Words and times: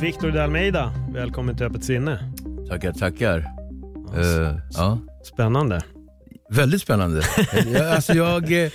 Victor 0.00 0.30
de 0.30 0.38
Almeida, 0.40 0.92
välkommen 1.12 1.56
till 1.56 1.66
Öppet 1.66 1.84
sinne. 1.84 2.32
Tackar, 2.68 2.92
tackar. 2.92 3.38
Eh, 4.16 4.58
ja. 4.74 4.98
Spännande. 5.24 5.80
Väldigt 6.50 6.82
spännande. 6.82 7.22
alltså 7.94 8.12
jag, 8.12 8.64
eh, 8.64 8.70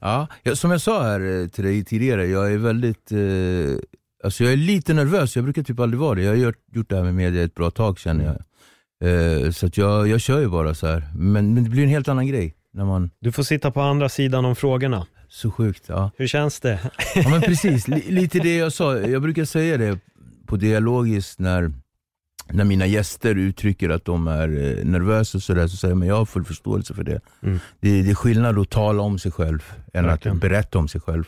ja, 0.00 0.26
som 0.54 0.70
jag 0.70 0.80
sa 0.80 1.02
här 1.02 1.40
eh, 1.42 1.48
till 1.48 1.64
dig 1.64 1.84
tidigare, 1.84 2.26
jag 2.26 2.52
är 2.52 2.56
väldigt 2.58 3.12
eh, 3.12 3.18
alltså 4.24 4.44
jag 4.44 4.52
är 4.52 4.56
lite 4.56 4.94
nervös. 4.94 5.36
Jag 5.36 5.44
brukar 5.44 5.62
typ 5.62 5.80
aldrig 5.80 6.00
vara 6.00 6.14
det. 6.14 6.22
Jag 6.22 6.30
har 6.30 6.36
gjort, 6.36 6.58
gjort 6.72 6.90
det 6.90 6.96
här 6.96 7.02
med 7.04 7.14
media 7.14 7.42
ett 7.42 7.54
bra 7.54 7.70
tag 7.70 7.98
känner 7.98 8.24
jag. 8.24 8.36
Eh, 9.44 9.50
så 9.50 9.68
jag, 9.74 10.08
jag 10.08 10.20
kör 10.20 10.40
ju 10.40 10.48
bara 10.48 10.74
så 10.74 10.86
här. 10.86 11.08
Men, 11.16 11.54
men 11.54 11.64
det 11.64 11.70
blir 11.70 11.82
en 11.82 11.88
helt 11.88 12.08
annan 12.08 12.26
grej. 12.26 12.54
När 12.72 12.84
man, 12.84 13.10
Du 13.20 13.32
får 13.32 13.42
sitta 13.42 13.70
på 13.70 13.80
andra 13.80 14.08
sidan 14.08 14.44
om 14.44 14.56
frågorna. 14.56 15.06
så 15.28 15.50
sjukt. 15.50 15.84
Ja. 15.86 16.10
Hur 16.16 16.26
känns 16.26 16.60
det? 16.60 16.78
Ja 17.14 17.28
men 17.30 17.40
precis, 17.40 17.88
Li- 17.88 18.04
lite 18.10 18.38
det 18.38 18.56
jag 18.56 18.72
sa. 18.72 18.98
Jag 18.98 19.22
brukar 19.22 19.44
säga 19.44 19.76
det 19.76 19.98
på 20.48 20.56
dialogiskt 20.56 21.38
när, 21.38 21.72
när 22.50 22.64
mina 22.64 22.86
gäster 22.86 23.34
uttrycker 23.34 23.90
att 23.90 24.04
de 24.04 24.28
är 24.28 24.48
eh, 24.48 24.84
nervösa 24.84 25.38
och 25.38 25.42
sådär, 25.42 25.66
så 25.66 25.76
säger 25.76 25.92
jag 25.92 25.98
men 25.98 26.08
jag 26.08 26.16
har 26.16 26.24
full 26.26 26.44
förståelse 26.44 26.94
för 26.94 27.04
det. 27.04 27.20
Mm. 27.42 27.58
det. 27.80 28.02
Det 28.02 28.10
är 28.10 28.14
skillnad 28.14 28.58
att 28.58 28.70
tala 28.70 29.02
om 29.02 29.18
sig 29.18 29.32
själv 29.32 29.64
än 29.94 30.06
Verkligen. 30.06 30.36
att 30.36 30.40
berätta 30.40 30.78
om 30.78 30.88
sig 30.88 31.00
själv. 31.00 31.24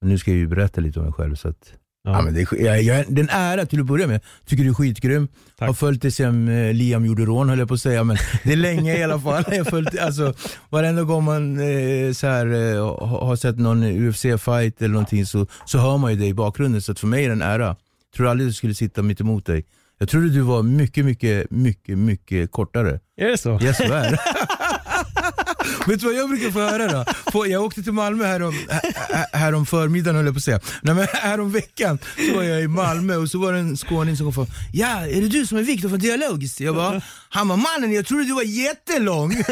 Men 0.00 0.10
nu 0.10 0.18
ska 0.18 0.30
jag 0.30 0.38
ju 0.38 0.46
berätta 0.46 0.80
lite 0.80 0.98
om 0.98 1.04
mig 1.04 1.14
själv. 1.14 1.34
Så 1.34 1.48
att, 1.48 1.72
Ja. 2.04 2.12
ja. 2.12 2.22
men 2.22 2.34
det, 2.34 2.52
jag, 2.52 2.82
jag, 2.82 3.04
det 3.08 3.20
är 3.20 3.24
en 3.24 3.30
ära 3.30 3.66
till 3.66 3.80
att 3.80 3.86
börja 3.86 4.06
med. 4.06 4.20
Tycker 4.46 4.64
du 4.64 4.70
är 4.70 4.74
skitgrym. 4.74 5.28
Tack. 5.58 5.66
Har 5.68 5.74
följt 5.74 6.02
dig 6.02 6.10
sen 6.10 6.48
eh, 6.48 6.74
Liam 6.74 7.06
gjorde 7.06 7.24
rån 7.24 7.48
höll 7.48 7.58
jag 7.58 7.68
på 7.68 7.74
att 7.74 7.80
säga, 7.80 8.04
men 8.04 8.16
det 8.44 8.52
är 8.52 8.56
länge 8.56 8.98
i 8.98 9.02
alla 9.02 9.20
fall. 9.20 9.44
Jag 9.50 9.66
följt, 9.66 9.98
alltså, 9.98 10.34
varenda 10.70 11.02
gång 11.02 11.24
man 11.24 11.60
eh, 11.60 12.12
så 12.12 12.26
här, 12.26 12.46
eh, 12.46 12.98
har 13.06 13.36
sett 13.36 13.58
någon 13.58 13.82
UFC-fight 13.84 14.72
eller 14.78 14.88
någonting 14.92 15.26
så, 15.26 15.46
så 15.66 15.78
hör 15.78 15.96
man 15.98 16.12
ju 16.12 16.18
dig 16.18 16.28
i 16.28 16.34
bakgrunden. 16.34 16.82
Så 16.82 16.92
att 16.92 16.98
för 17.00 17.06
mig 17.06 17.24
är 17.24 17.28
det 17.28 17.32
en 17.34 17.42
ära. 17.42 17.76
Tror 18.16 18.28
aldrig 18.28 18.48
du 18.48 18.52
skulle 18.52 18.74
sitta 18.74 19.02
mitt 19.02 19.20
emot 19.20 19.46
dig. 19.46 19.64
Jag 19.98 20.08
trodde 20.08 20.28
du 20.28 20.40
var 20.40 20.62
mycket, 20.62 21.04
mycket, 21.04 21.50
mycket, 21.50 21.98
mycket 21.98 22.50
kortare. 22.50 23.00
Är 23.16 23.28
det 23.28 23.38
så? 23.38 23.58
Yes, 23.62 23.76
tyvärr. 23.78 24.20
Vet 25.86 26.00
du 26.00 26.06
vad 26.06 26.14
jag 26.14 26.28
brukar 26.28 26.50
få 26.50 26.60
höra 26.60 26.86
då? 26.92 27.04
På, 27.32 27.46
jag 27.46 27.62
åkte 27.64 27.82
till 27.82 27.92
Malmö 27.92 28.24
härom, 28.26 28.54
här, 28.68 29.26
här 29.38 29.54
om 29.54 29.66
förmiddagen 29.66 30.16
höll 30.16 30.24
jag 30.24 30.34
på 30.34 30.38
att 30.38 30.44
säga. 30.44 30.60
Nej, 30.82 30.94
men 30.94 31.06
här 31.12 31.40
om 31.40 31.52
veckan 31.52 31.98
så 32.30 32.36
var 32.36 32.42
jag 32.42 32.62
i 32.62 32.68
Malmö 32.68 33.16
och 33.16 33.28
så 33.30 33.38
var 33.38 33.52
det 33.52 33.58
en 33.58 33.76
skåning 33.76 34.16
som 34.16 34.26
kom 34.26 34.46
fram. 34.46 34.56
Ja, 34.72 35.06
är 35.06 35.20
det 35.20 35.28
du 35.28 35.46
som 35.46 35.58
är 35.58 35.62
Viktor 35.62 35.88
från 35.88 35.98
Dialogiskt? 35.98 36.60
Jag 36.60 36.74
bara, 36.74 37.02
han 37.28 37.48
var 37.48 37.56
mannen 37.56 37.92
jag 37.92 38.06
trodde 38.06 38.24
du 38.24 38.34
var 38.34 38.42
jättelång. 38.42 39.32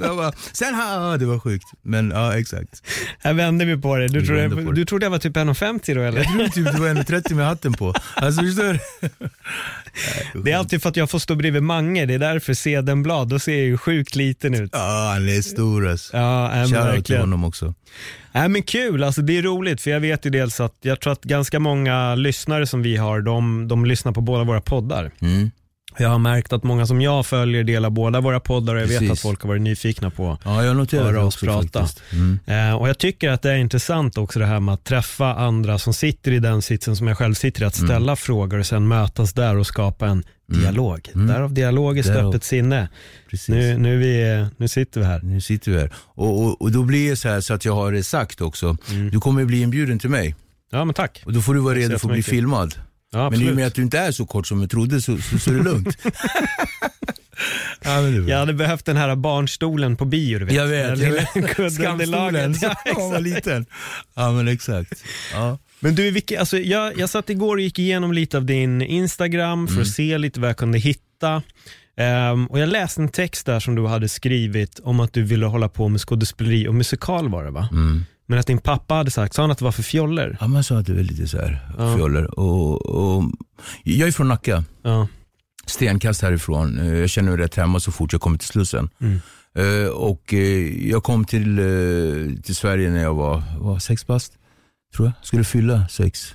jag 0.00 0.16
bara, 0.16 0.32
Sen, 0.52 0.74
ja, 0.78 1.16
det 1.16 1.26
var 1.26 1.38
sjukt. 1.38 1.64
Men 1.82 2.10
ja, 2.10 2.38
exakt. 2.38 2.82
Här 3.18 3.32
vänder 3.32 3.66
vi 3.66 3.76
på 3.76 3.96
det. 3.96 4.08
Du, 4.08 4.20
Vi 4.20 4.26
trodde, 4.26 4.50
på 4.50 4.56
det. 4.56 4.72
du 4.74 4.84
trodde 4.84 5.06
jag 5.06 5.10
var 5.10 5.18
typ 5.18 5.36
1,50 5.36 5.94
då 5.94 6.00
eller? 6.00 6.18
Jag 6.18 6.32
trodde 6.32 6.50
typ 6.50 6.72
du 6.76 6.80
var 6.82 6.88
1,30 6.88 7.34
med 7.34 7.46
hatten 7.46 7.72
på. 7.72 7.94
Alltså 8.14 8.42
förstår 8.42 8.72
du? 8.72 8.78
Det 10.44 10.52
är 10.52 10.56
alltid 10.56 10.82
för 10.82 10.88
att 10.88 10.96
jag 10.96 11.10
får 11.10 11.18
stå 11.18 11.34
bredvid 11.34 11.62
Mange, 11.62 12.06
det 12.06 12.14
är 12.14 12.18
därför 12.18 12.54
Sedenblad, 12.54 13.28
då 13.28 13.38
ser 13.38 13.52
jag 13.52 13.64
ju 13.66 13.78
sjukt 13.78 14.16
liten 14.16 14.54
ut. 14.54 14.70
Ja, 14.72 15.10
han 15.14 15.28
är 15.28 15.42
stor 15.54 15.88
alltså. 15.88 16.16
Ja, 16.16 16.62
äh, 16.62 16.68
Shoutout 16.68 17.04
till 17.04 17.18
honom 17.18 17.44
också. 17.44 17.74
Nej 18.32 18.48
men 18.48 18.62
kul, 18.62 19.04
alltså 19.04 19.22
det 19.22 19.38
är 19.38 19.42
roligt 19.42 19.80
för 19.80 19.90
jag 19.90 20.00
vet 20.00 20.26
ju 20.26 20.30
dels 20.30 20.60
att 20.60 20.78
jag 20.80 21.00
tror 21.00 21.12
att 21.12 21.24
ganska 21.24 21.60
många 21.60 22.14
lyssnare 22.14 22.66
som 22.66 22.82
vi 22.82 22.96
har, 22.96 23.20
de, 23.20 23.68
de 23.68 23.84
lyssnar 23.84 24.12
på 24.12 24.20
båda 24.20 24.44
våra 24.44 24.60
poddar. 24.60 25.10
Mm. 25.20 25.50
Jag 25.98 26.08
har 26.08 26.18
märkt 26.18 26.52
att 26.52 26.62
många 26.62 26.86
som 26.86 27.00
jag 27.00 27.26
följer 27.26 27.64
delar 27.64 27.90
båda 27.90 28.20
våra 28.20 28.40
poddar 28.40 28.74
och 28.74 28.80
jag 28.80 28.86
vet 28.86 28.98
Precis. 28.98 29.12
att 29.12 29.20
folk 29.20 29.42
har 29.42 29.48
varit 29.48 29.62
nyfikna 29.62 30.10
på 30.10 30.38
Ja, 30.44 30.64
jag 30.64 30.76
noterade 30.76 31.06
Höra 31.06 31.24
oss 31.24 31.40
prata. 31.40 31.86
Mm. 32.12 32.38
Eh, 32.46 32.74
och 32.74 32.88
jag 32.88 32.98
tycker 32.98 33.30
att 33.30 33.42
det 33.42 33.50
är 33.50 33.56
intressant 33.56 34.18
också 34.18 34.38
det 34.38 34.46
här 34.46 34.60
med 34.60 34.74
att 34.74 34.84
träffa 34.84 35.34
andra 35.34 35.78
som 35.78 35.94
sitter 35.94 36.32
i 36.32 36.38
den 36.38 36.62
sitsen 36.62 36.96
som 36.96 37.06
jag 37.08 37.18
själv 37.18 37.34
sitter 37.34 37.62
i, 37.62 37.64
att 37.64 37.74
ställa 37.74 38.16
frågor 38.16 38.58
och 38.58 38.66
sen 38.66 38.88
mötas 38.88 39.32
där 39.32 39.56
och 39.56 39.66
skapa 39.66 40.06
en 40.06 40.24
dialog. 40.46 41.10
Mm. 41.14 41.26
Därav 41.26 41.52
dialogiskt 41.54 42.08
Därav. 42.08 42.28
öppet 42.28 42.44
sinne. 42.44 42.88
Precis. 43.30 43.48
Nu, 43.48 43.78
nu, 43.78 43.96
vi, 43.96 44.46
nu 44.56 44.68
sitter 44.68 45.00
vi 45.00 45.06
här. 45.06 45.20
Nu 45.22 45.40
sitter 45.40 45.70
vi 45.72 45.78
här. 45.78 45.90
Och, 45.96 46.44
och, 46.44 46.62
och 46.62 46.72
då 46.72 46.82
blir 46.82 47.10
det 47.10 47.16
så 47.16 47.28
här 47.28 47.40
så 47.40 47.54
att 47.54 47.64
jag 47.64 47.74
har 47.74 47.92
det 47.92 48.02
sagt 48.02 48.40
också. 48.40 48.76
Mm. 48.90 49.10
Du 49.10 49.20
kommer 49.20 49.44
bli 49.44 49.60
inbjuden 49.60 49.98
till 49.98 50.10
mig 50.10 50.34
Ja 50.70 50.84
men 50.84 50.94
tack. 50.94 51.22
och 51.26 51.32
då 51.32 51.40
får 51.40 51.54
du 51.54 51.60
vara 51.60 51.74
redo 51.74 51.98
för 51.98 52.08
att 52.08 52.12
bli 52.12 52.22
filmad. 52.22 52.74
Ja, 53.14 53.30
Men 53.30 53.42
i 53.42 53.50
och 53.50 53.54
med 53.54 53.66
att 53.66 53.74
du 53.74 53.82
inte 53.82 53.98
är 53.98 54.12
så 54.12 54.26
kort 54.26 54.46
som 54.46 54.60
jag 54.60 54.70
trodde 54.70 55.00
så, 55.02 55.18
så, 55.18 55.38
så 55.38 55.50
är 55.50 55.54
det 55.54 55.62
lugnt. 55.62 55.98
ja, 57.84 58.00
det. 58.00 58.30
Jag 58.30 58.38
hade 58.38 58.52
behövt 58.54 58.84
den 58.84 58.96
här 58.96 59.16
barnstolen 59.16 59.96
på 59.96 60.04
bio 60.04 60.38
du 60.38 60.44
vet. 60.44 60.54
jag 60.54 60.66
vet. 60.66 60.88
Den 60.88 60.98
Jag 61.00 61.08
lilla 61.08 61.26
vet. 61.58 61.72
Skamstolen 61.72 62.54
Ja, 62.62 62.74
var 62.84 63.16
exakt. 63.16 63.22
liten. 63.22 63.66
Ja 64.14 64.32
men 64.32 64.48
exakt. 64.48 65.04
Ja. 65.32 65.58
Men 65.80 65.94
du, 65.94 66.10
vilka, 66.10 66.40
alltså, 66.40 66.58
jag, 66.58 66.98
jag 66.98 67.10
satt 67.10 67.30
igår 67.30 67.56
och 67.56 67.62
gick 67.62 67.78
igenom 67.78 68.12
lite 68.12 68.36
av 68.36 68.44
din 68.44 68.82
Instagram 68.82 69.68
för 69.68 69.80
att 69.80 69.88
se 69.88 70.18
lite 70.18 70.40
vad 70.40 70.48
jag 70.48 70.56
kunde 70.56 70.78
hitta. 70.78 71.42
Ehm, 71.96 72.46
och 72.46 72.58
jag 72.58 72.68
läste 72.68 73.00
en 73.02 73.08
text 73.08 73.46
där 73.46 73.60
som 73.60 73.74
du 73.74 73.86
hade 73.86 74.08
skrivit 74.08 74.78
om 74.82 75.00
att 75.00 75.12
du 75.12 75.22
ville 75.22 75.46
hålla 75.46 75.68
på 75.68 75.88
med 75.88 76.00
skådespeleri 76.00 76.68
och 76.68 76.74
musikal 76.74 77.28
var 77.28 77.44
det 77.44 77.50
va? 77.50 77.68
Mm. 77.72 78.04
Men 78.26 78.38
att 78.38 78.46
din 78.46 78.58
pappa 78.58 78.94
hade 78.94 79.10
sagt, 79.10 79.34
sa 79.34 79.42
han 79.42 79.50
att 79.50 79.58
det 79.58 79.64
var 79.64 79.72
för 79.72 79.82
fjoller? 79.82 80.36
ja 80.40 80.46
man 80.48 80.64
sa 80.64 80.78
att 80.78 80.86
det 80.86 80.94
var 80.94 81.02
lite 81.02 81.28
så 81.28 81.38
här 81.38 81.68
Ja. 81.78 81.96
fjoller. 81.96 82.38
Och, 82.40 82.86
och, 82.86 83.24
jag 83.82 84.08
är 84.08 84.12
från 84.12 84.28
Nacka. 84.28 84.64
Ja. 84.82 85.08
stenkast 85.66 86.22
härifrån. 86.22 86.78
Eh, 86.78 86.94
Jag 86.98 87.10
känner 87.10 87.30
mig 87.30 87.38
rätt 87.40 87.54
hemma 87.54 87.80
så 87.80 87.92
fort 87.92 88.12
jag 88.12 88.20
kommer 88.20 88.38
till 88.38 88.48
Slussen. 88.48 88.88
Mm. 89.00 89.20
Eh, 89.54 89.88
och 89.88 90.34
eh, 90.34 90.88
jag 90.88 91.02
kom 91.04 91.24
till, 91.24 91.56
till 92.44 92.56
Sverige 92.56 92.90
när 92.90 93.02
jag 93.02 93.14
var, 93.14 93.42
var 93.58 93.78
sex 93.78 94.06
bast, 94.06 94.32
tror 94.96 95.06
jag. 95.08 95.26
Skulle 95.26 95.44
fylla 95.44 95.88
sex. 95.88 96.34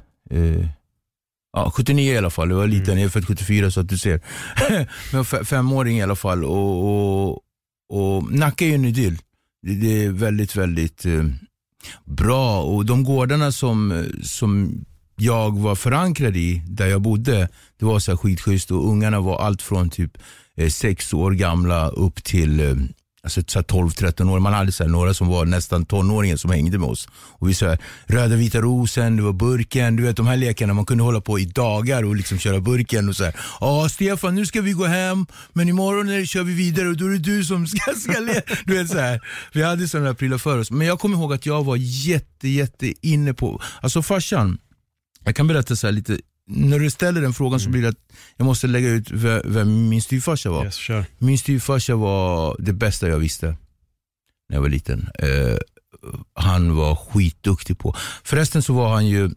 Ja, 1.53 1.71
79 1.75 2.13
i 2.13 2.17
alla 2.17 2.29
fall, 2.29 2.49
jag 2.49 2.57
var 2.57 2.67
liten, 2.67 2.97
jag 2.97 3.05
är 3.05 3.09
född 3.09 3.27
74 3.27 3.71
så 3.71 3.79
att 3.79 3.89
du 3.89 3.97
ser. 3.97 4.21
Men 5.13 5.25
femåring 5.45 5.97
i 5.97 6.01
alla 6.03 6.15
fall. 6.15 6.45
Och, 6.45 6.85
och, 7.29 7.39
och 7.89 8.31
Nacka 8.33 8.65
är 8.65 8.69
ju 8.69 8.75
en 8.75 8.85
idyll. 8.85 9.17
Det, 9.61 9.73
det 9.75 10.05
är 10.05 10.09
väldigt, 10.09 10.55
väldigt 10.55 11.05
bra. 12.05 12.61
Och 12.61 12.85
de 12.85 13.03
gårdarna 13.03 13.51
som, 13.51 14.05
som 14.23 14.81
jag 15.15 15.59
var 15.59 15.75
förankrad 15.75 16.37
i, 16.37 16.63
där 16.67 16.87
jag 16.87 17.01
bodde, 17.01 17.49
det 17.79 17.85
var 17.85 17.99
så 17.99 18.11
här 18.11 18.17
skitschysst 18.17 18.71
och 18.71 18.89
ungarna 18.89 19.19
var 19.19 19.39
allt 19.39 19.61
från 19.61 19.89
typ 19.89 20.17
eh, 20.55 20.69
sex 20.69 21.13
år 21.13 21.31
gamla 21.31 21.89
upp 21.89 22.23
till 22.23 22.59
eh, 22.59 22.75
alltså, 23.23 23.41
12-13 23.41 24.31
år. 24.31 24.39
Man 24.39 24.53
hade 24.53 24.71
så 24.71 24.83
här, 24.83 24.89
några 24.89 25.13
som 25.13 25.27
var 25.27 25.45
nästan 25.45 25.85
tonåringar 25.85 26.35
som 26.35 26.51
hängde 26.51 26.77
med 26.77 26.89
oss. 26.89 27.07
Och 27.13 27.49
vi 27.49 27.53
så 27.53 27.67
här, 27.67 27.77
Röda 28.05 28.35
vita 28.35 28.61
rosen, 28.61 29.15
det 29.15 29.23
var 29.23 29.33
burken, 29.33 29.95
du 29.95 30.03
vet 30.03 30.17
de 30.17 30.27
här 30.27 30.37
lekarna 30.37 30.73
man 30.73 30.85
kunde 30.85 31.03
hålla 31.03 31.21
på 31.21 31.39
i 31.39 31.45
dagar 31.45 32.03
och 32.03 32.15
liksom 32.15 32.37
köra 32.37 32.59
burken 32.59 33.09
och 33.09 33.15
så 33.15 33.23
här. 33.23 33.35
Ja 33.59 33.89
Stefan 33.89 34.35
nu 34.35 34.45
ska 34.45 34.61
vi 34.61 34.71
gå 34.71 34.85
hem 34.85 35.25
men 35.53 35.69
imorgon 35.69 36.25
kör 36.25 36.43
vi 36.43 36.53
vidare 36.53 36.87
och 36.87 36.97
då 36.97 37.05
är 37.05 37.09
det 37.09 37.17
du 37.17 37.43
som 37.43 37.67
ska, 37.67 37.93
ska 37.99 38.19
le. 38.19 38.41
Du 38.65 38.77
vet 38.77 38.89
så 38.89 38.99
här. 38.99 39.21
Vi 39.53 39.63
hade 39.63 39.87
sådana 39.87 40.13
prylar 40.13 40.37
för 40.37 40.57
oss. 40.57 40.71
Men 40.71 40.87
jag 40.87 40.99
kommer 40.99 41.17
ihåg 41.17 41.33
att 41.33 41.45
jag 41.45 41.63
var 41.63 41.75
jätte, 41.79 42.47
jätte 42.47 42.93
inne 43.01 43.33
på, 43.33 43.61
alltså 43.81 44.01
farsan, 44.01 44.57
jag 45.23 45.35
kan 45.35 45.47
berätta 45.47 45.75
så 45.75 45.87
här 45.87 45.91
lite, 45.91 46.19
när 46.51 46.79
du 46.79 46.89
ställer 46.91 47.21
den 47.21 47.33
frågan 47.33 47.59
så 47.59 47.69
blir 47.69 47.81
det 47.81 47.89
att 47.89 48.11
jag 48.37 48.45
måste 48.45 48.67
lägga 48.67 48.89
ut 48.89 49.11
ve- 49.11 49.41
vem 49.45 49.89
min 49.89 50.01
styvfarsa 50.01 50.49
var. 50.49 50.65
Yes, 50.65 50.75
kör. 50.75 51.05
Min 51.17 51.37
styvfarsa 51.37 51.95
var 51.95 52.55
det 52.59 52.73
bästa 52.73 53.07
jag 53.07 53.17
visste 53.17 53.45
när 54.49 54.55
jag 54.57 54.61
var 54.61 54.69
liten. 54.69 55.09
Eh, 55.19 55.57
han 56.33 56.75
var 56.75 56.95
skitduktig 56.95 57.79
på. 57.79 57.95
Förresten 58.23 58.61
så 58.63 58.73
var 58.73 58.89
han 58.93 59.07
ju, 59.07 59.29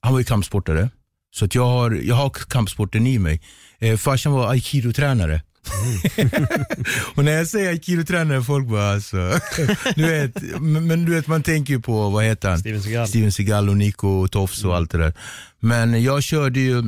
han 0.00 0.12
var 0.12 0.18
ju 0.20 0.24
kampsportare. 0.24 0.90
Så 1.34 1.44
att 1.44 1.54
jag, 1.54 1.66
har, 1.66 1.90
jag 1.90 2.14
har 2.14 2.30
kampsporten 2.30 3.06
i 3.06 3.18
mig. 3.18 3.40
Eh, 3.78 3.96
farsan 3.96 4.32
var 4.32 4.48
aikido-tränare. 4.54 5.40
och 7.14 7.24
när 7.24 7.32
jag 7.32 7.46
säger 7.46 7.70
aikido-tränare, 7.70 8.42
folk 8.42 8.68
bara 8.68 8.92
alltså, 8.92 9.16
du 9.96 10.02
vet, 10.02 10.60
men, 10.60 11.04
du 11.04 11.14
vet 11.14 11.26
man 11.26 11.42
tänker 11.42 11.74
ju 11.74 11.80
på, 11.80 12.10
vad 12.10 12.24
heter 12.24 12.48
han? 12.48 12.58
Steven 12.58 12.82
Seagal. 12.82 13.08
Steven 13.08 13.32
Seagal 13.32 13.68
och 13.68 13.76
Nico 13.76 14.28
Tofs 14.28 14.64
och 14.64 14.76
allt 14.76 14.90
det 14.90 14.98
där. 14.98 15.14
Men 15.60 16.02
jag 16.02 16.22
körde 16.22 16.60
ju, 16.60 16.84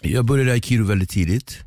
jag 0.00 0.24
började 0.24 0.52
aikido 0.52 0.84
väldigt 0.84 1.10
tidigt. 1.10 1.58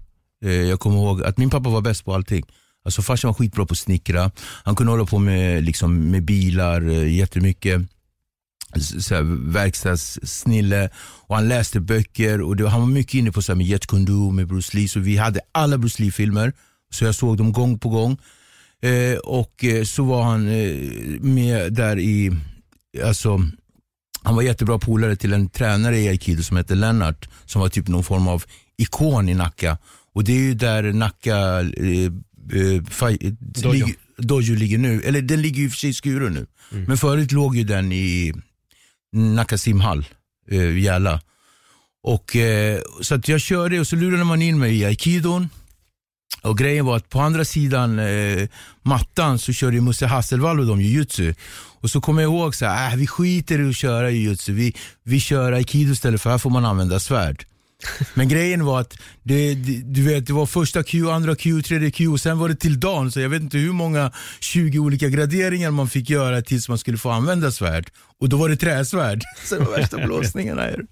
Eh, 0.43 0.51
jag 0.51 0.79
kommer 0.79 0.97
ihåg 0.97 1.23
att 1.23 1.37
min 1.37 1.49
pappa 1.49 1.69
var 1.69 1.81
bäst 1.81 2.05
på 2.05 2.13
allting. 2.13 2.45
Alltså 2.85 3.01
farsan 3.01 3.29
var 3.29 3.33
skitbra 3.33 3.65
på 3.65 3.71
att 3.71 3.77
snickra. 3.77 4.31
Han 4.63 4.75
kunde 4.75 4.91
hålla 4.91 5.05
på 5.05 5.19
med, 5.19 5.63
liksom, 5.63 6.11
med 6.11 6.23
bilar 6.23 6.89
eh, 6.89 7.13
jättemycket. 7.15 7.81
Så 8.99 9.15
här, 9.15 9.51
verkstadssnille 9.51 10.89
och 11.27 11.35
han 11.35 11.47
läste 11.47 11.79
böcker 11.79 12.41
och 12.41 12.55
det, 12.55 12.69
han 12.69 12.81
var 12.81 12.87
mycket 12.87 13.13
inne 13.13 13.31
på 13.31 13.41
så 13.41 13.51
här, 13.51 13.57
med 13.57 13.65
Jet 13.65 13.87
Kundu 13.87 14.31
med 14.31 14.47
Bruce 14.47 14.77
Lee. 14.77 14.87
Så 14.87 14.99
vi 14.99 15.17
hade 15.17 15.39
alla 15.51 15.77
Bruce 15.77 16.03
Lee-filmer. 16.03 16.53
Så 16.91 17.05
jag 17.05 17.15
såg 17.15 17.37
dem 17.37 17.51
gång 17.53 17.79
på 17.79 17.89
gång. 17.89 18.17
Eh, 18.81 19.17
och 19.17 19.63
eh, 19.63 19.83
så 19.83 20.03
var 20.03 20.23
han 20.23 20.47
eh, 20.47 20.75
med 21.21 21.73
där 21.73 21.99
i, 21.99 22.31
alltså 23.03 23.39
han 24.23 24.35
var 24.35 24.43
jättebra 24.43 24.79
polare 24.79 25.15
till 25.15 25.33
en 25.33 25.49
tränare 25.49 25.99
i 25.99 26.07
aikido 26.07 26.43
som 26.43 26.57
hette 26.57 26.75
Lennart, 26.75 27.29
som 27.45 27.61
var 27.61 27.69
typ 27.69 27.87
någon 27.87 28.03
form 28.03 28.27
av 28.27 28.43
ikon 28.77 29.29
i 29.29 29.33
Nacka. 29.33 29.77
Och 30.13 30.23
det 30.23 30.31
är 30.31 30.39
ju 30.39 30.53
där 30.53 30.83
Nacka 30.93 31.37
eh, 31.59 32.05
eh, 32.59 33.31
Dojo. 33.39 33.87
dojo 34.17 34.55
ligger 34.55 34.77
nu. 34.77 35.01
Eller 35.01 35.21
den 35.21 35.41
ligger 35.41 35.57
ju 35.57 35.65
i 35.65 35.67
och 35.67 35.71
för 35.71 35.77
sig 35.77 35.89
i 35.89 35.93
Skuru 35.93 36.29
nu. 36.29 36.47
Men 36.69 36.97
förut 36.97 37.31
låg 37.31 37.55
ju 37.55 37.63
den 37.63 37.91
i 37.91 38.33
Nacka 39.13 39.57
simhall, 39.57 40.05
eh, 40.51 40.77
Järla. 40.77 41.21
Och, 42.03 42.35
eh, 42.35 42.81
så 43.01 43.15
att 43.15 43.27
jag 43.27 43.41
körde 43.41 43.79
och 43.79 43.87
så 43.87 43.95
lurade 43.95 44.23
man 44.23 44.41
in 44.41 44.59
mig 44.59 44.77
i 44.77 44.85
aikidon. 44.85 45.49
Och 46.41 46.57
grejen 46.57 46.85
var 46.85 46.97
att 46.97 47.09
på 47.09 47.19
andra 47.19 47.45
sidan 47.45 47.99
eh, 47.99 48.47
mattan 48.81 49.39
så 49.39 49.53
körde 49.53 49.81
Musse 49.81 50.05
Hasselvall 50.05 50.59
och 50.59 50.65
de 50.65 50.81
jujutsu. 50.81 51.33
Och 51.81 51.91
så 51.91 52.01
kommer 52.01 52.21
jag 52.21 52.31
ihåg 52.31 52.55
så 52.55 52.65
här, 52.65 52.91
äh, 52.91 52.97
vi 52.97 53.07
skiter 53.07 53.59
i 53.59 53.69
att 53.69 53.75
köra 53.75 54.09
jujutsu, 54.09 54.53
vi, 54.53 54.75
vi 55.03 55.19
kör 55.19 55.51
aikido 55.51 55.91
istället 55.91 56.21
för 56.21 56.29
här 56.29 56.37
får 56.37 56.49
man 56.49 56.65
använda 56.65 56.99
svärd. 56.99 57.45
Men 58.13 58.27
grejen 58.27 58.65
var 58.65 58.79
att 58.81 58.97
det, 59.23 59.53
det, 59.53 59.81
du 59.85 60.03
vet, 60.03 60.27
det 60.27 60.33
var 60.33 60.45
första 60.45 60.83
Q, 60.83 61.09
andra 61.09 61.35
Q, 61.35 61.61
tredje 61.61 61.91
Q 61.91 62.07
och 62.07 62.19
sen 62.19 62.39
var 62.39 62.49
det 62.49 62.55
till 62.55 62.79
dagen. 62.79 63.11
Så 63.11 63.19
jag 63.19 63.29
vet 63.29 63.41
inte 63.41 63.57
hur 63.57 63.73
många 63.73 64.11
20 64.39 64.79
olika 64.79 65.09
graderingar 65.09 65.71
man 65.71 65.89
fick 65.89 66.09
göra 66.09 66.41
tills 66.41 66.69
man 66.69 66.77
skulle 66.77 66.97
få 66.97 67.09
använda 67.09 67.51
svärd. 67.51 67.89
Och 68.19 68.29
då 68.29 68.37
var 68.37 68.49
det 68.49 68.57
träsvärd. 68.57 69.23
Så 69.45 69.55
det 69.55 69.65
var 69.65 69.77
värsta 69.77 69.97
blåsningarna. 70.05 70.61
Här. 70.61 70.85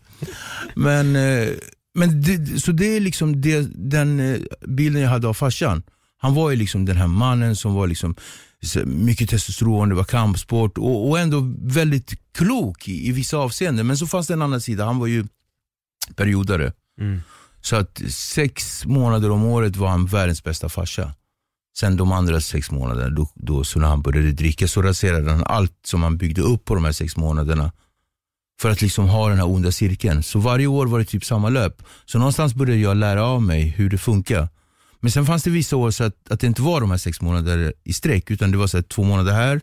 Men, 0.76 1.16
eh, 1.16 1.50
men 1.98 2.22
det, 2.22 2.62
så 2.62 2.72
det 2.72 2.86
är 2.86 3.00
liksom 3.00 3.42
det, 3.42 3.68
den 3.76 4.20
eh, 4.20 4.40
bilden 4.68 5.02
jag 5.02 5.10
hade 5.10 5.28
av 5.28 5.34
farsan. 5.34 5.84
Han 6.18 6.34
var 6.34 6.50
ju 6.50 6.56
liksom 6.56 6.86
den 6.86 6.98
här 6.98 7.08
mannen 7.08 7.56
som 7.56 7.74
var 7.74 7.88
liksom 7.88 8.16
mycket 8.86 9.30
testosteron, 9.30 9.90
det 9.90 9.96
var 9.96 10.04
kampsport 10.04 10.78
och, 10.78 11.10
och 11.10 11.20
ändå 11.20 11.54
väldigt 11.62 12.14
klok 12.34 12.88
i, 12.88 13.08
i 13.08 13.12
vissa 13.12 13.38
avseenden. 13.38 13.88
Men 13.88 13.98
så 13.98 14.08
fanns 14.08 14.28
det 14.28 14.34
en 14.34 14.42
annan 14.42 14.62
sida, 14.62 14.86
han 14.86 15.00
var 15.00 15.08
ju 15.08 15.26
periodare. 16.16 16.74
Mm. 17.02 17.22
Så 17.62 17.76
att 17.76 18.02
sex 18.10 18.86
månader 18.86 19.32
om 19.32 19.46
året 19.46 19.76
var 19.76 19.88
han 19.88 20.06
världens 20.06 20.44
bästa 20.44 20.70
farsa. 20.70 21.14
Sen 21.78 21.98
de 21.98 22.12
andra 22.12 22.42
sex 22.42 22.72
månaderna, 22.72 23.10
då, 23.10 23.30
då 23.36 23.64
så 23.64 23.80
när 23.80 23.88
han 23.88 24.02
började 24.02 24.32
dricka 24.32 24.68
så 24.68 24.82
raserade 24.82 25.32
han 25.32 25.44
allt 25.44 25.80
som 25.86 26.04
han 26.04 26.18
byggde 26.18 26.42
upp 26.42 26.66
på 26.66 26.76
de 26.76 26.86
här 26.86 26.92
sex 26.92 27.18
månaderna. 27.18 27.72
För 28.62 28.70
att 28.70 28.82
liksom 28.82 29.10
ha 29.10 29.30
den 29.30 29.38
här 29.38 29.48
onda 29.48 29.72
cirkeln. 29.72 30.24
Så 30.24 30.40
varje 30.40 30.68
år 30.68 30.86
var 30.86 31.00
det 31.00 31.06
typ 31.06 31.26
samma 31.26 31.50
löp. 31.50 31.84
Så 32.06 32.18
någonstans 32.18 32.56
började 32.56 32.82
jag 32.82 32.98
lära 32.98 33.26
av 33.26 33.42
mig 33.42 33.62
hur 33.62 33.90
det 33.90 33.98
funkar. 33.98 34.50
Men 35.00 35.12
sen 35.12 35.26
fanns 35.26 35.44
det 35.44 35.50
vissa 35.50 35.76
år 35.76 35.92
så 35.92 36.04
att, 36.04 36.32
att 36.32 36.40
det 36.40 36.48
inte 36.48 36.62
var 36.62 36.82
de 36.82 36.92
här 36.92 36.98
sex 36.98 37.22
månader 37.22 37.74
i 37.84 37.94
sträck, 37.94 38.32
utan 38.32 38.52
det 38.52 38.58
var 38.58 38.68
så 38.68 38.84
två 38.84 39.04
månader 39.04 39.34
här 39.34 39.62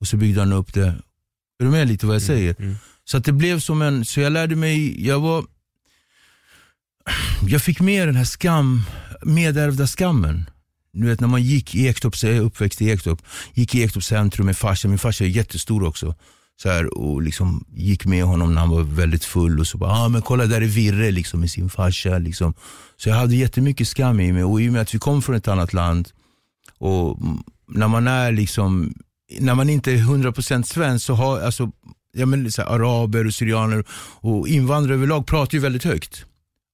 och 0.00 0.06
så 0.06 0.16
byggde 0.16 0.40
han 0.40 0.52
upp 0.52 0.74
det. 0.74 0.86
Är 1.60 1.64
du 1.64 1.70
med 1.70 1.88
lite 1.88 2.06
vad 2.06 2.14
jag 2.14 2.22
säger? 2.22 2.56
mm. 2.58 2.76
Så 3.04 3.16
att 3.16 3.24
det 3.24 3.32
blev 3.32 3.60
som 3.60 3.82
en, 3.82 4.04
så 4.04 4.20
jag 4.20 4.32
lärde 4.32 4.56
mig, 4.56 5.06
jag 5.06 5.20
var, 5.20 5.44
jag 7.48 7.62
fick 7.62 7.80
med 7.80 8.08
den 8.08 8.16
här 8.16 8.24
skam, 8.24 8.82
medärvda 9.22 9.86
skammen. 9.86 10.50
Du 10.92 11.06
vet 11.06 11.20
när 11.20 11.28
man 11.28 11.42
gick 11.42 11.74
i 11.74 11.86
Ektorp, 11.86 12.16
så 12.16 12.26
jag 12.26 12.36
är 12.36 12.40
uppväxt 12.40 12.82
i 12.82 12.90
Ektorp, 12.90 13.22
gick 13.54 13.74
i 13.74 13.82
Ektorp 13.82 14.04
centrum 14.04 14.46
med 14.46 14.56
farsan, 14.56 14.90
min 14.90 14.98
farsa 14.98 15.24
är 15.24 15.28
jättestor 15.28 15.84
också. 15.84 16.14
Så 16.62 16.68
här, 16.68 16.98
och 16.98 17.22
liksom 17.22 17.64
gick 17.74 18.04
med 18.04 18.24
honom 18.24 18.54
när 18.54 18.60
han 18.60 18.70
var 18.70 18.82
väldigt 18.82 19.24
full 19.24 19.60
och 19.60 19.66
så 19.66 19.78
bara, 19.78 19.90
ah, 19.90 20.08
men 20.08 20.22
kolla 20.22 20.46
där 20.46 20.60
är 20.60 20.66
Virre 20.66 21.10
liksom 21.10 21.40
med 21.40 21.50
sin 21.50 21.70
farsa. 21.70 22.18
Liksom. 22.18 22.54
Så 22.96 23.08
jag 23.08 23.16
hade 23.16 23.36
jättemycket 23.36 23.88
skam 23.88 24.20
i 24.20 24.32
mig 24.32 24.44
och 24.44 24.62
i 24.62 24.68
och 24.68 24.72
med 24.72 24.82
att 24.82 24.94
vi 24.94 24.98
kom 24.98 25.22
från 25.22 25.36
ett 25.36 25.48
annat 25.48 25.72
land 25.72 26.08
och 26.78 27.18
när 27.68 27.88
man 27.88 28.06
är 28.06 28.32
liksom, 28.32 28.94
när 29.38 29.54
man 29.54 29.70
inte 29.70 29.92
är 29.92 29.96
100% 29.96 30.62
svensk 30.62 31.06
så 31.06 31.14
har, 31.14 31.40
alltså, 31.40 31.70
ja, 32.12 32.26
men, 32.26 32.52
så 32.52 32.62
här, 32.62 32.68
araber 32.68 33.26
och 33.26 33.34
syrianer 33.34 33.84
och 34.20 34.48
invandrare 34.48 34.94
överlag 34.94 35.26
pratar 35.26 35.54
ju 35.54 35.60
väldigt 35.60 35.84
högt. 35.84 36.24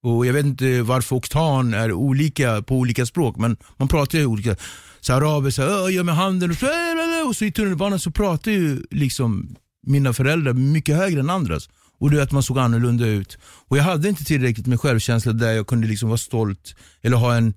Och 0.04 0.26
Jag 0.26 0.32
vet 0.32 0.46
inte 0.46 0.82
varför 0.82 1.16
oktan 1.16 1.74
är 1.74 1.92
olika 1.92 2.62
på 2.62 2.76
olika 2.76 3.06
språk, 3.06 3.36
men 3.36 3.56
man 3.76 3.88
pratar 3.88 4.18
ju 4.18 4.26
olika. 4.26 4.56
Så 5.00 5.12
araber 5.12 5.50
så 5.50 5.62
gör 5.90 6.02
med 6.02 6.14
handen 6.14 6.50
och 6.50 6.56
så, 6.56 6.66
äh, 6.66 6.72
äh, 6.72 7.20
äh. 7.20 7.28
och 7.28 7.36
så 7.36 7.44
i 7.44 7.52
tunnelbanan 7.52 8.00
så 8.00 8.10
pratar 8.10 8.50
ju 8.50 8.82
liksom 8.90 9.56
mina 9.86 10.12
föräldrar 10.12 10.52
mycket 10.52 10.96
högre 10.96 11.20
än 11.20 11.30
andras. 11.30 11.68
Och 12.00 12.10
du 12.10 12.16
vet 12.16 12.32
man 12.32 12.42
såg 12.42 12.58
annorlunda 12.58 13.06
ut. 13.06 13.38
Och 13.68 13.78
jag 13.78 13.84
hade 13.84 14.08
inte 14.08 14.24
tillräckligt 14.24 14.66
med 14.66 14.80
självkänsla 14.80 15.32
där 15.32 15.52
jag 15.52 15.66
kunde 15.66 15.86
liksom 15.86 16.08
vara 16.08 16.18
stolt 16.18 16.76
eller 17.02 17.16
ha 17.16 17.34
en 17.34 17.54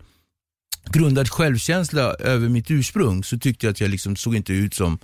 grundad 0.92 1.30
självkänsla 1.30 2.02
över 2.14 2.50
mitt 2.50 2.72
ursprung. 2.72 3.24
Så 3.24 3.40
tyckte 3.40 3.66
jag 3.66 3.72
att 3.72 3.82
jag 3.82 3.90
liksom 3.90 4.16
såg 4.16 4.36
inte 4.36 4.54
ut 4.54 4.74
som 4.74 5.00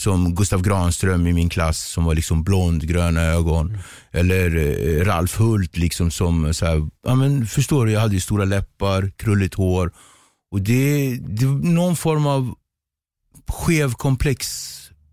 som 0.00 0.34
Gustav 0.34 0.62
Granström 0.62 1.26
i 1.26 1.32
min 1.32 1.48
klass 1.48 1.78
som 1.78 2.04
var 2.04 2.14
liksom 2.14 2.44
blond, 2.44 2.88
gröna 2.88 3.22
ögon. 3.22 3.78
Eller 4.10 4.56
eh, 4.56 5.04
Ralf 5.04 5.40
Hult 5.40 5.76
liksom 5.76 6.10
som, 6.10 6.54
så 6.54 6.66
här, 6.66 6.88
ja 7.06 7.14
men 7.14 7.46
förstår 7.46 7.86
du, 7.86 7.92
jag 7.92 8.00
hade 8.00 8.14
ju 8.14 8.20
stora 8.20 8.44
läppar, 8.44 9.12
krulligt 9.16 9.54
hår. 9.54 9.92
Och 10.52 10.60
det, 10.60 11.16
det 11.20 11.46
var 11.46 11.54
någon 11.54 11.96
form 11.96 12.26
av 12.26 12.54
skev 13.48 13.92
komplex, 13.92 14.46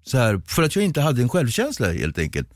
så 0.03 0.17
här, 0.17 0.41
för 0.47 0.63
att 0.63 0.75
jag 0.75 0.85
inte 0.85 1.01
hade 1.01 1.21
en 1.21 1.29
självkänsla 1.29 1.91
helt 1.91 2.17
enkelt. 2.19 2.49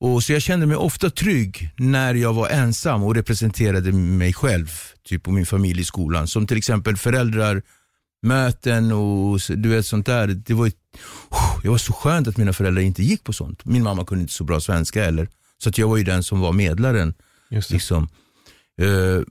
Och 0.00 0.22
Så 0.22 0.32
jag 0.32 0.42
kände 0.42 0.66
mig 0.66 0.76
ofta 0.76 1.10
trygg 1.10 1.70
när 1.76 2.14
jag 2.14 2.32
var 2.32 2.48
ensam 2.48 3.02
och 3.02 3.14
representerade 3.14 3.92
mig 3.92 4.32
själv, 4.32 4.70
typ 5.08 5.26
och 5.26 5.34
min 5.34 5.46
familj 5.46 5.80
i 5.80 5.84
skolan. 5.84 6.28
Som 6.28 6.46
till 6.46 6.56
exempel 6.56 6.96
föräldrar, 6.96 7.62
möten 8.26 8.92
och 8.92 9.40
du 9.48 9.68
vet 9.68 9.86
sånt 9.86 10.06
där. 10.06 10.26
Det 10.26 10.54
var, 10.54 10.72
det 11.62 11.68
var 11.68 11.78
så 11.78 11.92
skönt 11.92 12.28
att 12.28 12.36
mina 12.36 12.52
föräldrar 12.52 12.82
inte 12.82 13.02
gick 13.02 13.24
på 13.24 13.32
sånt. 13.32 13.64
Min 13.64 13.82
mamma 13.82 14.04
kunde 14.04 14.22
inte 14.22 14.34
så 14.34 14.44
bra 14.44 14.60
svenska 14.60 15.04
heller. 15.04 15.28
Så 15.58 15.68
att 15.68 15.78
jag 15.78 15.88
var 15.88 15.96
ju 15.96 16.04
den 16.04 16.22
som 16.22 16.40
var 16.40 16.52
medlaren. 16.52 17.14
Just. 17.50 17.70
Liksom. 17.70 18.08
Eh, 18.80 19.22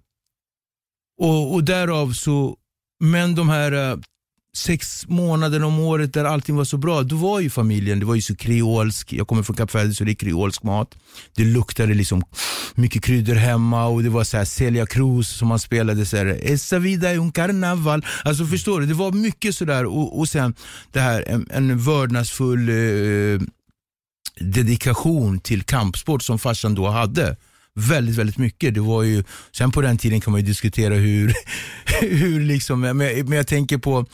och, 1.21 1.53
och 1.53 1.63
därav 1.63 2.13
så, 2.13 2.57
men 2.99 3.35
de 3.35 3.49
här 3.49 3.71
eh, 3.71 3.97
sex 4.55 5.07
månaderna 5.07 5.65
om 5.65 5.79
året 5.79 6.13
där 6.13 6.25
allting 6.25 6.55
var 6.55 6.63
så 6.63 6.77
bra, 6.77 7.03
då 7.03 7.15
var 7.15 7.39
ju 7.39 7.49
familjen, 7.49 7.99
det 7.99 8.05
var 8.05 8.15
ju 8.15 8.21
så 8.21 8.35
kreolsk, 8.35 9.13
jag 9.13 9.27
kommer 9.27 9.43
från 9.43 9.55
Kap 9.55 9.75
Verde 9.75 9.93
så 9.93 10.03
det 10.03 10.11
är 10.11 10.15
kreolsk 10.15 10.63
mat. 10.63 10.95
Det 11.35 11.43
luktade 11.43 11.93
liksom 11.93 12.23
mycket 12.75 13.03
kryddor 13.03 13.35
hemma 13.35 13.85
och 13.85 14.03
det 14.03 14.09
var 14.09 14.23
så 14.23 14.37
här 14.37 14.45
Celia 14.45 14.85
Cruz 14.85 15.29
som 15.29 15.47
man 15.47 15.59
spelade 15.59 16.05
så 16.05 16.17
här, 16.17 16.39
Esa 16.41 16.79
vida 16.79 17.13
un 17.13 17.31
carnaval. 17.31 18.05
Alltså 18.23 18.45
förstår 18.45 18.79
du, 18.79 18.85
det 18.85 18.93
var 18.93 19.11
mycket 19.11 19.55
sådär 19.55 19.85
och, 19.85 20.19
och 20.19 20.29
sen 20.29 20.53
det 20.91 20.99
här, 20.99 21.23
en, 21.27 21.47
en 21.51 21.77
vördnadsfull 21.77 22.69
eh, 22.69 23.41
dedikation 24.39 25.39
till 25.39 25.63
kampsport 25.63 26.23
som 26.23 26.39
farsan 26.39 26.75
då 26.75 26.87
hade. 26.87 27.37
Väldigt, 27.73 28.15
väldigt 28.15 28.37
mycket. 28.37 28.73
Det 28.73 28.79
var 28.79 29.03
ju, 29.03 29.23
sen 29.51 29.71
på 29.71 29.81
den 29.81 29.97
tiden 29.97 30.21
kan 30.21 30.31
man 30.31 30.41
ju 30.41 30.47
diskutera 30.47 30.93
hur, 30.93 31.33
hur 32.01 32.39
liksom, 32.39 32.81
men 32.81 32.99
jag, 32.99 33.29
men 33.29 33.37
jag 33.37 33.47
tänker 33.47 33.77
på 33.77 34.05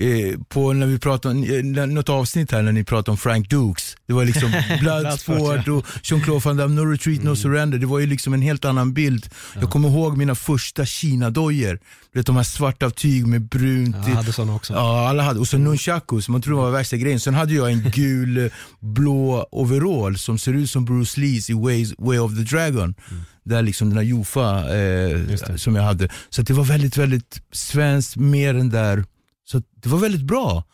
eh, 0.00 0.38
på 0.48 0.72
när 0.72 0.86
vi 0.86 0.98
pratade 0.98 1.58
eh, 1.58 1.86
något 1.86 2.08
avsnitt 2.08 2.52
här 2.52 2.62
när 2.62 2.72
ni 2.72 2.84
pratade 2.84 3.10
om 3.10 3.16
Frank 3.16 3.50
Dukes. 3.50 3.96
Det 4.06 4.12
var 4.12 4.24
liksom 4.24 4.52
Bloodsport 4.80 5.68
och 5.68 5.86
Jean-Claude 6.02 6.44
Van 6.44 6.56
Damme, 6.56 6.74
No 6.74 6.80
Retreat, 6.80 7.22
No 7.22 7.36
Surrender. 7.36 7.78
Det 7.78 7.86
var 7.86 7.98
ju 7.98 8.06
liksom 8.06 8.34
en 8.34 8.42
helt 8.42 8.64
annan 8.64 8.92
bild. 8.92 9.28
Jag 9.60 9.70
kommer 9.70 9.88
ihåg 9.88 10.16
mina 10.16 10.34
första 10.34 10.86
Kina-dojor. 10.86 11.78
Du 12.12 12.18
vet 12.18 12.26
de 12.26 12.36
här 12.36 12.42
svarta 12.42 12.86
av 12.86 12.90
tyg 12.90 13.26
med 13.26 13.42
brunt. 13.42 13.96
Jag 14.06 14.14
hade 14.14 14.32
sådana 14.32 14.54
också. 14.54 14.72
Ja, 14.72 15.08
alla 15.08 15.22
hade. 15.22 15.40
Och 15.40 15.48
så 15.48 15.58
nunchakus, 15.58 16.28
man 16.28 16.42
tror 16.42 16.56
det 16.56 16.62
var 16.62 16.70
värsta 16.70 16.96
grejen. 16.96 17.20
Sen 17.20 17.34
hade 17.34 17.54
jag 17.54 17.72
en 17.72 17.90
gul 17.94 18.36
eh, 18.38 18.52
blå 18.80 19.46
overall 19.50 20.18
som 20.18 20.38
ser 20.38 20.52
ut 20.52 20.70
som 20.70 20.84
Bruce 20.84 21.20
Lees 21.20 21.50
i 21.50 21.52
Ways, 21.52 21.92
Way 21.98 22.18
of 22.18 22.36
the 22.36 22.42
Dragon. 22.42 22.94
Där 23.44 23.62
liksom 23.62 23.88
den 23.88 23.98
här 23.98 24.04
Jofa 24.04 24.76
eh, 24.76 25.56
som 25.56 25.76
jag 25.76 25.82
hade. 25.82 26.08
Så 26.30 26.42
det 26.42 26.52
var 26.52 26.64
väldigt, 26.64 26.96
väldigt 26.96 27.42
svenskt, 27.52 28.16
mer 28.16 28.54
än 28.54 28.70
där. 28.70 29.04
Så 29.50 29.62
det 29.74 29.88
var 29.88 29.98
väldigt 29.98 30.22
bra. 30.22 30.64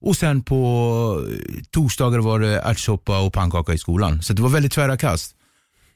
Och 0.00 0.16
sen 0.16 0.42
på 0.42 1.24
eh, 1.30 1.62
torsdagar 1.70 2.18
var 2.18 2.40
det 2.40 2.60
ärtsoppa 2.60 3.20
och 3.20 3.32
pannkaka 3.32 3.74
i 3.74 3.78
skolan. 3.78 4.22
Så 4.22 4.32
det 4.32 4.42
var 4.42 4.48
väldigt 4.48 4.72
tvära 4.72 4.96
kast. 4.96 5.34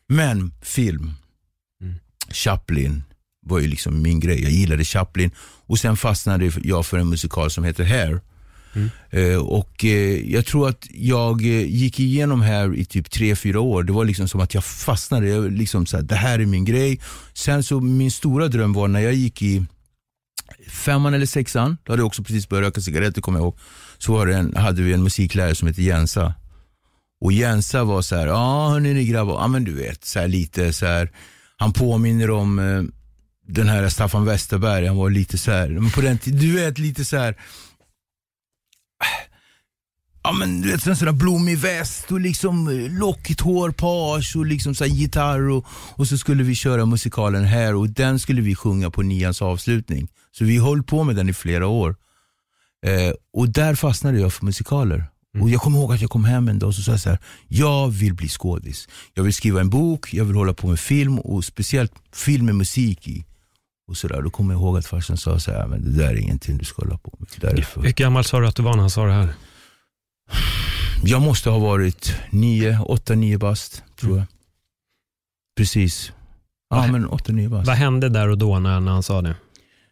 Men 0.09 0.53
film, 0.63 1.13
Chaplin 2.31 3.03
var 3.47 3.59
ju 3.59 3.67
liksom 3.67 4.03
min 4.03 4.21
grej. 4.21 4.43
Jag 4.43 4.51
gillade 4.53 4.85
Chaplin 4.85 5.31
och 5.67 5.79
sen 5.79 5.97
fastnade 5.97 6.53
jag 6.63 6.87
för 6.87 6.99
en 6.99 7.09
musikal 7.09 7.51
som 7.51 7.65
heter 7.65 7.85
Hair. 7.85 8.21
Eh, 9.11 9.37
och 9.37 9.85
eh, 9.85 10.33
jag 10.33 10.47
tror 10.47 10.69
att 10.69 10.87
jag 10.91 11.43
eh, 11.43 11.67
gick 11.67 12.01
igenom 12.01 12.41
här 12.43 12.75
i 12.75 12.85
typ 12.85 13.11
tre 13.11 13.37
fyra 13.37 13.61
år. 13.61 13.83
Det 13.83 13.93
var 13.93 14.05
liksom 14.05 14.29
som 14.29 14.41
att 14.41 14.55
jag 14.55 14.65
fastnade. 14.65 15.29
Jag 15.29 15.53
liksom 15.53 15.87
så 15.87 15.97
här, 15.97 16.05
det 16.05 16.15
här 16.15 16.39
är 16.39 16.47
min 16.47 16.65
grej. 16.65 17.01
Sen 17.35 17.65
så 17.65 17.81
min 17.81 18.11
stora 18.11 18.49
dröm 18.49 18.73
var 18.73 18.89
när 18.89 19.01
jag 19.01 19.15
gick 19.15 19.43
i 19.43 19.65
femman 20.69 21.15
eller 21.15 21.27
sexan, 21.27 21.77
då 21.85 21.93
hade 21.93 22.01
jag 22.01 22.07
också 22.07 22.23
precis 22.23 22.49
börjat 22.49 22.65
röka 22.65 22.81
cigaretter 22.81 23.21
kommer 23.21 23.39
jag 23.39 23.45
ihåg. 23.45 23.59
Så 23.99 24.13
var 24.13 24.27
det 24.27 24.37
en, 24.37 24.57
hade 24.57 24.83
vi 24.83 24.93
en 24.93 25.03
musiklärare 25.03 25.55
som 25.55 25.69
hette 25.69 25.83
Jensa. 25.83 26.35
Och 27.21 27.33
Jensa 27.33 27.85
var 27.85 28.03
så 28.03 28.17
här, 28.17 28.27
ja 28.27 28.35
ah, 28.35 28.71
hörni 28.71 28.95
ni 28.95 29.05
grabbar, 29.05 29.35
ja 29.41 29.49
men 29.49 29.65
du 29.65 29.75
vet, 29.75 30.05
så 30.05 30.19
här 30.19 30.29
lite 30.29 30.73
så 30.73 30.87
här. 30.87 31.11
han 31.57 31.73
påminner 31.73 32.31
om 32.31 32.59
eh, 32.59 32.83
den 33.49 33.69
här 33.69 33.89
Staffan 33.89 34.25
Westerberg, 34.25 34.87
han 34.87 34.97
var 34.97 35.11
lite 35.11 35.39
så 35.39 35.51
här, 35.51 35.69
men 35.69 35.91
på 35.91 36.01
den 36.01 36.19
tiden, 36.19 36.41
du 36.41 36.53
vet 36.53 36.79
lite 36.79 37.05
så 37.05 37.17
här. 37.17 37.37
Ja 40.25 40.33
men 40.33 40.61
du 40.61 40.71
vet 40.71 40.87
en 40.87 40.97
sån 40.97 41.07
där 41.07 41.13
blommig 41.13 41.59
väst 41.59 42.13
och 42.13 42.21
liksom 42.21 42.69
eh, 42.69 42.99
lockigt 42.99 43.41
hår, 43.41 43.71
page 43.71 44.37
och 44.37 44.47
liksom 44.47 44.75
så 44.75 44.85
gitarr 44.85 45.49
och, 45.49 45.67
och 45.95 46.09
så 46.09 46.19
skulle 46.19 46.43
vi 46.43 46.55
köra 46.55 46.87
musikalen 46.87 47.45
här 47.45 47.75
och 47.75 47.89
den 47.89 48.19
skulle 48.19 48.43
vi 48.43 48.55
sjunga 48.55 48.91
på 48.91 49.03
nians 49.03 49.43
avslutning. 49.43 50.09
Så 50.33 50.45
vi 50.45 50.59
höll 50.59 50.83
på 50.83 51.05
med 51.05 51.17
den 51.17 51.29
i 51.29 51.33
flera 51.33 51.67
år. 51.67 51.97
Eh, 52.87 53.15
och 53.33 53.49
där 53.49 53.75
fastnade 53.75 54.19
jag 54.19 54.33
för 54.33 54.45
musikaler. 54.45 55.05
Och 55.41 55.51
Jag 55.51 55.61
kommer 55.61 55.79
ihåg 55.79 55.93
att 55.93 56.01
jag 56.01 56.11
kom 56.11 56.25
hem 56.25 56.49
en 56.49 56.59
dag 56.59 56.69
och 56.69 56.75
så 56.75 56.83
sa 56.83 56.91
jag 56.91 57.01
så 57.01 57.09
här, 57.09 57.19
jag 57.49 57.89
vill 57.89 58.15
bli 58.15 58.29
skådis. 58.29 58.89
Jag 59.15 59.23
vill 59.23 59.35
skriva 59.35 59.61
en 59.61 59.71
bok, 59.71 60.15
jag 60.15 60.25
vill 60.25 60.37
hålla 60.37 60.55
på 60.55 60.67
med 60.67 60.81
film 60.81 61.19
och 61.19 61.45
speciellt 61.45 61.93
film 62.13 62.47
med 62.47 62.55
musik 62.55 63.09
i. 63.09 63.25
Och 63.89 63.97
så 63.97 64.09
där. 64.09 64.23
Då 64.23 64.31
kommer 64.31 64.55
jag 64.55 64.61
ihåg 64.61 64.79
att 64.79 64.87
farsan 64.87 65.17
sa 65.17 65.39
så 65.39 65.51
här, 65.51 65.67
men 65.67 65.85
det 65.85 65.91
där 65.91 66.11
är 66.11 66.17
ingenting 66.17 66.59
du 66.59 66.65
ska 66.65 66.83
hålla 66.83 66.99
på 66.99 67.17
med. 67.19 67.29
Därför. 67.37 67.83
Hur 67.83 67.93
gammal 67.93 68.25
sa 68.25 68.41
du 68.41 68.47
att 68.47 68.57
du 68.57 68.63
var 68.63 68.73
när 68.73 68.81
han 68.81 68.91
sa 68.91 69.07
det 69.07 69.13
här? 69.13 69.35
Jag 71.05 71.23
måste 71.23 71.51
ha 71.51 71.59
varit 71.59 72.17
nio, 72.31 72.79
åtta, 72.79 73.15
nio 73.15 73.39
bast, 73.39 73.83
tror 74.01 74.19
jag. 74.19 74.27
Precis. 75.57 76.13
Ja, 76.71 76.87
men 76.87 77.07
åtta, 77.07 77.33
nio 77.33 77.49
bast. 77.49 77.67
Vad 77.67 77.77
hände 77.77 78.09
där 78.09 78.29
och 78.29 78.39
då 78.39 78.59
när, 78.59 78.81
när 78.81 78.93
han 78.93 79.03
sa 79.03 79.23
det? 79.23 79.35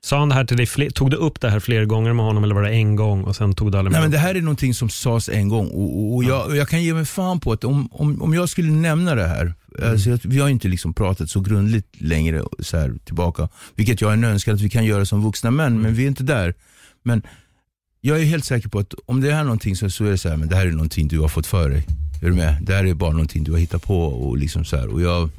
Sa 0.02 0.18
han 0.18 0.28
det 0.28 0.34
här 0.34 0.44
till 0.44 0.56
dig, 0.56 0.66
fler, 0.66 0.90
tog 0.90 1.10
du 1.10 1.16
upp 1.16 1.40
det 1.40 1.50
här 1.50 1.60
flera 1.60 1.84
gånger 1.84 2.12
med 2.12 2.24
honom 2.24 2.44
eller 2.44 2.54
var 2.54 2.62
det 2.62 2.70
en 2.70 2.96
gång 2.96 3.24
och 3.24 3.36
sen 3.36 3.54
tog 3.54 3.72
du 3.72 3.78
aldrig 3.78 3.92
Nej, 3.92 4.00
med 4.00 4.10
men 4.10 4.10
det? 4.10 4.18
här 4.18 4.34
är 4.34 4.40
någonting 4.40 4.74
som 4.74 4.88
sades 4.90 5.28
en 5.28 5.48
gång 5.48 5.66
och, 5.68 5.98
och, 5.98 6.14
och, 6.14 6.24
jag, 6.24 6.46
och 6.46 6.56
jag 6.56 6.68
kan 6.68 6.82
ge 6.82 6.94
mig 6.94 7.04
fan 7.04 7.40
på 7.40 7.52
att 7.52 7.64
om, 7.64 7.88
om, 7.92 8.22
om 8.22 8.34
jag 8.34 8.48
skulle 8.48 8.70
nämna 8.72 9.14
det 9.14 9.26
här, 9.26 9.54
alltså, 9.84 10.10
jag- 10.10 10.20
vi 10.24 10.38
har 10.40 10.48
inte 10.48 10.68
liksom 10.68 10.94
pratat 10.94 11.30
så 11.30 11.40
grundligt 11.40 11.86
längre 12.00 12.42
så 12.58 12.76
här, 12.78 12.94
tillbaka, 13.04 13.48
vilket 13.74 14.00
jag 14.00 14.12
är 14.12 14.24
önskar 14.24 14.52
att 14.54 14.60
vi 14.60 14.70
kan 14.70 14.84
göra 14.84 15.06
som 15.06 15.22
vuxna 15.22 15.50
män, 15.50 15.80
men 15.80 15.94
vi 15.94 16.02
är 16.04 16.08
inte 16.08 16.22
där. 16.22 16.54
Men 17.02 17.22
jag 18.00 18.20
är 18.20 18.24
helt 18.24 18.44
säker 18.44 18.68
på 18.68 18.78
att 18.78 18.94
om 19.06 19.20
det 19.20 19.32
här 19.32 19.40
är 19.40 19.44
någonting 19.44 19.76
så, 19.76 19.90
så 19.90 20.04
är 20.04 20.10
det 20.10 20.18
så 20.18 20.28
här, 20.28 20.36
men 20.36 20.48
det 20.48 20.56
här 20.56 20.66
är 20.66 20.70
någonting 20.70 21.08
du 21.08 21.18
har 21.18 21.28
fått 21.28 21.46
för 21.46 21.70
dig. 21.70 21.86
Är 22.22 22.26
du 22.26 22.34
med? 22.34 22.58
Det 22.62 22.74
här 22.74 22.84
är 22.86 22.94
bara 22.94 23.10
någonting 23.12 23.44
du 23.44 23.52
har 23.52 23.58
hittat 23.58 23.82
på 23.82 24.04
och 24.04 24.38
liksom 24.38 24.64
så 24.64 24.76
här. 24.76 24.88
Och 24.88 25.02
jag, 25.02 25.30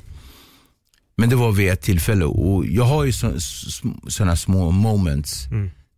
men 1.17 1.29
det 1.29 1.35
var 1.35 1.51
vid 1.51 1.69
ett 1.69 1.81
tillfälle 1.81 2.25
och 2.25 2.65
jag 2.65 2.83
har 2.83 3.03
ju 3.03 3.11
sådana 4.07 4.35
små 4.35 4.71
moments. 4.71 5.47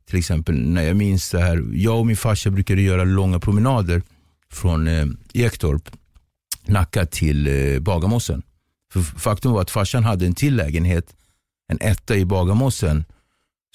Till 0.10 0.20
exempel 0.20 0.56
när 0.56 0.84
jag 0.84 0.96
minns 0.96 1.32
det 1.32 1.40
här, 1.40 1.64
jag 1.74 2.00
och 2.00 2.06
min 2.08 2.18
farsa 2.18 2.50
brukade 2.50 2.82
göra 2.82 3.04
långa 3.04 3.40
promenader 3.40 4.02
från 4.52 4.88
eh, 4.88 5.06
Ektorp, 5.34 5.90
Nacka 6.66 7.06
till 7.06 7.48
eh, 7.48 7.80
Bagarmossen. 7.80 8.44
För 8.94 9.02
faktum 9.02 9.52
var 9.52 9.62
att 9.62 9.72
farsan 9.72 10.04
hade 10.04 10.26
en 10.26 10.36
till 10.36 10.56
lägenhet, 10.56 11.16
en 11.68 11.78
etta 11.82 12.16
i 12.16 12.26
Bagarmossen 12.26 13.04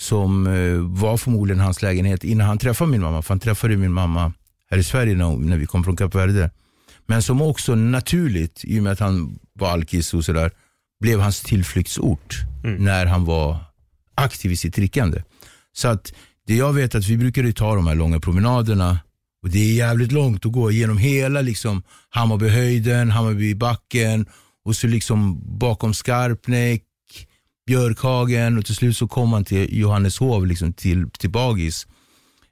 som 0.00 0.46
eh, 0.46 1.00
var 1.00 1.16
förmodligen 1.16 1.60
hans 1.60 1.82
lägenhet 1.82 2.24
innan 2.24 2.46
han 2.46 2.58
träffade 2.58 2.90
min 2.90 3.00
mamma. 3.00 3.22
För 3.22 3.28
han 3.28 3.40
träffade 3.40 3.76
min 3.76 3.92
mamma 3.92 4.32
här 4.70 4.78
i 4.78 4.84
Sverige 4.84 5.14
när, 5.14 5.56
vi 5.56 5.66
kom 5.66 5.84
från 5.84 5.96
Kap 5.96 6.14
Verde. 6.14 6.50
Men 7.06 7.22
som 7.22 7.42
också 7.42 7.74
naturligt, 7.74 8.64
i 8.64 8.78
och 8.78 8.82
med 8.82 8.92
att 8.92 9.00
han 9.00 9.38
var 9.52 9.70
alkis 9.70 10.14
och 10.14 10.24
sådär, 10.24 10.50
blev 11.00 11.20
hans 11.20 11.40
tillflyktsort 11.40 12.36
när 12.62 13.06
han 13.06 13.24
var 13.24 13.56
aktiv 14.14 14.52
i 14.52 14.56
sitt 14.56 14.74
drickande. 14.74 15.22
Så 15.72 15.88
att 15.88 16.12
det 16.46 16.56
jag 16.56 16.72
vet 16.72 16.94
att 16.94 17.06
vi 17.06 17.16
brukade 17.16 17.52
ta 17.52 17.74
de 17.74 17.86
här 17.86 17.94
långa 17.94 18.20
promenaderna 18.20 18.98
och 19.42 19.50
det 19.50 19.58
är 19.58 19.74
jävligt 19.74 20.12
långt 20.12 20.46
att 20.46 20.52
gå 20.52 20.70
genom 20.70 20.98
hela 20.98 21.40
liksom 21.40 21.82
Hammarbyhöjden, 22.10 23.10
Hammarbybacken 23.10 24.26
och 24.64 24.76
så 24.76 24.86
liksom 24.86 25.40
bakom 25.58 25.94
Skarpnäck, 25.94 26.82
Björkhagen 27.68 28.58
och 28.58 28.66
till 28.66 28.74
slut 28.74 28.96
så 28.96 29.08
kom 29.08 29.32
han 29.32 29.44
till 29.44 29.78
Johanneshov, 29.78 30.46
liksom 30.46 30.72
till, 30.72 31.10
till 31.10 31.30
Bagis. 31.30 31.86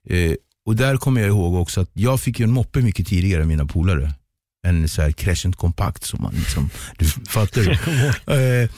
Eh, 0.08 0.32
och 0.66 0.76
där 0.76 0.96
kommer 0.96 1.20
jag 1.20 1.28
ihåg 1.28 1.54
också 1.54 1.80
att 1.80 1.90
jag 1.92 2.20
fick 2.20 2.40
ju 2.40 2.44
en 2.44 2.50
moppe 2.50 2.80
mycket 2.80 3.06
tidigare 3.06 3.42
än 3.42 3.48
mina 3.48 3.66
polare. 3.66 4.12
En 4.66 4.88
så 4.88 5.02
här 5.02 5.12
Crescent 5.12 5.56
Compact 5.56 6.04
som 6.04 6.22
man 6.22 6.34
liksom, 6.34 6.70
du 6.98 7.04
fattar 7.28 7.70
eh, 8.36 8.70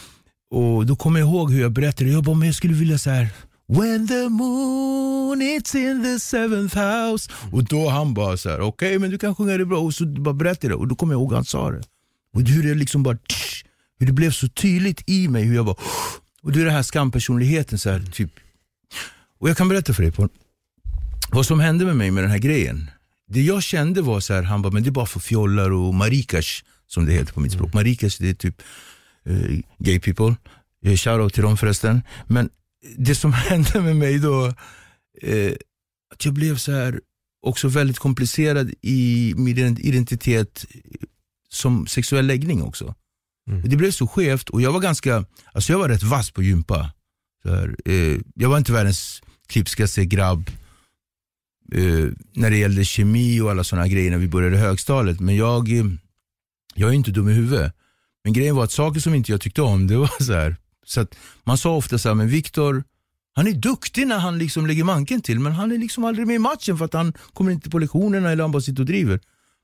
och 0.50 0.86
då 0.86 0.96
kommer 0.96 1.20
jag 1.20 1.28
ihåg 1.28 1.52
hur 1.52 1.60
jag 1.60 1.72
berättade, 1.72 2.10
jag 2.10 2.24
bara, 2.24 2.36
men 2.36 2.48
jag 2.48 2.54
skulle 2.54 2.74
vilja 2.74 2.98
så 2.98 3.10
här. 3.10 3.28
When 3.68 4.08
the 4.08 4.28
moon 4.28 5.42
it's 5.42 5.76
in 5.76 6.02
the 6.02 6.20
seventh 6.20 6.76
house. 6.76 7.30
Och 7.52 7.64
då 7.64 7.88
han 7.88 8.14
bara 8.14 8.36
så 8.36 8.50
här, 8.50 8.60
okej 8.60 8.98
men 8.98 9.10
du 9.10 9.18
kan 9.18 9.34
sjunga 9.34 9.58
det 9.58 9.66
bra. 9.66 9.78
Och 9.78 9.94
så 9.94 10.06
bara 10.06 10.34
berättade 10.34 10.72
jag 10.72 10.80
och 10.80 10.88
då 10.88 10.94
kommer 10.94 11.14
jag 11.14 11.20
ihåg 11.20 11.32
han 11.32 11.44
sa 11.44 11.70
det. 11.70 11.82
Och 12.34 12.42
hur 12.42 12.62
det 12.62 12.74
liksom 12.74 13.02
bara, 13.02 13.16
tsch, 13.16 13.64
hur 13.98 14.06
det 14.06 14.12
blev 14.12 14.30
så 14.30 14.48
tydligt 14.48 15.02
i 15.06 15.28
mig 15.28 15.44
hur 15.44 15.54
jag 15.54 15.66
bara 15.66 15.76
och 16.48 16.54
det 16.54 16.60
är 16.60 16.64
den 16.64 16.74
här 16.74 16.82
skampersonligheten 16.82 17.78
så 17.78 17.90
här, 17.90 18.00
typ. 18.00 18.30
Och 19.40 19.48
jag 19.48 19.56
kan 19.56 19.68
berätta 19.68 19.94
för 19.94 20.02
dig 20.02 20.12
på 20.12 20.28
vad 21.30 21.46
som 21.46 21.60
hände 21.60 21.84
med 21.84 21.96
mig 21.96 22.10
med 22.10 22.24
den 22.24 22.30
här 22.30 22.38
grejen. 22.38 22.90
Det 23.30 23.42
jag 23.42 23.62
kände 23.62 24.02
var 24.02 24.20
så 24.20 24.34
här, 24.34 24.42
han 24.42 24.62
bara, 24.62 24.72
men 24.72 24.82
det 24.82 24.88
är 24.88 24.92
bara 24.92 25.06
för 25.06 25.20
fjollar 25.20 25.70
och 25.70 25.94
marikas 25.94 26.64
som 26.86 27.06
det 27.06 27.12
heter 27.12 27.32
på 27.32 27.40
mitt 27.40 27.52
språk. 27.52 27.74
Marikas 27.74 28.18
det 28.18 28.28
är 28.28 28.34
typ 28.34 28.62
eh, 29.24 29.58
gay 29.78 30.00
people. 30.00 30.36
Eh, 30.84 30.96
Shoutout 30.96 31.34
till 31.34 31.42
dem 31.42 31.56
förresten. 31.56 32.02
Men 32.26 32.50
det 32.96 33.14
som 33.14 33.32
hände 33.50 33.80
med 33.80 33.96
mig 33.96 34.18
då, 34.18 34.46
eh, 35.22 35.52
att 36.14 36.24
jag 36.24 36.34
blev 36.34 36.56
så 36.56 36.72
här 36.72 37.00
också 37.42 37.68
väldigt 37.68 37.98
komplicerad 37.98 38.72
i 38.82 39.34
min 39.36 39.58
identitet 39.78 40.66
som 41.48 41.86
sexuell 41.86 42.26
läggning 42.26 42.62
också. 42.62 42.94
Mm. 43.48 43.62
Det 43.64 43.76
blev 43.76 43.90
så 43.90 44.06
skevt 44.06 44.48
och 44.48 44.62
jag 44.62 44.72
var 44.72 44.80
ganska, 44.80 45.24
alltså 45.52 45.72
jag 45.72 45.78
var 45.78 45.88
rätt 45.88 46.02
vass 46.02 46.30
på 46.30 46.42
gympa. 46.42 46.90
Så 47.42 47.54
här, 47.54 47.76
eh, 47.84 48.20
jag 48.34 48.48
var 48.48 48.58
inte 48.58 48.72
världens 48.72 49.22
klipskaste 49.46 50.04
grabb 50.04 50.50
eh, 51.72 52.06
när 52.32 52.50
det 52.50 52.56
gällde 52.56 52.84
kemi 52.84 53.40
och 53.40 53.50
alla 53.50 53.64
sådana 53.64 53.88
grejer 53.88 54.10
när 54.10 54.18
vi 54.18 54.28
började 54.28 54.56
högstadiet. 54.56 55.20
Men 55.20 55.36
jag, 55.36 55.72
eh, 55.72 55.84
jag 56.74 56.90
är 56.90 56.94
inte 56.94 57.10
dum 57.10 57.28
i 57.28 57.32
huvudet. 57.32 57.72
Men 58.24 58.32
grejen 58.32 58.56
var 58.56 58.64
att 58.64 58.72
saker 58.72 59.00
som 59.00 59.14
inte 59.14 59.32
jag 59.32 59.40
tyckte 59.40 59.62
om, 59.62 59.86
det 59.86 59.96
var 59.96 60.22
så 60.24 60.32
här. 60.32 60.56
Så 60.84 61.00
att 61.00 61.14
man 61.44 61.58
sa 61.58 61.76
ofta 61.76 61.98
så 61.98 62.08
här, 62.08 62.14
men 62.14 62.28
Viktor, 62.28 62.84
han 63.34 63.46
är 63.46 63.52
duktig 63.52 64.06
när 64.06 64.18
han 64.18 64.38
liksom 64.38 64.66
lägger 64.66 64.84
manken 64.84 65.22
till, 65.22 65.40
men 65.40 65.52
han 65.52 65.72
är 65.72 65.78
liksom 65.78 66.04
aldrig 66.04 66.26
med 66.26 66.36
i 66.36 66.38
matchen 66.38 66.78
för 66.78 66.84
att 66.84 66.92
han 66.92 67.12
kommer 67.32 67.50
inte 67.50 67.70
på 67.70 67.78
lektionerna 67.78 68.30
eller 68.30 68.44
han 68.44 68.52
bara 68.52 68.62
sitter 68.62 68.82
och 68.82 68.86
driver. 68.86 69.20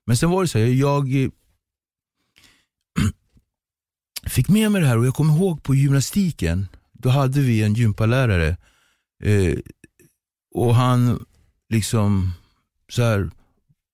Men 0.06 0.16
sen 0.16 0.30
var 0.30 0.42
det 0.42 0.48
så 0.48 0.58
här, 0.58 0.66
jag 0.66 1.22
eh, 1.22 1.30
fick 4.26 4.48
med 4.48 4.72
mig 4.72 4.80
det 4.80 4.86
här 4.86 4.98
och 4.98 5.06
jag 5.06 5.14
kommer 5.14 5.34
ihåg 5.34 5.62
på 5.62 5.74
gymnastiken, 5.74 6.68
då 6.92 7.08
hade 7.08 7.40
vi 7.40 7.62
en 7.62 7.74
gympalärare 7.74 8.56
eh, 9.22 9.58
och 10.54 10.74
han 10.74 11.24
liksom 11.68 12.32
så 12.88 13.02
här, 13.02 13.30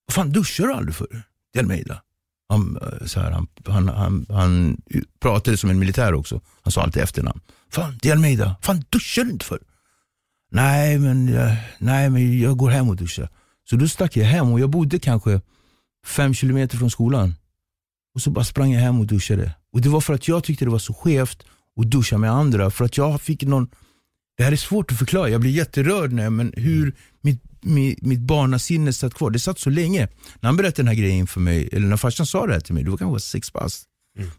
vad 0.06 0.14
fan 0.14 0.32
duschar 0.32 0.66
du 0.66 0.72
aldrig 0.72 0.94
för? 0.94 1.22
Det 1.52 1.58
är 1.58 1.62
Almeida. 1.62 2.02
Han, 2.48 2.76
eh, 2.76 3.06
så 3.06 3.20
här, 3.20 3.30
han, 3.30 3.48
han, 3.66 3.88
han, 3.88 4.26
han 4.28 4.82
pratade 5.20 5.56
som 5.56 5.70
en 5.70 5.78
militär 5.78 6.14
också. 6.14 6.40
Han 6.62 6.72
sa 6.72 6.82
alltid 6.82 7.02
efternamn. 7.02 7.40
Fan, 7.70 7.98
det 8.02 8.08
är 8.08 8.12
Almeida. 8.12 8.56
Fan, 8.62 8.84
duschar 8.90 9.24
du 9.24 9.30
inte 9.30 9.44
för? 9.44 9.60
Nej 10.50 10.98
men, 10.98 11.28
jag, 11.28 11.56
nej, 11.78 12.10
men 12.10 12.40
jag 12.40 12.56
går 12.56 12.70
hem 12.70 12.88
och 12.88 12.96
duschar. 12.96 13.28
Så 13.70 13.76
då 13.76 13.88
stack 13.88 14.16
jag 14.16 14.24
hem 14.24 14.52
och 14.52 14.60
jag 14.60 14.70
bodde 14.70 14.98
kanske 14.98 15.40
fem 16.06 16.34
kilometer 16.34 16.76
från 16.76 16.90
skolan. 16.90 17.34
Och 18.14 18.20
så 18.20 18.30
bara 18.30 18.44
sprang 18.44 18.72
jag 18.72 18.80
hem 18.80 19.00
och 19.00 19.06
duschade. 19.06 19.54
Och 19.72 19.80
det 19.80 19.88
var 19.88 20.00
för 20.00 20.14
att 20.14 20.28
jag 20.28 20.44
tyckte 20.44 20.64
det 20.64 20.70
var 20.70 20.78
så 20.78 20.94
skevt 20.94 21.44
att 21.80 21.90
duscha 21.90 22.18
med 22.18 22.32
andra. 22.32 22.70
För 22.70 22.84
att 22.84 22.96
jag 22.96 23.20
fick 23.20 23.42
någon, 23.42 23.68
det 24.36 24.44
här 24.44 24.52
är 24.52 24.56
svårt 24.56 24.92
att 24.92 24.98
förklara, 24.98 25.28
jag 25.28 25.40
blir 25.40 25.50
jätterörd 25.50 26.12
när 26.12 26.30
men 26.30 26.52
hur 26.56 26.94
mitt, 27.20 27.42
mitt, 27.60 28.02
mitt 28.02 28.20
barnasinne 28.20 28.92
satt 28.92 29.14
kvar. 29.14 29.30
Det 29.30 29.38
satt 29.38 29.58
så 29.58 29.70
länge. 29.70 30.08
När 30.40 30.48
han 30.48 30.56
berättade 30.56 30.82
den 30.82 30.88
här 30.88 30.94
grejen 30.94 31.26
för 31.26 31.40
mig, 31.40 31.68
eller 31.72 31.86
när 31.86 31.96
farsan 31.96 32.26
sa 32.26 32.46
det 32.46 32.52
här 32.52 32.60
till 32.60 32.74
mig, 32.74 32.84
det 32.84 32.90
var 32.90 32.98
kanske 32.98 33.20
sex 33.20 33.52
bast. 33.52 33.86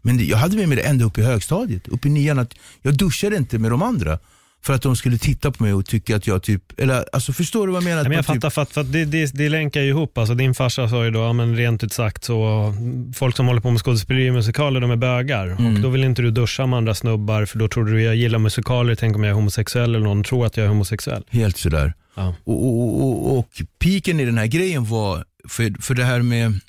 Men 0.02 0.16
det, 0.16 0.24
jag 0.24 0.36
hade 0.36 0.56
med 0.56 0.68
mig 0.68 0.76
det 0.76 0.82
ända 0.82 1.04
upp 1.04 1.18
i 1.18 1.22
högstadiet, 1.22 1.88
upp 1.88 2.06
i 2.06 2.08
nian, 2.08 2.38
att 2.38 2.54
jag 2.82 2.96
duschade 2.96 3.36
inte 3.36 3.58
med 3.58 3.70
de 3.70 3.82
andra. 3.82 4.18
För 4.64 4.72
att 4.74 4.82
de 4.82 4.96
skulle 4.96 5.18
titta 5.18 5.50
på 5.50 5.62
mig 5.62 5.72
och 5.72 5.86
tycka 5.86 6.16
att 6.16 6.26
jag 6.26 6.42
typ, 6.42 6.80
eller 6.80 7.04
alltså 7.12 7.32
förstår 7.32 7.66
du 7.66 7.72
vad 7.72 7.82
jag 7.82 7.84
menar? 7.84 8.02
Nej, 8.02 8.08
men 8.08 8.16
jag 8.16 8.28
man 8.28 8.36
typ- 8.36 8.52
fattar, 8.52 8.72
för, 8.72 8.82
det, 8.82 9.04
det, 9.04 9.34
det 9.34 9.48
länkar 9.48 9.80
ju 9.80 9.88
ihop. 9.88 10.18
Alltså, 10.18 10.34
din 10.34 10.54
farsa 10.54 10.88
sa 10.88 11.04
ju 11.04 11.10
då, 11.10 11.20
ja, 11.20 11.32
men 11.32 11.56
rent 11.56 11.84
ut 11.84 11.92
sagt, 11.92 12.24
så 12.24 12.72
folk 13.14 13.36
som 13.36 13.46
håller 13.46 13.60
på 13.60 13.70
med 13.70 13.80
skådespeleri 13.80 14.30
och 14.30 14.34
musikaler, 14.34 14.80
de 14.80 14.90
är 14.90 14.96
bögar. 14.96 15.46
Mm. 15.46 15.74
Och 15.74 15.80
då 15.80 15.88
vill 15.88 16.04
inte 16.04 16.22
du 16.22 16.30
duscha 16.30 16.66
med 16.66 16.76
andra 16.76 16.94
snubbar, 16.94 17.44
för 17.44 17.58
då 17.58 17.68
tror 17.68 17.84
du 17.84 18.02
jag 18.02 18.16
gillar 18.16 18.38
musikaler, 18.38 18.94
tänk 18.94 19.16
om 19.16 19.24
jag 19.24 19.30
är 19.30 19.34
homosexuell 19.34 19.94
eller 19.94 20.04
någon 20.04 20.24
tror 20.24 20.46
att 20.46 20.56
jag 20.56 20.64
är 20.64 20.68
homosexuell. 20.68 21.22
Helt 21.30 21.56
sådär. 21.56 21.94
Ja. 22.14 22.34
Och, 22.44 22.66
och, 22.66 23.02
och, 23.02 23.38
och 23.38 23.48
piken 23.78 24.20
i 24.20 24.24
den 24.24 24.38
här 24.38 24.46
grejen 24.46 24.84
var, 24.84 25.24
för, 25.48 25.82
för 25.82 25.94
det 25.94 26.04
här 26.04 26.22
med, 26.22 26.60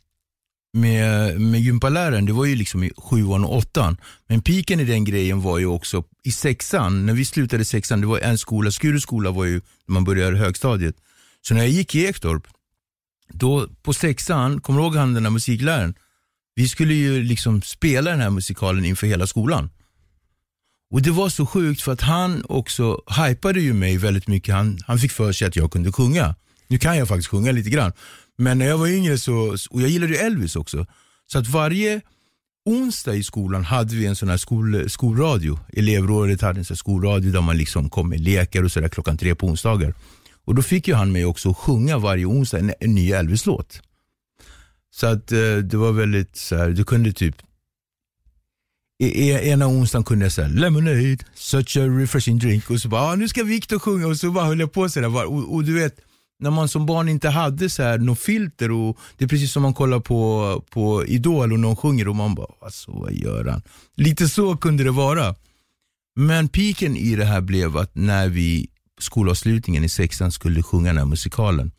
med, 0.73 1.41
med 1.41 1.61
gympaläraren, 1.61 2.25
det 2.25 2.33
var 2.33 2.45
ju 2.45 2.55
liksom 2.55 2.83
i 2.83 2.91
sjuan 2.97 3.43
och 3.43 3.57
åttan. 3.57 3.97
Men 4.27 4.41
piken 4.41 4.79
i 4.79 4.85
den 4.85 5.03
grejen 5.03 5.41
var 5.41 5.59
ju 5.59 5.65
också 5.65 6.03
i 6.23 6.31
sexan, 6.31 7.05
när 7.05 7.13
vi 7.13 7.25
slutade 7.25 7.65
sexan, 7.65 8.01
det 8.01 8.07
var 8.07 8.19
en 8.19 8.37
skola, 8.37 8.71
Skuru 8.71 8.99
skola 8.99 9.31
var 9.31 9.45
ju 9.45 9.61
när 9.87 9.93
man 9.93 10.03
började 10.03 10.37
högstadiet. 10.37 10.95
Så 11.41 11.53
när 11.53 11.61
jag 11.61 11.69
gick 11.69 11.95
i 11.95 12.05
Ektorp, 12.05 12.47
då 13.33 13.67
på 13.81 13.93
sexan, 13.93 14.61
kommer 14.61 14.79
du 14.79 14.85
ihåg 14.85 14.95
han 14.95 15.13
den 15.13 15.23
där 15.23 15.29
musikläraren? 15.29 15.95
Vi 16.55 16.67
skulle 16.67 16.93
ju 16.93 17.23
liksom 17.23 17.61
spela 17.61 18.11
den 18.11 18.19
här 18.19 18.29
musikalen 18.29 18.85
inför 18.85 19.07
hela 19.07 19.27
skolan. 19.27 19.69
Och 20.91 21.01
det 21.01 21.11
var 21.11 21.29
så 21.29 21.45
sjukt 21.45 21.81
för 21.81 21.91
att 21.91 22.01
han 22.01 22.45
också 22.49 23.01
hypade 23.07 23.61
ju 23.61 23.73
mig 23.73 23.97
väldigt 23.97 24.27
mycket. 24.27 24.55
Han, 24.55 24.79
han 24.87 24.99
fick 24.99 25.11
för 25.11 25.31
sig 25.31 25.47
att 25.47 25.55
jag 25.55 25.71
kunde 25.71 25.91
sjunga. 25.91 26.35
Nu 26.67 26.77
kan 26.77 26.97
jag 26.97 27.07
faktiskt 27.07 27.29
sjunga 27.29 27.51
lite 27.51 27.69
grann. 27.69 27.91
Men 28.37 28.57
när 28.57 28.65
jag 28.65 28.77
var 28.77 28.87
yngre 28.87 29.17
så, 29.17 29.57
och 29.69 29.81
jag 29.81 29.89
gillade 29.89 30.13
ju 30.13 30.19
Elvis 30.19 30.55
också. 30.55 30.85
Så 31.27 31.39
att 31.39 31.47
varje 31.47 32.01
onsdag 32.65 33.15
i 33.15 33.23
skolan 33.23 33.63
hade 33.63 33.95
vi 33.95 34.05
en 34.05 34.15
sån 34.15 34.29
här 34.29 34.37
skol, 34.37 34.89
skolradio. 34.89 35.59
Elevrådet 35.73 36.41
hade 36.41 36.59
en 36.59 36.65
sån 36.65 36.73
här 36.73 36.77
skolradio 36.77 37.31
där 37.31 37.41
man 37.41 37.57
liksom 37.57 37.89
kom 37.89 38.09
med 38.09 38.19
lekar 38.19 38.63
och 38.63 38.71
sådär 38.71 38.89
klockan 38.89 39.17
tre 39.17 39.35
på 39.35 39.47
onsdagar. 39.47 39.93
Och 40.45 40.55
då 40.55 40.61
fick 40.61 40.87
ju 40.87 40.93
han 40.93 41.11
mig 41.11 41.25
också 41.25 41.49
att 41.49 41.57
sjunga 41.57 41.97
varje 41.97 42.25
onsdag 42.25 42.59
en, 42.59 42.73
en 42.79 42.95
ny 42.95 43.11
Elvis-låt. 43.11 43.81
Så 44.91 45.07
att 45.07 45.31
eh, 45.31 45.57
det 45.57 45.77
var 45.77 45.91
väldigt 45.91 46.35
så 46.35 46.55
här, 46.57 46.69
du 46.69 46.83
kunde 46.83 47.13
typ 47.13 47.35
i, 48.99 49.05
i, 49.05 49.49
ena 49.49 49.67
onsdagen 49.67 50.03
kunde 50.03 50.25
jag 50.25 50.31
säga 50.31 50.47
lemonade, 50.47 51.17
such 51.35 51.77
a 51.77 51.87
refreshing 51.87 52.39
drink 52.39 52.69
och 52.69 52.79
så 52.79 52.89
bara, 52.89 53.01
ah, 53.01 53.15
nu 53.15 53.27
ska 53.27 53.43
Viktor 53.43 53.79
sjunga 53.79 54.07
och 54.07 54.17
så 54.17 54.31
bara 54.31 54.45
höll 54.45 54.59
jag 54.59 54.71
på 54.71 54.89
sådär. 54.89 55.25
Och, 55.25 55.55
och 55.55 55.63
du 55.63 55.73
vet, 55.73 55.95
när 56.43 56.51
man 56.51 56.69
som 56.69 56.85
barn 56.85 57.09
inte 57.09 57.29
hade 57.29 57.69
så 57.69 57.83
här 57.83 57.97
något 57.97 58.19
filter 58.19 58.71
och 58.71 58.97
det 59.17 59.23
är 59.23 59.29
precis 59.29 59.51
som 59.51 59.63
man 59.63 59.73
kollar 59.73 59.99
på, 59.99 60.63
på 60.69 61.05
Idol 61.05 61.53
och 61.53 61.59
någon 61.59 61.75
sjunger 61.75 62.07
och 62.07 62.15
man 62.15 62.35
bara, 62.35 62.51
alltså 62.61 62.91
vad 62.91 63.13
gör 63.13 63.45
han? 63.45 63.61
Lite 63.95 64.29
så 64.29 64.57
kunde 64.57 64.83
det 64.83 64.91
vara. 64.91 65.35
Men 66.15 66.47
piken 66.47 66.95
i 66.97 67.15
det 67.15 67.25
här 67.25 67.41
blev 67.41 67.77
att 67.77 67.95
när 67.95 68.29
vi 68.29 68.67
skolavslutningen 68.99 69.83
i 69.83 69.89
sexan 69.89 70.31
skulle 70.31 70.63
sjunga 70.63 70.89
den 70.89 70.97
här 70.97 71.05
musikalen 71.05 71.71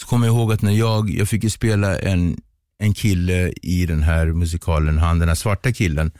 så 0.00 0.06
kommer 0.06 0.26
jag 0.26 0.36
ihåg 0.36 0.52
att 0.52 0.62
när 0.62 0.72
jag, 0.72 1.10
jag 1.10 1.28
fick 1.28 1.44
ju 1.44 1.50
spela 1.50 1.98
en, 1.98 2.40
en 2.78 2.94
kille 2.94 3.52
i 3.62 3.86
den 3.86 4.02
här 4.02 4.26
musikalen, 4.26 4.98
han 4.98 5.18
den 5.18 5.28
här 5.28 5.34
svarta 5.34 5.72
killen 5.72 6.12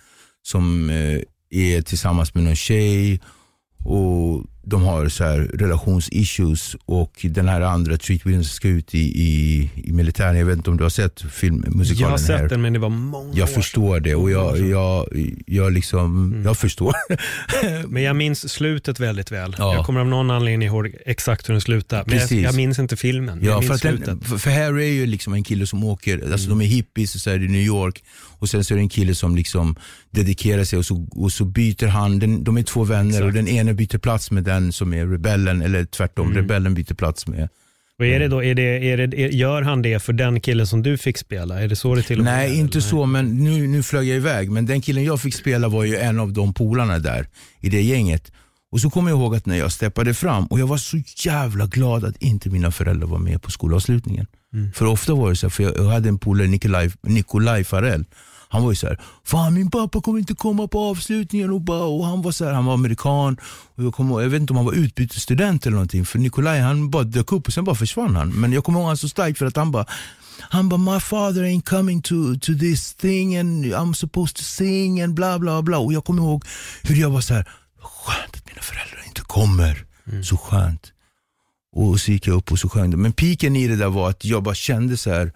som 0.42 0.90
eh, 0.90 1.20
är 1.50 1.82
tillsammans 1.82 2.34
med 2.34 2.44
någon 2.44 2.56
tjej 2.56 3.20
och 3.84 4.44
de 4.64 4.82
har 4.82 5.08
så 5.08 5.24
här 5.24 5.38
relationsissues 5.38 6.76
och 6.86 7.26
den 7.30 7.48
här 7.48 7.60
andra 7.60 7.96
Treat 7.96 8.26
Williams 8.26 8.52
ska 8.52 8.68
ut 8.68 8.94
i, 8.94 8.98
i, 8.98 9.70
i 9.84 9.92
militären. 9.92 10.36
Jag 10.38 10.46
vet 10.46 10.56
inte 10.56 10.70
om 10.70 10.76
du 10.76 10.82
har 10.82 10.90
sett 10.90 11.20
filmmusikalen 11.32 12.00
Jag 12.02 12.10
har 12.10 12.18
sett 12.18 12.40
här. 12.40 12.48
den 12.48 12.62
men 12.62 12.72
det 12.72 12.78
var 12.78 12.88
många 12.88 13.32
Jag 13.34 13.42
år 13.48 13.52
förstår 13.52 14.00
det 14.00 14.14
och 14.14 14.30
jag, 14.30 14.58
jag, 14.68 15.06
jag, 15.46 15.72
liksom, 15.72 16.02
Mm. 16.32 16.44
jag 16.44 16.56
förstår. 16.58 16.92
Men 17.88 18.02
jag 18.02 18.16
minns 18.16 18.52
slutet 18.52 19.00
väldigt 19.00 19.32
väl. 19.32 19.54
Ja. 19.58 19.74
Jag 19.74 19.86
kommer 19.86 20.00
av 20.00 20.06
någon 20.06 20.30
anledning 20.30 20.68
ihåg 20.68 20.94
exakt 21.06 21.48
hur 21.48 21.54
den 21.54 21.60
slutar. 21.60 22.04
Men 22.06 22.18
jag, 22.18 22.32
jag 22.32 22.54
minns 22.54 22.78
inte 22.78 22.96
filmen. 22.96 23.38
men 23.38 23.46
Ja, 23.46 23.62
jag 23.62 23.80
för, 23.80 23.92
den, 24.06 24.20
för, 24.20 24.50
Harry 24.50 24.84
är 24.84 24.92
ju 24.92 25.06
liksom 25.06 25.32
en 25.34 25.44
kille 25.44 25.66
som 25.66 25.84
åker, 25.84 26.14
alltså 26.32 26.46
Mm. 26.46 26.58
de 26.58 26.64
är 26.64 26.68
hippies 26.68 27.14
och 27.14 27.20
så 27.20 27.30
är 27.30 27.38
det 27.38 27.44
i 27.44 27.48
New 27.48 27.60
York 27.62 28.04
och 28.38 28.48
sen 28.48 28.64
så 28.64 28.74
är 28.74 28.76
det 28.76 28.82
en 28.82 28.88
kille 28.88 29.14
som 29.14 29.36
liksom 29.36 29.76
dedikerar 30.10 30.64
sig 30.64 30.78
och 30.78 30.86
så, 30.86 31.06
och 31.10 31.32
så 31.32 31.44
byter 31.44 31.86
han, 31.86 32.18
den, 32.18 32.44
de 32.44 32.56
är 32.56 32.62
två 32.62 32.84
vänner 32.84 33.08
Exakt. 33.10 33.24
och 33.26 33.32
den 33.32 33.48
ene 33.48 33.74
byter 33.74 33.98
plats 33.98 34.30
med 34.30 34.44
den 34.44 34.51
som 34.72 34.94
är 34.94 35.06
rebellen 35.06 35.62
eller 35.62 35.84
tvärtom, 35.84 36.26
Mm. 36.26 36.36
rebellen 36.42 36.74
byter 36.74 36.94
plats 36.94 37.26
med 37.26 37.48
Och 37.98 38.06
är 38.06 38.18
det 38.20 38.28
då, 38.28 38.44
är 38.44 38.54
det, 38.54 38.62
är 38.62 38.96
det, 39.06 39.16
gör 39.16 39.62
han 39.62 39.82
det 39.82 39.98
för 40.02 40.12
den 40.12 40.40
killen 40.40 40.66
som 40.66 40.82
du 40.82 40.98
fick 40.98 41.18
spela? 41.18 41.62
Är 41.62 41.68
det 41.68 41.76
så 41.76 41.94
det 41.94 42.02
till 42.02 42.18
och 42.18 42.24
med 42.24 42.34
Nej, 42.34 42.58
inte 42.58 42.78
eller? 42.78 42.88
så, 42.88 43.06
men 43.06 43.44
nu, 43.44 43.66
nu 43.66 43.82
flög 43.82 44.08
jag 44.08 44.16
iväg. 44.16 44.50
Men 44.50 44.66
den 44.66 44.80
killen 44.80 45.04
jag 45.04 45.20
fick 45.20 45.34
spela 45.34 45.68
var 45.68 45.84
ju 45.84 45.96
en 45.96 46.18
av 46.20 46.32
de 46.32 46.54
polarna 46.54 46.98
där 46.98 47.26
i 47.60 47.68
det 47.68 47.82
gänget. 47.82 48.32
Och 48.72 48.80
så 48.80 48.90
kommer 48.90 49.10
jag 49.10 49.18
ihåg 49.20 49.34
att 49.34 49.46
när 49.46 49.56
jag 49.58 49.72
steppade 49.72 50.14
fram 50.14 50.46
och 50.46 50.60
jag 50.60 50.66
var 50.66 50.76
så 50.76 50.96
jävla 51.24 51.66
glad 51.66 52.04
att 52.04 52.16
inte 52.22 52.50
mina 52.50 52.70
föräldrar 52.70 53.06
var 53.08 53.18
med 53.18 53.42
på 53.42 53.50
skolavslutningen. 53.50 54.26
Mm. 54.54 54.72
För 54.72 54.84
ofta 54.86 55.14
var 55.14 55.30
det 55.30 55.36
så 55.36 55.46
här, 55.46 55.50
för 55.50 55.62
jag, 55.62 55.76
jag 55.76 55.84
hade 55.84 56.08
en 56.08 56.18
polare, 56.18 56.46
Nikolaj, 56.48 56.90
Nikolaj 57.02 57.64
Farell. 57.64 58.04
Han 58.52 58.62
var 58.62 58.70
ju 58.70 58.76
så 58.76 58.86
här, 58.86 59.00
fan 59.24 59.54
min 59.54 59.70
pappa 59.70 60.00
kommer 60.00 60.18
inte 60.18 60.34
komma 60.34 60.68
på 60.68 60.80
avslutningen 60.80 61.50
och, 61.50 61.60
bara, 61.60 61.84
och 61.84 62.06
han 62.06 62.22
var 62.22 62.32
så 62.32 62.44
här, 62.44 62.52
han 62.52 62.64
var 62.64 62.74
amerikan 62.74 63.36
och 63.74 63.84
jag, 63.84 63.94
kommer, 63.94 64.20
jag 64.20 64.28
vet 64.28 64.40
inte 64.40 64.52
om 64.52 64.56
han 64.56 64.66
var 64.66 64.72
utbytesstudent 64.72 65.66
eller 65.66 65.74
någonting 65.74 66.04
för 66.04 66.18
Nikolaj 66.18 66.60
han 66.60 66.90
bara 66.90 67.04
dök 67.04 67.32
upp 67.32 67.46
och 67.46 67.52
sen 67.52 67.64
bara 67.64 67.76
försvann 67.76 68.16
han. 68.16 68.28
Men 68.28 68.52
jag 68.52 68.64
kommer 68.64 68.78
ihåg 68.78 68.88
han 68.88 68.96
så 68.96 69.08
starkt 69.08 69.38
för 69.38 69.46
att 69.46 69.56
han 69.56 69.70
bara 69.70 69.86
han 70.40 70.68
bara, 70.68 70.94
my 70.94 71.00
father 71.00 71.42
ain't 71.42 71.62
coming 71.62 72.02
to, 72.02 72.14
to 72.40 72.52
this 72.58 72.94
thing 72.94 73.36
and 73.36 73.64
I'm 73.64 73.92
supposed 73.94 74.36
to 74.36 74.42
sing 74.42 75.02
and 75.02 75.14
bla 75.14 75.38
bla 75.38 75.62
bla. 75.62 75.78
Och 75.78 75.92
jag 75.92 76.04
kommer 76.04 76.22
ihåg 76.22 76.44
hur 76.82 76.96
jag 76.96 77.10
var 77.10 77.20
så 77.20 77.34
här, 77.34 77.48
skönt 77.80 78.36
att 78.36 78.46
mina 78.46 78.62
föräldrar 78.62 79.02
inte 79.06 79.20
kommer. 79.20 79.86
Så 80.22 80.36
skönt. 80.36 80.92
Och 81.76 82.00
så 82.00 82.12
gick 82.12 82.26
jag 82.26 82.36
upp 82.36 82.52
och 82.52 82.58
så 82.58 82.68
sjöng. 82.68 83.02
Men 83.02 83.12
piken 83.12 83.56
i 83.56 83.68
det 83.68 83.76
där 83.76 83.88
var 83.88 84.10
att 84.10 84.24
jag 84.24 84.42
bara 84.42 84.54
kände 84.54 84.96
så 84.96 85.10
här 85.10 85.32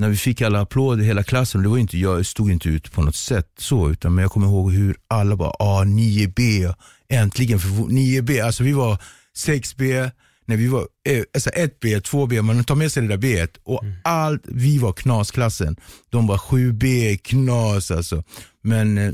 när 0.00 0.08
vi 0.08 0.16
fick 0.16 0.42
alla 0.42 0.60
applåder, 0.60 1.04
hela 1.04 1.22
klassen, 1.22 1.62
det 1.62 1.68
var 1.68 1.78
inte, 1.78 1.98
jag 1.98 2.26
stod 2.26 2.50
inte 2.50 2.68
ut 2.68 2.92
på 2.92 3.02
något 3.02 3.16
sätt 3.16 3.52
så, 3.58 3.90
utan 3.90 4.14
men 4.14 4.22
jag 4.22 4.32
kommer 4.32 4.46
ihåg 4.46 4.72
hur 4.72 4.96
alla 5.08 5.36
bara, 5.36 5.52
ah 5.58 5.84
9B, 5.84 6.74
äntligen, 7.08 7.58
för 7.60 7.68
9B, 7.68 8.44
alltså 8.44 8.62
vi 8.62 8.72
var 8.72 8.98
6B, 9.46 10.10
när 10.46 10.56
vi 10.56 10.66
var, 10.66 10.88
eh, 11.08 11.22
alltså 11.34 11.50
1B, 11.50 12.00
2B, 12.00 12.42
man 12.42 12.64
tar 12.64 12.74
med 12.74 12.92
sig 12.92 13.02
det 13.02 13.08
där 13.08 13.16
B 13.16 13.46
och 13.64 13.84
allt, 14.04 14.42
vi 14.44 14.78
var 14.78 14.92
knasklassen. 14.92 15.76
De 16.10 16.26
var 16.26 16.38
7B, 16.38 17.16
knas 17.16 17.90
alltså. 17.90 18.22
Men, 18.62 18.98
eh, 18.98 19.12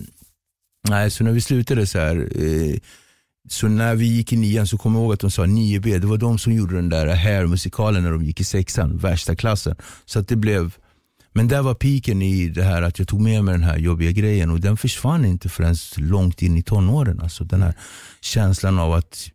nej, 0.89 1.11
så 1.11 1.25
när 1.25 1.33
vi 1.33 1.41
slutade 1.41 1.87
så 1.87 1.99
här, 1.99 2.29
eh, 2.43 2.77
så 3.49 3.69
när 3.69 3.95
vi 3.95 4.07
gick 4.07 4.33
i 4.33 4.37
nian 4.37 4.67
så 4.67 4.79
kommer 4.79 4.99
jag 4.99 5.05
ihåg 5.05 5.13
att 5.13 5.21
de 5.21 5.31
sa 5.31 5.45
9B, 5.45 5.99
det 5.99 6.07
var 6.07 6.17
de 6.17 6.39
som 6.39 6.53
gjorde 6.53 6.77
den 6.77 6.89
där 6.89 7.07
Hair-musikalen 7.07 8.03
när 8.03 8.11
de 8.11 8.25
gick 8.25 8.41
i 8.41 8.45
sexan, 8.45 8.97
värsta 8.97 9.37
klassen. 9.37 9.77
Så 10.05 10.19
att 10.19 10.29
det 10.29 10.37
blev, 10.37 10.77
men 11.33 11.49
där 11.49 11.63
var 11.63 11.75
piken 11.75 12.23
i 12.23 12.49
det 12.49 12.63
här 12.63 12.83
att 12.83 12.99
jag 12.99 13.09
tog 13.09 13.21
med 13.21 13.45
mig 13.45 13.53
den 13.53 13.63
här 13.63 13.79
jobbiga 13.79 14.11
grejen 14.11 14.51
och 14.51 14.61
den 14.61 14.77
försvann 14.77 15.25
inte 15.25 15.49
förrän 15.49 15.77
långt 15.97 16.43
in 16.43 16.57
i 16.57 16.63
tonåren. 16.63 17.21
Alltså 17.21 17.45
den 17.45 17.63
här 17.63 17.75
känslan 18.21 18.79
av 18.79 18.93
att, 18.93 19.31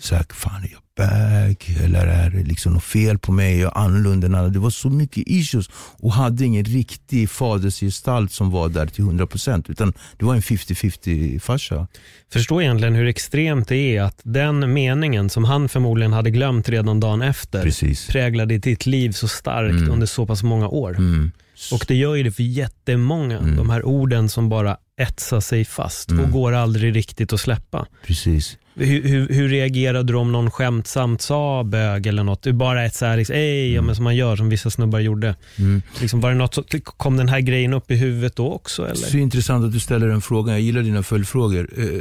så 0.00 0.14
här, 0.14 0.24
fan 0.30 0.64
är 0.64 0.68
jag 0.72 0.80
bag? 0.96 1.76
Eller 1.84 2.06
är 2.06 2.30
det 2.30 2.42
liksom 2.42 2.72
något 2.72 2.82
fel 2.84 3.18
på 3.18 3.32
mig? 3.32 3.58
Jag 3.58 3.76
är 3.76 3.80
annorlunda 3.80 4.26
än 4.26 4.34
alla. 4.34 4.48
Det 4.48 4.58
var 4.58 4.70
så 4.70 4.90
mycket 4.90 5.22
issues 5.26 5.70
och 5.98 6.12
hade 6.12 6.44
ingen 6.44 6.64
riktig 6.64 7.30
fadersgestalt 7.30 8.32
som 8.32 8.50
var 8.50 8.68
där 8.68 8.86
till 8.86 9.04
100% 9.04 9.70
utan 9.70 9.92
det 10.18 10.24
var 10.24 10.34
en 10.34 10.40
50-50 10.42 11.38
farsa. 11.38 11.86
Förstår 12.32 12.62
egentligen 12.62 12.94
hur 12.94 13.06
extremt 13.06 13.68
det 13.68 13.96
är 13.96 14.02
att 14.02 14.20
den 14.22 14.72
meningen 14.72 15.30
som 15.30 15.44
han 15.44 15.68
förmodligen 15.68 16.12
hade 16.12 16.30
glömt 16.30 16.68
redan 16.68 17.00
dagen 17.00 17.22
efter 17.22 17.62
Precis. 17.62 18.06
präglade 18.06 18.58
ditt 18.58 18.86
liv 18.86 19.10
så 19.12 19.28
starkt 19.28 19.70
Mm. 19.70 19.90
under 19.90 20.06
så 20.06 20.26
pass 20.26 20.42
många 20.42 20.68
år. 20.68 20.90
Mm. 20.98 21.30
Och 21.72 21.84
det 21.88 21.94
gör 21.94 22.14
ju 22.14 22.22
det 22.22 22.32
för 22.32 22.42
jättemånga. 22.42 23.38
Mm. 23.38 23.56
De 23.56 23.70
här 23.70 23.84
orden 23.86 24.28
som 24.28 24.48
bara 24.48 24.76
etsar 24.96 25.40
sig 25.40 25.64
fast 25.64 26.10
och 26.10 26.18
Mm. 26.18 26.30
går 26.30 26.52
aldrig 26.52 26.96
riktigt 26.96 27.32
att 27.32 27.40
släppa. 27.40 27.86
Precis. 28.06 28.56
Hur, 28.74 29.02
hur, 29.02 29.28
hur 29.28 29.48
reagerade 29.48 30.12
du 30.12 30.18
om 30.18 30.32
någon 30.32 30.50
skämtsamt 30.50 31.22
sa 31.22 31.64
bög 31.64 32.06
eller 32.06 32.24
något? 32.24 32.46
Är 32.46 32.52
bara 32.52 32.84
ett 32.84 32.94
så 32.94 33.06
här, 33.06 33.16
liksom, 33.16 33.36
ej, 33.36 33.72
ja, 33.72 33.82
men 33.82 33.94
som 33.94 34.04
man 34.04 34.16
gör, 34.16 34.36
som 34.36 34.48
vissa 34.48 34.70
snubbar 34.70 35.00
gjorde. 35.00 35.36
Mm. 35.58 35.82
Liksom, 36.00 36.20
var 36.20 36.30
det 36.30 36.36
något, 36.36 36.54
så- 36.54 36.64
kom 36.82 37.16
den 37.16 37.28
här 37.28 37.40
grejen 37.40 37.72
upp 37.74 37.90
i 37.90 37.94
huvudet 37.96 38.36
då 38.36 38.52
också? 38.52 38.84
Eller? 38.84 38.94
Så 38.94 39.16
intressant 39.18 39.64
att 39.64 39.72
du 39.72 39.80
ställer 39.80 40.08
den 40.08 40.20
frågan. 40.20 40.52
Jag 40.54 40.60
gillar 40.62 40.82
dina 40.82 41.02
följdfrågor. 41.02 41.68
Eh, 41.76 42.00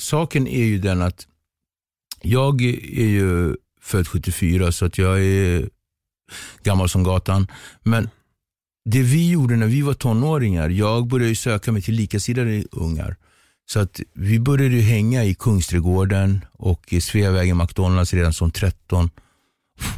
saken 0.00 0.46
är 0.48 0.64
ju 0.64 0.78
den 0.78 1.02
att 1.02 1.26
jag 2.22 2.62
är 2.62 3.06
ju 3.08 3.54
född 3.82 4.08
74 4.08 4.72
så 4.72 4.84
att 4.84 4.98
jag 4.98 5.20
är 5.24 5.68
gammal 6.62 6.88
som 6.88 7.02
gatan. 7.02 7.46
Men 7.82 8.08
det 8.84 9.02
vi 9.02 9.30
gjorde 9.30 9.56
när 9.56 9.66
vi 9.66 9.82
var 9.82 9.94
tonåringar, 9.94 10.68
jag 10.68 11.06
började 11.06 11.28
ju 11.28 11.34
söka 11.34 11.72
mig 11.72 11.82
till 11.82 11.94
likasinnade 11.94 12.64
ungar. 12.72 13.16
Så 13.66 13.80
att 13.80 14.00
vi 14.12 14.40
började 14.40 14.74
ju 14.74 14.80
hänga 14.80 15.24
i 15.24 15.34
Kungsträdgården 15.34 16.44
och 16.52 16.92
i 16.92 17.00
Sveavägen 17.00 17.56
McDonalds 17.56 18.14
redan 18.14 18.32
som 18.32 18.50
13. 18.50 19.10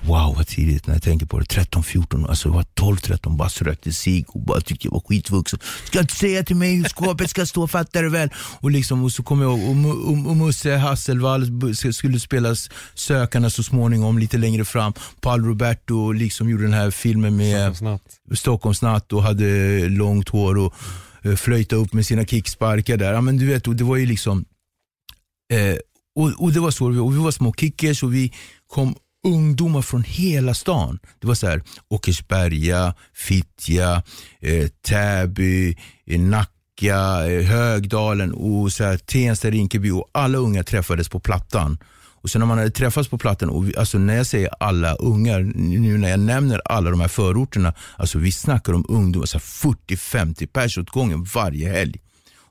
Wow 0.05 0.35
vad 0.37 0.47
tidigt 0.47 0.87
när 0.87 0.95
jag 0.95 1.03
tänker 1.03 1.27
på 1.27 1.39
det. 1.39 1.45
13, 1.45 1.83
14, 1.83 2.27
alltså 2.27 2.49
jag 2.49 2.55
var 2.55 2.63
12, 2.75 2.97
13 2.97 3.37
bara 3.37 3.49
rökte 3.49 3.93
cigg 3.93 4.25
och 4.29 4.41
bara 4.41 4.61
tyckte 4.61 4.87
jag 4.87 4.93
var 4.93 5.01
skitvuxen. 5.01 5.59
Ska 5.85 6.01
inte 6.01 6.15
säga 6.15 6.43
till 6.43 6.57
mig 6.57 6.77
hur 6.77 6.85
skåpet 6.85 7.31
ska 7.31 7.47
stå, 7.47 7.69
fattar 7.69 8.03
du 8.03 8.09
väl? 8.09 8.31
Och, 8.61 8.71
liksom, 8.71 9.05
och 9.05 9.13
så 9.13 9.23
kom 9.23 9.41
jag 9.41 9.59
ihåg, 9.59 9.87
och, 9.87 10.09
och, 10.11 10.31
och 10.31 10.37
Musse 10.37 10.77
Hasselvall 10.77 11.75
skulle 11.93 12.21
spelas 12.21 12.71
Sökarna 12.95 13.51
så 13.51 13.63
småningom 13.63 14.19
lite 14.19 14.39
längre 14.39 14.65
fram. 14.65 14.93
Paul 15.21 15.45
Roberto 15.45 16.13
liksom 16.13 16.51
gjorde 16.51 16.63
den 16.63 16.73
här 16.73 16.91
filmen 16.91 17.37
med. 17.37 17.77
Stockholmsnatt 18.35 19.13
och 19.13 19.23
hade 19.23 19.79
långt 19.89 20.29
hår 20.29 20.59
och 20.59 20.75
eh, 21.23 21.35
flöjta 21.35 21.77
upp 21.77 21.93
med 21.93 22.07
sina 22.07 22.25
kicksparkar 22.25 22.97
där. 22.97 23.13
Ja, 23.13 23.21
men 23.21 23.37
du 23.37 23.47
vet, 23.47 23.69
och 23.69 23.77
det 23.77 23.85
var 23.85 23.97
ju 23.97 24.07
liksom 24.07 24.45
eh, 25.53 25.77
och, 26.15 26.43
och 26.43 26.53
det 26.53 26.61
var 26.61 26.71
så, 26.71 26.87
och 26.87 27.15
vi 27.15 27.19
var 27.19 27.31
små 27.31 27.55
kickers 27.55 28.03
och 28.03 28.15
vi 28.15 28.33
kom 28.67 28.95
ungdomar 29.25 29.83
från 29.83 30.03
hela 30.03 30.55
stan. 30.55 30.99
Det 31.21 31.27
var 31.27 31.35
så 31.35 31.47
här 31.47 31.63
Åkersberga, 31.89 32.95
Fittja, 33.15 34.03
eh, 34.41 34.69
Täby, 34.69 35.77
eh, 36.07 36.21
Nacka, 36.21 37.31
eh, 37.31 37.45
Högdalen 37.45 38.33
och 38.33 38.73
så 38.73 38.85
här, 38.85 38.97
Tensta, 38.97 39.51
Rinkeby 39.51 39.91
och 39.91 40.11
alla 40.13 40.39
unga 40.39 40.65
träffades 40.65 41.09
på 41.09 41.21
Plattan. 41.21 41.79
Och 42.23 42.31
sen 42.31 42.39
när 42.39 42.47
man 42.47 42.59
hade 42.59 42.71
träffats 42.71 43.09
på 43.09 43.19
Plattan, 43.19 43.51
och 43.51 43.69
vi, 43.69 43.77
alltså 43.77 43.99
när 43.99 44.17
jag 44.17 44.27
säger 44.27 44.51
alla 44.61 44.95
ungar, 44.95 45.41
nu 45.55 45.99
när 45.99 46.09
jag 46.09 46.21
nämner 46.21 46.61
alla 46.65 46.91
de 46.91 47.01
här 47.01 47.09
förorterna, 47.09 47.75
alltså 47.97 48.19
vi 48.19 48.33
snackar 48.33 48.73
om 48.73 48.87
ungdomar, 48.89 49.27
40-50 49.27 50.47
pers 50.47 50.79
åt 50.79 50.91
gången 50.91 51.25
varje 51.25 51.69
helg. 51.69 52.01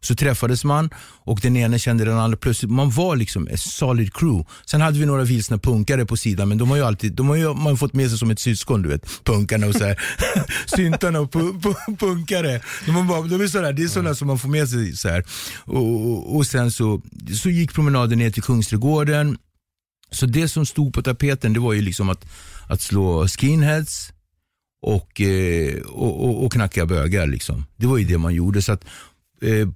Så 0.03 0.15
träffades 0.15 0.63
man 0.63 0.89
och 1.23 1.39
den 1.41 1.57
ena 1.57 1.77
kände 1.77 2.05
den 2.05 2.17
andra. 2.17 2.37
Plötsligt, 2.37 2.71
man 2.71 2.89
var 2.89 3.15
liksom 3.15 3.47
ett 3.47 3.59
solid 3.59 4.13
crew. 4.13 4.49
Sen 4.65 4.81
hade 4.81 4.99
vi 4.99 5.05
några 5.05 5.23
vilsna 5.23 5.57
punkare 5.57 6.05
på 6.05 6.17
sidan, 6.17 6.49
men 6.49 6.57
de 6.57 6.69
har 6.69 6.77
ju 6.77 6.83
alltid, 6.83 7.13
de 7.13 7.29
har 7.29 7.35
ju 7.35 7.47
man 7.47 7.65
har 7.65 7.75
fått 7.75 7.93
med 7.93 8.09
sig 8.09 8.19
som 8.19 8.31
ett 8.31 8.39
syskon, 8.39 8.81
du 8.81 8.89
vet. 8.89 9.23
Punkarna 9.23 9.67
och 9.67 9.75
så 9.75 9.85
här. 9.85 10.01
syntarna 10.75 11.19
och 11.19 11.31
pu, 11.31 11.59
pu, 11.59 11.95
punkare. 11.97 12.61
De, 12.85 13.07
bara, 13.07 13.21
de 13.21 13.41
är 13.41 13.47
sådär, 13.47 13.73
det 13.73 13.83
är 13.83 13.87
sådana 13.87 14.15
som 14.15 14.27
man 14.27 14.39
får 14.39 14.49
med 14.49 14.69
sig. 14.69 14.95
Så 14.97 15.09
här. 15.09 15.25
Och, 15.57 16.11
och, 16.11 16.35
och 16.35 16.47
sen 16.47 16.71
så, 16.71 17.01
så 17.41 17.49
gick 17.49 17.73
promenaden 17.73 18.19
ner 18.19 18.31
till 18.31 18.43
Kungsträdgården. 18.43 19.37
Så 20.11 20.25
det 20.25 20.47
som 20.47 20.65
stod 20.65 20.93
på 20.93 21.01
tapeten 21.01 21.53
det 21.53 21.59
var 21.59 21.73
ju 21.73 21.81
liksom 21.81 22.09
att, 22.09 22.25
att 22.67 22.81
slå 22.81 23.27
skinheads 23.27 24.13
och, 24.81 25.21
eh, 25.21 25.81
och, 25.81 26.25
och, 26.25 26.45
och 26.45 26.51
knacka 26.51 26.85
bögar. 26.85 27.27
Liksom. 27.27 27.65
Det 27.77 27.87
var 27.87 27.97
ju 27.97 28.05
det 28.05 28.17
man 28.17 28.33
gjorde. 28.33 28.61
Så 28.61 28.71
att, 28.71 28.85
eh, 29.41 29.67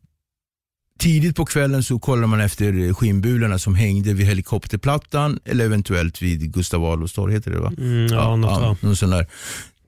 Tidigt 0.99 1.35
på 1.35 1.45
kvällen 1.45 1.83
så 1.83 1.99
kollade 1.99 2.27
man 2.27 2.41
efter 2.41 2.93
skinnbulorna 2.93 3.59
som 3.59 3.75
hängde 3.75 4.13
vid 4.13 4.27
helikopterplattan 4.27 5.39
eller 5.45 5.65
eventuellt 5.65 6.21
vid 6.21 6.53
Gustav 6.53 6.85
Adolfs 6.85 7.13
torg, 7.13 7.33
heter 7.33 7.51
det 7.51 7.59
va? 7.59 7.73
Mm, 7.77 8.07
ja, 8.07 8.35
något, 8.35 8.61
ja, 8.61 8.77
någon 8.81 8.95
sån 8.95 9.09
där 9.09 9.27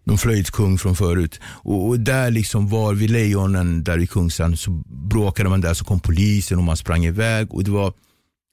någon 0.07 0.17
flöjtskung 0.17 0.77
från 0.77 0.95
förut. 0.95 1.39
Och, 1.43 1.87
och, 1.87 1.99
där 1.99 2.31
liksom 2.31 2.67
var 2.67 2.93
vid 2.93 3.09
Lejonen, 3.09 3.83
där 3.83 3.97
i 3.97 4.07
Kungsan, 4.07 4.57
så 4.57 4.71
bråkade 4.85 5.49
man 5.49 5.61
där, 5.61 5.73
så 5.73 5.85
kom 5.85 5.99
polisen 5.99 6.57
och 6.57 6.63
man 6.63 6.77
sprang 6.77 7.05
iväg. 7.05 7.53
Och 7.53 7.63
det 7.63 7.71
var, 7.71 7.93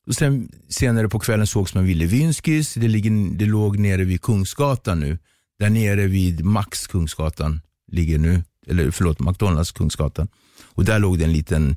och 0.07 0.15
sen, 0.15 0.49
senare 0.69 1.09
på 1.09 1.19
kvällen 1.19 1.47
sågs 1.47 1.75
man 1.75 1.85
vid 1.85 1.97
Levinskis, 1.97 2.75
det, 2.75 2.89
ligger, 2.89 3.37
det 3.39 3.47
låg 3.47 3.79
nere 3.79 4.05
vid 4.05 4.23
Kungsgatan 4.23 5.01
nu. 5.01 5.19
Där 5.59 5.71
nere 5.71 6.07
vid 6.07 6.45
Max 6.45 6.87
Kungsgatan 6.87 7.61
ligger 7.93 8.19
nu, 8.19 8.43
eller 8.67 8.91
förlåt, 8.91 9.21
McDonalds 9.21 9.73
Kungsgatan. 9.73 10.29
Och 10.65 10.85
där 10.85 10.99
låg 10.99 11.19
det 11.19 11.25
en 11.25 11.33
liten 11.33 11.77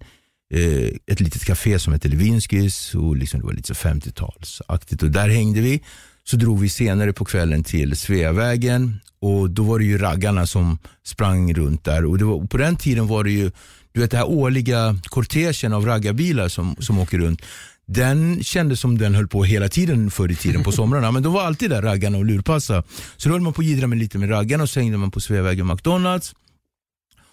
eh, 0.54 0.90
ett 1.06 1.20
litet 1.20 1.46
café 1.46 1.80
som 1.80 1.94
hette 1.94 2.08
Levinskis 2.08 2.96
och 2.96 3.18
liksom 3.18 3.40
det 3.40 3.46
var 3.46 3.54
lite 3.54 3.74
50-talsaktigt 3.74 5.04
och 5.04 5.12
där 5.12 5.30
hängde 5.30 5.62
vi. 5.62 5.84
Så 6.24 6.38
drog 6.38 6.60
vi 6.60 6.70
senare 6.70 7.14
på 7.14 7.26
kvällen 7.26 7.64
till 7.64 7.98
Sveavägen 7.98 9.00
och 9.20 9.50
då 9.50 9.64
var 9.64 9.80
det 9.80 9.86
ju 9.86 9.98
raggarna 9.98 10.48
som 10.48 10.78
sprang 11.06 11.54
runt 11.54 11.84
där 11.84 12.06
och, 12.06 12.22
var, 12.22 12.34
och 12.34 12.50
på 12.50 12.58
den 12.58 12.76
tiden 12.76 13.08
var 13.08 13.24
det 13.24 13.32
ju 13.32 13.52
du 13.92 14.02
vet, 14.02 14.12
den 14.12 14.18
här 14.18 14.30
årliga 14.30 15.00
kortegen 15.04 15.74
av 15.74 15.86
raggarbilar 15.86 16.48
som, 16.50 16.76
som 16.80 17.00
åker 17.00 17.18
runt 17.18 17.42
den 17.88 18.44
kändes 18.44 18.80
som 18.80 18.98
den 18.98 19.16
höll 19.16 19.28
på 19.28 19.44
hela 19.44 19.70
tiden 19.70 20.12
förr 20.12 20.32
i 20.32 20.36
tiden 20.36 20.64
på 20.64 20.72
somrarna. 20.80 21.12
Men 21.12 21.24
de 21.24 21.34
var 21.34 21.44
alltid 21.44 21.70
där 21.70 21.82
raggarna 21.82 22.18
och 22.18 22.26
lurpassa. 22.26 22.84
Så 23.18 23.30
då 23.30 23.36
höll 23.36 23.42
man 23.42 23.54
på 23.54 23.62
att 23.62 23.68
jiddra 23.68 23.88
med 23.88 23.98
lite 23.98 24.18
med 24.18 24.30
raggarna 24.30 24.64
och 24.64 24.70
så 24.70 24.80
hängde 24.80 24.98
man 24.98 25.12
på 25.12 25.20
Sveavägen 25.20 25.68
McDonalds. 25.68 26.36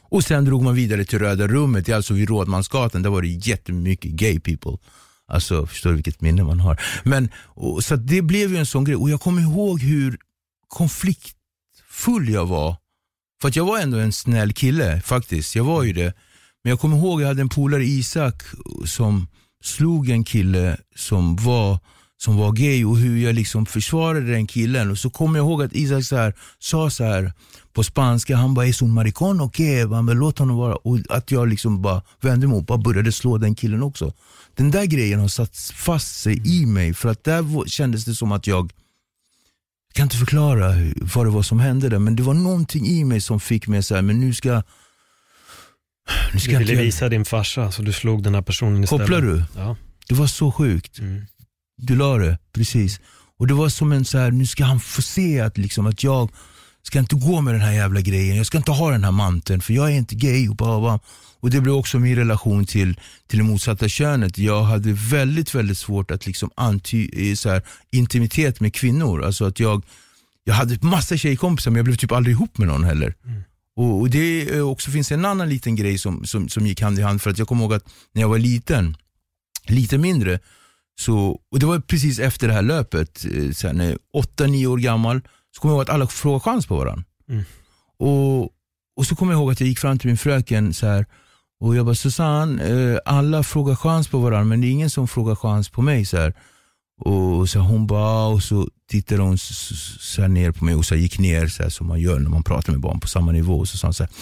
Och 0.09 0.25
sen 0.25 0.45
drog 0.45 0.63
man 0.63 0.75
vidare 0.75 1.05
till 1.05 1.19
Röda 1.19 1.49
rummet, 1.49 1.89
alltså 1.89 2.15
vid 2.15 2.29
Rådmansgatan. 2.29 3.03
Där 3.03 3.11
var 3.11 3.23
det 3.23 3.29
jättemycket 3.29 4.11
gay 4.11 4.41
people. 4.41 4.79
Alltså, 5.29 5.67
förstår 5.67 5.91
du 5.91 5.97
vilket 5.97 6.21
minne 6.21 6.45
man 6.45 6.61
har? 6.61 6.81
Men, 7.05 7.29
och, 7.37 7.85
så 7.85 7.97
det 7.97 8.23
blev 8.23 8.51
ju 8.51 8.57
en 8.57 8.67
sån 8.67 8.85
grej. 8.85 8.97
Och 8.97 9.11
jag 9.11 9.21
kommer 9.21 9.43
ihåg 9.43 9.81
hur 9.81 10.19
konfliktfull 10.69 12.29
jag 12.29 12.47
var. 12.47 12.77
För 13.43 13.49
att 13.49 13.57
jag 13.57 13.65
var 13.65 13.79
ändå 13.79 13.99
en 13.99 14.13
snäll 14.13 14.53
kille 14.53 15.01
faktiskt. 15.01 15.57
Jag 15.57 15.65
var 15.65 15.83
ju 15.83 15.93
det. 15.93 16.15
Men 16.65 16.71
jag 16.71 16.81
kommer 16.81 16.97
ihåg, 16.97 17.23
jag 17.23 17.29
hade 17.29 17.41
en 17.41 17.49
polare 17.49 17.85
Isak 17.85 18.43
som 18.87 19.29
slog 19.63 20.11
en 20.11 20.25
kille 20.25 20.77
som 20.97 21.37
var 21.37 21.79
som 22.17 22.37
var 22.37 22.53
gay 22.53 22.85
och 22.85 22.99
hur 22.99 23.19
jag 23.19 23.35
liksom 23.35 23.67
försvarade 23.67 24.33
den 24.33 24.47
killen. 24.47 24.91
Och 24.91 24.99
så 24.99 25.11
kommer 25.11 25.39
jag 25.39 25.47
ihåg 25.47 25.63
att 25.63 25.73
Isak 25.73 26.05
så 26.05 26.17
här, 26.17 26.35
sa 26.59 26.91
så 26.91 27.05
här 27.05 27.33
på 27.75 27.85
spanska, 27.85 28.37
han 28.37 28.55
bara, 28.55 28.67
är 28.67 28.83
un 28.83 28.91
maricón 28.91 29.41
o 29.41 29.51
qué? 29.51 29.81
Han 29.81 30.07
bara, 30.07 30.13
låt 30.13 30.39
honom 30.39 30.57
vara. 30.57 30.77
Och 30.77 30.99
att 31.09 31.31
jag 31.31 31.49
liksom 31.49 31.83
bara 31.83 32.03
vände 32.21 32.47
mig 32.47 32.57
och 32.57 32.65
bara 32.65 32.79
började 32.79 33.13
slå 33.13 33.39
den 33.39 33.55
killen 33.55 33.83
också. 33.83 34.13
Den 34.55 34.71
där 34.71 34.85
grejen 34.85 35.21
har 35.21 35.29
satt 35.29 35.57
fast 35.75 36.21
sig 36.21 36.63
i 36.63 36.67
mig 36.67 36.95
för 36.95 37.09
att 37.09 37.25
där 37.25 37.69
kändes 37.69 38.05
det 38.05 38.15
som 38.15 38.33
att 38.33 38.47
jag, 38.47 38.65
jag 39.87 39.95
kan 39.95 40.03
inte 40.03 40.17
förklara 40.17 40.75
vad 41.15 41.27
det 41.27 41.31
var 41.31 41.43
som 41.43 41.61
hände 41.61 41.89
där, 41.89 41.99
men 41.99 42.17
det 42.17 42.23
var 42.23 42.35
någonting 42.35 42.87
i 42.87 43.05
mig 43.05 43.21
som 43.21 43.41
fick 43.41 43.67
mig 43.67 43.83
så 43.83 43.95
här, 43.95 44.03
men 44.03 44.21
nu 44.21 44.35
ska 44.35 44.63
nu 46.33 46.41
ska 46.41 46.53
du 46.53 46.59
ville 46.59 46.73
inte... 46.73 46.83
visa 46.83 47.09
din 47.09 47.25
farsa, 47.25 47.73
så 47.73 47.83
du 47.83 47.93
slog 47.93 48.23
den 48.23 48.35
här 48.35 48.43
personen 48.43 48.85
istället. 48.85 49.03
Kopplar 49.03 49.21
du? 49.21 49.45
Ja. 49.57 49.77
Det 50.09 50.15
var 50.15 50.27
så 50.27 50.53
sjukt. 50.53 50.99
Mm. 50.99 51.27
Du 51.77 51.97
la 51.97 52.19
det, 52.19 52.39
precis. 52.53 53.01
Och 53.39 53.47
det 53.47 53.55
var 53.55 53.69
som 53.69 53.93
en 53.93 54.05
så 54.05 54.19
här, 54.19 54.31
nu 54.31 54.47
ska 54.47 54.65
han 54.65 54.81
få 54.81 55.03
se 55.03 55.41
att, 55.41 55.59
liksom, 55.59 55.87
att 55.87 56.05
jag 56.05 56.31
ska 56.87 56.99
inte 56.99 57.15
gå 57.15 57.41
med 57.41 57.55
den 57.55 57.61
här 57.61 57.73
jävla 57.73 58.01
grejen, 58.01 58.37
jag 58.37 58.47
ska 58.47 58.59
inte 58.59 58.71
ha 58.71 58.91
den 58.91 59.05
här 59.05 59.13
manteln 59.13 59.61
för 59.61 59.75
jag 59.75 59.93
är 59.93 59.97
inte 59.97 60.15
gay. 60.15 60.49
Och, 60.49 60.57
bara. 60.57 61.01
och 61.41 61.51
Det 61.51 61.61
blev 61.61 61.75
också 61.75 61.99
min 61.99 62.17
relation 62.17 62.67
till, 62.67 63.01
till 63.27 63.39
det 63.39 63.45
motsatta 63.45 63.89
könet. 63.89 64.39
Jag 64.39 64.63
hade 64.63 64.93
väldigt 64.93 65.55
väldigt 65.55 65.79
svårt 65.79 66.11
att 66.11 66.27
liksom 66.27 66.51
anty, 66.55 67.37
så 67.37 67.51
här, 67.51 67.63
intimitet 67.91 68.61
med 68.61 68.75
kvinnor. 68.75 69.25
Alltså 69.25 69.45
att 69.45 69.61
jag, 69.61 69.85
jag 70.45 70.55
hade 70.55 70.79
massa 70.87 71.17
tjejkompisar 71.17 71.71
men 71.71 71.77
jag 71.77 71.85
blev 71.85 71.97
typ 71.97 72.13
aldrig 72.13 72.35
ihop 72.37 72.59
med 72.59 72.69
någon 72.69 72.85
heller. 72.85 73.15
Mm. 73.25 73.43
Och, 73.77 74.01
och, 74.01 74.11
Det 74.11 74.61
också 74.61 74.91
finns 74.91 75.13
en 75.13 75.25
annan 75.25 75.49
liten 75.49 75.77
grej 75.77 75.99
som, 75.99 76.25
som, 76.25 76.49
som 76.49 76.67
gick 76.67 76.81
hand 76.81 76.99
i 76.99 77.03
hand. 77.03 77.23
För 77.23 77.31
att 77.31 77.39
jag 77.39 77.49
kommer 77.49 77.63
ihåg 77.63 77.75
att 77.75 77.85
när 78.13 78.23
jag 78.23 78.29
var 78.29 78.39
liten, 78.39 78.97
lite 79.67 79.99
mindre, 79.99 80.39
så, 81.01 81.41
och 81.51 81.59
det 81.59 81.67
var 81.67 81.81
precis 81.81 82.19
efter 82.19 82.49
det 82.49 82.55
här 82.55 82.63
löpet, 82.63 83.25
eh, 83.25 83.51
så 83.51 83.67
här, 83.67 83.75
när 83.75 83.99
8-9 84.39 84.67
år 84.67 84.79
gammal, 84.79 85.21
så 85.55 85.61
kommer 85.61 85.75
jag 85.75 85.77
ihåg 85.77 85.83
att 85.83 85.95
alla 85.95 86.07
frågade 86.07 86.41
chans 86.41 86.67
på 86.67 86.77
varandra. 86.77 87.05
Mm. 87.29 87.45
Och, 87.99 88.43
och 88.97 89.07
så 89.07 89.17
kommer 89.17 89.33
jag 89.33 89.41
ihåg 89.41 89.53
att 89.53 89.61
jag 89.61 89.69
gick 89.69 89.79
fram 89.79 89.99
till 89.99 90.09
min 90.09 90.17
fröken 90.17 90.75
så 90.75 90.87
här, 90.87 91.07
och 91.61 91.77
jag 91.77 91.87
bara, 91.87 91.95
Susanne, 91.95 92.65
eh, 92.65 92.99
alla 93.05 93.43
frågar 93.43 93.75
chans 93.75 94.09
på 94.09 94.19
varandra 94.19 94.45
men 94.45 94.61
det 94.61 94.67
är 94.67 94.71
ingen 94.71 94.91
som 94.91 95.09
frågar 95.09 95.35
chans 95.35 95.69
på 95.69 95.83
mig. 95.83 96.05
Så 96.05 96.17
här. 96.17 96.35
Och 97.01 97.49
så 97.49 97.59
hon 97.59 97.87
bara, 97.87 98.27
och 98.27 98.43
så 98.43 98.69
tittade 98.91 99.23
hon 99.23 99.39
så 99.39 100.23
här 100.23 100.29
ner 100.29 100.51
på 100.51 100.65
mig 100.65 100.75
och 100.75 100.85
så 100.85 100.95
gick 100.95 101.19
ner 101.19 101.47
så 101.47 101.63
här, 101.63 101.71
som 101.71 101.87
man 101.87 102.01
gör 102.01 102.19
när 102.19 102.31
man 102.31 102.43
pratar 102.43 102.73
med 102.73 102.81
barn 102.81 103.01
på 103.01 103.09
samma 103.09 103.33
nivå. 103.33 103.59
Och 103.59 103.69
så 103.69 103.79
sa 103.79 103.87
hon 103.87 103.95
så 103.95 104.03
här, 104.03 104.13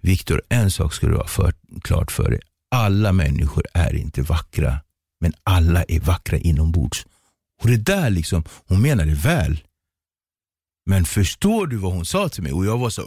Viktor, 0.00 0.42
en 0.48 0.70
sak 0.70 0.94
ska 0.94 1.06
du 1.06 1.16
ha 1.16 1.26
för, 1.26 1.54
klart 1.82 2.12
för 2.12 2.30
dig. 2.30 2.40
Alla 2.70 3.12
människor 3.12 3.64
är 3.74 3.94
inte 3.96 4.22
vackra, 4.22 4.80
men 5.20 5.32
alla 5.42 5.82
är 5.82 6.00
vackra 6.00 6.38
inombords. 6.38 7.06
Och 7.62 7.68
det 7.68 7.76
där 7.76 8.10
liksom, 8.10 8.44
hon 8.68 8.82
menade 8.82 9.14
väl. 9.14 9.60
Men 10.86 11.04
förstår 11.04 11.66
du 11.66 11.76
vad 11.76 11.92
hon 11.92 12.06
sa 12.06 12.28
till 12.28 12.42
mig? 12.42 12.52
Och 12.52 12.66
jag 12.66 12.78
var 12.78 12.90
så 12.90 13.02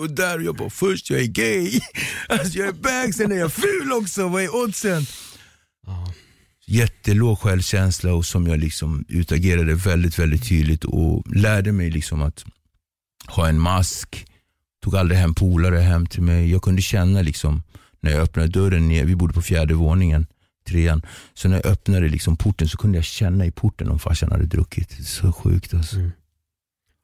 och 0.00 0.10
där 0.10 0.38
jag 0.38 0.56
bara, 0.56 0.70
först 0.70 1.10
jag 1.10 1.20
är 1.20 1.26
gay, 1.26 1.80
alltså 2.28 2.58
jag 2.58 2.68
är 2.68 2.72
bag, 2.72 3.14
sen 3.14 3.32
är 3.32 3.36
jag 3.36 3.52
ful 3.52 3.92
också, 3.92 4.28
vad 4.28 4.42
är 4.42 4.54
oddsen? 4.54 5.06
Ja. 5.86 6.12
Jättelåg 6.66 7.38
självkänsla 7.38 8.14
och 8.14 8.26
som 8.26 8.46
jag 8.46 8.58
liksom 8.58 9.04
utagerade 9.08 9.74
väldigt, 9.74 10.18
väldigt 10.18 10.48
tydligt 10.48 10.84
och 10.84 11.22
lärde 11.34 11.72
mig 11.72 11.90
liksom 11.90 12.22
att 12.22 12.44
ha 13.26 13.48
en 13.48 13.60
mask. 13.60 14.26
Tog 14.82 14.96
aldrig 14.96 15.20
hem 15.20 15.34
polare 15.34 15.78
hem 15.78 16.06
till 16.06 16.22
mig. 16.22 16.50
Jag 16.50 16.62
kunde 16.62 16.82
känna 16.82 17.22
liksom 17.22 17.62
när 18.00 18.10
jag 18.10 18.20
öppnade 18.20 18.48
dörren 18.48 18.88
ner, 18.88 19.04
vi 19.04 19.16
bodde 19.16 19.34
på 19.34 19.42
fjärde 19.42 19.74
våningen, 19.74 20.26
trean. 20.68 21.02
Så 21.34 21.48
när 21.48 21.56
jag 21.56 21.66
öppnade 21.66 22.08
liksom 22.08 22.36
porten 22.36 22.68
så 22.68 22.76
kunde 22.76 22.98
jag 22.98 23.04
känna 23.04 23.46
i 23.46 23.50
porten 23.50 23.88
om 23.88 23.98
farsan 23.98 24.32
hade 24.32 24.46
druckit. 24.46 25.06
Så 25.06 25.32
sjukt 25.32 25.74
alltså. 25.74 25.96
Mm. 25.96 26.10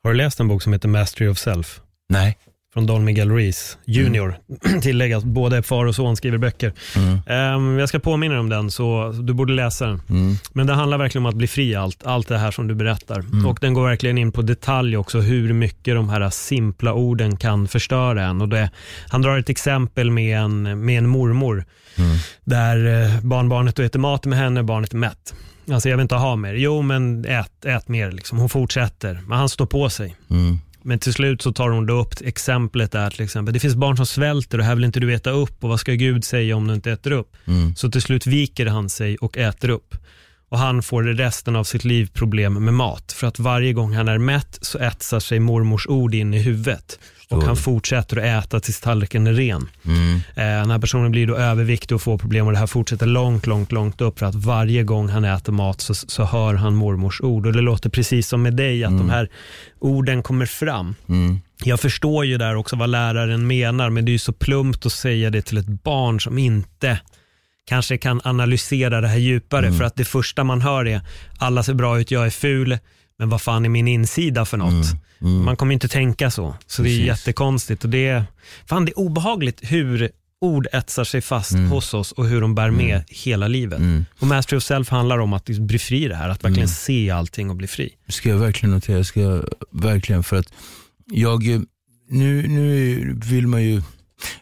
Har 0.02 0.10
du 0.10 0.16
läst 0.16 0.40
en 0.40 0.48
bok 0.48 0.62
som 0.62 0.72
heter 0.72 0.88
Mastery 0.88 1.28
of 1.28 1.38
Self? 1.38 1.80
Nej. 2.08 2.38
Från 2.74 2.86
Don 2.86 3.04
Miguel 3.04 3.30
Ruiz, 3.30 3.78
junior. 3.84 4.38
Mm. 4.64 5.12
Att 5.16 5.24
både 5.24 5.62
far 5.62 5.86
och 5.86 5.94
son 5.94 6.16
skriver 6.16 6.38
böcker. 6.38 6.72
Mm. 6.96 7.54
Um, 7.56 7.78
jag 7.78 7.88
ska 7.88 7.98
påminna 7.98 8.34
dig 8.34 8.40
om 8.40 8.48
den, 8.48 8.70
så 8.70 9.14
du 9.22 9.32
borde 9.32 9.52
läsa 9.52 9.86
den. 9.86 10.02
Mm. 10.10 10.36
Men 10.52 10.66
det 10.66 10.72
handlar 10.72 10.98
verkligen 10.98 11.26
om 11.26 11.30
att 11.30 11.36
bli 11.36 11.46
fri 11.46 11.74
allt, 11.74 12.06
allt 12.06 12.28
det 12.28 12.38
här 12.38 12.50
som 12.50 12.68
du 12.68 12.74
berättar. 12.74 13.20
Mm. 13.20 13.46
Och 13.46 13.58
den 13.60 13.74
går 13.74 13.88
verkligen 13.88 14.18
in 14.18 14.32
på 14.32 14.42
detalj 14.42 14.96
också, 14.96 15.20
hur 15.20 15.52
mycket 15.52 15.94
de 15.94 16.08
här 16.08 16.30
simpla 16.30 16.94
orden 16.94 17.36
kan 17.36 17.68
förstöra 17.68 18.22
en. 18.22 18.40
Och 18.40 18.48
det, 18.48 18.70
han 19.08 19.22
drar 19.22 19.38
ett 19.38 19.48
exempel 19.48 20.10
med 20.10 20.38
en, 20.38 20.84
med 20.84 20.98
en 20.98 21.08
mormor, 21.08 21.64
mm. 21.98 22.16
där 22.44 23.04
eh, 23.04 23.20
barnbarnet 23.20 23.78
äter 23.78 24.00
mat 24.00 24.24
med 24.24 24.38
henne, 24.38 24.62
barnet 24.62 24.92
är 24.92 24.96
mätt. 24.96 25.34
Alltså 25.72 25.88
jag 25.88 25.96
vill 25.96 26.02
inte 26.02 26.14
ha 26.14 26.36
mer. 26.36 26.54
Jo 26.54 26.82
men 26.82 27.24
ät, 27.24 27.64
ät 27.64 27.88
mer. 27.88 28.12
Liksom. 28.12 28.38
Hon 28.38 28.48
fortsätter, 28.48 29.20
men 29.26 29.38
han 29.38 29.48
står 29.48 29.66
på 29.66 29.90
sig. 29.90 30.16
Mm. 30.30 30.58
Men 30.82 30.98
till 30.98 31.12
slut 31.12 31.42
så 31.42 31.52
tar 31.52 31.68
hon 31.70 31.86
då 31.86 31.94
upp 32.00 32.14
exemplet 32.24 32.92
där 32.92 33.10
till 33.10 33.24
exempel, 33.24 33.54
det 33.54 33.60
finns 33.60 33.74
barn 33.74 33.96
som 33.96 34.06
svälter 34.06 34.58
och 34.58 34.64
här 34.64 34.74
vill 34.74 34.84
inte 34.84 35.00
du 35.00 35.14
äta 35.14 35.30
upp 35.30 35.64
och 35.64 35.70
vad 35.70 35.80
ska 35.80 35.92
Gud 35.92 36.24
säga 36.24 36.56
om 36.56 36.66
du 36.66 36.74
inte 36.74 36.92
äter 36.92 37.12
upp? 37.12 37.36
Mm. 37.44 37.74
Så 37.76 37.90
till 37.90 38.02
slut 38.02 38.26
viker 38.26 38.66
han 38.66 38.88
sig 38.88 39.16
och 39.16 39.38
äter 39.38 39.68
upp. 39.70 39.94
och 40.50 40.58
han 40.58 40.82
får 40.82 41.02
resten 41.02 41.56
av 41.56 41.64
sitt 41.64 41.84
liv 41.84 42.10
problem 42.12 42.64
med 42.64 42.74
mat. 42.74 43.12
För 43.12 43.26
att 43.26 43.38
varje 43.38 43.72
gång 43.72 43.92
han 43.94 44.08
är 44.08 44.18
mätt 44.18 44.58
så 44.62 44.78
etsar 44.78 45.20
sig 45.20 45.40
mormors 45.40 45.86
ord 45.86 46.14
in 46.14 46.34
i 46.34 46.38
huvudet. 46.38 46.98
Och 47.30 47.44
han 47.44 47.56
fortsätter 47.56 48.16
att 48.16 48.44
äta 48.44 48.60
tills 48.60 48.80
tallriken 48.80 49.26
är 49.26 49.32
ren. 49.32 49.68
Mm. 49.84 50.14
Eh, 50.14 50.60
den 50.60 50.70
här 50.70 50.78
personen 50.78 51.10
blir 51.10 51.26
då 51.26 51.36
överviktig 51.36 51.94
och 51.94 52.02
får 52.02 52.18
problem 52.18 52.46
och 52.46 52.52
det 52.52 52.58
här 52.58 52.66
fortsätter 52.66 53.06
långt, 53.06 53.46
långt, 53.46 53.72
långt 53.72 54.00
upp 54.00 54.18
för 54.18 54.26
att 54.26 54.34
varje 54.34 54.82
gång 54.82 55.08
han 55.08 55.24
äter 55.24 55.52
mat 55.52 55.80
så, 55.80 55.94
så 55.94 56.24
hör 56.24 56.54
han 56.54 56.74
mormors 56.74 57.20
ord. 57.20 57.46
Och 57.46 57.52
det 57.52 57.60
låter 57.60 57.90
precis 57.90 58.28
som 58.28 58.42
med 58.42 58.54
dig, 58.54 58.84
att 58.84 58.98
de 58.98 59.10
här 59.10 59.28
orden 59.78 60.22
kommer 60.22 60.46
fram. 60.46 60.94
Mm. 61.08 61.40
Jag 61.64 61.80
förstår 61.80 62.24
ju 62.24 62.38
där 62.38 62.54
också 62.54 62.76
vad 62.76 62.88
läraren 62.88 63.46
menar, 63.46 63.90
men 63.90 64.04
det 64.04 64.10
är 64.10 64.12
ju 64.12 64.18
så 64.18 64.32
plumpt 64.32 64.86
att 64.86 64.92
säga 64.92 65.30
det 65.30 65.42
till 65.42 65.58
ett 65.58 65.82
barn 65.82 66.20
som 66.20 66.38
inte 66.38 66.98
kanske 67.66 67.98
kan 67.98 68.20
analysera 68.24 69.00
det 69.00 69.08
här 69.08 69.18
djupare. 69.18 69.66
Mm. 69.66 69.78
För 69.78 69.84
att 69.84 69.96
det 69.96 70.04
första 70.04 70.44
man 70.44 70.60
hör 70.60 70.88
är, 70.88 71.00
alla 71.38 71.62
ser 71.62 71.74
bra 71.74 72.00
ut, 72.00 72.10
jag 72.10 72.26
är 72.26 72.30
ful, 72.30 72.78
men 73.20 73.28
vad 73.28 73.42
fan 73.42 73.64
är 73.64 73.68
min 73.68 73.88
insida 73.88 74.44
för 74.44 74.56
något? 74.56 74.86
Man 75.18 75.56
kommer 75.56 75.72
inte 75.74 75.88
tänka 75.88 76.30
så. 76.30 76.54
Så 76.66 76.82
det 76.82 76.88
är 76.88 76.90
Mm. 76.94 77.06
Precis. 77.08 77.26
jättekonstigt. 77.26 77.84
Och 77.84 77.90
det, 77.90 78.06
är, 78.06 78.24
fan, 78.66 78.84
det 78.84 78.90
är 78.90 78.98
obehagligt 78.98 79.60
hur 79.62 80.10
ord 80.40 80.66
etsar 80.72 81.04
sig 81.04 81.20
fast 81.20 81.52
hos 81.70 81.94
oss 81.94 82.12
och 82.12 82.26
hur 82.26 82.40
de 82.40 82.54
bär 82.54 82.70
med 82.70 83.02
hela 83.08 83.48
livet. 83.48 83.78
Mm. 83.78 84.04
Och 84.18 84.26
Mastery 84.26 84.58
of 84.58 84.62
Self 84.64 84.88
handlar 84.88 85.18
om 85.18 85.32
att 85.32 85.48
liksom 85.48 85.66
bli 85.66 85.78
fri 85.78 86.04
i 86.04 86.08
det 86.08 86.14
här, 86.16 86.28
att 86.28 86.44
verkligen 86.44 86.68
se 86.68 87.10
allting 87.10 87.50
och 87.50 87.56
bli 87.56 87.66
fri. 87.66 87.92
ska 88.08 88.28
jag 88.28 88.38
verkligen 88.38 88.74
notera, 88.74 88.96
jag 88.96 89.06
ska 89.06 89.42
verkligen 89.72 90.22
för 90.22 90.36
att 90.36 90.52
jag, 91.12 91.48
eh, 91.54 91.60
nu, 92.08 92.48
nu 92.48 93.14
vill 93.24 93.46
man 93.46 93.62
ju, 93.62 93.82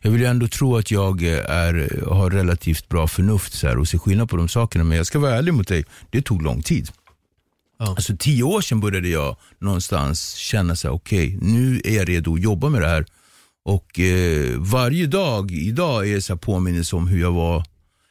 jag 0.02 0.10
vill 0.10 0.20
ju 0.20 0.26
ändå 0.26 0.48
tro 0.48 0.76
att 0.76 0.90
jag 0.90 1.22
eh, 1.22 1.50
är, 1.50 2.04
har 2.10 2.30
relativt 2.30 2.88
bra 2.88 3.08
förnuft 3.08 3.52
så 3.52 3.66
här, 3.68 3.78
och 3.78 3.88
ser 3.88 3.98
skillnad 3.98 4.30
på 4.30 4.36
de 4.36 4.48
sakerna, 4.48 4.84
men 4.84 4.96
jag 4.96 5.06
ska 5.06 5.18
vara 5.18 5.34
ärlig 5.36 5.54
mot 5.54 5.68
dig, 5.68 5.84
det 6.10 6.22
tog 6.22 6.42
lång 6.42 6.62
tid. 6.62 6.88
Ja. 7.78 7.86
Alltså 7.86 8.16
tio 8.18 8.42
år 8.42 8.60
sedan 8.60 8.80
började 8.80 9.08
jag 9.08 9.36
någonstans 9.58 10.34
känna 10.34 10.76
så 10.76 10.88
här, 10.88 10.94
okej, 10.94 11.38
nu 11.42 11.80
är 11.84 11.96
jag 11.96 12.08
redo 12.08 12.34
att 12.34 12.42
jobba 12.42 12.68
med 12.68 12.82
det 12.82 12.88
här. 12.88 13.06
Och 13.64 14.00
eh, 14.00 14.58
varje 14.58 15.06
dag 15.06 15.52
idag 15.52 16.08
är 16.08 16.20
så 16.20 16.32
här 16.32 16.38
påminnelse 16.38 16.96
om 16.96 17.08
hur 17.08 17.20
jag 17.20 17.32
var, 17.32 17.64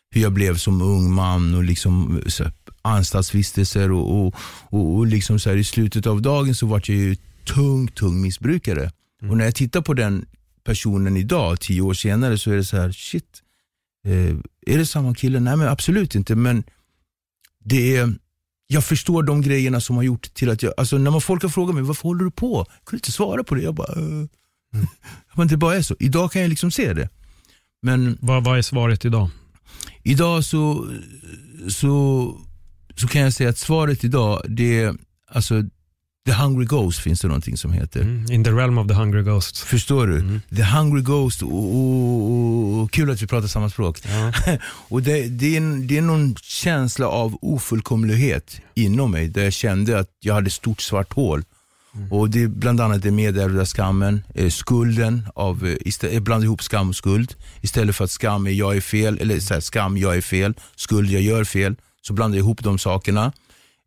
hur 0.10 0.22
jag 0.22 0.34
blev 0.34 0.58
som 0.58 0.82
ung 0.82 1.14
man 1.14 1.56
och 1.56 1.64
liksom 1.64 2.22
så 2.28 2.44
här, 2.44 2.54
anstaltsvistelser 2.82 3.92
och, 3.92 4.20
och, 4.20 4.36
och, 4.70 4.96
och 4.96 5.08
liksom 5.08 5.40
så 5.40 5.50
här, 5.50 5.58
i 5.58 5.64
slutet 5.64 6.08
av 6.08 6.22
dagen 6.22 6.56
så 6.56 6.66
var 6.66 6.82
jag 6.86 6.98
ju 6.98 7.16
tung, 7.46 7.88
tung 7.88 8.22
missbrukare. 8.22 8.92
Och 9.30 9.38
när 9.38 9.46
jag 9.46 9.56
tittar 9.56 9.82
på 9.82 9.94
den 9.94 10.26
personen 10.64 11.18
idag, 11.18 11.60
tio 11.60 11.82
år 11.82 11.94
senare, 11.94 12.38
så 12.38 12.52
är 12.52 12.56
det 12.56 12.66
så 12.66 12.78
här, 12.78 12.92
shit, 12.92 13.42
eh, 14.06 14.74
är 14.74 14.78
det 14.78 14.86
samma 14.86 15.16
kille? 15.16 15.40
Nej 15.40 15.58
men 15.58 15.68
absolut 15.68 16.16
inte, 16.16 16.36
men 16.36 16.64
det 17.64 17.98
är, 17.98 18.16
jag 18.68 18.84
förstår 18.84 19.24
de 19.24 19.42
grejerna 19.42 19.82
som 19.82 19.96
har 19.96 20.04
gjort 20.04 20.34
till 20.34 20.50
att 20.50 20.64
jag, 20.64 20.74
alltså 20.78 20.98
när 20.98 21.12
man 21.12 21.22
folk 21.22 21.42
har 21.44 21.50
frågat 21.50 21.76
mig, 21.76 21.84
varför 21.84 22.04
håller 22.04 22.24
du 22.24 22.32
på? 22.32 22.58
Jag 22.58 22.86
kunde 22.86 22.98
inte 22.98 23.12
svara 23.12 23.44
på 23.44 23.56
det. 23.56 23.62
Jag 23.62 23.76
bara, 23.76 23.96
uh. 24.00 24.26
men 25.36 25.48
det 25.48 25.58
bara 25.58 25.76
är 25.76 25.82
så. 25.82 25.96
Idag 26.00 26.32
kan 26.32 26.42
jag 26.42 26.50
liksom 26.50 26.72
se 26.72 26.94
det. 26.94 27.10
Men 27.82 28.18
Vad, 28.22 28.44
vad 28.44 28.58
är 28.58 28.62
svaret 28.62 29.06
idag? 29.06 29.30
idag 30.04 30.44
så, 30.44 30.88
så, 31.70 32.34
så 32.96 33.08
kan 33.08 33.22
jag 33.22 33.34
säga 33.34 33.50
att 33.50 33.58
svaret 33.58 34.04
idag, 34.04 34.42
det 34.48 34.82
är, 34.82 34.96
alltså, 35.32 35.64
The 36.28 36.34
Hungry 36.34 36.66
Ghost 36.66 37.00
finns 37.00 37.22
det 37.22 37.28
någonting 37.28 37.58
som 37.58 37.72
heter. 37.72 38.02
Mm. 38.02 38.32
In 38.32 38.44
the 38.44 38.52
realm 38.52 38.78
of 38.78 38.88
the 38.88 38.94
hungry 38.94 39.24
ghosts. 39.24 39.62
Förstår 39.62 40.08
du? 40.08 40.40
The 40.56 40.63
Hungry 40.63 41.02
Ghost, 41.02 41.42
och, 41.42 41.76
och, 41.76 42.80
och, 42.80 42.92
kul 42.92 43.12
att 43.12 43.22
vi 43.22 43.28
pratar 43.28 43.48
samma 43.48 43.70
språk. 43.70 44.00
Ja. 44.04 44.34
och 44.90 45.02
det, 45.02 45.28
det, 45.28 45.54
är 45.54 45.58
en, 45.58 45.88
det 45.88 45.98
är 45.98 46.02
någon 46.02 46.36
känsla 46.36 47.08
av 47.08 47.38
ofullkomlighet 47.42 48.62
inom 48.76 49.12
mig, 49.12 49.28
där 49.28 49.44
jag 49.44 49.54
kände 49.54 50.00
att 50.00 50.10
jag 50.20 50.34
hade 50.34 50.50
stort 50.50 50.82
svart 50.82 51.13
hål. 51.13 51.44
Och 52.12 52.30
det 52.30 52.44
är 52.44 52.48
bland 52.48 52.82
annat 52.82 53.02
det 53.02 53.12
medärvda 53.12 53.66
skammen, 53.66 54.24
eh, 54.36 54.50
skulden, 54.50 55.28
av, 55.36 55.66
eh, 55.68 55.76
istä- 55.86 56.13
jag 56.13 56.24
blandar 56.24 56.46
ihop 56.46 56.63
skam 56.63 56.90
och 56.90 56.96
skuld. 56.96 57.34
Istället 57.62 57.96
för 57.96 58.04
att 58.04 58.12
skam 58.12 58.48
är 58.48 58.52
jag 58.52 58.78
är 58.78 58.82
fel, 58.82 59.18
eller 59.22 59.40
så 59.40 59.54
här, 59.54 59.62
skam 59.62 59.98
jag 59.98 60.18
är 60.18 60.22
fel, 60.22 60.54
skuld 60.76 61.10
jag 61.10 61.22
gör 61.22 61.44
fel, 61.44 61.76
så 62.02 62.13
blandar 62.13 62.38
jag 62.38 62.44
ihop 62.44 62.63
de 62.63 62.80
sakerna. 62.80 63.32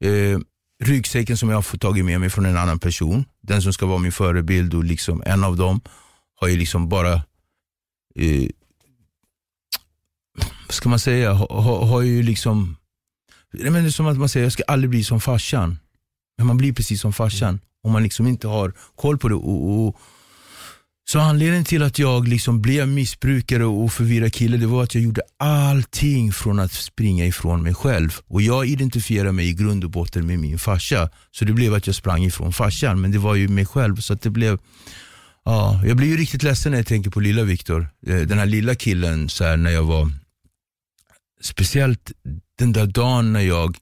Eh, 0.05 0.40
ryggsäcken 0.81 1.37
som 1.37 1.49
jag 1.49 1.57
har 1.57 1.62
fått 1.62 1.81
tagit 1.81 2.05
med 2.05 2.21
mig 2.21 2.31
från 2.31 2.47
en 2.47 2.57
annan 2.57 2.79
person, 2.79 3.25
den 3.40 3.62
som 3.62 3.73
ska 3.73 3.87
vara 3.87 3.99
min 3.99 4.12
förebild 4.12 4.75
och 4.75 4.85
liksom 4.85 5.23
en 5.27 5.45
av 5.45 5.57
dem 5.57 5.81
har 6.40 6.49
ju 6.49 6.57
liksom 6.57 6.88
bara, 6.88 7.12
eh, 8.14 8.49
vad 10.66 10.75
ska 10.75 10.88
man 10.88 10.99
säga, 10.99 11.33
har, 11.33 11.62
har, 11.62 11.87
har 11.87 12.01
ju 12.01 12.23
liksom, 12.23 12.77
men 13.53 13.73
det 13.73 13.81
är 13.81 13.90
som 13.90 14.07
att 14.07 14.19
man 14.19 14.29
säger 14.29 14.47
jag 14.47 14.53
ska 14.53 14.62
aldrig 14.66 14.90
bli 14.90 15.05
som 15.05 15.21
farsan. 15.21 15.79
Men 16.38 16.47
man 16.47 16.57
blir 16.57 16.73
precis 16.73 17.01
som 17.01 17.12
farsan 17.12 17.61
om 17.83 17.93
man 17.93 18.03
liksom 18.03 18.27
inte 18.27 18.49
har 18.49 18.73
koll 18.97 19.19
på 19.19 19.29
det. 19.29 19.35
Och, 19.35 19.87
och, 19.87 20.01
så 21.11 21.18
anledningen 21.18 21.64
till 21.64 21.83
att 21.83 21.99
jag 21.99 22.29
liksom 22.29 22.62
blev 22.62 22.88
missbrukare 22.88 23.64
och 23.64 23.92
förvirrad 23.92 24.33
kille, 24.33 24.57
det 24.57 24.66
var 24.66 24.83
att 24.83 24.94
jag 24.94 25.05
gjorde 25.05 25.23
allting 25.38 26.33
från 26.33 26.59
att 26.59 26.73
springa 26.73 27.27
ifrån 27.27 27.62
mig 27.62 27.75
själv. 27.75 28.18
Och 28.27 28.42
jag 28.42 28.66
identifierar 28.66 29.33
mig 29.33 29.49
i 29.49 29.53
grund 29.53 29.85
och 29.85 29.90
botten 29.90 30.27
med 30.27 30.38
min 30.38 30.59
farsa. 30.59 31.11
Så 31.31 31.44
det 31.44 31.53
blev 31.53 31.75
att 31.75 31.87
jag 31.87 31.96
sprang 31.96 32.25
ifrån 32.25 32.53
farsan, 32.53 33.01
men 33.01 33.11
det 33.11 33.18
var 33.18 33.35
ju 33.35 33.49
mig 33.49 33.66
själv. 33.66 33.96
Så 33.96 34.12
att 34.12 34.23
det 34.23 34.31
blev, 34.31 34.59
ja, 35.44 35.81
jag 35.85 35.96
blir 35.96 36.09
ju 36.09 36.16
riktigt 36.16 36.42
ledsen 36.42 36.73
när 36.73 36.79
jag 36.79 36.87
tänker 36.87 37.11
på 37.11 37.20
lilla 37.20 37.42
Viktor. 37.42 37.88
Eh, 38.07 38.16
den 38.16 38.38
här 38.38 38.46
lilla 38.46 38.75
killen, 38.75 39.29
så 39.29 39.44
här, 39.44 39.57
när 39.57 39.70
jag 39.70 39.85
var, 39.85 40.11
speciellt 41.40 42.12
den 42.59 42.73
där 42.73 42.87
dagen 42.87 43.33
när 43.33 43.40
jag 43.40 43.77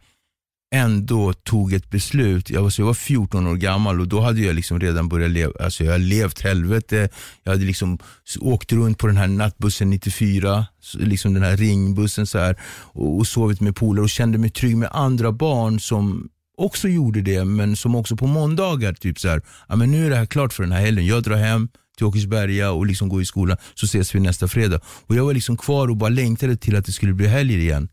ändå 0.75 1.33
tog 1.33 1.73
ett 1.73 1.91
beslut. 1.91 2.51
Jag 2.51 2.63
var, 2.63 2.71
så 2.71 2.81
jag 2.83 2.87
var 2.87 2.95
14 2.95 3.47
år 3.47 3.57
gammal 3.57 4.01
och 4.01 4.09
då 4.09 4.21
hade 4.21 4.41
jag 4.41 4.55
liksom 4.55 4.81
redan 4.81 5.09
börjat 5.09 5.31
leva, 5.31 5.53
alltså 5.61 5.85
jag 5.85 5.93
hade 5.93 6.05
levt 6.05 6.41
helvete. 6.41 7.09
Jag 7.45 7.53
hade 7.53 7.65
liksom 7.65 7.99
åkt 8.41 8.73
runt 8.73 8.99
på 8.99 9.07
den 9.07 9.17
här 9.17 9.27
nattbussen 9.29 9.91
94, 9.91 10.67
s- 10.83 10.97
liksom 11.01 11.35
den 11.35 11.43
här 11.43 11.57
ringbussen 11.57 12.27
så 12.27 12.39
här, 12.39 12.57
och, 12.93 13.17
och 13.19 13.27
sovit 13.27 13.61
med 13.61 13.77
polare 13.77 14.03
och 14.03 14.11
kände 14.11 14.39
mig 14.39 14.51
trygg 14.51 14.77
med 14.77 14.89
andra 14.93 15.33
barn 15.33 15.81
som 15.81 16.29
också 16.57 16.89
gjorde 16.89 17.21
det, 17.23 17.45
men 17.45 17.77
som 17.77 17.95
också 17.95 18.17
på 18.17 18.27
måndagar 18.27 18.93
typ 18.93 19.19
så 19.21 19.29
här, 19.29 19.43
ja 19.69 19.77
men 19.77 19.91
nu 19.91 20.07
är 20.07 20.11
det 20.11 20.17
här 20.17 20.27
klart 20.27 20.53
för 20.53 20.63
den 20.63 20.73
här 20.73 20.81
helgen. 20.81 21.07
Jag 21.07 21.23
drar 21.23 21.37
hem 21.37 21.69
till 21.97 22.07
Åkersberga 22.07 22.71
och 22.71 22.87
liksom 22.87 23.09
går 23.09 23.23
i 23.23 23.25
skolan, 23.25 23.57
så 23.75 23.87
ses 23.87 24.15
vi 24.15 24.21
nästa 24.21 24.49
fredag. 24.49 24.81
Och 25.07 25.17
jag 25.17 25.25
var 25.25 25.35
liksom 25.35 25.57
kvar 25.57 25.89
och 25.89 25.97
bara 25.97 26.11
längtade 26.11 26.57
till 26.57 26.77
att 26.77 26.85
det 26.87 26.93
skulle 26.93 27.13
bli 27.13 27.27
helg 27.27 27.55
igen. 27.61 27.89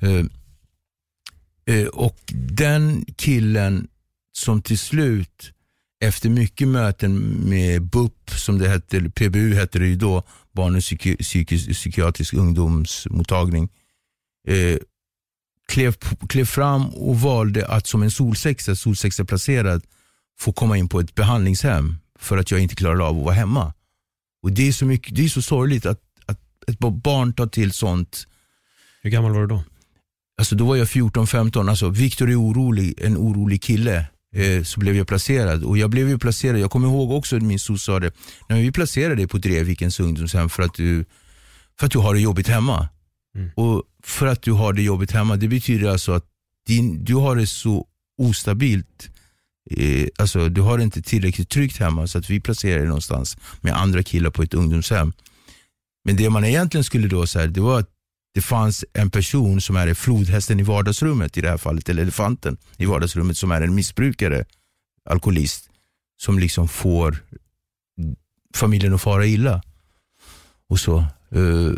Eh, 0.00 0.08
Eh, 0.10 0.24
Eh, 1.66 1.86
och 1.86 2.18
den 2.34 3.04
killen 3.16 3.88
som 4.32 4.62
till 4.62 4.78
slut, 4.78 5.52
efter 6.04 6.30
mycket 6.30 6.68
möten 6.68 7.18
med 7.48 7.82
BUP, 7.82 8.30
som 8.30 8.58
det 8.58 8.68
hette, 8.68 8.96
eller 8.96 9.08
PBU 9.08 9.54
hette 9.54 9.78
det 9.78 9.86
ju 9.86 9.96
då, 9.96 10.22
barnens 10.52 10.84
psyki 10.84 11.16
psykisk, 11.16 11.70
psykiatrisk 11.72 12.34
ungdomsmottagning, 12.34 13.68
eh, 14.48 14.78
klev, 15.68 15.92
klev 16.28 16.44
fram 16.44 16.86
och 16.86 17.20
valde 17.20 17.66
att 17.66 17.86
som 17.86 18.02
en 18.02 18.10
solsexa, 18.10 18.76
solsexa 18.76 19.24
placerad, 19.24 19.82
få 20.38 20.52
komma 20.52 20.76
in 20.76 20.88
på 20.88 21.00
ett 21.00 21.14
behandlingshem 21.14 21.96
för 22.18 22.38
att 22.38 22.50
jag 22.50 22.60
inte 22.60 22.74
klarade 22.74 23.04
av 23.04 23.18
att 23.18 23.24
vara 23.24 23.34
hemma. 23.34 23.74
Och 24.42 24.52
Det 24.52 24.68
är 24.68 24.72
så, 24.72 24.86
mycket, 24.86 25.16
det 25.16 25.24
är 25.24 25.28
så 25.28 25.42
sorgligt 25.42 25.86
att, 25.86 26.00
att 26.26 26.40
ett 26.66 26.78
barn 26.78 27.32
tar 27.32 27.46
till 27.46 27.72
sånt 27.72 28.26
Hur 29.02 29.10
gammal 29.10 29.32
var 29.32 29.40
du 29.40 29.46
då? 29.46 29.62
Alltså 30.38 30.54
då 30.54 30.64
var 30.64 30.76
jag 30.76 30.86
14-15, 30.86 31.70
alltså 31.70 31.88
Viktor 31.88 32.30
är 32.30 32.40
orolig, 32.40 32.94
en 32.98 33.16
orolig 33.16 33.62
kille. 33.62 34.06
Eh, 34.34 34.62
så 34.62 34.80
blev 34.80 34.96
jag 34.96 35.08
placerad 35.08 35.64
och 35.64 35.78
jag 35.78 35.90
blev 35.90 36.08
ju 36.08 36.18
placerad, 36.18 36.58
jag 36.58 36.70
kommer 36.70 36.88
ihåg 36.88 37.12
också 37.12 37.36
min 37.36 37.58
soc 37.58 37.82
sa 37.82 38.00
det, 38.00 38.12
när 38.48 38.60
vi 38.60 38.72
placerade 38.72 39.14
dig 39.14 39.26
på 39.26 39.38
Drevvikens 39.38 40.00
ungdomshem 40.00 40.48
för 40.48 40.62
att 40.62 40.74
du, 40.74 41.04
för 41.78 41.86
att 41.86 41.92
du 41.92 41.98
har 41.98 42.14
det 42.14 42.20
jobbigt 42.20 42.48
hemma. 42.48 42.88
Mm. 43.36 43.50
Och 43.54 43.82
för 44.02 44.26
att 44.26 44.42
du 44.42 44.52
har 44.52 44.72
det 44.72 44.82
jobbigt 44.82 45.12
hemma, 45.12 45.36
det 45.36 45.48
betyder 45.48 45.90
alltså 45.90 46.12
att 46.12 46.24
din, 46.66 47.04
du 47.04 47.14
har 47.14 47.36
det 47.36 47.46
så 47.46 47.86
ostabilt, 48.18 49.10
eh, 49.70 50.06
alltså 50.18 50.48
du 50.48 50.60
har 50.60 50.78
det 50.78 50.84
inte 50.84 51.02
tillräckligt 51.02 51.48
tryggt 51.48 51.76
hemma 51.76 52.06
så 52.06 52.18
att 52.18 52.30
vi 52.30 52.40
placerar 52.40 52.78
dig 52.78 52.86
någonstans 52.86 53.36
med 53.60 53.76
andra 53.76 54.02
killar 54.02 54.30
på 54.30 54.42
ett 54.42 54.54
ungdomshem. 54.54 55.12
Men 56.04 56.16
det 56.16 56.30
man 56.30 56.44
egentligen 56.44 56.84
skulle 56.84 57.08
då 57.08 57.26
säga, 57.26 57.46
det 57.46 57.60
var 57.60 57.78
att 57.78 57.90
det 58.34 58.40
fanns 58.40 58.84
en 58.92 59.10
person 59.10 59.60
som 59.60 59.76
är 59.76 59.94
flodhästen 59.94 60.60
i 60.60 60.62
vardagsrummet 60.62 61.38
i 61.38 61.40
det 61.40 61.50
här 61.50 61.58
fallet, 61.58 61.88
eller 61.88 62.02
elefanten 62.02 62.56
i 62.76 62.84
vardagsrummet 62.84 63.36
som 63.36 63.50
är 63.50 63.60
en 63.60 63.74
missbrukare, 63.74 64.44
alkoholist, 65.10 65.70
som 66.22 66.38
liksom 66.38 66.68
får 66.68 67.18
familjen 68.54 68.94
att 68.94 69.02
fara 69.02 69.26
illa. 69.26 69.62
Och 70.68 70.80
så. 70.80 70.98
Eh, 71.30 71.72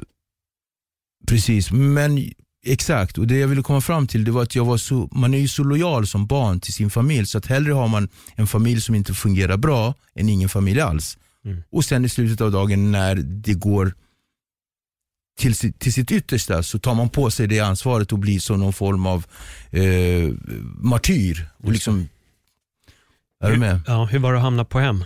precis, 1.26 1.70
men 1.70 2.32
exakt, 2.66 3.18
och 3.18 3.26
det 3.26 3.38
jag 3.38 3.48
ville 3.48 3.62
komma 3.62 3.80
fram 3.80 4.06
till 4.06 4.24
det 4.24 4.30
var 4.30 4.42
att 4.42 4.54
jag 4.54 4.64
var 4.64 4.76
så, 4.76 5.08
man 5.12 5.34
är 5.34 5.38
ju 5.38 5.48
så 5.48 5.64
lojal 5.64 6.06
som 6.06 6.26
barn 6.26 6.60
till 6.60 6.72
sin 6.72 6.90
familj, 6.90 7.26
så 7.26 7.38
att 7.38 7.46
hellre 7.46 7.72
har 7.72 7.88
man 7.88 8.08
en 8.34 8.46
familj 8.46 8.80
som 8.80 8.94
inte 8.94 9.14
fungerar 9.14 9.56
bra 9.56 9.94
än 10.14 10.28
ingen 10.28 10.48
familj 10.48 10.80
alls. 10.80 11.18
Mm. 11.44 11.62
Och 11.70 11.84
sen 11.84 12.04
i 12.04 12.08
slutet 12.08 12.40
av 12.40 12.52
dagen 12.52 12.92
när 12.92 13.14
det 13.14 13.54
går 13.54 13.94
till, 15.38 15.54
sitt- 15.54 15.78
till 15.78 15.92
sitt 15.92 16.10
yttersta 16.12 16.62
så 16.62 16.78
tar 16.78 16.94
man 16.94 17.08
på 17.08 17.30
sig 17.30 17.46
det 17.46 17.60
ansvaret 17.60 18.12
och 18.12 18.18
blir 18.18 18.40
som 18.40 18.60
någon 18.60 18.72
form 18.72 19.06
av 19.06 19.26
eh, 19.70 20.30
martyr. 20.78 21.46
Och 21.62 21.72
liksom, 21.72 22.08
är 23.44 23.50
du 23.50 23.56
med? 23.56 23.80
Ja, 23.86 24.04
hur 24.04 24.18
var 24.18 24.32
det 24.32 24.38
att 24.38 24.44
hamna 24.44 24.64
på 24.64 24.78
hem? 24.78 25.04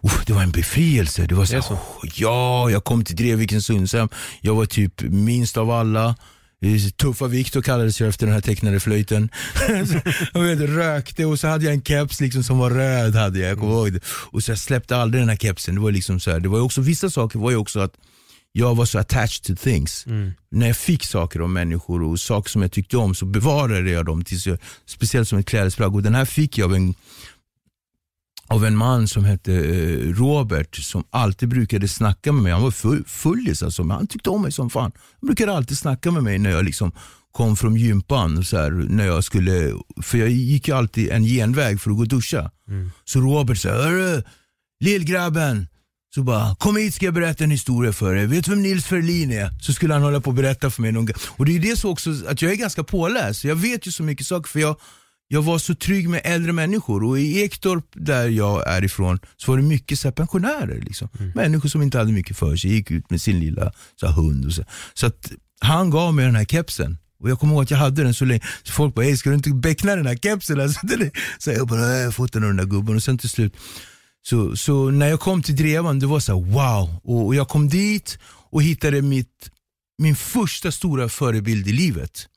Oh, 0.00 0.20
det 0.26 0.32
var 0.32 0.42
en 0.42 0.50
befrielse. 0.50 1.26
Det 1.26 1.34
var 1.34 1.44
så, 1.44 1.54
Det 1.54 1.62
så. 1.62 1.72
"Åh, 1.74 2.10
Ja, 2.14 2.70
jag 2.70 2.84
kom 2.84 3.04
till 3.04 3.16
Drevvikens 3.16 3.66
Sundshem. 3.66 4.08
Jag 4.40 4.54
var 4.54 4.66
typ 4.66 5.00
minst 5.02 5.56
av 5.56 5.70
alla. 5.70 6.14
Tuffa 6.96 7.26
Viktor 7.26 7.62
kallades 7.62 8.00
jag 8.00 8.08
efter 8.08 8.26
den 8.26 8.34
här 8.34 8.40
tecknade 8.40 8.80
flöjten. 8.80 9.28
Jag 10.32 10.40
vet, 10.42 10.60
rökte 10.60 11.24
och 11.24 11.40
så 11.40 11.48
hade 11.48 11.64
jag 11.64 11.74
en 11.74 11.82
keps 11.82 12.20
liksom 12.20 12.44
som 12.44 12.58
var 12.58 12.70
röd. 12.70 13.14
Hade 13.14 13.38
jag, 13.38 13.58
jag. 13.58 13.98
Och 14.06 14.44
så 14.44 14.50
jag 14.50 14.58
släppte 14.58 14.96
aldrig 14.96 15.22
den 15.22 15.28
här 15.28 15.36
kepsen. 15.36 15.74
Det 15.74 15.80
var 15.80 15.90
liksom 15.90 16.20
så 16.20 16.30
här, 16.30 16.40
det 16.40 16.48
var 16.48 16.60
också, 16.60 16.80
vissa 16.80 17.10
saker 17.10 17.38
var 17.38 17.50
ju 17.50 17.56
också 17.56 17.80
att 17.80 17.92
jag 18.52 18.74
var 18.74 18.84
så 18.84 18.98
attached 18.98 19.42
to 19.42 19.62
things. 19.62 20.04
När 20.50 20.66
jag 20.66 20.76
fick 20.76 21.04
saker 21.04 21.40
av 21.40 21.50
människor 21.50 22.02
och 22.02 22.20
saker 22.20 22.50
som 22.50 22.62
jag 22.62 22.72
tyckte 22.72 22.96
om 22.96 23.14
så 23.14 23.26
bevarade 23.26 23.90
jag 23.90 24.06
dem. 24.06 24.24
Tills 24.24 24.46
jag, 24.46 24.58
speciellt 24.86 25.28
som 25.28 25.38
ett 25.38 25.46
klädesplagg. 25.46 25.94
Och 25.94 26.02
den 26.02 26.14
här 26.14 26.24
fick 26.24 26.58
jag 26.58 26.64
av 26.64 26.74
en 26.74 26.94
av 28.48 28.64
en 28.64 28.76
man 28.76 29.08
som 29.08 29.24
hette 29.24 29.52
eh, 29.54 30.14
Robert 30.14 30.76
som 30.76 31.04
alltid 31.10 31.48
brukade 31.48 31.88
snacka 31.88 32.32
med 32.32 32.42
mig. 32.42 32.52
Han 32.52 32.62
var 32.62 32.70
full, 32.70 33.04
fullis 33.06 33.62
alltså, 33.62 33.84
men 33.84 33.96
han 33.96 34.06
tyckte 34.06 34.30
om 34.30 34.42
mig 34.42 34.52
som 34.52 34.70
fan. 34.70 34.92
Han 35.20 35.26
brukade 35.26 35.52
alltid 35.52 35.78
snacka 35.78 36.10
med 36.10 36.22
mig 36.22 36.38
när 36.38 36.50
jag 36.50 36.64
liksom 36.64 36.92
kom 37.32 37.56
från 37.56 37.76
gympan. 37.76 38.44
Så 38.44 38.56
här, 38.56 38.70
när 38.70 39.06
jag 39.06 39.24
skulle, 39.24 39.74
för 40.02 40.18
jag 40.18 40.30
gick 40.30 40.68
ju 40.68 40.74
alltid 40.74 41.10
en 41.10 41.24
genväg 41.24 41.80
för 41.80 41.90
att 41.90 41.96
gå 41.96 42.02
och 42.02 42.08
duscha. 42.08 42.50
Så 43.04 43.20
Robert 43.20 43.58
sa, 43.58 43.70
lillgrabben. 44.80 45.66
Så 46.14 46.22
bara, 46.22 46.54
kom 46.54 46.76
hit 46.76 46.94
ska 46.94 47.04
jag 47.04 47.14
berätta 47.14 47.44
en 47.44 47.50
historia 47.50 47.92
för 47.92 48.14
dig. 48.14 48.26
Vet 48.26 48.44
du 48.44 48.50
vem 48.50 48.62
Nils 48.62 48.84
Ferlin 48.84 49.32
är? 49.32 49.50
Så 49.60 49.72
skulle 49.72 49.94
han 49.94 50.02
hålla 50.02 50.20
på 50.20 50.30
och 50.30 50.34
berätta 50.34 50.70
för 50.70 50.82
mig. 50.82 50.92
Någon 50.92 51.06
gång. 51.06 51.14
Och 51.28 51.44
det 51.46 51.52
är 51.52 51.54
ju 51.54 51.58
det 51.70 51.76
så 51.76 51.90
också, 51.90 52.10
att 52.28 52.42
jag 52.42 52.52
är 52.52 52.56
ganska 52.56 52.84
påläst. 52.84 53.44
Jag 53.44 53.56
vet 53.56 53.86
ju 53.86 53.92
så 53.92 54.02
mycket 54.02 54.26
saker 54.26 54.48
för 54.48 54.60
jag 54.60 54.76
jag 55.28 55.42
var 55.42 55.58
så 55.58 55.74
trygg 55.74 56.08
med 56.08 56.20
äldre 56.24 56.52
människor 56.52 57.04
och 57.04 57.18
i 57.20 57.42
Ektorp 57.42 57.84
där 57.94 58.28
jag 58.28 58.68
är 58.68 58.84
ifrån 58.84 59.18
så 59.36 59.50
var 59.50 59.58
det 59.58 59.64
mycket 59.64 59.98
så 59.98 60.12
pensionärer. 60.12 60.80
Liksom. 60.80 61.08
Människor 61.34 61.68
som 61.68 61.82
inte 61.82 61.98
hade 61.98 62.12
mycket 62.12 62.36
för 62.36 62.56
sig, 62.56 62.70
gick 62.70 62.90
ut 62.90 63.10
med 63.10 63.20
sin 63.20 63.40
lilla 63.40 63.72
så 64.00 64.06
här, 64.06 64.12
hund. 64.14 64.46
Och 64.46 64.52
så. 64.52 64.64
så 64.94 65.06
att 65.06 65.32
han 65.60 65.90
gav 65.90 66.14
mig 66.14 66.24
den 66.24 66.36
här 66.36 66.44
kepsen 66.44 66.98
och 67.20 67.30
jag 67.30 67.40
kommer 67.40 67.52
ihåg 67.54 67.62
att 67.62 67.70
jag 67.70 67.78
hade 67.78 68.02
den 68.02 68.14
så 68.14 68.24
länge, 68.24 68.40
så 68.62 68.72
folk 68.72 68.94
bara, 68.94 69.06
"Ey, 69.06 69.16
ska 69.16 69.30
du 69.30 69.36
inte 69.36 69.50
beckna 69.50 69.96
den 69.96 70.06
här 70.06 70.16
kepsen? 70.16 70.60
Alltså, 70.60 70.86
den 70.86 71.02
är, 71.02 71.10
så 71.38 71.50
jag 71.50 71.68
bara, 71.68 71.80
"Nej, 71.80 71.98
jag 71.98 72.04
har 72.04 72.12
fått 72.12 72.32
den 72.32 72.42
av 72.42 72.48
den 72.48 72.56
där 72.56 72.64
gubben 72.64 72.96
och 72.96 73.02
sen 73.02 73.18
till 73.18 73.28
slut 73.30 73.54
så, 74.22 74.56
så 74.56 74.90
när 74.90 75.08
jag 75.08 75.20
kom 75.20 75.42
till 75.42 75.56
Drevan, 75.56 75.98
det 75.98 76.06
var 76.06 76.20
så 76.20 76.38
här, 76.38 76.52
wow. 76.52 77.00
Och, 77.04 77.26
och 77.26 77.34
jag 77.34 77.48
kom 77.48 77.68
dit 77.68 78.18
och 78.24 78.62
hittade 78.62 79.02
mitt, 79.02 79.50
min 79.98 80.16
första 80.16 80.72
stora 80.72 81.08
förebild 81.08 81.68
i 81.68 81.72
livet. 81.72 82.28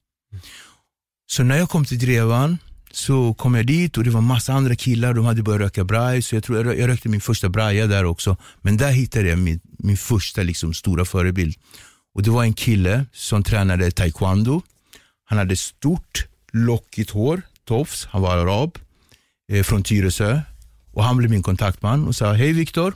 Så 1.27 1.43
när 1.43 1.57
jag 1.57 1.69
kom 1.69 1.85
till 1.85 1.99
Drevan 1.99 2.57
så 2.91 3.33
kom 3.33 3.55
jag 3.55 3.65
dit 3.65 3.97
och 3.97 4.03
det 4.03 4.09
var 4.09 4.21
massa 4.21 4.53
andra 4.53 4.75
killar, 4.75 5.13
de 5.13 5.25
hade 5.25 5.43
börjat 5.43 5.61
röka 5.61 5.83
braj, 5.83 6.21
så 6.21 6.35
jag 6.35 6.43
tror 6.43 6.57
jag, 6.57 6.67
rö- 6.67 6.79
jag 6.79 6.89
rökte 6.89 7.09
min 7.09 7.21
första 7.21 7.49
braja 7.49 7.87
där 7.87 8.05
också. 8.05 8.37
Men 8.61 8.77
där 8.77 8.91
hittade 8.91 9.29
jag 9.29 9.39
min, 9.39 9.59
min 9.79 9.97
första 9.97 10.43
liksom, 10.43 10.73
stora 10.73 11.05
förebild. 11.05 11.55
Och 12.15 12.23
det 12.23 12.29
var 12.31 12.43
en 12.43 12.53
kille 12.53 13.05
som 13.13 13.43
tränade 13.43 13.91
taekwondo. 13.91 14.61
Han 15.25 15.37
hade 15.37 15.55
stort, 15.57 16.25
lockigt 16.51 17.09
hår, 17.09 17.41
tofs, 17.67 18.05
han 18.05 18.21
var 18.21 18.37
arab, 18.37 18.79
eh, 19.51 19.63
från 19.63 19.83
Tyresö. 19.83 20.41
Och 20.95 21.03
han 21.03 21.17
blev 21.17 21.29
min 21.29 21.43
kontaktman 21.43 22.07
och 22.07 22.15
sa, 22.15 22.33
hej 22.33 22.53
Viktor, 22.53 22.93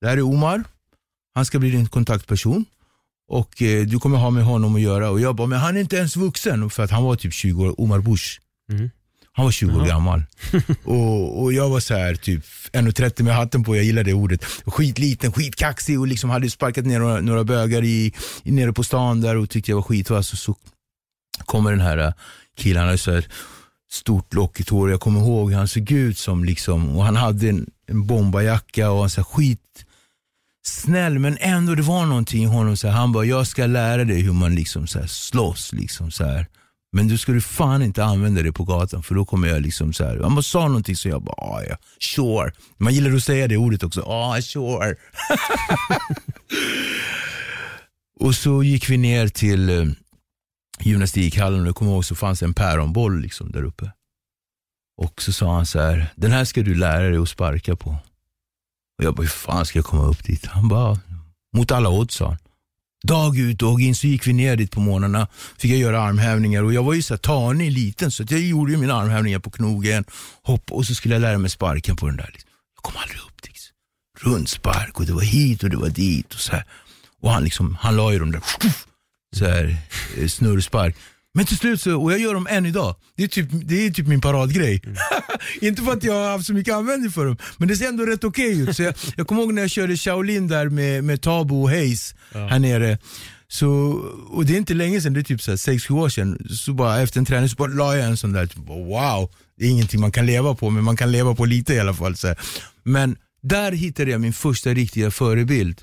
det 0.00 0.06
här 0.08 0.16
är 0.16 0.22
Omar. 0.22 0.64
Han 1.34 1.44
ska 1.44 1.58
bli 1.58 1.70
din 1.70 1.86
kontaktperson 1.86 2.64
och 3.28 3.62
eh, 3.62 3.86
du 3.86 3.98
kommer 3.98 4.18
ha 4.18 4.30
med 4.30 4.44
honom 4.44 4.74
att 4.74 4.80
göra. 4.80 5.10
Och 5.10 5.20
jag 5.20 5.34
bara, 5.34 5.46
men 5.46 5.58
han 5.58 5.76
är 5.76 5.80
inte 5.80 5.96
ens 5.96 6.16
vuxen. 6.16 6.70
För 6.70 6.82
att 6.82 6.90
han 6.90 7.04
var 7.04 7.16
typ 7.16 7.32
20 7.32 7.66
år, 7.66 7.80
Omar 7.80 8.00
Bush. 8.00 8.40
Mm. 8.72 8.90
Han 9.32 9.44
var 9.44 9.52
20 9.52 9.80
år 9.80 9.86
gammal. 9.86 10.22
och, 10.84 11.42
och 11.42 11.52
jag 11.52 11.68
var 11.68 11.80
så 11.80 11.94
här 11.94 12.14
typ 12.14 12.44
1,30 12.72 13.22
med 13.22 13.34
hatten 13.34 13.64
på, 13.64 13.76
jag 13.76 13.84
gillade 13.84 14.10
det 14.10 14.14
ordet. 14.14 14.44
Skitliten, 14.44 15.32
skitkaxig 15.32 16.00
och 16.00 16.06
liksom 16.06 16.30
hade 16.30 16.50
sparkat 16.50 16.86
ner 16.86 16.98
några, 16.98 17.20
några 17.20 17.44
bögar 17.44 17.84
i, 17.84 18.12
nere 18.42 18.72
på 18.72 18.84
stan 18.84 19.20
där 19.20 19.36
och 19.36 19.50
tyckte 19.50 19.70
jag 19.70 19.76
var 19.76 19.82
skitvass. 19.82 20.32
Och 20.32 20.38
så 20.38 20.56
kommer 21.44 21.70
den 21.70 21.80
här 21.80 21.98
eh, 21.98 22.12
killen, 22.56 22.98
så 22.98 23.12
här 23.12 23.24
stort 23.90 24.34
lockigt 24.34 24.68
hår. 24.68 24.90
Jag 24.90 25.00
kommer 25.00 25.20
ihåg 25.20 25.50
hur 25.50 25.58
han 25.58 25.68
såg 25.68 25.90
ut 25.90 26.18
som 26.18 26.44
liksom, 26.44 26.96
och 26.96 27.04
han 27.04 27.16
hade 27.16 27.48
en, 27.48 27.70
en 27.86 28.06
bombajacka 28.06 28.90
och 28.90 29.00
han 29.00 29.10
så 29.10 29.20
här 29.20 29.24
skit 29.24 29.84
snäll 30.62 31.18
men 31.18 31.36
ändå 31.40 31.74
det 31.74 31.82
var 31.82 32.06
någonting 32.06 32.42
i 32.42 32.46
honom. 32.46 32.76
Så 32.76 32.88
här, 32.88 32.94
han 32.94 33.12
bara, 33.12 33.24
jag 33.24 33.46
ska 33.46 33.66
lära 33.66 34.04
dig 34.04 34.20
hur 34.20 34.32
man 34.32 34.54
liksom 34.54 34.86
så 34.86 34.98
här, 34.98 35.06
slåss. 35.06 35.72
Liksom, 35.72 36.10
så 36.10 36.24
här. 36.24 36.46
Men 36.92 37.08
du 37.08 37.18
skulle 37.18 37.40
fan 37.40 37.82
inte 37.82 38.04
använda 38.04 38.42
det 38.42 38.52
på 38.52 38.64
gatan 38.64 39.02
för 39.02 39.14
då 39.14 39.24
kommer 39.24 39.48
jag 39.48 39.62
liksom 39.62 39.92
så 39.92 40.04
här. 40.04 40.18
Han 40.22 40.34
bara 40.34 40.42
sa 40.42 40.68
någonting 40.68 40.96
så 40.96 41.08
jag 41.08 41.22
bara, 41.22 41.34
ah, 41.36 41.62
ja, 41.68 41.76
sure. 42.00 42.52
Man 42.76 42.94
gillar 42.94 43.16
att 43.16 43.24
säga 43.24 43.48
det 43.48 43.56
ordet 43.56 43.82
också, 43.82 44.02
ah, 44.02 44.42
sure. 44.42 44.94
och 48.20 48.34
så 48.34 48.62
gick 48.62 48.90
vi 48.90 48.96
ner 48.96 49.28
till 49.28 49.70
eh, 49.70 49.84
gymnastikhallen 50.88 51.60
och 51.60 51.66
jag 51.66 51.74
kommer 51.74 51.92
ihåg 51.92 52.04
så 52.04 52.14
fanns 52.14 52.42
en 52.42 52.54
päronboll 52.54 53.20
liksom 53.20 53.52
där 53.52 53.62
uppe. 53.62 53.92
Och 55.02 55.22
så 55.22 55.32
sa 55.32 55.54
han 55.54 55.66
så 55.66 55.80
här, 55.80 56.06
den 56.16 56.32
här 56.32 56.44
ska 56.44 56.62
du 56.62 56.74
lära 56.74 57.08
dig 57.08 57.18
att 57.18 57.28
sparka 57.28 57.76
på. 57.76 57.90
Och 58.98 59.04
jag 59.04 59.14
bara, 59.14 59.22
hur 59.22 59.28
fan 59.28 59.66
ska 59.66 59.78
jag 59.78 59.86
komma 59.86 60.04
upp 60.04 60.24
dit? 60.24 60.46
Han 60.46 60.68
bara, 60.68 61.00
mot 61.56 61.70
alla 61.70 61.88
odds 61.88 62.14
sa 62.14 62.28
han. 62.28 62.38
Dag 63.02 63.38
ut 63.38 63.58
dag 63.58 63.80
in 63.80 63.94
så 63.94 64.06
gick 64.06 64.26
vi 64.26 64.32
ner 64.32 64.56
dit 64.56 64.70
på 64.70 64.80
morgnarna, 64.80 65.28
fick 65.58 65.70
jag 65.70 65.78
göra 65.78 66.00
armhävningar 66.02 66.62
och 66.62 66.72
jag 66.72 66.82
var 66.82 66.94
ju 66.94 67.02
så 67.02 67.14
här 67.14 67.18
tanig 67.18 67.72
liten 67.72 68.10
så 68.10 68.22
att 68.22 68.30
jag 68.30 68.40
gjorde 68.40 68.72
ju 68.72 68.78
mina 68.78 68.94
armhävningar 68.94 69.38
på 69.38 69.50
knogen, 69.50 70.04
hopp 70.42 70.72
och 70.72 70.86
så 70.86 70.94
skulle 70.94 71.14
jag 71.14 71.20
lära 71.20 71.38
mig 71.38 71.50
sparken 71.50 71.96
på 71.96 72.06
den 72.06 72.16
där. 72.16 72.30
liksom. 72.32 72.50
Jag 72.76 72.82
kom 72.82 73.02
aldrig 73.02 73.20
upp 73.20 73.42
dit. 73.42 73.72
Rundspark 74.20 75.00
och 75.00 75.06
det 75.06 75.12
var 75.12 75.22
hit 75.22 75.62
och 75.62 75.70
det 75.70 75.76
var 75.76 75.88
dit 75.88 76.34
och 76.34 76.40
så 76.40 76.52
här. 76.52 76.64
Och 77.20 77.30
han 77.30 77.44
liksom, 77.44 77.76
han 77.80 77.96
la 77.96 78.12
ju 78.12 78.18
de 78.18 78.32
där 78.32 78.42
så 79.36 79.44
här, 79.44 79.76
eh, 80.18 80.28
snurrspark. 80.28 80.96
Men 81.34 81.46
till 81.46 81.56
slut 81.56 81.80
så, 81.80 82.02
och 82.02 82.12
jag 82.12 82.18
gör 82.18 82.34
dem 82.34 82.46
än 82.50 82.66
idag. 82.66 82.96
Det 83.16 83.24
är 83.24 83.28
typ, 83.28 83.48
det 83.52 83.86
är 83.86 83.90
typ 83.90 84.06
min 84.06 84.20
paradgrej. 84.20 84.82
Inte 85.60 85.82
för 85.82 85.92
att 85.92 86.04
jag 86.04 86.14
har 86.14 86.30
haft 86.30 86.46
så 86.46 86.52
mycket 86.52 86.74
användning 86.74 87.10
för 87.10 87.26
dem, 87.26 87.36
men 87.56 87.68
det 87.68 87.76
ser 87.76 87.88
ändå 87.88 88.06
rätt 88.06 88.24
okej 88.24 88.60
ut. 88.60 88.76
Så 88.76 88.82
jag, 88.82 88.94
jag 89.16 89.26
kommer 89.26 89.42
ihåg 89.42 89.54
när 89.54 89.62
jag 89.62 89.70
körde 89.70 89.96
Shaolin 89.96 90.48
där 90.48 90.68
med, 90.68 91.04
med 91.04 91.22
Tabo 91.22 91.62
och 91.62 91.70
Hayes 91.70 92.14
här 92.32 92.58
nere. 92.58 92.98
Så, 93.48 93.68
och 94.30 94.46
det 94.46 94.54
är 94.54 94.58
inte 94.58 94.74
länge 94.74 95.00
sedan, 95.00 95.12
det 95.12 95.20
är 95.20 95.24
typ 95.24 95.40
6-7 95.40 95.90
år 95.90 96.08
sedan. 96.08 96.46
Så 96.50 96.72
bara 96.72 97.00
efter 97.00 97.18
en 97.18 97.24
träning 97.24 97.48
så 97.48 97.56
bara 97.56 97.68
la 97.68 97.96
jag 97.96 98.06
en 98.06 98.16
sån 98.16 98.32
där, 98.32 98.46
typ, 98.46 98.68
wow, 98.68 99.30
det 99.58 99.64
är 99.64 99.70
ingenting 99.70 100.00
man 100.00 100.12
kan 100.12 100.26
leva 100.26 100.54
på, 100.54 100.70
men 100.70 100.84
man 100.84 100.96
kan 100.96 101.12
leva 101.12 101.34
på 101.34 101.44
lite 101.44 101.74
i 101.74 101.80
alla 101.80 101.94
fall. 101.94 102.16
Så 102.16 102.26
här. 102.26 102.38
Men 102.82 103.16
där 103.42 103.72
hittade 103.72 104.10
jag 104.10 104.20
min 104.20 104.32
första 104.32 104.74
riktiga 104.74 105.10
förebild. 105.10 105.80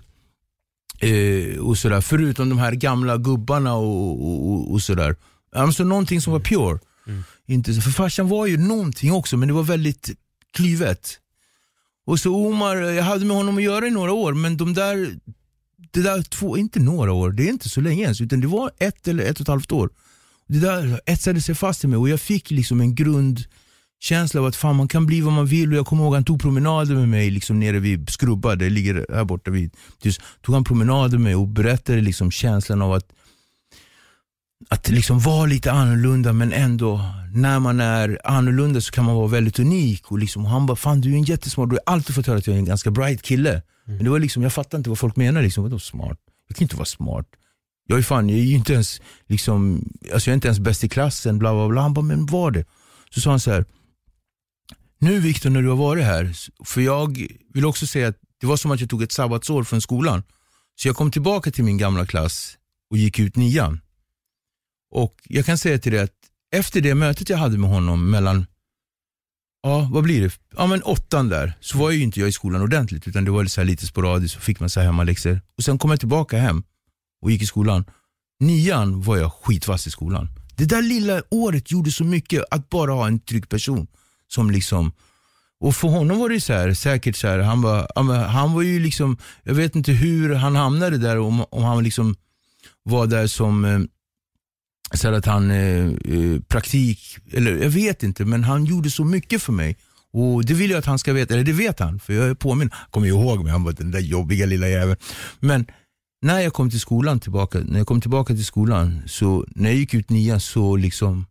Eh, 0.99 1.57
och 1.57 1.77
sådär. 1.77 2.01
Förutom 2.01 2.49
de 2.49 2.57
här 2.57 2.71
gamla 2.71 3.17
gubbarna 3.17 3.75
och, 3.75 4.27
och, 4.27 4.51
och, 4.51 4.71
och 4.71 4.81
sådär. 4.81 5.15
Alltså 5.55 5.83
någonting 5.83 6.21
som 6.21 6.33
var 6.33 6.39
pure. 6.39 6.79
Inte 7.45 7.73
så, 7.73 7.81
för 7.81 7.91
farsan 7.91 8.27
var 8.27 8.45
ju 8.45 8.57
någonting 8.57 9.11
också, 9.11 9.37
men 9.37 9.47
det 9.47 9.53
var 9.53 9.63
väldigt 9.63 10.09
klyvet. 10.53 11.19
Och 12.05 12.19
så 12.19 12.35
Omar, 12.35 12.75
jag 12.75 13.03
hade 13.03 13.25
med 13.25 13.37
honom 13.37 13.57
att 13.57 13.63
göra 13.63 13.87
i 13.87 13.91
några 13.91 14.13
år, 14.13 14.33
men 14.33 14.57
de 14.57 14.73
där, 14.73 15.19
det 15.91 16.01
där 16.01 16.21
två, 16.21 16.57
inte 16.57 16.79
några 16.79 17.13
år, 17.13 17.31
det 17.31 17.43
är 17.43 17.49
inte 17.49 17.69
så 17.69 17.81
länge 17.81 18.03
ens, 18.03 18.21
utan 18.21 18.41
det 18.41 18.47
var 18.47 18.71
ett 18.79 19.07
eller 19.07 19.23
ett 19.23 19.35
och 19.35 19.41
ett 19.41 19.47
halvt 19.47 19.71
år. 19.71 19.89
Det 20.47 20.59
där 20.59 21.01
etsade 21.05 21.41
sig 21.41 21.55
fast 21.55 21.83
i 21.83 21.87
mig 21.87 21.97
och 21.97 22.09
jag 22.09 22.21
fick 22.21 22.51
liksom 22.51 22.81
en 22.81 22.95
grundkänsla 24.01 24.41
av 24.41 24.47
att 24.47 24.55
fan 24.55 24.75
man 24.75 24.87
kan 24.87 25.05
bli 25.05 25.21
vad 25.21 25.33
man 25.33 25.45
vill 25.45 25.71
och 25.71 25.77
jag 25.77 25.85
kommer 25.85 26.03
ihåg 26.03 26.13
han 26.13 26.23
tog 26.23 26.41
promenader 26.41 26.95
med 26.95 27.09
mig 27.09 27.31
liksom 27.31 27.59
nere 27.59 27.79
vid 27.79 28.09
Skrubba, 28.09 28.55
det 28.55 28.69
ligger 28.69 29.05
här 29.09 29.23
borta 29.23 29.51
vid, 29.51 29.73
just, 30.01 30.21
tog 30.41 30.55
han 30.55 30.63
promenader 30.63 31.17
med 31.17 31.21
mig 31.21 31.35
och 31.35 31.47
berättade 31.47 32.01
liksom 32.01 32.31
känslan 32.31 32.81
av 32.81 32.93
att 32.93 33.13
att 34.69 34.89
liksom 34.89 35.19
vara 35.19 35.45
lite 35.45 35.71
annorlunda 35.71 36.33
men 36.33 36.53
ändå 36.53 37.01
när 37.33 37.59
man 37.59 37.79
är 37.79 38.19
annorlunda 38.23 38.81
så 38.81 38.91
kan 38.91 39.05
man 39.05 39.15
vara 39.15 39.27
väldigt 39.27 39.59
unik. 39.59 40.11
Och 40.11 40.19
liksom, 40.19 40.45
och 40.45 40.51
han 40.51 40.65
bara, 40.65 40.75
fan 40.75 41.01
du 41.01 41.11
är 41.11 41.15
en 41.15 41.23
jättesmart, 41.23 41.69
du 41.69 41.75
har 41.75 41.93
alltid 41.93 42.15
fått 42.15 42.27
höra 42.27 42.37
att 42.37 42.47
jag 42.47 42.53
är 42.53 42.59
en 42.59 42.65
ganska 42.65 42.91
bright 42.91 43.21
kille. 43.21 43.61
Men 43.85 44.03
det 44.03 44.09
var 44.09 44.19
liksom, 44.19 44.43
jag 44.43 44.53
fattar 44.53 44.77
inte 44.77 44.89
vad 44.89 44.99
folk 44.99 45.15
menar, 45.15 45.41
liksom, 45.41 45.63
vadå 45.63 45.79
smart? 45.79 46.17
Jag 46.47 46.57
kan 46.57 46.65
inte 46.65 46.75
vara 46.75 46.85
smart. 46.85 47.25
Jag 47.87 47.99
är 47.99 48.03
fan, 48.03 48.29
jag 48.29 48.39
är 48.39 48.43
inte 48.43 48.73
ens, 48.73 49.01
liksom, 49.27 49.89
alltså 50.13 50.29
jag 50.29 50.33
är 50.33 50.35
inte 50.35 50.47
ens 50.47 50.59
bäst 50.59 50.83
i 50.83 50.89
klassen, 50.89 51.39
bla 51.39 51.53
bla 51.53 51.67
bla. 51.67 51.81
Han 51.81 51.93
bara, 51.93 52.05
men 52.05 52.25
var 52.25 52.51
det? 52.51 52.65
Så 53.09 53.21
sa 53.21 53.29
han 53.29 53.39
så 53.39 53.51
här, 53.51 53.65
nu 54.99 55.19
Viktor 55.19 55.49
när 55.49 55.61
du 55.61 55.69
har 55.69 55.75
varit 55.75 56.05
här, 56.05 56.31
för 56.65 56.81
jag 56.81 57.27
vill 57.53 57.65
också 57.65 57.87
säga 57.87 58.07
att 58.07 58.17
det 58.41 58.47
var 58.47 58.57
som 58.57 58.71
att 58.71 58.79
jag 58.79 58.89
tog 58.89 59.03
ett 59.03 59.11
sabbatsår 59.11 59.63
från 59.63 59.81
skolan. 59.81 60.23
Så 60.75 60.87
jag 60.87 60.95
kom 60.95 61.11
tillbaka 61.11 61.51
till 61.51 61.63
min 61.63 61.77
gamla 61.77 62.05
klass 62.05 62.57
och 62.91 62.97
gick 62.97 63.19
ut 63.19 63.35
nian. 63.35 63.79
Och 64.91 65.15
jag 65.23 65.45
kan 65.45 65.57
säga 65.57 65.79
till 65.79 65.91
dig 65.91 66.01
att 66.01 66.15
efter 66.51 66.81
det 66.81 66.95
mötet 66.95 67.29
jag 67.29 67.37
hade 67.37 67.57
med 67.57 67.69
honom 67.69 68.09
mellan, 68.09 68.45
ja 69.63 69.89
vad 69.91 70.03
blir 70.03 70.21
det, 70.21 70.39
ja 70.57 70.67
men 70.67 70.83
åttan 70.83 71.29
där, 71.29 71.53
så 71.59 71.77
var 71.77 71.91
ju 71.91 72.03
inte 72.03 72.19
jag 72.19 72.29
i 72.29 72.31
skolan 72.31 72.61
ordentligt 72.61 73.07
utan 73.07 73.25
det 73.25 73.31
var 73.31 73.45
så 73.45 73.61
här 73.61 73.65
lite 73.65 73.87
sporadiskt 73.87 74.37
och 74.37 74.43
fick 74.43 74.59
man 74.59 74.69
så 74.69 74.79
här 74.79 74.87
hemmaläxor. 74.87 75.41
Och 75.57 75.63
sen 75.63 75.77
kom 75.77 75.89
jag 75.89 75.99
tillbaka 75.99 76.37
hem 76.37 76.63
och 77.21 77.31
gick 77.31 77.41
i 77.41 77.45
skolan. 77.45 77.85
Nian 78.39 79.01
var 79.01 79.17
jag 79.17 79.33
skitvass 79.33 79.87
i 79.87 79.91
skolan. 79.91 80.27
Det 80.55 80.65
där 80.65 80.81
lilla 80.81 81.21
året 81.29 81.71
gjorde 81.71 81.91
så 81.91 82.03
mycket 82.03 82.43
att 82.51 82.69
bara 82.69 82.91
ha 82.91 83.07
en 83.07 83.19
trygg 83.19 83.49
person. 83.49 83.87
Som 84.27 84.51
liksom, 84.51 84.91
och 85.59 85.75
för 85.75 85.87
honom 85.87 86.19
var 86.19 86.29
det 86.29 86.41
så 86.41 86.53
här, 86.53 86.73
säkert 86.73 87.15
så 87.15 87.27
här, 87.27 87.39
han 87.39 87.61
var, 87.61 88.27
han 88.27 88.53
var 88.53 88.61
ju 88.61 88.79
liksom, 88.79 89.17
jag 89.43 89.53
vet 89.53 89.75
inte 89.75 89.91
hur 89.91 90.35
han 90.35 90.55
hamnade 90.55 90.97
där, 90.97 91.19
om, 91.19 91.45
om 91.49 91.63
han 91.63 91.83
liksom 91.83 92.15
var 92.83 93.07
där 93.07 93.27
som 93.27 93.65
eh, 93.65 93.79
så 94.93 95.13
att 95.13 95.25
han, 95.25 95.51
eh, 95.51 95.85
eh, 95.87 96.39
praktik, 96.47 97.17
eller 97.31 97.57
jag 97.57 97.69
vet 97.69 98.03
inte, 98.03 98.25
men 98.25 98.43
han 98.43 98.65
gjorde 98.65 98.89
så 98.89 99.03
mycket 99.03 99.41
för 99.41 99.53
mig. 99.53 99.77
Och 100.13 100.45
Det 100.45 100.53
vill 100.53 100.71
jag 100.71 100.77
att 100.77 100.85
han 100.85 100.99
ska 100.99 101.13
veta, 101.13 101.33
eller 101.33 101.43
det 101.43 101.53
vet 101.53 101.79
han, 101.79 101.99
för 101.99 102.13
jag 102.13 102.29
är 102.29 102.33
påminn. 102.33 102.69
Han 102.73 102.89
kommer 102.91 103.07
ihåg 103.07 103.43
mig, 103.43 103.51
han 103.51 103.63
var 103.63 103.71
den 103.71 103.91
där 103.91 103.99
jobbiga 103.99 104.45
lilla 104.45 104.69
jäveln. 104.69 104.99
Men 105.39 105.65
när 106.21 106.39
jag 106.39 106.53
kom 106.53 106.69
till 106.69 106.79
skolan 106.79 107.19
tillbaka, 107.19 107.59
när 107.59 107.77
jag 107.77 107.87
kom 107.87 108.01
tillbaka 108.01 108.33
till 108.33 108.45
skolan, 108.45 109.01
så 109.05 109.45
när 109.55 109.69
jag 109.69 109.79
gick 109.79 109.93
ut 109.93 110.09
nian 110.09 110.39
så 110.39 110.75
liksom, 110.75 111.25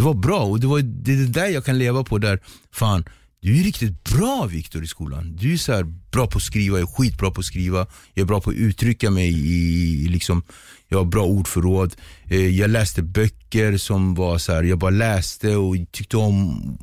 det 0.00 0.04
var 0.04 0.14
bra 0.14 0.40
och 0.40 0.60
det 0.60 0.66
var 0.66 0.80
det, 0.80 1.16
det 1.16 1.26
där 1.26 1.46
jag 1.46 1.64
kan 1.64 1.78
leva 1.78 2.04
på 2.04 2.18
där, 2.18 2.40
fan, 2.72 3.04
du 3.40 3.60
är 3.60 3.64
riktigt 3.64 4.04
bra 4.04 4.46
Viktor 4.50 4.84
i 4.84 4.86
skolan. 4.86 5.36
Du 5.36 5.52
är 5.52 5.56
så 5.56 5.84
bra 6.10 6.26
på 6.26 6.36
att 6.36 6.42
skriva, 6.42 6.78
jag 6.78 6.88
är 6.88 6.94
skitbra 6.94 7.30
på 7.30 7.40
att 7.40 7.46
skriva, 7.46 7.86
jag 8.14 8.22
är 8.22 8.26
bra 8.26 8.40
på 8.40 8.50
att 8.50 8.56
uttrycka 8.56 9.10
mig 9.10 9.28
i, 9.28 10.08
liksom, 10.08 10.42
jag 10.88 10.98
har 10.98 11.04
bra 11.04 11.24
ordförråd. 11.24 11.96
Eh, 12.24 12.48
jag 12.48 12.70
läste 12.70 13.02
böcker 13.02 13.76
som 13.76 14.14
var 14.14 14.38
så 14.38 14.52
här, 14.52 14.62
jag 14.62 14.78
bara 14.78 14.90
läste 14.90 15.56
och 15.56 15.76
tyckte 15.92 16.16
om, 16.16 16.78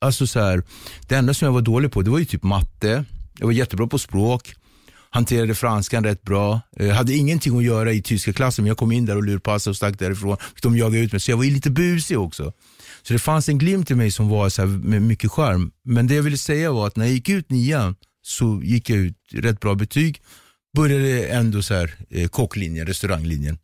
alltså 0.00 0.26
så 0.26 0.40
här, 0.40 0.62
det 1.08 1.14
enda 1.14 1.34
som 1.34 1.46
jag 1.46 1.52
var 1.52 1.62
dålig 1.62 1.92
på 1.92 2.02
det 2.02 2.10
var 2.10 2.18
ju 2.18 2.24
typ 2.24 2.42
matte, 2.42 3.04
jag 3.38 3.46
var 3.46 3.52
jättebra 3.52 3.86
på 3.86 3.98
språk, 3.98 4.54
hanterade 5.10 5.54
franskan 5.54 6.04
rätt 6.04 6.22
bra. 6.22 6.60
Jag 6.76 6.88
eh, 6.88 6.94
hade 6.94 7.14
ingenting 7.14 7.58
att 7.58 7.64
göra 7.64 7.92
i 7.92 8.02
tyska 8.02 8.32
klassen 8.32 8.64
men 8.64 8.68
jag 8.68 8.78
kom 8.78 8.92
in 8.92 9.06
där 9.06 9.16
och 9.16 9.22
lurpassade 9.22 9.70
och 9.70 9.76
stack 9.76 9.98
därifrån. 9.98 10.36
De 10.62 10.76
jagade 10.76 11.04
ut 11.04 11.12
mig 11.12 11.20
så 11.20 11.30
jag 11.30 11.36
var 11.36 11.44
lite 11.44 11.70
busig 11.70 12.18
också. 12.18 12.52
Så 13.02 13.12
det 13.12 13.18
fanns 13.18 13.48
en 13.48 13.58
glimt 13.58 13.90
i 13.90 13.94
mig 13.94 14.10
som 14.10 14.28
var 14.28 14.48
så 14.48 14.66
med 14.66 15.02
mycket 15.02 15.30
charm. 15.30 15.72
Men 15.84 16.06
det 16.06 16.14
jag 16.14 16.22
ville 16.22 16.38
säga 16.38 16.72
var 16.72 16.86
att 16.86 16.96
när 16.96 17.04
jag 17.04 17.14
gick 17.14 17.28
ut 17.28 17.50
nian 17.50 17.96
så 18.22 18.60
gick 18.64 18.90
jag 18.90 18.98
ut 18.98 19.16
rätt 19.32 19.60
bra 19.60 19.74
betyg. 19.74 20.22
Började 20.76 21.26
ändå 21.26 21.62
så 21.62 21.74
här, 21.74 21.94
eh, 22.10 22.28
kocklinjen, 22.28 22.86
restauranglinjen. 22.86 23.58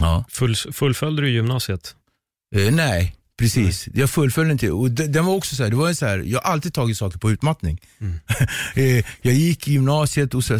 Ja. 0.00 0.24
Full, 0.28 0.56
fullföljde 0.56 1.22
du 1.22 1.30
gymnasiet? 1.30 1.96
Eh, 2.56 2.74
nej, 2.74 3.16
Precis, 3.38 3.88
jag 3.94 4.10
fullföljde 4.10 4.52
inte. 4.52 4.70
Och 4.70 4.90
den 4.90 5.24
var 5.24 5.34
också 5.34 5.56
så 5.56 5.62
här, 5.62 5.70
det 5.70 5.76
var 5.76 5.92
så 5.92 6.06
här, 6.06 6.18
jag 6.18 6.40
har 6.40 6.52
alltid 6.52 6.74
tagit 6.74 6.98
saker 6.98 7.18
på 7.18 7.30
utmattning. 7.30 7.80
Mm. 8.00 8.20
Eh, 8.76 9.04
jag 9.22 9.34
gick 9.34 9.68
i 9.68 9.72
gymnasiet 9.72 10.34
och, 10.34 10.44
så, 10.44 10.54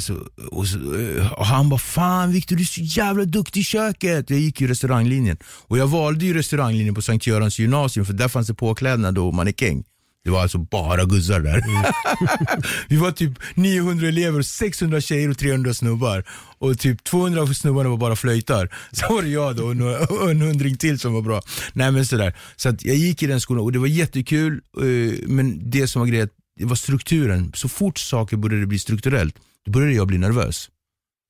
och, 0.50 0.66
så, 0.66 0.78
eh, 0.78 1.32
och 1.32 1.46
han 1.46 1.68
bara, 1.68 1.78
fan 1.78 2.32
Viktor 2.32 2.56
du 2.56 2.62
är 2.62 2.66
så 2.66 2.80
jävla 2.80 3.24
duktig 3.24 3.60
i 3.60 3.64
köket. 3.64 4.30
Jag 4.30 4.38
gick 4.38 4.60
i 4.60 4.66
restauranglinjen. 4.66 5.36
Och 5.44 5.78
jag 5.78 5.86
valde 5.86 6.24
ju 6.24 6.34
restauranglinjen 6.34 6.94
på 6.94 7.02
Sankt 7.02 7.26
Görans 7.26 7.58
gymnasium 7.58 8.06
för 8.06 8.12
där 8.12 8.28
fanns 8.28 8.46
det 8.46 8.54
påklädnad 8.54 9.18
och 9.18 9.34
mannekäng. 9.34 9.84
Det 10.24 10.30
var 10.30 10.42
alltså 10.42 10.58
bara 10.58 11.04
guzzar 11.04 11.40
där. 11.40 11.56
Mm. 11.56 11.82
vi 12.88 12.96
var 12.96 13.10
typ 13.10 13.32
900 13.54 14.08
elever, 14.08 14.42
600 14.42 15.00
tjejer 15.00 15.30
och 15.30 15.38
300 15.38 15.74
snubbar. 15.74 16.24
Och 16.58 16.78
typ 16.78 17.04
200 17.04 17.42
av 17.42 17.46
snubbarna 17.46 17.88
var 17.88 17.96
bara 17.96 18.16
flöjtar. 18.16 18.74
Så 18.92 19.14
var 19.14 19.22
det 19.22 19.28
jag 19.28 19.56
då 19.56 19.64
och 19.64 20.30
en 20.30 20.40
hundring 20.40 20.76
till 20.76 20.98
som 20.98 21.12
var 21.12 21.22
bra. 21.22 21.42
Nej 21.72 21.92
men 21.92 22.06
sådär. 22.06 22.36
Så 22.56 22.68
att 22.68 22.84
jag 22.84 22.96
gick 22.96 23.22
i 23.22 23.26
den 23.26 23.40
skolan 23.40 23.64
och 23.64 23.72
det 23.72 23.78
var 23.78 23.86
jättekul. 23.86 24.60
Eh, 24.80 25.28
men 25.28 25.70
det 25.70 25.86
som 25.88 26.00
var 26.00 26.06
grejen, 26.06 26.28
det 26.58 26.64
var 26.64 26.76
strukturen. 26.76 27.52
Så 27.54 27.68
fort 27.68 27.98
saker 27.98 28.36
började 28.36 28.66
bli 28.66 28.78
strukturellt, 28.78 29.36
då 29.66 29.72
började 29.72 29.94
jag 29.94 30.06
bli 30.06 30.18
nervös. 30.18 30.68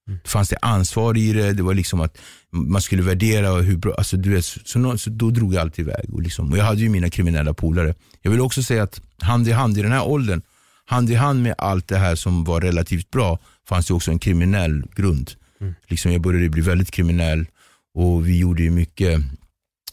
Det 0.06 0.28
fanns 0.28 0.48
det 0.48 0.58
ansvar 0.62 1.16
i 1.16 1.32
det, 1.32 1.52
det 1.52 1.62
var 1.62 1.74
liksom 1.74 2.00
att 2.00 2.18
man 2.50 2.82
skulle 2.82 3.02
värdera 3.02 3.52
hur 3.52 3.76
bra, 3.76 3.94
alltså 3.94 4.16
du 4.16 4.30
vet, 4.30 4.44
så, 4.44 4.98
så 4.98 5.10
då 5.10 5.30
drog 5.30 5.54
jag 5.54 5.60
alltid 5.60 5.84
iväg. 5.84 6.14
Och, 6.14 6.22
liksom, 6.22 6.52
och 6.52 6.58
jag 6.58 6.64
hade 6.64 6.80
ju 6.80 6.88
mina 6.88 7.10
kriminella 7.10 7.54
polare. 7.54 7.94
Jag 8.22 8.30
vill 8.30 8.40
också 8.40 8.62
säga 8.62 8.82
att 8.82 9.00
hand 9.18 9.48
i 9.48 9.52
hand 9.52 9.78
i 9.78 9.82
den 9.82 9.92
här 9.92 10.06
åldern, 10.06 10.42
hand 10.84 11.10
i 11.10 11.14
hand 11.14 11.42
med 11.42 11.54
allt 11.58 11.88
det 11.88 11.98
här 11.98 12.14
som 12.14 12.44
var 12.44 12.60
relativt 12.60 13.10
bra, 13.10 13.38
fanns 13.68 13.86
det 13.86 13.94
också 13.94 14.10
en 14.10 14.18
kriminell 14.18 14.82
grund. 14.96 15.30
Mm. 15.60 15.74
Liksom 15.86 16.12
jag 16.12 16.20
började 16.20 16.48
bli 16.48 16.62
väldigt 16.62 16.90
kriminell 16.90 17.46
och 17.94 18.28
vi 18.28 18.38
gjorde 18.38 18.62
ju 18.62 18.70
mycket 18.70 19.20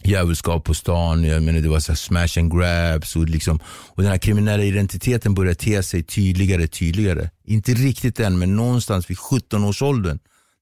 djävulskap 0.03 0.63
på 0.63 0.73
stan, 0.73 1.23
jag 1.23 1.43
menar, 1.43 1.59
det 1.59 1.69
var 1.69 1.79
så 1.79 1.95
smash 1.95 2.39
and 2.39 2.57
grabs 2.57 3.15
och, 3.15 3.29
liksom, 3.29 3.59
och 3.65 4.03
den 4.03 4.11
här 4.11 4.17
kriminella 4.17 4.63
identiteten 4.63 5.33
började 5.33 5.55
te 5.55 5.83
sig 5.83 6.03
tydligare 6.03 6.67
tydligare. 6.67 7.29
Inte 7.43 7.73
riktigt 7.73 8.19
än, 8.19 8.39
men 8.39 8.55
någonstans 8.55 9.09
vid 9.09 9.17
17 9.17 9.63
års 9.63 9.81
åldern, 9.81 10.19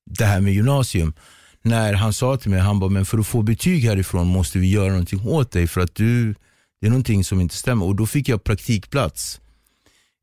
det 0.10 0.26
här 0.26 0.42
med 0.42 0.54
gymnasium. 0.54 1.14
När 1.62 1.94
han 1.94 2.14
sa 2.14 2.38
till 2.38 2.52
mig, 2.52 2.60
han 2.60 2.80
bara, 2.80 2.90
men 2.90 3.06
för 3.06 3.18
att 3.18 3.28
få 3.28 3.42
betyg 3.42 3.84
härifrån 3.84 4.28
måste 4.28 4.60
vi 4.60 4.70
göra 4.70 4.90
någonting 4.90 5.28
åt 5.28 5.52
dig 5.52 5.68
för 5.68 5.82
att 5.82 5.96
du, 5.96 6.36
det 6.82 6.88
är 6.88 6.90
någonting 6.90 7.24
som 7.24 7.42
inte 7.42 7.56
stämmer. 7.56 7.86
Och 7.86 7.96
då 7.96 8.06
fick 8.06 8.30
jag 8.30 8.44
praktikplats, 8.44 9.42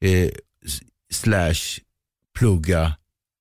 eh, 0.00 0.30
slash 1.12 1.80
plugga 2.38 2.96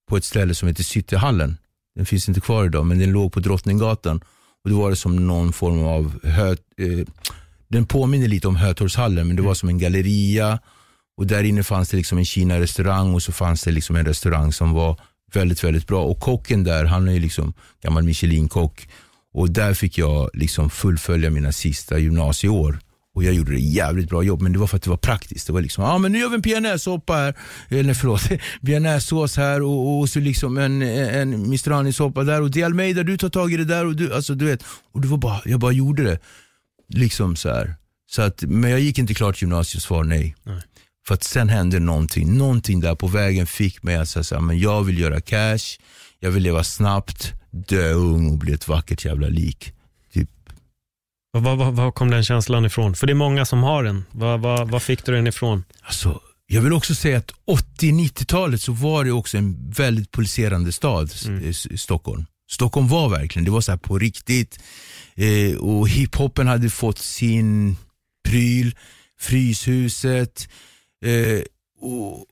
på 0.09 0.17
ett 0.17 0.23
ställe 0.23 0.55
som 0.55 0.67
heter 0.67 0.83
Cityhallen. 0.83 1.57
Den 1.95 2.05
finns 2.05 2.27
inte 2.27 2.41
kvar 2.41 2.65
idag, 2.65 2.85
men 2.85 2.99
den 2.99 3.11
låg 3.11 3.33
på 3.33 3.39
Drottninggatan 3.39 4.21
och 4.65 4.71
då 4.71 4.81
var 4.81 4.89
det 4.89 4.95
som 4.95 5.27
någon 5.27 5.53
form 5.53 5.83
av, 5.83 6.25
hö, 6.25 6.51
eh, 6.51 7.07
den 7.67 7.85
påminner 7.85 8.27
lite 8.27 8.47
om 8.47 8.55
Hötorgshallen 8.55 9.27
men 9.27 9.35
det 9.35 9.41
var 9.41 9.53
som 9.53 9.69
en 9.69 9.77
galleria 9.77 10.59
och 11.17 11.27
där 11.27 11.43
inne 11.43 11.63
fanns 11.63 11.89
det 11.89 11.97
liksom 11.97 12.17
en 12.17 12.25
Kina-restaurang 12.25 13.13
och 13.13 13.23
så 13.23 13.31
fanns 13.31 13.63
det 13.63 13.71
liksom 13.71 13.95
en 13.95 14.05
restaurang 14.05 14.53
som 14.53 14.73
var 14.73 14.99
väldigt, 15.33 15.63
väldigt 15.63 15.87
bra. 15.87 16.03
Och 16.03 16.19
kocken 16.19 16.63
där, 16.63 16.85
han 16.85 17.07
är 17.07 17.13
ju 17.13 17.19
liksom 17.19 17.53
gammal 17.83 18.03
Michelin-kock 18.03 18.87
och 19.33 19.49
där 19.49 19.73
fick 19.73 19.97
jag 19.97 20.29
liksom 20.33 20.69
fullfölja 20.69 21.29
mina 21.29 21.51
sista 21.51 21.97
gymnasieår. 21.97 22.79
Och 23.15 23.23
jag 23.23 23.33
gjorde 23.33 23.51
det 23.51 23.59
jävligt 23.59 24.09
bra 24.09 24.23
jobb, 24.23 24.41
men 24.41 24.53
det 24.53 24.59
var 24.59 24.67
för 24.67 24.77
att 24.77 24.83
det 24.83 24.89
var 24.89 24.97
praktiskt. 24.97 25.47
Det 25.47 25.53
var 25.53 25.61
liksom, 25.61 25.83
ja 25.83 25.91
ah, 25.91 25.97
men 25.97 26.11
nu 26.11 26.19
gör 26.19 26.29
vi 26.29 26.35
en 26.35 26.41
bearnaisesoppa 26.41 27.13
här, 27.13 27.35
eller 27.69 27.93
förlåt, 27.93 28.21
bearnaisesås 28.61 29.37
här 29.37 29.61
och, 29.61 29.99
och 29.99 30.09
så 30.09 30.19
liksom 30.19 30.57
en, 30.57 30.81
en 30.81 31.49
mistrani-soppa 31.49 32.23
där 32.23 32.41
och 32.41 32.51
Di 32.51 32.63
Almeida, 32.63 33.03
du 33.03 33.17
tar 33.17 33.29
tag 33.29 33.53
i 33.53 33.57
det 33.57 33.65
där 33.65 33.85
och 33.85 33.95
du, 33.95 34.13
alltså 34.13 34.35
du 34.35 34.45
vet. 34.45 34.63
Och 34.93 35.01
det 35.01 35.07
var 35.07 35.17
bara, 35.17 35.41
jag 35.45 35.59
bara 35.59 35.71
gjorde 35.71 36.03
det. 36.03 36.19
Liksom 36.89 37.35
så 37.35 37.49
här. 37.49 37.75
Så 38.11 38.21
att, 38.21 38.41
men 38.41 38.71
jag 38.71 38.79
gick 38.79 38.97
inte 38.97 39.13
klart 39.13 39.41
gymnasiet, 39.41 39.83
svar 39.83 40.03
nej. 40.03 40.35
nej. 40.43 40.61
För 41.07 41.13
att 41.13 41.23
sen 41.23 41.49
hände 41.49 41.79
någonting, 41.79 42.37
någonting 42.37 42.79
där 42.79 42.95
på 42.95 43.07
vägen 43.07 43.47
fick 43.47 43.83
mig 43.83 43.95
att 43.95 44.09
säga, 44.09 44.41
men 44.41 44.59
jag 44.59 44.83
vill 44.83 44.99
göra 44.99 45.21
cash, 45.21 45.77
jag 46.19 46.31
vill 46.31 46.43
leva 46.43 46.63
snabbt, 46.63 47.33
dö 47.51 47.93
ung 47.93 48.31
och 48.31 48.37
bli 48.37 48.53
ett 48.53 48.67
vackert 48.67 49.05
jävla 49.05 49.27
lik. 49.27 49.74
Var, 51.39 51.55
var, 51.55 51.71
var, 51.71 51.91
kom 51.91 52.11
den 52.11 52.23
känslan 52.23 52.65
ifrån? 52.65 52.95
För 52.95 53.07
det 53.07 53.13
är 53.13 53.15
många 53.15 53.45
som 53.45 53.63
har 53.63 53.83
den. 53.83 54.05
Var, 54.11 54.37
var, 54.37 54.65
var 54.65 54.79
fick 54.79 55.05
du 55.05 55.11
den 55.11 55.27
ifrån? 55.27 55.63
Alltså, 55.81 56.21
jag 56.47 56.61
vill 56.61 56.73
också 56.73 56.95
säga 56.95 57.17
att 57.17 57.31
80-90-talet 57.79 58.61
så 58.61 58.71
var 58.71 59.03
det 59.03 59.11
också 59.11 59.37
en 59.37 59.71
väldigt 59.71 60.11
pulserande 60.11 60.71
stad, 60.71 61.11
mm. 61.27 61.53
Stockholm. 61.53 62.25
Stockholm 62.51 62.87
var 62.87 63.09
verkligen, 63.09 63.45
det 63.45 63.51
var 63.51 63.61
så 63.61 63.71
här 63.71 63.77
på 63.77 63.99
riktigt. 63.99 64.59
Eh, 65.15 65.57
och 65.57 65.89
hiphopen 65.89 66.47
hade 66.47 66.69
fått 66.69 66.97
sin 66.97 67.77
pryl, 68.27 68.75
Fryshuset. 69.19 70.49
Eh, 71.05 71.41
och 71.81 72.25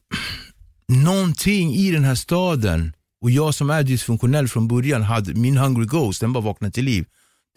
någonting 0.87 1.73
i 1.73 1.91
den 1.91 2.03
här 2.03 2.15
staden, 2.15 2.93
och 3.21 3.31
jag 3.31 3.55
som 3.55 3.69
är 3.69 3.83
dysfunktionell 3.83 4.47
från 4.47 4.67
början, 4.67 5.01
hade 5.01 5.33
min 5.33 5.57
Hungry 5.57 5.85
Ghost, 5.85 6.21
den 6.21 6.33
bara 6.33 6.43
vaknade 6.43 6.71
till 6.71 6.85
liv. 6.85 7.05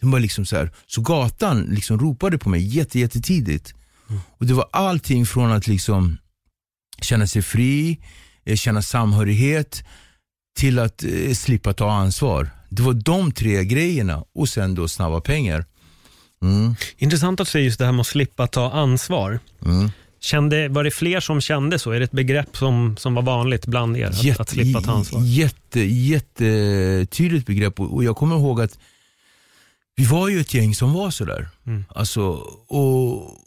Den 0.01 0.11
var 0.11 0.19
liksom 0.19 0.45
så, 0.45 0.55
här, 0.55 0.71
så 0.87 1.01
gatan 1.01 1.61
liksom 1.61 1.99
ropade 1.99 2.37
på 2.37 2.49
mig 2.49 2.75
jätte, 2.75 2.99
jättetidigt. 2.99 3.73
Mm. 4.09 4.21
Och 4.37 4.45
det 4.45 4.53
var 4.53 4.67
allting 4.71 5.25
från 5.25 5.51
att 5.51 5.67
liksom 5.67 6.17
känna 7.01 7.27
sig 7.27 7.41
fri, 7.41 7.99
eh, 8.45 8.55
känna 8.55 8.81
samhörighet 8.81 9.83
till 10.57 10.79
att 10.79 11.03
eh, 11.03 11.33
slippa 11.33 11.73
ta 11.73 11.91
ansvar. 11.91 12.49
Det 12.69 12.81
var 12.81 12.93
de 12.93 13.31
tre 13.31 13.65
grejerna 13.65 14.23
och 14.35 14.49
sen 14.49 14.75
då 14.75 14.87
snabba 14.87 15.21
pengar. 15.21 15.65
Mm. 16.41 16.75
Intressant 16.97 17.39
att 17.39 17.47
säga 17.47 17.65
just 17.65 17.79
det 17.79 17.85
här 17.85 17.91
med 17.91 18.01
att 18.01 18.07
slippa 18.07 18.47
ta 18.47 18.71
ansvar. 18.71 19.39
Mm. 19.65 19.91
Kände, 20.19 20.69
var 20.69 20.83
det 20.83 20.91
fler 20.91 21.19
som 21.19 21.41
kände 21.41 21.79
så? 21.79 21.91
Är 21.91 21.99
det 21.99 22.03
ett 22.03 22.11
begrepp 22.11 22.57
som, 22.57 22.97
som 22.97 23.13
var 23.13 23.21
vanligt 23.21 23.65
bland 23.65 23.97
er? 23.97 24.05
Att, 24.05 24.23
jätte, 24.23 24.41
att 24.41 24.49
slippa 24.49 24.81
ta 24.81 24.91
ansvar? 24.91 25.21
Jätte, 25.23 25.79
jättetydligt 25.79 27.45
begrepp 27.45 27.79
och 27.79 28.03
jag 28.03 28.15
kommer 28.15 28.35
ihåg 28.35 28.61
att 28.61 28.77
vi 29.97 30.05
var 30.05 30.29
ju 30.29 30.39
ett 30.39 30.53
gäng 30.53 30.75
som 30.75 30.93
var 30.93 31.11
sådär. 31.11 31.49
Mm. 31.67 31.85
Alltså, 31.89 32.21
och 32.67 33.37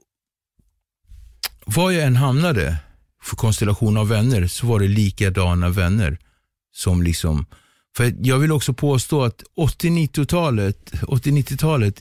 var 1.66 1.90
jag 1.90 2.04
än 2.04 2.16
hamnade 2.16 2.76
för 3.22 3.36
konstellation 3.36 3.96
av 3.96 4.08
vänner 4.08 4.46
så 4.46 4.66
var 4.66 4.80
det 4.80 4.88
likadana 4.88 5.68
vänner. 5.68 6.18
som 6.72 7.02
liksom, 7.02 7.46
för 7.96 8.14
Jag 8.20 8.38
vill 8.38 8.52
också 8.52 8.72
påstå 8.72 9.24
att 9.24 9.42
80-90-talet 9.56 10.92
80 11.02 11.94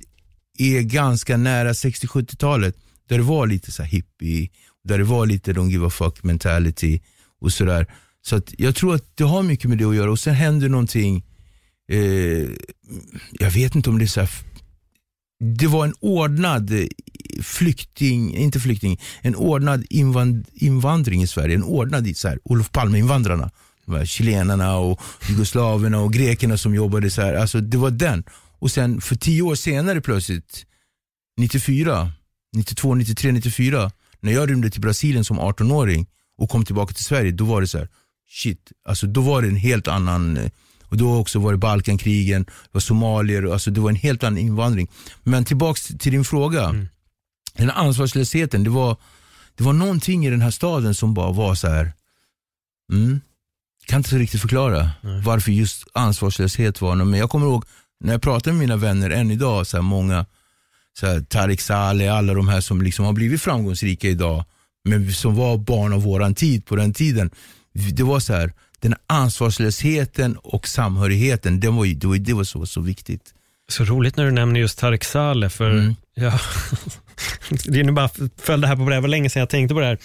är 0.58 0.82
ganska 0.82 1.38
nära 1.38 1.72
60-70-talet 1.74 2.76
där 3.10 3.18
det 3.18 3.24
var 3.24 3.47
lite 3.47 3.72
så 3.72 3.84
hippie, 3.84 4.50
där 4.84 4.97
det 4.97 5.04
var 5.04 5.26
lite 5.26 5.54
don't 5.54 5.70
give 5.70 5.88
a 5.88 5.89
fuck 5.89 6.24
mentality 6.24 7.02
och 7.41 7.54
sådär. 7.54 7.88
Så 8.22 8.36
att 8.36 8.54
jag 8.58 8.76
tror 8.76 8.95
att 8.95 9.18
det 9.18 9.24
har 9.24 9.43
mycket 9.43 9.70
med 9.70 9.78
det 9.78 9.86
att 9.86 9.95
göra 9.95 10.12
och 10.12 10.20
sen 10.20 10.34
händer 10.34 10.70
någonting, 10.70 11.26
eh, 11.91 12.50
jag 13.50 13.54
vet 13.54 13.76
inte 13.76 13.89
om 13.89 13.97
det 14.00 14.06
är 14.06 14.08
så 14.08 14.20
här, 14.20 14.30
det 15.39 15.68
var 15.68 15.86
en 15.86 15.93
ordnad 16.00 16.72
eh, 16.72 16.86
flykting, 17.41 18.36
inte 18.36 18.60
flykting, 18.60 19.00
en 19.22 19.36
ordnad 19.36 19.86
invand, 19.89 20.47
invandring 20.54 21.22
i 21.22 21.28
Sverige. 21.28 21.56
En 21.56 21.64
ordnad 21.64 22.18
så 22.18 22.28
här, 22.28 22.39
Olof 22.43 22.72
Palme-invandrarna. 22.72 23.52
De 23.86 23.95
här 23.95 24.06
chilenarna 24.06 24.78
och 24.78 25.02
jugoslaverna 25.30 26.00
och 26.00 26.14
grekerna 26.14 26.58
som 26.58 26.76
jobbade 26.76 27.10
så 27.10 27.22
här. 27.22 27.34
Alltså 27.34 27.62
det 27.62 27.78
var 27.78 27.91
den. 27.91 28.24
Och 28.60 28.72
sen 28.72 29.02
för 29.02 29.16
tio 29.16 29.41
år 29.41 29.56
senare 29.56 30.02
plötsligt, 30.02 30.66
94, 31.38 32.12
92, 32.56 32.95
93, 32.95 33.32
94, 33.32 33.91
när 34.20 34.32
jag 34.32 34.50
rymde 34.50 34.70
till 34.70 34.82
Brasilien 34.82 35.26
som 35.26 35.39
18-åring 35.39 36.08
och 36.38 36.50
kom 36.50 36.66
tillbaka 36.66 36.93
till 36.93 37.06
Sverige, 37.06 37.32
då 37.32 37.45
var 37.45 37.62
det 37.62 37.68
så 37.68 37.78
här, 37.78 37.88
shit, 38.30 38.72
alltså 38.86 39.08
då 39.08 39.22
var 39.22 39.41
det 39.41 39.47
en 39.47 39.56
helt 39.56 39.88
annan 39.88 40.38
eh, 40.38 40.52
och 40.89 40.97
då 40.97 41.15
också 41.15 41.39
var 41.39 41.51
det 41.51 41.57
Balkankrigen, 41.57 42.43
det 42.43 42.69
var 42.71 42.81
somalier, 42.81 43.53
alltså 43.53 43.71
det 43.71 43.81
var 43.81 43.89
en 43.89 43.95
helt 43.95 44.23
annan 44.23 44.37
invandring. 44.37 44.87
Men 45.23 45.45
tillbaks 45.45 45.87
till 45.87 46.11
din 46.11 46.25
fråga. 46.25 46.63
Mm. 46.63 46.87
Den 47.57 47.69
ansvarslösheten, 47.69 48.63
det 48.63 48.69
var, 48.69 48.97
det 49.55 49.63
var 49.63 49.73
någonting 49.73 50.25
i 50.25 50.29
den 50.29 50.41
här 50.41 50.51
staden 50.51 50.95
som 50.95 51.13
bara 51.13 51.31
var 51.31 51.55
så 51.55 51.67
här. 51.67 51.93
Mm, 52.91 53.21
kan 53.85 53.97
inte 53.99 54.17
riktigt 54.17 54.41
förklara 54.41 54.89
Nej. 55.01 55.21
varför 55.21 55.51
just 55.51 55.87
ansvarslöshet 55.93 56.81
var 56.81 56.95
Men 56.95 57.19
jag 57.19 57.29
kommer 57.29 57.45
ihåg 57.45 57.65
när 57.99 58.11
jag 58.11 58.21
pratar 58.21 58.51
med 58.51 58.59
mina 58.59 58.75
vänner 58.75 59.09
än 59.09 59.31
idag, 59.31 59.67
så 59.67 59.77
här 59.77 59.81
många, 59.81 60.25
så 60.99 61.05
här, 61.07 61.21
Tarik 61.21 61.61
Saleh, 61.61 62.15
alla 62.15 62.33
de 62.33 62.47
här 62.47 62.61
som 62.61 62.81
liksom 62.81 63.05
har 63.05 63.13
blivit 63.13 63.41
framgångsrika 63.41 64.07
idag, 64.07 64.45
men 64.83 65.13
som 65.13 65.35
var 65.35 65.57
barn 65.57 65.93
av 65.93 66.01
våran 66.01 66.35
tid 66.35 66.65
på 66.65 66.75
den 66.75 66.93
tiden. 66.93 67.31
Det 67.73 68.03
var 68.03 68.19
så 68.19 68.33
här, 68.33 68.53
den 68.82 68.95
ansvarslösheten 69.07 70.38
och 70.38 70.67
samhörigheten, 70.67 71.59
det 71.59 71.69
var, 71.69 71.86
det 71.86 72.07
var, 72.07 72.17
det 72.17 72.34
var 72.34 72.43
så, 72.43 72.65
så 72.65 72.82
viktigt. 72.82 73.34
Så 73.69 73.84
roligt 73.84 74.17
när 74.17 74.25
du 74.25 74.32
nämner 74.32 74.59
just 74.59 74.80
Tareq 74.80 75.03
Saleh, 75.03 75.49
för 75.49 75.71
mm. 75.71 75.95
ja, 76.15 76.39
det 77.49 77.80
är 77.80 77.84
nu 77.84 77.91
bara 77.91 78.09
följde 78.38 78.67
här 78.67 78.75
på 78.75 78.89
det, 78.89 78.95
det 78.95 79.01
var 79.01 79.07
länge 79.07 79.30
sedan 79.30 79.39
jag 79.39 79.49
tänkte 79.49 79.73
på 79.73 79.80
det 79.80 79.86
här. 79.86 79.97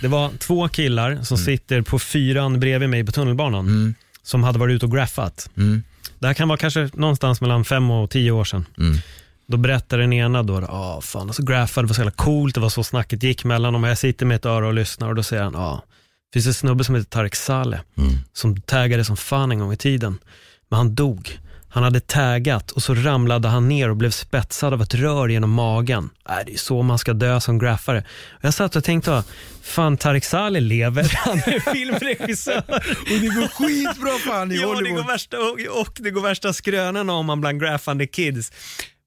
Det 0.00 0.08
var 0.08 0.30
två 0.38 0.68
killar 0.68 1.22
som 1.22 1.34
mm. 1.34 1.44
sitter 1.44 1.82
på 1.82 1.98
fyran 1.98 2.60
bredvid 2.60 2.88
mig 2.88 3.04
på 3.04 3.12
tunnelbanan, 3.12 3.66
mm. 3.66 3.94
som 4.22 4.44
hade 4.44 4.58
varit 4.58 4.74
ute 4.74 4.86
och 4.86 4.92
graffat. 4.92 5.50
Mm. 5.56 5.82
Det 6.18 6.26
här 6.26 6.34
kan 6.34 6.48
vara 6.48 6.58
kanske 6.58 6.90
någonstans 6.94 7.40
mellan 7.40 7.64
fem 7.64 7.90
och 7.90 8.10
tio 8.10 8.30
år 8.30 8.44
sedan. 8.44 8.66
Mm. 8.78 8.96
Då 9.48 9.56
berättar 9.56 9.98
den 9.98 10.12
ena 10.12 10.42
då, 10.42 10.56
ah, 10.56 11.00
fan, 11.00 11.26
alltså 11.26 11.42
graffade, 11.42 11.86
det 11.86 11.88
var 11.88 11.94
så 11.94 12.00
jävla 12.00 12.10
coolt, 12.10 12.54
det 12.54 12.60
var 12.60 12.68
så 12.68 12.84
snacket 12.84 13.22
gick 13.22 13.44
mellan 13.44 13.72
dem. 13.72 13.84
Jag 13.84 13.98
sitter 13.98 14.26
med 14.26 14.36
ett 14.36 14.46
öra 14.46 14.66
och 14.66 14.74
lyssnar 14.74 15.08
och 15.08 15.14
då 15.14 15.22
säger 15.22 15.42
han, 15.42 15.52
ja, 15.52 15.60
ah, 15.60 15.82
det 16.32 16.36
finns 16.36 16.46
en 16.46 16.54
snubbe 16.54 16.84
som 16.84 16.94
heter 16.94 17.10
Tarek 17.10 17.34
Saleh, 17.36 17.80
mm. 17.96 18.12
som 18.32 18.60
taggade 18.60 19.04
som 19.04 19.16
fan 19.16 19.52
en 19.52 19.58
gång 19.58 19.72
i 19.72 19.76
tiden. 19.76 20.18
Men 20.68 20.76
han 20.76 20.94
dog. 20.94 21.38
Han 21.68 21.82
hade 21.82 22.00
taggat 22.00 22.70
och 22.70 22.82
så 22.82 22.94
ramlade 22.94 23.48
han 23.48 23.68
ner 23.68 23.90
och 23.90 23.96
blev 23.96 24.10
spetsad 24.10 24.72
av 24.72 24.82
ett 24.82 24.94
rör 24.94 25.28
genom 25.28 25.50
magen. 25.50 26.10
Äh, 26.28 26.34
det 26.46 26.52
är 26.52 26.58
så 26.58 26.82
man 26.82 26.98
ska 26.98 27.12
dö 27.12 27.40
som 27.40 27.58
graffare. 27.58 28.04
Och 28.30 28.44
jag 28.44 28.54
satt 28.54 28.76
och 28.76 28.84
tänkte, 28.84 29.22
fan 29.62 29.96
Tarek 29.96 30.24
Saleh 30.24 30.62
lever, 30.62 31.12
han 31.24 31.38
är 31.38 31.72
filmregissör. 31.72 32.62
och 33.00 33.20
det 33.20 33.26
går 33.26 33.48
skitbra 33.48 34.18
för 34.18 34.38
han 34.38 34.52
i 34.52 34.56
ja, 34.60 34.66
Hollywood. 34.66 34.96
Det 34.96 35.02
går 35.02 35.12
värsta, 35.12 35.38
och, 35.38 35.80
och 35.80 35.96
det 36.00 36.10
går 36.10 36.20
värsta 36.20 36.52
skrönan 36.52 37.10
om 37.10 37.26
man 37.26 37.40
bland 37.40 37.60
graffande 37.60 38.06
kids. 38.06 38.52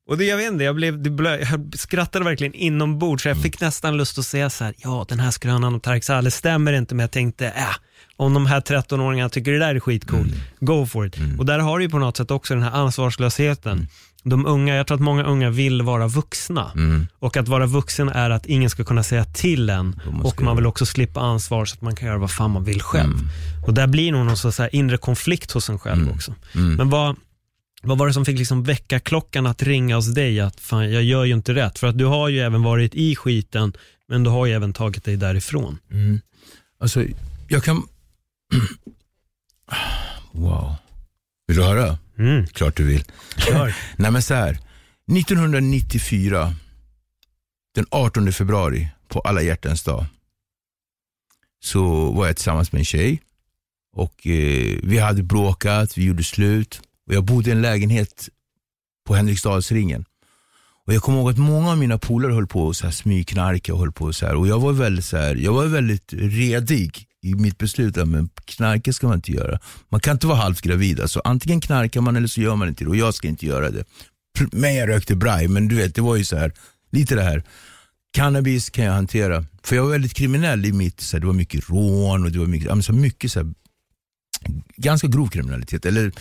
Och 0.09 0.17
det, 0.17 0.25
jag 0.25 0.37
vet 0.37 0.51
inte, 0.51 0.63
jag, 0.63 0.75
blev, 0.75 1.03
det 1.03 1.09
blö, 1.09 1.37
jag 1.39 1.73
skrattade 1.75 2.25
verkligen 2.25 2.53
inombords, 2.53 3.23
så 3.23 3.29
jag 3.29 3.41
fick 3.41 3.61
nästan 3.61 3.97
lust 3.97 4.17
att 4.17 4.25
säga 4.25 4.49
så 4.49 4.63
här, 4.63 4.73
ja 4.77 5.05
den 5.09 5.19
här 5.19 5.31
skrönan 5.31 5.73
om 5.73 5.79
Tareq 5.79 6.03
Saleh 6.03 6.31
stämmer 6.31 6.73
inte, 6.73 6.95
men 6.95 7.03
jag 7.03 7.11
tänkte, 7.11 7.47
äh, 7.47 7.63
om 8.17 8.33
de 8.33 8.45
här 8.45 8.61
13-åringarna 8.61 9.29
tycker 9.29 9.51
det 9.51 9.59
där 9.59 9.75
är 9.75 9.79
skitcoolt, 9.79 10.27
mm. 10.27 10.39
go 10.59 10.85
for 10.85 11.05
it. 11.05 11.17
Mm. 11.17 11.39
Och 11.39 11.45
där 11.45 11.59
har 11.59 11.77
du 11.77 11.83
ju 11.83 11.89
på 11.89 11.99
något 11.99 12.17
sätt 12.17 12.31
också 12.31 12.53
den 12.53 12.63
här 12.63 12.71
ansvarslösheten. 12.71 13.71
Mm. 13.71 13.87
De 14.23 14.45
unga, 14.45 14.75
jag 14.75 14.87
tror 14.87 14.95
att 14.95 15.01
många 15.01 15.23
unga 15.23 15.49
vill 15.49 15.81
vara 15.81 16.07
vuxna. 16.07 16.71
Mm. 16.75 17.07
Och 17.19 17.37
att 17.37 17.47
vara 17.47 17.65
vuxen 17.65 18.09
är 18.09 18.29
att 18.29 18.45
ingen 18.45 18.69
ska 18.69 18.83
kunna 18.83 19.03
säga 19.03 19.25
till 19.25 19.69
en 19.69 20.01
och 20.23 20.41
man 20.41 20.55
vill 20.55 20.65
också 20.65 20.85
slippa 20.85 21.19
ansvar 21.19 21.65
så 21.65 21.75
att 21.75 21.81
man 21.81 21.95
kan 21.95 22.07
göra 22.07 22.17
vad 22.17 22.31
fan 22.31 22.51
man 22.51 22.63
vill 22.63 22.81
själv. 22.81 23.13
Mm. 23.13 23.27
Och 23.67 23.73
där 23.73 23.87
blir 23.87 24.11
nog 24.11 24.25
någon 24.25 24.37
så 24.37 24.51
här 24.61 24.75
inre 24.75 24.97
konflikt 24.97 25.51
hos 25.51 25.69
en 25.69 25.79
själv 25.79 26.01
mm. 26.01 26.13
också. 26.13 26.35
Men 26.53 26.89
vad, 26.89 27.15
vad 27.81 27.97
var 27.97 28.07
det 28.07 28.13
som 28.13 28.25
fick 28.25 28.37
liksom 28.39 28.63
väcka 28.63 28.99
klockan 28.99 29.45
att 29.45 29.63
ringa 29.63 29.95
hos 29.95 30.13
dig 30.13 30.39
att 30.39 30.59
fan, 30.59 30.91
jag 30.91 31.03
gör 31.03 31.25
ju 31.25 31.33
inte 31.33 31.53
rätt? 31.53 31.79
För 31.79 31.87
att 31.87 31.97
du 31.97 32.05
har 32.05 32.29
ju 32.29 32.39
även 32.39 32.63
varit 32.63 32.95
i 32.95 33.15
skiten, 33.15 33.73
men 34.07 34.23
du 34.23 34.29
har 34.29 34.45
ju 34.45 34.53
även 34.53 34.73
tagit 34.73 35.03
dig 35.03 35.17
därifrån. 35.17 35.77
Mm. 35.91 36.19
Alltså, 36.79 37.05
jag 37.47 37.63
kan... 37.63 37.87
wow. 40.31 40.75
Vill 41.47 41.57
du 41.57 41.63
höra? 41.63 41.97
Mm. 42.17 42.47
Klart 42.47 42.77
du 42.77 42.83
vill. 42.83 43.03
Klar. 43.35 43.75
Nej 43.97 44.11
men 44.11 44.21
så 44.21 44.33
här. 44.33 44.59
1994, 45.17 46.55
den 47.75 47.85
18 47.89 48.31
februari, 48.33 48.87
på 49.07 49.19
alla 49.19 49.41
hjärtans 49.41 49.83
dag, 49.83 50.05
så 51.63 52.11
var 52.11 52.27
jag 52.27 52.35
tillsammans 52.35 52.71
med 52.71 52.79
en 52.79 52.85
tjej. 52.85 53.21
Och 53.95 54.27
eh, 54.27 54.79
Vi 54.83 54.97
hade 54.97 55.23
bråkat, 55.23 55.97
vi 55.97 56.05
gjorde 56.05 56.23
slut. 56.23 56.81
Och 57.09 57.15
jag 57.15 57.23
bodde 57.23 57.49
i 57.49 57.53
en 57.53 57.61
lägenhet 57.61 58.29
på 59.07 59.15
Henriksdalsringen. 59.15 60.05
Och 60.85 60.93
jag 60.93 61.01
kommer 61.01 61.19
ihåg 61.19 61.29
att 61.29 61.37
många 61.37 61.71
av 61.71 61.77
mina 61.77 61.97
polare 61.97 62.33
höll 62.33 62.47
på 62.47 62.69
att 62.69 62.95
smygknarka 62.95 63.73
och 63.73 63.79
höll 63.79 63.91
på 63.91 64.13
så 64.13 64.25
här. 64.25 64.35
Och 64.35 64.47
jag 64.47 64.59
var 64.59 64.73
väldigt, 64.73 65.05
så 65.05 65.17
här, 65.17 65.35
jag 65.35 65.53
var 65.53 65.65
väldigt 65.65 66.13
redig 66.13 67.05
i 67.21 67.35
mitt 67.35 67.57
beslut. 67.57 67.95
Men 67.95 68.29
knarka 68.45 68.93
ska 68.93 69.07
man 69.07 69.15
inte 69.15 69.31
göra. 69.31 69.59
Man 69.89 69.99
kan 69.99 70.13
inte 70.13 70.27
vara 70.27 70.37
halvt 70.37 70.61
gravid. 70.61 70.99
Alltså, 70.99 71.21
antingen 71.23 71.61
knarkar 71.61 72.01
man 72.01 72.15
eller 72.15 72.27
så 72.27 72.41
gör 72.41 72.55
man 72.55 72.67
inte 72.67 72.83
det. 72.83 72.89
Och 72.89 72.95
jag 72.95 73.13
ska 73.13 73.27
inte 73.27 73.45
göra 73.45 73.69
det. 73.69 73.83
Men 74.51 74.75
jag 74.75 74.89
rökte 74.89 75.15
braj, 75.15 75.47
men 75.47 75.67
du 75.67 75.75
vet, 75.75 75.95
det 75.95 76.01
var 76.01 76.15
ju 76.15 76.25
så 76.25 76.37
här, 76.37 76.53
lite 76.91 77.15
det 77.15 77.23
här. 77.23 77.43
Cannabis 78.13 78.69
kan 78.69 78.85
jag 78.85 78.93
hantera. 78.93 79.45
För 79.63 79.75
jag 79.75 79.83
var 79.83 79.91
väldigt 79.91 80.13
kriminell 80.13 80.65
i 80.65 80.73
mitt, 80.73 81.01
så 81.01 81.17
här, 81.17 81.21
det 81.21 81.27
var 81.27 81.33
mycket 81.33 81.69
rån 81.69 82.23
och 82.23 82.31
det 82.31 82.39
var 82.39 82.45
mycket, 82.45 82.85
så 82.85 82.93
mycket 82.93 83.31
så 83.31 83.39
här, 83.39 83.53
ganska 84.75 85.07
grov 85.07 85.27
kriminalitet. 85.27 85.85
Eller 85.85 86.11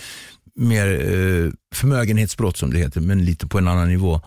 mer 0.59 0.87
eh, 0.87 1.51
förmögenhetsbrott 1.75 2.57
som 2.57 2.73
det 2.73 2.79
heter, 2.79 3.01
men 3.01 3.25
lite 3.25 3.47
på 3.47 3.59
en 3.59 3.69
annan 3.69 3.89
nivå. 3.89 4.21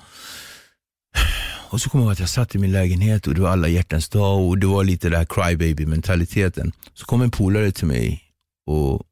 Och 1.72 1.82
så 1.82 1.90
kommer 1.90 2.04
jag 2.04 2.08
ihåg 2.08 2.14
att 2.14 2.20
jag 2.20 2.30
satt 2.30 2.56
i 2.56 2.58
min 2.58 2.72
lägenhet 2.72 3.28
och 3.28 3.36
det 3.36 3.42
var 3.42 3.50
alla 3.50 3.68
hjärtans 3.68 4.10
dag 4.10 4.42
och 4.42 4.58
det 4.58 4.68
var 4.68 4.84
lite 4.84 5.10
den 5.10 5.18
här 5.18 5.26
crybaby 5.26 5.86
mentaliteten. 5.86 6.72
Så 6.94 7.06
kom 7.06 7.22
en 7.22 7.32
polare 7.32 7.72
till 7.72 7.88
mig 7.88 8.24
och 8.66 9.04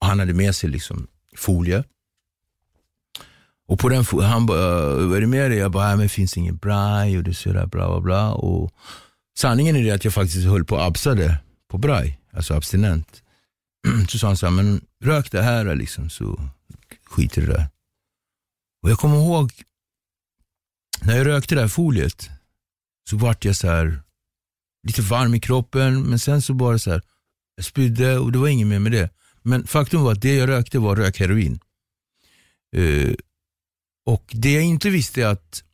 han 0.00 0.18
hade 0.18 0.34
med 0.34 0.54
sig 0.54 0.70
liksom 0.70 1.06
folie. 1.36 1.84
Och 3.68 3.78
på 3.78 3.88
den 3.88 4.04
han 4.22 4.46
bara, 4.46 4.94
vad 5.06 5.16
är 5.16 5.20
det 5.20 5.26
med 5.26 5.50
dig? 5.50 5.58
Jag 5.58 5.70
bara, 5.70 5.96
det 5.96 6.08
finns 6.08 6.36
ingen 6.36 6.56
braj 6.56 7.18
och 7.18 7.24
det 7.24 7.34
så 7.34 7.50
bla 7.50 7.66
bla 7.66 8.00
bla. 8.00 8.32
Och 8.32 8.72
sanningen 9.38 9.76
är 9.76 9.84
det 9.84 9.90
att 9.90 10.04
jag 10.04 10.14
faktiskt 10.14 10.46
höll 10.46 10.64
på 10.64 10.76
att 10.76 10.86
absade 10.86 11.38
på 11.70 11.78
braj, 11.78 12.20
alltså 12.32 12.54
abstinent. 12.54 13.22
så 14.08 14.18
sa 14.18 14.26
han 14.26 14.36
så 14.36 14.46
här, 14.46 14.52
men 14.52 14.80
rök 15.04 15.30
det 15.30 15.42
här 15.42 15.74
liksom 15.74 16.10
så 16.10 16.40
skiter 17.04 17.42
det 17.42 17.52
där. 17.52 17.68
Och 18.82 18.90
jag 18.90 18.98
kommer 18.98 19.16
ihåg, 19.16 19.52
när 21.02 21.16
jag 21.16 21.26
rökte 21.26 21.54
det 21.54 21.60
här 21.60 21.68
foliet 21.68 22.30
så 23.10 23.16
vart 23.16 23.44
jag 23.44 23.56
så 23.56 23.68
här 23.68 24.02
lite 24.86 25.02
varm 25.02 25.34
i 25.34 25.40
kroppen, 25.40 26.02
men 26.02 26.18
sen 26.18 26.42
så 26.42 26.54
bara 26.54 26.78
så 26.78 26.90
här, 26.90 27.02
jag 27.56 27.64
spydde 27.64 28.18
och 28.18 28.32
det 28.32 28.38
var 28.38 28.48
inget 28.48 28.66
mer 28.66 28.78
med 28.78 28.92
det. 28.92 29.10
Men 29.42 29.66
faktum 29.66 30.02
var 30.02 30.12
att 30.12 30.22
det 30.22 30.34
jag 30.34 30.48
rökte 30.48 30.78
var 30.78 30.96
rökheroin. 30.96 31.60
Uh, 32.76 33.14
och 34.06 34.32
det 34.34 34.52
jag 34.52 34.64
inte 34.64 34.90
visste 34.90 35.22
är 35.22 35.26
att 35.26 35.64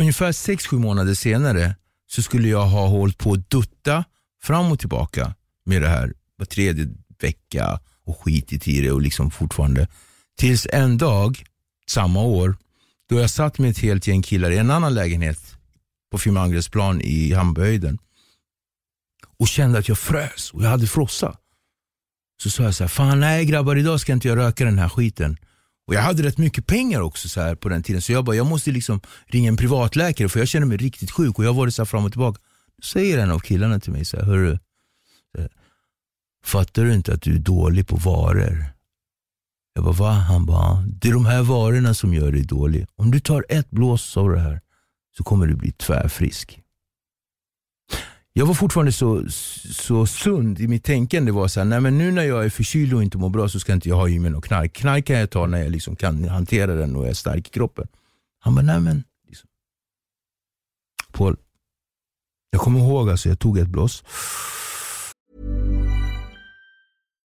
ungefär 0.00 0.32
6-7 0.32 0.78
månader 0.78 1.14
senare 1.14 1.76
så 2.06 2.22
skulle 2.22 2.48
jag 2.48 2.66
ha 2.66 2.86
hållit 2.86 3.18
på 3.18 3.32
att 3.32 3.50
dutta 3.50 4.04
fram 4.42 4.72
och 4.72 4.78
tillbaka 4.78 5.34
med 5.64 5.82
det 5.82 5.88
här 5.88 6.14
var 6.36 6.46
tredje 6.46 6.88
vecka 7.22 7.80
och 8.04 8.18
skitit 8.18 8.68
i 8.68 8.80
det 8.80 8.90
och 8.90 9.02
liksom 9.02 9.30
fortfarande. 9.30 9.88
Tills 10.36 10.66
en 10.72 10.98
dag, 10.98 11.44
samma 11.86 12.22
år, 12.22 12.56
då 13.08 13.20
jag 13.20 13.30
satt 13.30 13.58
med 13.58 13.70
ett 13.70 13.78
helt 13.78 14.06
gäng 14.06 14.22
killar 14.22 14.50
i 14.50 14.58
en 14.58 14.70
annan 14.70 14.94
lägenhet 14.94 15.56
på 16.10 16.18
Fimangresplan 16.18 17.00
i 17.00 17.32
Hamburghöjden 17.32 17.98
och 19.38 19.48
kände 19.48 19.78
att 19.78 19.88
jag 19.88 19.98
frös 19.98 20.50
och 20.50 20.62
jag 20.62 20.68
hade 20.68 20.86
frossa. 20.86 21.36
Så 22.42 22.50
sa 22.50 22.62
jag 22.62 22.74
så 22.74 22.84
här, 22.84 22.88
fan 22.88 23.20
nej 23.20 23.44
grabbar 23.44 23.76
idag 23.76 24.00
ska 24.00 24.12
inte 24.12 24.28
jag 24.28 24.38
röka 24.38 24.64
den 24.64 24.78
här 24.78 24.88
skiten. 24.88 25.36
Och 25.86 25.94
jag 25.94 26.00
hade 26.00 26.22
rätt 26.22 26.38
mycket 26.38 26.66
pengar 26.66 27.00
också 27.00 27.28
så 27.28 27.40
här 27.40 27.54
på 27.54 27.68
den 27.68 27.82
tiden 27.82 28.02
så 28.02 28.12
jag 28.12 28.24
bara, 28.24 28.36
jag 28.36 28.46
måste 28.46 28.70
liksom 28.70 29.00
ringa 29.26 29.48
en 29.48 29.56
privatläkare 29.56 30.28
för 30.28 30.38
jag 30.38 30.48
känner 30.48 30.66
mig 30.66 30.76
riktigt 30.76 31.10
sjuk 31.10 31.38
och 31.38 31.44
jag 31.44 31.48
har 31.48 31.54
varit 31.54 31.74
så 31.74 31.82
här 31.82 31.86
fram 31.86 32.04
och 32.04 32.12
tillbaka. 32.12 32.40
Då 32.76 32.82
säger 32.82 33.18
en 33.18 33.30
av 33.30 33.38
killarna 33.38 33.80
till 33.80 33.92
mig 33.92 34.04
så 34.04 34.16
här, 34.16 34.24
hörru, 34.24 34.58
Fattar 36.44 36.84
du 36.84 36.94
inte 36.94 37.14
att 37.14 37.22
du 37.22 37.34
är 37.34 37.38
dålig 37.38 37.86
på 37.88 37.96
varor? 37.96 38.64
Jag 39.74 39.84
bara, 39.84 39.94
va? 39.94 40.10
Han 40.10 40.46
bara, 40.46 40.84
det 40.86 41.08
är 41.08 41.12
de 41.12 41.26
här 41.26 41.42
varorna 41.42 41.94
som 41.94 42.14
gör 42.14 42.32
dig 42.32 42.42
dålig. 42.42 42.86
Om 42.96 43.10
du 43.10 43.20
tar 43.20 43.46
ett 43.48 43.70
blås 43.70 44.16
av 44.16 44.30
det 44.30 44.40
här 44.40 44.60
så 45.16 45.24
kommer 45.24 45.46
du 45.46 45.54
bli 45.54 45.72
tvärfrisk. 45.72 46.60
jag 48.32 48.46
var 48.46 48.54
fortfarande 48.54 48.92
så, 48.92 49.28
så 49.72 50.06
sund 50.06 50.60
i 50.60 50.68
mitt 50.68 50.84
tänkande. 50.84 51.32
Det 51.32 51.34
var 51.34 51.48
så 51.48 51.60
här, 51.60 51.64
nej 51.64 51.80
men 51.80 51.98
nu 51.98 52.12
när 52.12 52.22
jag 52.22 52.44
är 52.44 52.50
förkyld 52.50 52.94
och 52.94 53.02
inte 53.02 53.18
mår 53.18 53.30
bra 53.30 53.48
så 53.48 53.60
ska 53.60 53.72
inte 53.72 53.88
jag 53.88 53.96
ha 53.96 54.08
i 54.08 54.18
mig 54.18 54.30
något 54.30 54.44
knark. 54.44 54.72
Knark 54.72 55.04
kan 55.04 55.18
jag 55.18 55.30
ta 55.30 55.46
när 55.46 55.62
jag 55.62 55.70
liksom 55.70 55.96
kan 55.96 56.28
hantera 56.28 56.74
den 56.74 56.96
och 56.96 57.08
är 57.08 57.14
stark 57.14 57.48
i 57.48 57.50
kroppen. 57.50 57.88
Han 58.38 58.54
bara, 58.54 58.62
nej 58.62 58.80
men. 58.80 59.04
Liksom. 59.28 59.48
Paul, 61.12 61.36
jag 62.50 62.60
kommer 62.60 62.80
ihåg 62.80 63.10
alltså, 63.10 63.28
jag 63.28 63.38
tog 63.38 63.58
ett 63.58 63.68
blås. 63.68 64.04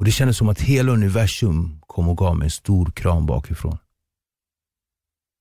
Och 0.00 0.06
Det 0.06 0.12
kändes 0.12 0.36
som 0.36 0.48
att 0.48 0.60
hela 0.60 0.92
universum 0.92 1.80
kom 1.86 2.08
och 2.08 2.16
gav 2.16 2.36
mig 2.36 2.46
en 2.46 2.50
stor 2.50 2.90
kram 2.90 3.26
bakifrån. 3.26 3.78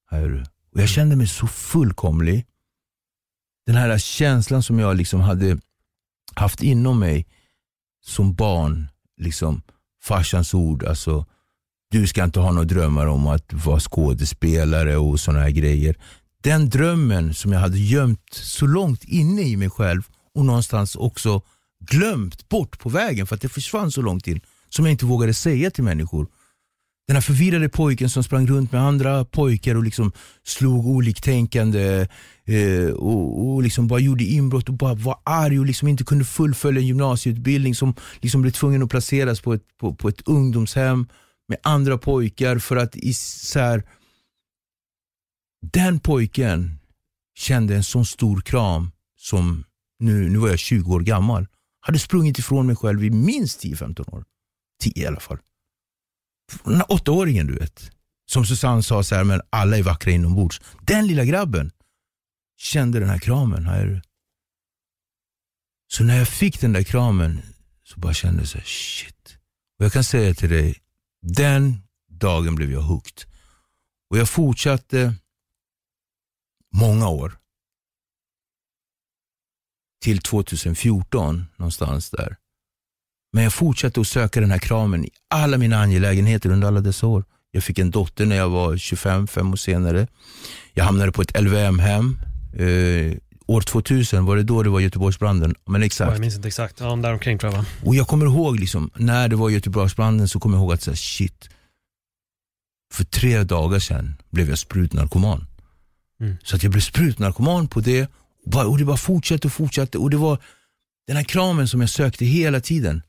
Hör 0.09 0.47
Och 0.73 0.81
jag 0.81 0.89
kände 0.89 1.15
mig 1.15 1.27
så 1.27 1.47
fullkomlig. 1.47 2.45
Den 3.65 3.75
här 3.75 3.97
känslan 3.97 4.63
som 4.63 4.79
jag 4.79 4.97
liksom 4.97 5.21
hade 5.21 5.57
haft 6.35 6.61
inom 6.61 6.99
mig 6.99 7.25
som 8.05 8.33
barn. 8.33 8.87
Liksom 9.17 9.61
farsans 10.03 10.53
ord, 10.53 10.83
alltså 10.83 11.25
du 11.91 12.07
ska 12.07 12.23
inte 12.23 12.39
ha 12.39 12.51
några 12.51 12.67
drömmar 12.67 13.05
om 13.05 13.27
att 13.27 13.53
vara 13.53 13.79
skådespelare 13.79 14.97
och 14.97 15.19
sådana 15.19 15.43
här 15.43 15.51
grejer. 15.51 15.95
Den 16.43 16.69
drömmen 16.69 17.33
som 17.33 17.51
jag 17.51 17.59
hade 17.59 17.79
gömt 17.79 18.33
så 18.33 18.65
långt 18.65 19.03
inne 19.03 19.41
i 19.41 19.57
mig 19.57 19.69
själv 19.69 20.01
och 20.35 20.45
någonstans 20.45 20.95
också 20.95 21.41
glömt 21.79 22.49
bort 22.49 22.79
på 22.79 22.89
vägen 22.89 23.27
för 23.27 23.35
att 23.35 23.41
det 23.41 23.49
försvann 23.49 23.91
så 23.91 24.01
långt 24.01 24.27
in 24.27 24.41
som 24.69 24.85
jag 24.85 24.91
inte 24.91 25.05
vågade 25.05 25.33
säga 25.33 25.71
till 25.71 25.83
människor. 25.83 26.27
Den 27.07 27.15
här 27.15 27.21
förvirrade 27.21 27.69
pojken 27.69 28.09
som 28.09 28.23
sprang 28.23 28.47
runt 28.47 28.71
med 28.71 28.81
andra 28.81 29.25
pojkar 29.25 29.75
och 29.75 29.83
liksom 29.83 30.11
slog 30.43 30.87
oliktänkande 30.87 32.07
eh, 32.45 32.93
och, 32.93 33.47
och 33.47 33.63
liksom 33.63 33.87
bara 33.87 33.99
gjorde 33.99 34.23
inbrott 34.23 34.69
och 34.69 34.75
bara 34.75 34.93
var 34.93 35.19
arg 35.23 35.59
och 35.59 35.65
liksom 35.65 35.87
inte 35.87 36.03
kunde 36.03 36.25
fullfölja 36.25 36.81
en 36.81 36.87
gymnasieutbildning 36.87 37.75
som 37.75 37.93
liksom 38.19 38.41
blev 38.41 38.51
tvungen 38.51 38.83
att 38.83 38.89
placeras 38.89 39.41
på 39.41 39.53
ett, 39.53 39.63
på, 39.79 39.93
på 39.93 40.09
ett 40.09 40.21
ungdomshem 40.27 41.07
med 41.47 41.57
andra 41.63 41.97
pojkar 41.97 42.57
för 42.57 42.75
att 42.75 42.95
isär 42.95 43.83
den 45.61 45.99
pojken 45.99 46.79
kände 47.35 47.75
en 47.75 47.83
sån 47.83 48.05
stor 48.05 48.41
kram 48.41 48.91
som, 49.17 49.63
nu, 49.99 50.29
nu 50.29 50.37
var 50.37 50.49
jag 50.49 50.59
20 50.59 50.93
år 50.93 50.99
gammal, 50.99 51.47
hade 51.79 51.99
sprungit 51.99 52.39
ifrån 52.39 52.67
mig 52.67 52.75
själv 52.75 53.03
i 53.03 53.09
minst 53.09 53.63
10-15 53.63 54.15
år 54.15 54.23
tio 54.79 55.03
i 55.03 55.07
alla 55.07 55.19
fall. 55.19 55.37
Den 56.63 56.75
här 56.75 56.91
åttaåringen 56.91 57.47
du 57.47 57.55
vet, 57.55 57.91
som 58.25 58.45
Susanne 58.45 58.83
sa, 58.83 59.03
så 59.03 59.15
här, 59.15 59.23
men 59.23 59.41
alla 59.49 59.77
är 59.77 59.83
vackra 59.83 60.11
inombords. 60.11 60.61
Den 60.81 61.07
lilla 61.07 61.25
grabben 61.25 61.71
kände 62.57 62.99
den 62.99 63.09
här 63.09 63.19
kramen. 63.19 63.65
Här. 63.65 64.01
Så 65.87 66.03
när 66.03 66.17
jag 66.17 66.27
fick 66.27 66.61
den 66.61 66.73
där 66.73 66.83
kramen 66.83 67.41
så 67.83 67.99
bara 67.99 68.13
kände 68.13 68.41
jag 68.41 68.47
så 68.47 68.57
här, 68.57 68.65
shit. 68.65 69.37
Och 69.79 69.85
jag 69.85 69.93
kan 69.93 70.03
säga 70.03 70.33
till 70.33 70.49
dig, 70.49 70.77
den 71.21 71.77
dagen 72.07 72.55
blev 72.55 72.71
jag 72.71 72.81
hooked. 72.81 73.23
Och 74.09 74.17
jag 74.17 74.29
fortsatte 74.29 75.13
många 76.73 77.07
år. 77.09 77.37
Till 80.01 80.21
2014 80.21 81.45
någonstans 81.55 82.09
där. 82.09 82.37
Men 83.33 83.43
jag 83.43 83.53
fortsatte 83.53 84.01
att 84.01 84.07
söka 84.07 84.41
den 84.41 84.51
här 84.51 84.59
kramen 84.59 85.05
i 85.05 85.09
alla 85.29 85.57
mina 85.57 85.77
angelägenheter 85.77 86.49
under 86.49 86.67
alla 86.67 86.81
dessa 86.81 87.07
år. 87.07 87.23
Jag 87.51 87.63
fick 87.63 87.79
en 87.79 87.91
dotter 87.91 88.25
när 88.25 88.35
jag 88.35 88.49
var 88.49 88.77
25, 88.77 89.27
fem 89.27 89.51
år 89.51 89.55
senare. 89.55 90.07
Jag 90.73 90.85
hamnade 90.85 91.11
på 91.11 91.21
ett 91.21 91.41
LVM-hem. 91.41 92.19
Eh, 92.53 93.17
år 93.47 93.61
2000, 93.61 94.25
var 94.25 94.35
det 94.35 94.43
då 94.43 94.63
det 94.63 94.69
var 94.69 94.79
Göteborgsbranden? 94.79 95.55
Men 95.65 95.83
exakt. 95.83 96.11
Jag 96.11 96.19
minns 96.19 96.35
inte 96.35 96.47
exakt, 96.47 96.79
ja, 96.79 96.95
där 96.95 97.13
omkring 97.13 97.37
tror 97.37 97.53
jag 97.53 97.59
va? 97.59 97.65
Och 97.85 97.95
jag 97.95 98.07
kommer 98.07 98.25
ihåg, 98.25 98.59
liksom, 98.59 98.91
när 98.95 99.27
det 99.27 99.35
var 99.35 99.49
Göteborgsbranden 99.49 100.27
så 100.27 100.39
kommer 100.39 100.57
jag 100.57 100.63
ihåg 100.63 100.73
att 100.73 100.81
så 100.81 100.95
shit, 100.95 101.49
för 102.93 103.03
tre 103.03 103.43
dagar 103.43 103.79
sedan 103.79 104.15
blev 104.29 104.49
jag 104.49 104.59
sprutnarkoman. 104.59 105.45
Mm. 106.21 106.37
Så 106.43 106.55
att 106.55 106.63
jag 106.63 106.71
blev 106.71 106.81
sprutnarkoman 106.81 107.67
på 107.67 107.79
det 107.81 108.07
och 108.65 108.77
det 108.77 108.85
bara 108.85 108.97
fortsatte 108.97 109.47
och 109.47 109.53
fortsatte. 109.53 109.97
Och 109.97 110.09
det 110.09 110.17
var 110.17 110.37
den 111.07 111.15
här 111.15 111.23
kramen 111.23 111.67
som 111.67 111.81
jag 111.81 111.89
sökte 111.89 112.25
hela 112.25 112.61
tiden. 112.61 113.01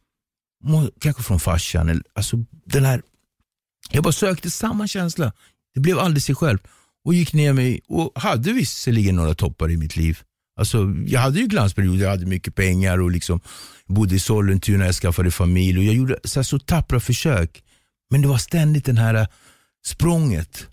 Kanske 1.00 1.22
från 1.22 1.40
farsan. 1.40 1.88
Eller, 1.88 2.02
alltså, 2.12 2.36
den 2.64 2.84
här, 2.84 3.02
jag 3.90 4.04
bara 4.04 4.12
sökte 4.12 4.50
samma 4.50 4.86
känsla. 4.86 5.32
Det 5.74 5.80
blev 5.80 5.98
aldrig 5.98 6.22
sig 6.22 6.34
själv. 6.34 6.58
Och 7.04 7.14
gick 7.14 7.32
ner 7.32 7.52
mig 7.52 7.80
och 7.88 8.12
hade 8.14 8.52
visserligen 8.52 9.16
några 9.16 9.34
toppar 9.34 9.70
i 9.70 9.76
mitt 9.76 9.96
liv. 9.96 10.18
Alltså, 10.56 10.94
jag 11.06 11.20
hade 11.20 11.40
ju 11.40 11.46
glansperioder, 11.46 12.02
jag 12.02 12.10
hade 12.10 12.26
mycket 12.26 12.54
pengar 12.54 13.00
och 13.00 13.10
liksom 13.10 13.40
bodde 13.86 14.14
i 14.14 14.18
Sollentuna, 14.18 14.86
jag 14.86 14.94
skaffade 14.94 15.30
familj 15.30 15.78
och 15.78 15.84
jag 15.84 15.94
gjorde 15.94 16.18
så, 16.24 16.44
så 16.44 16.58
tappra 16.58 17.00
försök. 17.00 17.62
Men 18.10 18.22
det 18.22 18.28
var 18.28 18.38
ständigt 18.38 18.84
den 18.84 18.98
här 18.98 19.14
äh, 19.14 19.26
språnget. 19.86 20.66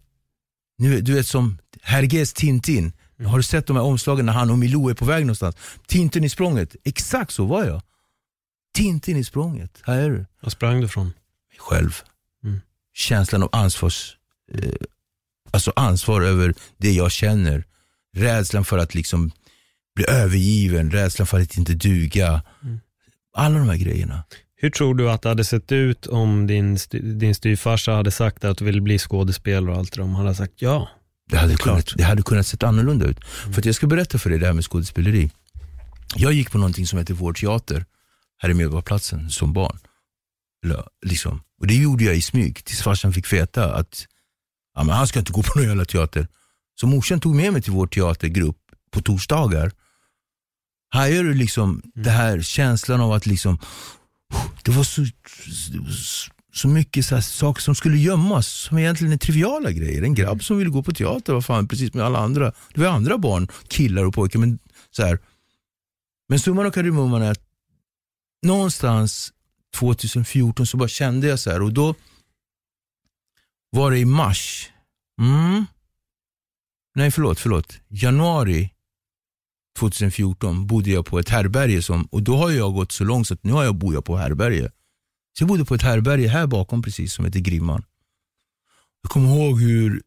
Nu, 0.77 1.01
du 1.01 1.13
vet 1.13 1.27
som 1.27 1.57
Herges 1.81 2.33
Tintin. 2.33 2.93
Mm. 3.19 3.31
Har 3.31 3.37
du 3.37 3.43
sett 3.43 3.67
de 3.67 3.75
här 3.75 3.83
omslagen 3.83 4.25
när 4.25 4.33
han 4.33 4.49
och 4.51 4.59
Milou 4.59 4.89
är 4.89 4.93
på 4.93 5.05
väg 5.05 5.25
någonstans? 5.25 5.55
Tintin 5.87 6.23
i 6.23 6.29
språnget. 6.29 6.75
Exakt 6.83 7.31
så 7.31 7.45
var 7.45 7.65
jag. 7.65 7.81
Tintin 8.77 9.17
i 9.17 9.23
språnget. 9.23 9.81
Här 9.83 9.97
är 9.97 10.09
du. 10.09 10.25
Var 10.41 10.49
sprang 10.49 10.81
du 10.81 10.87
från? 10.87 11.05
Mig 11.05 11.57
själv. 11.57 12.01
Mm. 12.43 12.59
Känslan 12.93 13.43
av 13.43 13.49
ansvars, 13.51 14.17
eh, 14.53 14.71
alltså 15.51 15.73
ansvar 15.75 16.21
över 16.21 16.53
det 16.77 16.91
jag 16.91 17.11
känner. 17.11 17.63
Rädslan 18.15 18.65
för 18.65 18.77
att 18.77 18.95
liksom 18.95 19.31
bli 19.95 20.05
övergiven, 20.09 20.91
rädslan 20.91 21.27
för 21.27 21.39
att 21.39 21.57
inte 21.57 21.73
duga. 21.73 22.41
Mm. 22.63 22.79
Alla 23.33 23.59
de 23.59 23.69
här 23.69 23.77
grejerna. 23.77 24.23
Hur 24.55 24.69
tror 24.69 24.95
du 24.95 25.11
att 25.11 25.21
det 25.21 25.29
hade 25.29 25.45
sett 25.45 25.71
ut 25.71 26.07
om 26.07 26.47
din, 26.47 26.77
din 27.19 27.35
styvfarsa 27.35 27.91
hade 27.91 28.11
sagt 28.11 28.43
att 28.43 28.57
du 28.57 28.65
ville 28.65 28.81
bli 28.81 28.99
skådespelare 28.99 29.71
och 29.71 29.77
allt 29.77 29.93
det? 29.93 30.01
Om 30.01 30.15
han 30.15 30.25
hade 30.25 30.37
sagt 30.37 30.53
ja. 30.57 30.89
Det 31.29 31.37
hade, 31.37 31.55
kunnat, 31.55 31.93
det 31.97 32.03
hade 32.03 32.21
kunnat 32.21 32.47
sett 32.47 32.63
annorlunda 32.63 33.05
ut. 33.05 33.19
Mm. 33.41 33.53
För 33.53 33.65
jag 33.65 33.75
ska 33.75 33.87
berätta 33.87 34.17
för 34.17 34.29
dig 34.29 34.39
det 34.39 34.45
här 34.45 34.53
med 34.53 34.63
skådespeleri. 34.63 35.31
Jag 36.15 36.33
gick 36.33 36.51
på 36.51 36.57
någonting 36.57 36.87
som 36.87 36.99
heter 36.99 37.13
Vår 37.13 37.33
Teater 37.33 37.85
här 38.37 38.49
i 38.49 38.53
Medborgarplatsen 38.53 39.29
som 39.29 39.53
barn. 39.53 39.79
Liksom. 41.05 41.41
Och 41.59 41.67
Det 41.67 41.75
gjorde 41.75 42.03
jag 42.03 42.15
i 42.15 42.21
smyg 42.21 42.65
tills 42.65 42.81
farsan 42.81 43.13
fick 43.13 43.33
veta 43.33 43.75
att 43.75 44.07
ja, 44.75 44.83
men 44.83 44.95
han 44.95 45.07
ska 45.07 45.19
inte 45.19 45.31
gå 45.31 45.43
på 45.43 45.59
någon 45.59 45.67
jävla 45.67 45.85
teater. 45.85 46.27
Så 46.79 46.87
morsan 46.87 47.19
tog 47.19 47.35
med 47.35 47.53
mig 47.53 47.61
till 47.61 47.73
vår 47.73 47.87
teatergrupp 47.87 48.57
på 48.91 49.01
torsdagar. 49.01 49.71
Här 50.89 51.07
gör 51.07 51.23
du 51.23 51.33
liksom 51.33 51.69
mm. 51.69 51.81
det 51.95 52.09
här 52.09 52.41
känslan 52.41 53.01
av 53.01 53.11
att 53.11 53.25
liksom, 53.25 53.59
det 54.63 54.71
var 54.71 54.83
så, 54.83 55.05
så 56.53 56.67
mycket 56.67 57.05
så 57.05 57.21
saker 57.21 57.61
som 57.61 57.75
skulle 57.75 57.97
gömmas 57.97 58.47
som 58.47 58.77
egentligen 58.77 59.13
är 59.13 59.17
triviala 59.17 59.71
grejer. 59.71 60.03
En 60.03 60.13
grabb 60.13 60.43
som 60.43 60.57
ville 60.57 60.69
gå 60.69 60.83
på 60.83 60.91
teater, 60.91 61.33
vad 61.33 61.45
fan, 61.45 61.67
precis 61.67 61.93
med 61.93 62.05
alla 62.05 62.19
andra. 62.19 62.53
Det 62.73 62.81
var 62.81 62.87
andra 62.87 63.17
barn, 63.17 63.47
killar 63.67 64.05
och 64.05 64.13
pojkar. 64.13 64.39
Men, 64.39 64.59
så 64.91 65.03
här. 65.03 65.19
men 66.29 66.39
summan 66.39 66.65
och 66.65 66.73
kardemumman 66.73 67.21
är 67.21 67.31
att 67.31 67.46
någonstans 68.47 69.33
2014 69.75 70.67
så 70.67 70.77
bara 70.77 70.89
kände 70.89 71.27
jag 71.27 71.39
så 71.39 71.51
här 71.51 71.61
och 71.61 71.73
då 71.73 71.95
var 73.69 73.91
det 73.91 73.99
i 73.99 74.05
mars? 74.05 74.69
Mm. 75.21 75.65
Nej, 76.95 77.11
förlåt, 77.11 77.39
förlåt. 77.39 77.79
Januari 77.87 78.73
2014 79.79 80.67
bodde 80.67 80.89
jag 80.89 81.05
på 81.05 81.19
ett 81.19 81.29
härberge 81.29 81.81
som, 81.81 82.05
och 82.05 82.23
då 82.23 82.37
har 82.37 82.51
jag 82.51 82.73
gått 82.73 82.91
så 82.91 83.03
långt 83.03 83.27
så 83.27 83.33
att 83.33 83.43
nu 83.43 83.51
har 83.51 83.63
jag 83.63 83.75
bor 83.75 83.93
jag 83.93 84.05
på 84.05 84.17
härberge. 84.17 84.71
Så 85.37 85.43
jag 85.43 85.47
bodde 85.47 85.65
på 85.65 85.75
ett 85.75 85.81
härberge 85.81 86.27
här 86.27 86.47
bakom 86.47 86.81
precis 86.81 87.13
som 87.13 87.25
heter 87.25 87.39
Grimman. 87.39 87.83
Jag 89.01 89.11
kommer 89.11 89.35
ihåg 89.35 89.61
hur 89.61 90.01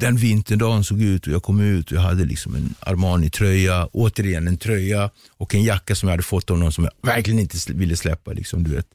den 0.00 0.16
vinterdagen 0.16 0.84
såg 0.84 1.02
ut 1.02 1.26
och 1.26 1.32
jag 1.32 1.42
kom 1.42 1.60
ut 1.60 1.90
och 1.90 1.96
jag 1.96 2.02
hade 2.02 2.24
liksom 2.24 2.54
en 2.54 2.74
Armani-tröja, 2.80 3.88
återigen 3.92 4.48
en 4.48 4.56
tröja 4.56 5.10
och 5.36 5.54
en 5.54 5.62
jacka 5.62 5.94
som 5.94 6.08
jag 6.08 6.12
hade 6.12 6.22
fått 6.22 6.50
av 6.50 6.58
någon 6.58 6.72
som 6.72 6.84
jag 6.84 6.92
verkligen 7.02 7.40
inte 7.40 7.56
ville 7.72 7.96
släppa. 7.96 8.32
Liksom, 8.32 8.64
du 8.64 8.74
vet. 8.74 8.86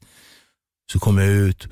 Så 0.91 0.99
kom 0.99 1.17
jag 1.17 1.27
ut, 1.27 1.67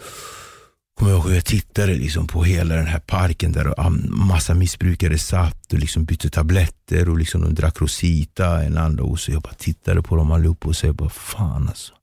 kom 0.99 1.07
jag 1.07 1.17
ihåg 1.17 1.27
hur 1.27 1.35
jag 1.35 1.45
tittade 1.45 1.93
liksom 1.93 2.27
på 2.27 2.43
hela 2.43 2.75
den 2.75 2.87
här 2.87 2.99
parken 2.99 3.51
där 3.51 3.89
massa 4.09 4.53
missbrukare 4.53 5.17
satt 5.17 5.73
och 5.73 5.79
liksom 5.79 6.05
bytte 6.05 6.29
tabletter 6.29 7.09
och 7.09 7.17
liksom 7.17 7.41
de 7.41 7.55
drack 7.55 7.81
Rosita, 7.81 8.63
en 8.63 8.77
andra 8.77 9.03
och 9.03 9.19
så 9.19 9.31
jag 9.31 9.41
bara 9.41 9.53
tittade 9.53 10.01
på 10.01 10.15
dem 10.15 10.31
allihopa 10.31 10.67
och 10.67 10.75
sa 10.75 10.93
bara 10.93 11.09
fan 11.09 11.67
alltså. 11.69 11.93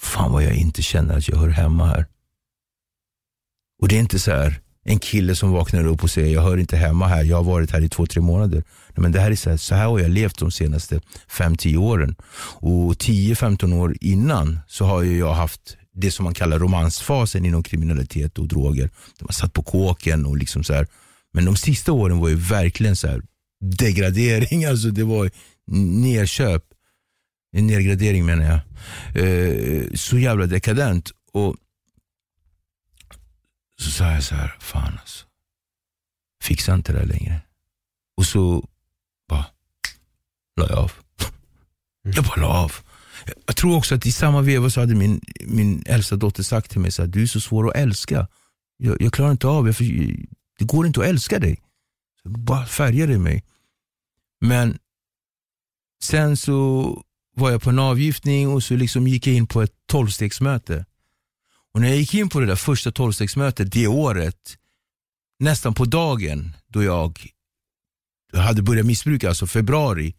Fan 0.00 0.32
vad 0.32 0.44
jag 0.44 0.54
inte 0.54 0.82
känner 0.82 1.16
att 1.18 1.28
jag 1.28 1.36
hör 1.36 1.48
hemma 1.48 1.86
här. 1.86 2.06
Och 3.82 3.88
det 3.88 3.96
är 3.96 4.00
inte 4.00 4.18
så 4.18 4.30
här 4.30 4.60
en 4.84 4.98
kille 4.98 5.36
som 5.36 5.50
vaknar 5.50 5.86
upp 5.86 6.02
och 6.02 6.10
säger 6.10 6.34
jag 6.34 6.42
hör 6.42 6.56
inte 6.56 6.76
hemma 6.76 7.06
här, 7.06 7.24
jag 7.24 7.36
har 7.36 7.44
varit 7.44 7.70
här 7.70 7.80
i 7.80 7.88
två, 7.88 8.06
tre 8.06 8.22
månader. 8.22 8.64
Men 8.96 9.12
det 9.12 9.20
här 9.20 9.30
är 9.30 9.36
så 9.36 9.50
här, 9.50 9.56
så 9.56 9.74
här 9.74 9.86
har 9.86 9.98
jag 9.98 10.10
levt 10.10 10.38
de 10.38 10.50
senaste 10.50 11.00
fem, 11.28 11.56
tio 11.56 11.76
åren. 11.76 12.16
Och 12.60 12.92
10-15 12.94 13.74
år 13.74 13.96
innan 14.00 14.58
så 14.66 14.84
har 14.84 15.02
jag 15.02 15.34
haft 15.34 15.76
det 15.94 16.10
som 16.10 16.24
man 16.24 16.34
kallar 16.34 16.58
romansfasen 16.58 17.44
inom 17.44 17.62
kriminalitet 17.62 18.38
och 18.38 18.48
droger. 18.48 18.90
Man 19.20 19.32
satt 19.32 19.52
på 19.52 19.62
kåken 19.62 20.26
och 20.26 20.36
liksom 20.36 20.64
så 20.64 20.74
här. 20.74 20.86
Men 21.32 21.44
de 21.44 21.56
sista 21.56 21.92
åren 21.92 22.18
var 22.18 22.28
ju 22.28 22.34
verkligen 22.34 22.96
så 22.96 23.08
här 23.08 23.22
degradering, 23.60 24.64
alltså 24.70 24.88
det 24.88 25.04
var 25.04 25.30
nerköp. 26.02 26.64
Nedgradering 27.52 28.26
menar 28.26 28.44
jag. 28.44 28.60
Eh, 29.24 29.84
så 29.94 30.18
jävla 30.18 30.46
dekadent. 30.46 31.10
Och 31.32 31.56
så 33.80 33.90
sa 33.90 34.12
jag 34.12 34.24
så 34.24 34.34
här, 34.34 34.56
fan 34.60 34.98
alltså. 35.00 35.26
Fixar 36.42 36.74
inte 36.74 36.92
det 36.92 36.98
här 36.98 37.06
längre. 37.06 37.40
Och 38.16 38.26
så 38.26 38.68
bara 39.28 39.46
la 40.56 40.68
jag 40.68 40.78
av. 40.78 40.92
Mm. 42.04 42.14
Jag 42.16 42.24
bara 42.24 42.40
la 42.40 42.46
av. 42.46 42.72
Jag 43.46 43.56
tror 43.56 43.76
också 43.76 43.94
att 43.94 44.06
i 44.06 44.12
samma 44.12 44.40
veva 44.40 44.70
så 44.70 44.80
hade 44.80 44.94
min, 44.94 45.20
min 45.40 45.82
äldsta 45.86 46.16
dotter 46.16 46.42
sagt 46.42 46.70
till 46.70 46.80
mig 46.80 46.92
så 46.92 47.02
här, 47.02 47.08
du 47.08 47.22
är 47.22 47.26
så 47.26 47.40
svår 47.40 47.68
att 47.68 47.76
älska. 47.76 48.28
Jag, 48.76 49.02
jag 49.02 49.12
klarar 49.12 49.30
inte 49.30 49.46
av 49.46 49.64
det, 49.64 49.78
det 50.58 50.64
går 50.64 50.86
inte 50.86 51.00
att 51.00 51.06
älska 51.06 51.38
dig. 51.38 51.62
Så 52.22 52.28
bara 52.28 52.66
färgade 52.66 53.18
mig. 53.18 53.44
Men 54.40 54.78
sen 56.02 56.36
så 56.36 57.02
var 57.36 57.50
jag 57.50 57.62
på 57.62 57.70
en 57.70 57.78
avgiftning 57.78 58.48
och 58.48 58.62
så 58.62 58.76
liksom 58.76 59.06
gick 59.06 59.26
jag 59.26 59.36
in 59.36 59.46
på 59.46 59.62
ett 59.62 59.74
tolvstegsmöte. 59.86 60.84
Och 61.74 61.80
när 61.80 61.88
jag 61.88 61.96
gick 61.96 62.14
in 62.14 62.28
på 62.28 62.40
det 62.40 62.46
där 62.46 62.56
första 62.56 62.92
tolvstegsmötet 62.92 63.72
det 63.72 63.86
året, 63.86 64.58
nästan 65.38 65.74
på 65.74 65.84
dagen 65.84 66.56
då 66.66 66.82
jag 66.82 67.18
hade 68.34 68.62
börjat 68.62 68.86
missbruka, 68.86 69.28
alltså 69.28 69.46
februari, 69.46 70.14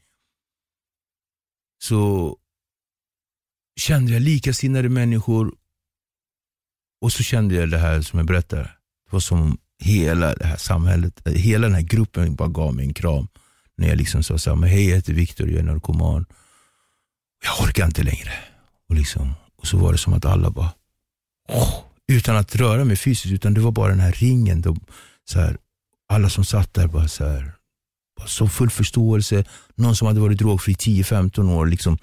så 1.84 2.38
kände 3.80 4.12
jag 4.12 4.22
likasinnade 4.22 4.90
människor 4.90 5.56
och 7.02 7.14
så 7.14 7.24
kände 7.24 7.56
jag 7.56 7.70
det 7.70 7.78
här 7.78 8.02
som 8.02 8.20
jag 8.20 8.28
berättade. 8.28 8.64
Det 8.64 9.12
var 9.12 9.20
som 9.20 9.58
hela 9.80 10.36
det 10.36 10.46
här 10.46 10.58
samhället, 10.58 11.22
hela 11.26 11.68
den 11.68 11.76
här 11.76 11.82
gruppen 11.82 12.36
bara 12.36 12.50
gav 12.50 12.76
mig 12.76 12.86
en 12.86 12.94
kram. 12.94 13.28
När 13.76 13.88
jag 13.88 13.98
liksom 13.98 14.24
sa 14.24 14.38
så 14.38 14.56
hej 14.56 14.90
jag 14.90 14.96
heter 14.96 15.14
Viktor, 15.14 15.50
jag 15.50 15.60
är 15.60 15.64
narkoman. 15.64 16.26
Jag 17.44 17.68
orkar 17.68 17.86
inte 17.86 18.04
längre. 18.04 18.34
Och, 18.90 18.96
liksom, 18.96 19.34
och 19.56 19.68
så 19.68 19.78
var 19.78 19.92
det 19.92 19.98
som 19.98 20.14
att 20.14 20.26
alla 20.26 20.50
bara, 20.50 20.74
oh, 21.50 21.74
utan 22.12 22.36
att 22.36 22.56
röra 22.56 22.86
mig 22.86 22.96
fysiskt, 22.96 23.34
utan 23.34 23.54
det 23.54 23.62
var 23.62 23.72
bara 23.72 23.90
den 23.90 24.00
här 24.00 24.12
ringen. 24.12 24.62
Då, 24.62 24.78
så 25.30 25.40
här, 25.40 25.58
alla 26.10 26.30
som 26.30 26.46
satt 26.46 26.74
där 26.74 26.88
bara 26.88 27.08
så 27.08 27.26
här, 27.26 27.54
bara 28.18 28.28
så 28.28 28.48
full 28.48 28.70
förståelse. 28.70 29.44
Någon 29.76 29.96
som 29.96 30.08
hade 30.08 30.20
varit 30.20 30.38
drogfri 30.38 30.74
10-15 30.74 31.54
år. 31.54 31.66
Liksom, 31.66 31.98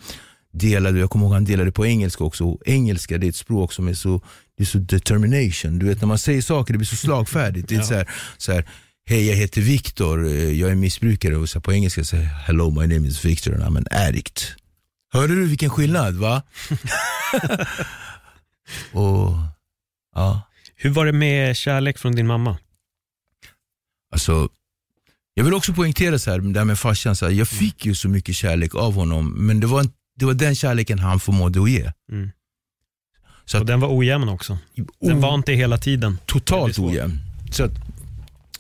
delade, 0.53 0.99
jag 0.99 1.11
kommer 1.11 1.25
ihåg 1.25 1.35
han 1.35 1.45
delade 1.45 1.73
på 1.73 1.87
engelska 1.87 2.25
också. 2.25 2.59
engelska 2.67 3.19
det 3.19 3.27
är 3.27 3.29
ett 3.29 3.37
språk 3.37 3.73
som 3.73 3.89
är 3.89 3.95
så, 3.95 4.21
det 4.57 4.63
är 4.63 4.67
så 4.67 4.79
determination. 4.79 5.79
Du 5.79 5.87
vet 5.87 6.01
när 6.01 6.09
man 6.09 6.19
säger 6.19 6.43
saker 6.43 6.75
det 6.75 6.79
blir 6.79 6.87
så 6.87 6.97
slagfärdigt. 7.07 7.69
Det 7.69 7.75
är 7.75 7.79
ja. 7.79 7.85
så 7.85 7.95
här, 7.95 8.09
så 8.37 8.53
här 8.53 8.65
Hej 9.11 9.29
jag 9.29 9.37
heter 9.37 9.61
Viktor, 9.61 10.27
eh, 10.27 10.53
jag 10.61 10.71
är 10.71 10.75
missbrukare 10.75 11.37
och 11.37 11.49
så 11.49 11.61
på 11.61 11.73
engelska 11.73 12.05
säger 12.05 12.25
Hello 12.25 12.71
my 12.71 12.95
name 12.95 13.09
is 13.09 13.25
Victor 13.25 13.55
and 13.55 13.63
I'm 13.63 13.77
an 13.79 13.87
addict. 13.91 14.55
Hörde 15.13 15.35
du 15.35 15.47
vilken 15.47 15.71
skillnad 15.71 16.15
va? 16.15 16.43
och, 18.93 19.33
ja. 20.15 20.43
Hur 20.77 20.91
var 20.91 21.07
det 21.07 21.13
med 21.13 21.57
kärlek 21.57 21.99
från 21.99 22.15
din 22.15 22.27
mamma? 22.27 22.59
Alltså, 24.13 24.49
jag 25.35 25.45
vill 25.45 25.55
också 25.55 25.73
poängtera 25.73 26.19
så 26.19 26.31
här, 26.31 26.39
det 26.39 26.61
här 26.61 26.65
med 26.65 26.79
farsan, 26.79 27.17
så 27.17 27.27
här, 27.27 27.33
jag 27.33 27.49
fick 27.49 27.87
ju 27.87 27.95
så 27.95 28.09
mycket 28.09 28.37
kärlek 28.37 28.75
av 28.75 28.95
honom 28.95 29.47
men 29.47 29.61
det 29.61 29.67
var, 29.67 29.87
det 30.17 30.25
var 30.25 30.35
den 30.35 30.55
kärleken 30.55 30.99
han 30.99 31.21
förmådde 31.21 31.63
att 31.63 31.71
ge. 31.71 31.93
Mm. 32.13 32.31
Så 33.45 33.57
att, 33.57 33.61
och 33.61 33.67
den 33.67 33.81
var 33.81 33.99
ojämn 33.99 34.29
också. 34.29 34.59
Den 35.01 35.21
var 35.21 35.35
inte 35.35 35.53
hela 35.53 35.79
tiden. 35.79 36.19
Totalt 36.27 36.79
ojämn. 36.79 37.19
Så, 37.51 37.65
att, 37.65 37.73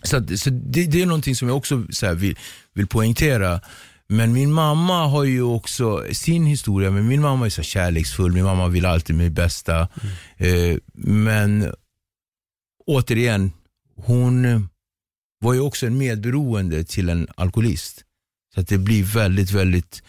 så, 0.02 0.16
att, 0.16 0.38
så 0.38 0.50
det, 0.50 0.86
det, 0.86 1.02
är 1.02 1.06
någonting 1.06 1.36
som 1.36 1.48
jag 1.48 1.56
också 1.56 1.84
så 1.90 2.06
här, 2.06 2.14
vill, 2.14 2.38
vill 2.74 2.86
poängtera. 2.86 3.60
Men 4.08 4.32
min 4.32 4.52
mamma 4.52 5.06
har 5.06 5.24
ju 5.24 5.42
också 5.42 6.04
sin 6.12 6.46
historia, 6.46 6.90
men 6.90 7.08
min 7.08 7.20
mamma 7.20 7.46
är 7.46 7.50
så 7.50 7.62
kärleksfull, 7.62 8.32
min 8.32 8.44
mamma 8.44 8.68
vill 8.68 8.86
alltid 8.86 9.16
mitt 9.16 9.32
bästa. 9.32 9.88
Mm. 10.36 10.72
Eh, 10.72 10.78
men 10.94 11.72
återigen, 12.86 13.52
hon 13.96 14.68
var 15.40 15.54
ju 15.54 15.60
också 15.60 15.86
en 15.86 15.98
medberoende 15.98 16.84
till 16.84 17.08
en 17.08 17.28
alkoholist. 17.34 18.04
Så 18.54 18.60
att 18.60 18.68
det 18.68 18.78
blir 18.78 19.04
väldigt, 19.04 19.50
väldigt 19.50 20.02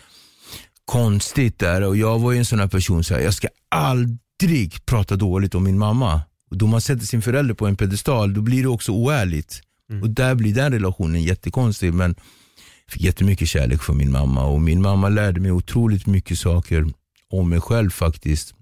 konstigt 0.86 1.60
där. 1.60 1.82
Och 1.82 1.98
jag 1.98 2.20
var 2.20 2.32
ju 2.32 2.38
en 2.38 2.46
sån 2.46 2.60
här 2.60 2.68
person, 2.68 3.04
så 3.04 3.14
här, 3.14 3.22
jag 3.22 3.34
ska 3.34 3.48
aldrig 3.70 4.86
prata 4.86 5.16
dåligt 5.16 5.56
om 5.56 5.64
min 5.64 5.78
mamma. 5.78 6.22
Och 6.50 6.58
då 6.58 6.68
man 6.68 6.82
sätter 6.82 7.06
sin 7.06 7.22
förälder 7.22 7.54
på 7.54 7.68
en 7.68 7.76
pedestal, 7.76 8.34
då 8.34 8.42
blir 8.42 8.62
det 8.62 8.70
också 8.70 8.92
oärligt. 8.92 9.62
Mm. 9.90 10.04
Och 10.04 10.10
där 10.10 10.36
blir 10.36 10.56
den 10.56 10.72
relationen 10.72 11.24
jättekonstig. 11.24 11.94
Men 11.94 12.16
fick 12.92 13.02
jättemycket 13.02 13.50
kärlek 13.50 13.82
från 13.82 13.98
min 13.98 14.12
mamma 14.12 14.46
och 14.46 14.62
min 14.62 14.82
mamma 14.82 15.10
lärde 15.10 15.40
mig 15.40 15.52
otroligt 15.52 16.06
mycket 16.06 16.40
saker 16.40 16.86
om 17.30 17.50
mig 17.50 17.62
själv 17.62 17.90
faktiskt. 17.90 18.54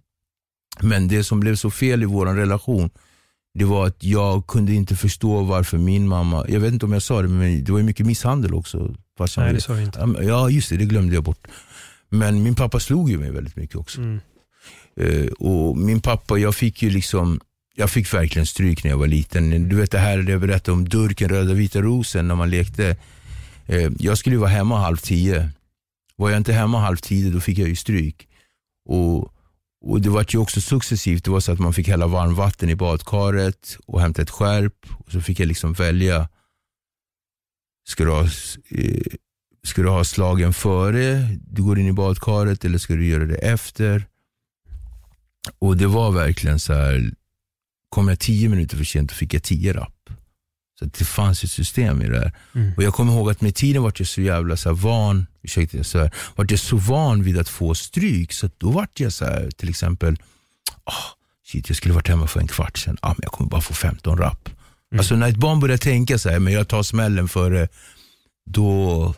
Men 0.82 1.08
det 1.08 1.24
som 1.24 1.40
blev 1.40 1.56
så 1.56 1.72
fel 1.72 2.04
i 2.04 2.06
vår 2.06 2.26
relation, 2.26 2.90
det 3.54 3.66
var 3.66 3.88
att 3.88 4.04
jag 4.04 4.48
kunde 4.48 4.74
inte 4.74 4.96
förstå 4.96 5.44
varför 5.44 5.78
min 5.78 6.08
mamma, 6.08 6.46
jag 6.48 6.60
vet 6.60 6.74
inte 6.74 6.86
om 6.86 6.94
jag 6.94 7.02
sa 7.02 7.22
det, 7.22 7.28
men 7.28 7.64
det 7.64 7.72
var 7.72 7.82
mycket 7.82 8.06
misshandel 8.06 8.54
också. 8.54 8.96
Nej, 9.38 9.54
det 9.54 9.62
sa 9.62 9.74
du 9.74 9.84
inte. 9.84 10.16
Ja, 10.22 10.50
just 10.50 10.70
det, 10.70 10.78
det 10.78 10.86
glömde 10.86 11.16
jag 11.16 11.24
bort. 11.24 11.48
Men 12.10 12.44
min 12.44 12.56
pappa 12.56 12.80
slog 12.80 13.10
ju 13.10 13.18
mig 13.18 13.32
väldigt 13.32 13.56
mycket 13.56 13.76
också. 13.76 14.02
Mm. 14.02 14.20
Uh, 15.02 15.28
och 15.28 15.78
min 15.78 16.02
pappa, 16.02 16.38
jag 16.38 16.56
fick 16.56 16.84
ju 16.84 16.90
liksom, 16.90 17.40
jag 17.76 17.90
fick 17.90 18.14
verkligen 18.14 18.46
stryk 18.46 18.84
när 18.84 18.92
jag 18.92 18.98
var 18.98 19.08
liten. 19.08 19.70
Du 19.70 19.76
vet 19.76 19.92
det 19.92 20.00
här 20.00 20.30
jag 20.30 20.42
berättade 20.42 20.72
om 20.72 20.90
durken, 20.90 21.30
röda 21.30 21.54
vita 21.54 21.82
rosen 21.82 22.28
när 22.28 22.36
man 22.36 22.50
lekte. 22.50 22.96
Eh, 23.68 23.92
jag 24.00 24.18
skulle 24.18 24.38
vara 24.38 24.50
hemma 24.50 24.80
halv 24.80 24.98
tio. 24.98 25.50
Var 26.16 26.30
jag 26.30 26.38
inte 26.38 26.54
hemma 26.54 26.80
halv 26.80 26.98
tio 26.98 27.32
då 27.32 27.40
fick 27.40 27.58
jag 27.58 27.70
ju 27.70 27.76
stryk. 27.76 28.28
Och, 28.90 29.34
och 29.86 30.02
Det 30.02 30.10
var 30.10 30.26
ju 30.30 30.40
också 30.40 30.62
successivt. 30.62 31.24
Det 31.24 31.32
var 31.32 31.40
så 31.40 31.52
att 31.52 31.60
man 31.60 31.74
fick 31.74 31.88
hälla 31.88 32.08
varmvatten 32.08 32.70
i 32.70 32.76
badkaret 32.76 33.78
och 33.86 34.02
hämta 34.02 34.22
ett 34.22 34.30
skärp. 34.30 34.86
Och 34.98 35.12
så 35.12 35.22
fick 35.22 35.40
jag 35.40 35.48
liksom 35.48 35.74
välja. 35.74 36.30
Ska 37.88 38.04
du 38.04 38.12
ha, 38.12 38.24
eh, 38.70 39.02
ska 39.64 39.82
du 39.82 39.90
ha 39.90 40.04
slagen 40.04 40.54
före 40.54 41.38
du 41.42 41.64
går 41.64 41.80
in 41.80 41.88
i 41.88 41.94
badkaret 41.94 42.66
eller 42.66 42.78
ska 42.78 42.96
du 42.96 43.06
göra 43.08 43.26
det 43.26 43.36
efter? 43.36 44.08
Och 45.60 45.78
det 45.78 45.88
var 45.88 46.12
verkligen 46.12 46.60
så 46.60 46.74
här, 46.74 47.14
kom 47.90 48.08
jag 48.08 48.20
tio 48.20 48.50
minuter 48.50 48.78
för 48.78 48.84
sent 48.84 49.10
då 49.10 49.16
fick 49.16 49.34
jag 49.34 49.44
tio 49.44 49.74
rapp. 49.74 50.10
Så 50.80 50.86
det 50.86 51.06
fanns 51.06 51.44
ett 51.44 51.52
system 51.52 52.02
i 52.02 52.08
det 52.08 52.20
här. 52.20 52.32
Mm. 52.56 52.74
Och 52.78 52.84
jag 52.84 52.94
kommer 52.94 53.14
ihåg 53.14 53.30
att 53.30 53.42
med 53.42 53.56
tiden 53.56 53.84
var 53.84 53.94
jag 53.98 54.08
så 54.08 54.22
jävla 54.22 54.58
så 54.58 54.74
van, 54.74 55.28
ursäkta, 55.42 55.84
så 55.84 56.00
här, 56.00 56.12
var 56.36 56.46
jag 56.50 56.60
så 56.60 56.78
van 56.78 57.24
vid 57.24 57.40
att 57.40 57.50
få 57.50 57.76
stryk 57.76 58.34
så 58.34 58.50
då 58.58 58.72
var 58.72 58.88
jag 58.98 59.14
så 59.14 59.26
här, 59.26 59.50
till 59.52 59.70
exempel, 59.70 60.14
oh, 60.86 60.94
shit, 61.48 61.70
jag 61.70 61.78
skulle 61.78 61.94
varit 61.94 62.08
hemma 62.08 62.28
för 62.28 62.40
en 62.40 62.48
kvart 62.48 62.78
sedan, 62.78 62.98
ah, 63.02 63.10
men 63.10 63.20
jag 63.22 63.32
kommer 63.32 63.50
bara 63.50 63.62
få 63.62 63.74
15 63.74 64.18
rapp. 64.18 64.50
Mm. 64.92 65.00
Alltså 65.00 65.16
när 65.16 65.30
ett 65.30 65.36
barn 65.36 65.60
börjar 65.60 65.78
tänka 65.78 66.18
så 66.18 66.30
här, 66.30 66.40
men 66.40 66.54
jag 66.54 66.68
tar 66.68 66.84
smällen 66.84 67.28
för 67.28 67.52
det, 67.52 67.68
då, 68.46 69.14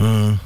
mm, 0.00 0.36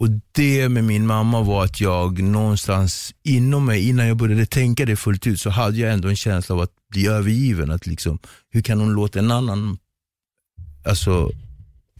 och 0.00 0.08
det 0.32 0.68
med 0.68 0.84
min 0.84 1.06
mamma 1.06 1.42
var 1.42 1.64
att 1.64 1.80
jag 1.80 2.22
någonstans 2.22 3.14
inom 3.22 3.64
mig, 3.66 3.88
innan 3.88 4.06
jag 4.06 4.16
började 4.16 4.46
tänka 4.46 4.86
det 4.86 4.96
fullt 4.96 5.26
ut, 5.26 5.40
så 5.40 5.50
hade 5.50 5.78
jag 5.78 5.92
ändå 5.92 6.08
en 6.08 6.16
känsla 6.16 6.54
av 6.54 6.60
att 6.60 6.72
bli 6.90 7.06
övergiven. 7.06 7.70
Att 7.70 7.86
liksom, 7.86 8.18
hur 8.50 8.62
kan 8.62 8.80
hon 8.80 8.92
låta 8.92 9.18
en 9.18 9.30
annan, 9.30 9.78
alltså 10.84 11.30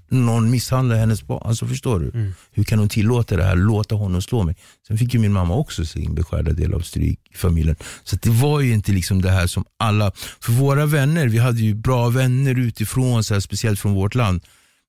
någon 0.09 0.51
misshandla 0.51 0.95
hennes 0.95 1.23
barn? 1.23 1.43
Alltså 1.45 1.67
förstår 1.67 2.01
du? 2.01 2.11
Mm. 2.15 2.33
Hur 2.53 2.65
kan 2.65 2.79
hon 2.79 2.89
tillåta 2.89 3.37
det 3.37 3.45
här, 3.45 3.57
låta 3.57 3.95
honom 3.95 4.23
slå 4.23 4.43
mig? 4.43 4.57
Sen 4.89 4.99
fick 4.99 5.15
ju 5.15 5.21
min 5.21 5.33
mamma 5.33 5.55
också 5.55 5.85
sin 5.85 6.15
beskärda 6.15 6.53
del 6.53 6.75
av 6.75 6.81
stryk 6.81 7.21
i 7.31 7.37
familjen. 7.37 7.77
Så 8.05 8.17
det 8.17 8.31
var 8.31 8.61
ju 8.61 8.73
inte 8.73 8.93
liksom 8.93 9.23
det 9.23 9.31
här 9.31 9.47
som 9.47 9.65
alla, 9.77 10.13
för 10.41 10.53
våra 10.53 10.87
vänner, 10.87 11.29
vi 11.29 11.39
hade 11.39 11.61
ju 11.61 11.75
bra 11.75 12.09
vänner 12.09 12.59
utifrån, 12.59 13.25
så 13.25 13.35
här, 13.35 13.41
speciellt 13.41 13.81
från 13.81 13.95
vårt 13.95 14.15
land. 14.15 14.43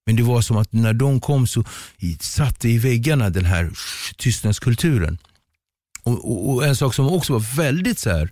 Men 0.09 0.15
det 0.15 0.23
var 0.23 0.41
som 0.41 0.57
att 0.57 0.73
när 0.73 0.93
de 0.93 1.21
kom 1.21 1.47
så 1.47 1.63
i- 1.97 2.17
satt 2.21 2.59
det 2.59 2.69
i 2.69 2.77
väggarna 2.77 3.29
den 3.29 3.45
här 3.45 3.71
tystnadskulturen. 4.17 5.17
Och, 6.03 6.31
och, 6.31 6.49
och 6.53 6.65
en 6.65 6.75
sak 6.75 6.93
som 6.93 7.07
också 7.09 7.33
var 7.33 7.55
väldigt 7.55 7.99
så 7.99 8.09
här, 8.09 8.29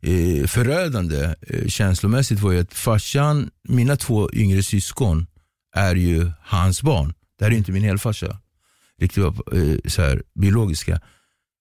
eh, 0.00 0.46
förödande 0.46 1.34
eh, 1.40 1.68
känslomässigt 1.68 2.40
var 2.40 2.52
ju 2.52 2.60
att 2.60 2.74
farsan, 2.74 3.50
mina 3.68 3.96
två 3.96 4.30
yngre 4.32 4.62
syskon, 4.62 5.26
är 5.74 5.94
ju 5.94 6.30
hans 6.42 6.82
barn. 6.82 7.14
Det 7.38 7.44
här 7.44 7.50
är 7.50 7.52
ju 7.52 7.58
inte 7.58 7.72
min 7.72 7.82
helfarsa. 7.82 8.38
Riktigt 9.00 9.24
eh, 9.24 9.32
så 9.88 10.02
här, 10.02 10.22
biologiska. 10.34 11.00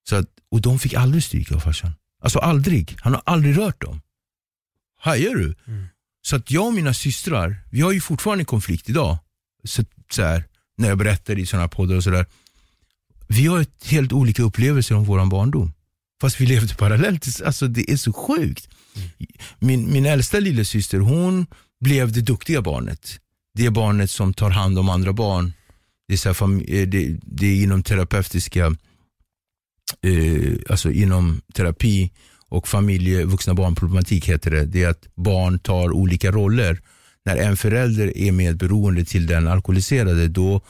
Så 0.09 0.15
att, 0.15 0.25
och 0.51 0.61
de 0.61 0.79
fick 0.79 0.93
aldrig 0.93 1.23
stryk 1.23 1.51
av 1.51 1.59
farsan. 1.59 1.91
Alltså 2.23 2.39
aldrig. 2.39 2.95
Han 2.99 3.13
har 3.13 3.21
aldrig 3.25 3.57
rört 3.57 3.81
dem. 3.81 4.01
Hajar 4.99 5.35
du? 5.35 5.55
Så 6.21 6.35
att 6.35 6.51
jag 6.51 6.65
och 6.67 6.73
mina 6.73 6.93
systrar, 6.93 7.55
vi 7.71 7.81
har 7.81 7.91
ju 7.91 8.01
fortfarande 8.01 8.45
konflikt 8.45 8.89
idag. 8.89 9.17
Så, 9.65 9.83
så 10.11 10.21
här, 10.21 10.43
när 10.77 10.89
jag 10.89 10.97
berättar 10.97 11.39
i 11.39 11.45
sådana 11.45 11.67
poddar 11.67 11.95
och 11.95 12.03
sådär. 12.03 12.25
Vi 13.27 13.47
har 13.47 13.61
ett 13.61 13.85
helt 13.85 14.13
olika 14.13 14.43
upplevelser 14.43 14.95
om 14.95 15.03
vår 15.03 15.25
barndom. 15.25 15.73
Fast 16.21 16.41
vi 16.41 16.45
levde 16.45 16.75
parallellt. 16.75 17.41
Alltså 17.45 17.67
det 17.67 17.91
är 17.91 17.97
så 17.97 18.13
sjukt. 18.13 18.69
Min, 19.59 19.93
min 19.93 20.05
äldsta 20.05 20.39
lillasyster, 20.39 20.99
hon 20.99 21.47
blev 21.79 22.11
det 22.11 22.21
duktiga 22.21 22.61
barnet. 22.61 23.19
Det 23.53 23.69
barnet 23.69 24.11
som 24.11 24.33
tar 24.33 24.49
hand 24.49 24.79
om 24.79 24.89
andra 24.89 25.13
barn. 25.13 25.53
Det 26.07 26.13
är, 26.13 26.17
så 26.17 26.29
här, 26.29 26.73
eh, 26.73 26.87
det, 26.87 27.17
det 27.21 27.47
är 27.47 27.63
inom 27.63 27.83
terapeutiska, 27.83 28.75
eh, 30.01 30.53
alltså 30.69 30.91
inom 30.91 31.41
terapi 31.53 32.11
och 32.49 32.67
familje, 32.67 33.25
vuxna 33.25 33.53
barnproblematik 33.53 34.29
heter 34.29 34.51
det. 34.51 34.65
Det 34.65 34.83
är 34.83 34.89
att 34.89 35.07
barn 35.15 35.59
tar 35.59 35.91
olika 35.91 36.31
roller. 36.31 36.81
När 37.25 37.37
en 37.37 37.57
förälder 37.57 38.17
är 38.17 38.31
medberoende 38.31 39.05
till 39.05 39.27
den 39.27 39.47
alkoholiserade, 39.47 40.27
då 40.27 40.61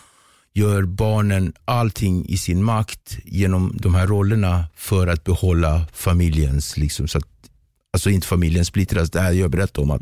gör 0.53 0.84
barnen 0.84 1.53
allting 1.66 2.26
i 2.26 2.38
sin 2.38 2.64
makt 2.64 3.18
genom 3.26 3.78
de 3.80 3.95
här 3.95 4.08
rollerna 4.08 4.66
för 4.76 5.08
att 5.08 5.24
behålla 5.24 5.88
familjens, 5.93 6.78
liksom, 6.78 7.08
så 7.08 7.18
att, 7.18 7.28
alltså 7.93 8.10
inte 8.10 8.28
familjen 8.28 8.66
splittras. 8.66 9.12
Det 9.12 9.22
här 9.22 9.32
jag 9.32 9.51
berättade 9.51 9.84
om 9.84 9.91
att 9.91 10.01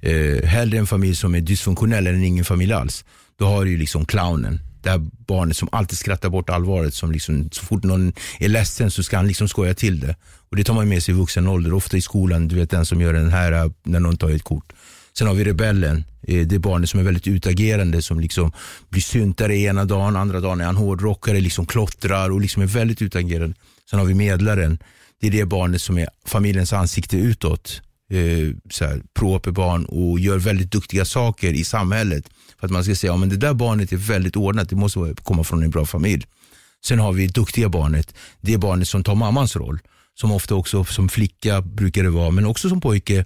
eh, 0.00 0.44
hellre 0.44 0.78
en 0.78 0.86
familj 0.86 1.16
som 1.16 1.34
är 1.34 1.40
dysfunktionell 1.40 2.06
än 2.06 2.24
ingen 2.24 2.44
familj 2.44 2.72
alls. 2.72 3.04
Då 3.38 3.46
har 3.46 3.64
du 3.64 3.70
ju 3.70 3.76
liksom 3.76 4.04
clownen. 4.06 4.60
Det 4.82 4.90
här 4.90 4.98
barnet 5.26 5.56
som 5.56 5.68
alltid 5.72 5.98
skrattar 5.98 6.28
bort 6.28 6.50
allvaret. 6.50 6.94
Som 6.94 7.12
liksom, 7.12 7.48
så 7.52 7.64
fort 7.64 7.82
någon 7.82 8.12
är 8.38 8.48
ledsen 8.48 8.90
så 8.90 9.02
ska 9.02 9.16
han 9.16 9.28
liksom 9.28 9.48
skoja 9.48 9.74
till 9.74 10.00
det. 10.00 10.16
Och 10.48 10.56
Det 10.56 10.64
tar 10.64 10.74
man 10.74 10.88
med 10.88 11.02
sig 11.02 11.14
i 11.14 11.18
vuxen 11.18 11.48
ålder. 11.48 11.74
Ofta 11.74 11.96
i 11.96 12.00
skolan, 12.00 12.48
du 12.48 12.56
vet 12.56 12.70
den 12.70 12.86
som 12.86 13.00
gör 13.00 13.12
den 13.12 13.30
här 13.30 13.72
när 13.82 14.00
någon 14.00 14.16
tar 14.16 14.30
ett 14.30 14.42
kort. 14.42 14.72
Sen 15.20 15.26
har 15.26 15.34
vi 15.34 15.44
rebellen. 15.44 16.04
Eh, 16.22 16.46
det 16.46 16.58
barnet 16.58 16.90
som 16.90 17.00
är 17.00 17.04
väldigt 17.04 17.26
utagerande. 17.26 18.02
Som 18.02 18.20
liksom 18.20 18.52
blir 18.88 19.02
syntare 19.02 19.56
ena 19.56 19.84
dagen, 19.84 20.16
andra 20.16 20.40
dagen 20.40 20.60
är 20.60 20.64
han 20.64 20.76
hårdrockare, 20.76 21.40
liksom 21.40 21.66
klottrar 21.66 22.30
och 22.30 22.40
liksom 22.40 22.62
är 22.62 22.66
väldigt 22.66 23.02
utagerande. 23.02 23.54
Sen 23.90 23.98
har 23.98 24.06
vi 24.06 24.14
medlaren. 24.14 24.78
Det 25.20 25.26
är 25.26 25.30
det 25.30 25.44
barnet 25.44 25.82
som 25.82 25.98
är 25.98 26.08
familjens 26.26 26.72
ansikte 26.72 27.16
utåt 27.16 27.82
eh, 28.10 28.56
så 28.70 28.84
här, 28.84 29.02
proper 29.14 29.50
barn 29.50 29.84
och 29.84 30.20
gör 30.20 30.38
väldigt 30.38 30.72
duktiga 30.72 31.04
saker 31.04 31.52
i 31.52 31.64
samhället. 31.64 32.24
För 32.60 32.66
att 32.66 32.72
man 32.72 32.84
ska 32.84 32.94
säga, 32.94 33.12
ja, 33.12 33.16
men 33.16 33.28
det 33.28 33.36
där 33.36 33.54
barnet 33.54 33.92
är 33.92 33.96
väldigt 33.96 34.36
ordnat, 34.36 34.68
det 34.68 34.76
måste 34.76 35.14
komma 35.22 35.44
från 35.44 35.62
en 35.62 35.70
bra 35.70 35.86
familj. 35.86 36.26
Sen 36.84 36.98
har 36.98 37.12
vi 37.12 37.26
duktiga 37.26 37.68
barnet, 37.68 38.14
det 38.40 38.54
är 38.54 38.58
barnet 38.58 38.88
som 38.88 39.04
tar 39.04 39.14
mammans 39.14 39.56
roll. 39.56 39.78
Som 40.14 40.32
ofta 40.32 40.54
också 40.54 40.84
som 40.84 41.08
flicka 41.08 41.62
brukar 41.62 42.02
det 42.02 42.10
vara, 42.10 42.30
men 42.30 42.46
också 42.46 42.68
som 42.68 42.80
pojke 42.80 43.24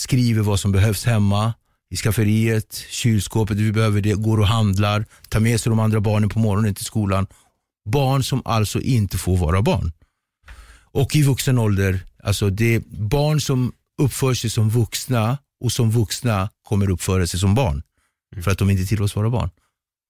skriver 0.00 0.42
vad 0.42 0.60
som 0.60 0.72
behövs 0.72 1.04
hemma, 1.04 1.54
i 1.90 1.96
skafferiet, 1.96 2.84
kylskåpet, 2.88 3.56
vi 3.56 3.72
behöver 3.72 4.00
det, 4.00 4.14
går 4.14 4.40
och 4.40 4.46
handlar, 4.46 5.04
tar 5.28 5.40
med 5.40 5.60
sig 5.60 5.70
de 5.70 5.78
andra 5.78 6.00
barnen 6.00 6.28
på 6.28 6.38
morgonen 6.38 6.74
till 6.74 6.84
skolan. 6.84 7.26
Barn 7.90 8.22
som 8.22 8.42
alltså 8.44 8.80
inte 8.80 9.18
får 9.18 9.36
vara 9.36 9.62
barn. 9.62 9.92
Och 10.92 11.16
i 11.16 11.22
vuxen 11.22 11.58
ålder, 11.58 12.00
alltså 12.22 12.50
det 12.50 12.74
är 12.74 12.82
barn 12.88 13.40
som 13.40 13.72
uppför 14.02 14.34
sig 14.34 14.50
som 14.50 14.70
vuxna 14.70 15.38
och 15.64 15.72
som 15.72 15.90
vuxna 15.90 16.50
kommer 16.62 16.90
uppföra 16.90 17.26
sig 17.26 17.40
som 17.40 17.54
barn. 17.54 17.82
För 18.42 18.50
att 18.50 18.58
de 18.58 18.70
inte 18.70 18.86
tillåts 18.86 19.16
vara 19.16 19.30
barn. 19.30 19.50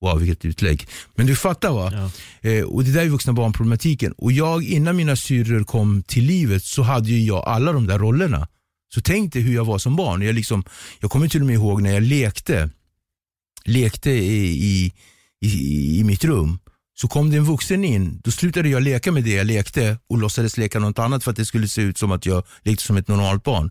Wow, 0.01 0.18
vilket 0.18 0.45
utlägg. 0.45 0.88
Men 1.14 1.26
du 1.26 1.36
fattar 1.36 1.72
va? 1.72 1.93
Ja. 1.93 2.51
Eh, 2.51 2.64
och 2.64 2.84
det 2.84 2.93
där 2.93 3.03
är 3.03 3.09
vuxna 3.09 3.32
barnproblematiken. 3.32 4.12
Och 4.12 4.32
jag, 4.32 4.64
innan 4.64 4.97
mina 4.97 5.16
syrror 5.16 5.64
kom 5.64 6.03
till 6.03 6.24
livet 6.24 6.64
så 6.64 6.82
hade 6.82 7.11
ju 7.11 7.24
jag 7.24 7.45
alla 7.47 7.72
de 7.72 7.86
där 7.86 7.99
rollerna. 7.99 8.49
Så 8.95 9.01
tänk 9.01 9.32
dig 9.32 9.43
hur 9.43 9.55
jag 9.55 9.64
var 9.64 9.78
som 9.78 9.97
barn. 9.97 10.22
Jag, 10.22 10.34
liksom, 10.34 10.64
jag 11.01 11.11
kommer 11.11 11.28
till 11.28 11.41
och 11.41 11.47
med 11.47 11.55
ihåg 11.55 11.82
när 11.82 11.93
jag 11.95 12.03
lekte, 12.03 12.70
lekte 13.64 14.11
i, 14.11 14.64
i, 14.64 14.93
i, 15.41 16.01
i 16.01 16.05
mitt 16.05 16.24
rum. 16.24 16.59
Så 16.95 17.09
kom 17.09 17.30
det 17.30 17.36
en 17.36 17.45
vuxen 17.45 17.84
in, 17.84 18.20
då 18.24 18.30
slutade 18.30 18.68
jag 18.68 18.82
leka 18.82 19.12
med 19.12 19.24
det 19.24 19.30
jag 19.30 19.47
lekte 19.47 19.99
och 20.09 20.18
låtsades 20.18 20.57
leka 20.57 20.78
något 20.78 20.99
annat 20.99 21.24
för 21.24 21.30
att 21.30 21.36
det 21.36 21.47
skulle 21.47 21.68
se 21.68 21.82
ut 21.82 21.99
som 21.99 22.12
att 22.12 22.26
jag 22.26 22.45
lekte 22.62 22.84
som 22.84 22.97
ett 22.97 23.09
normalt 23.09 23.45
barn. 23.45 23.70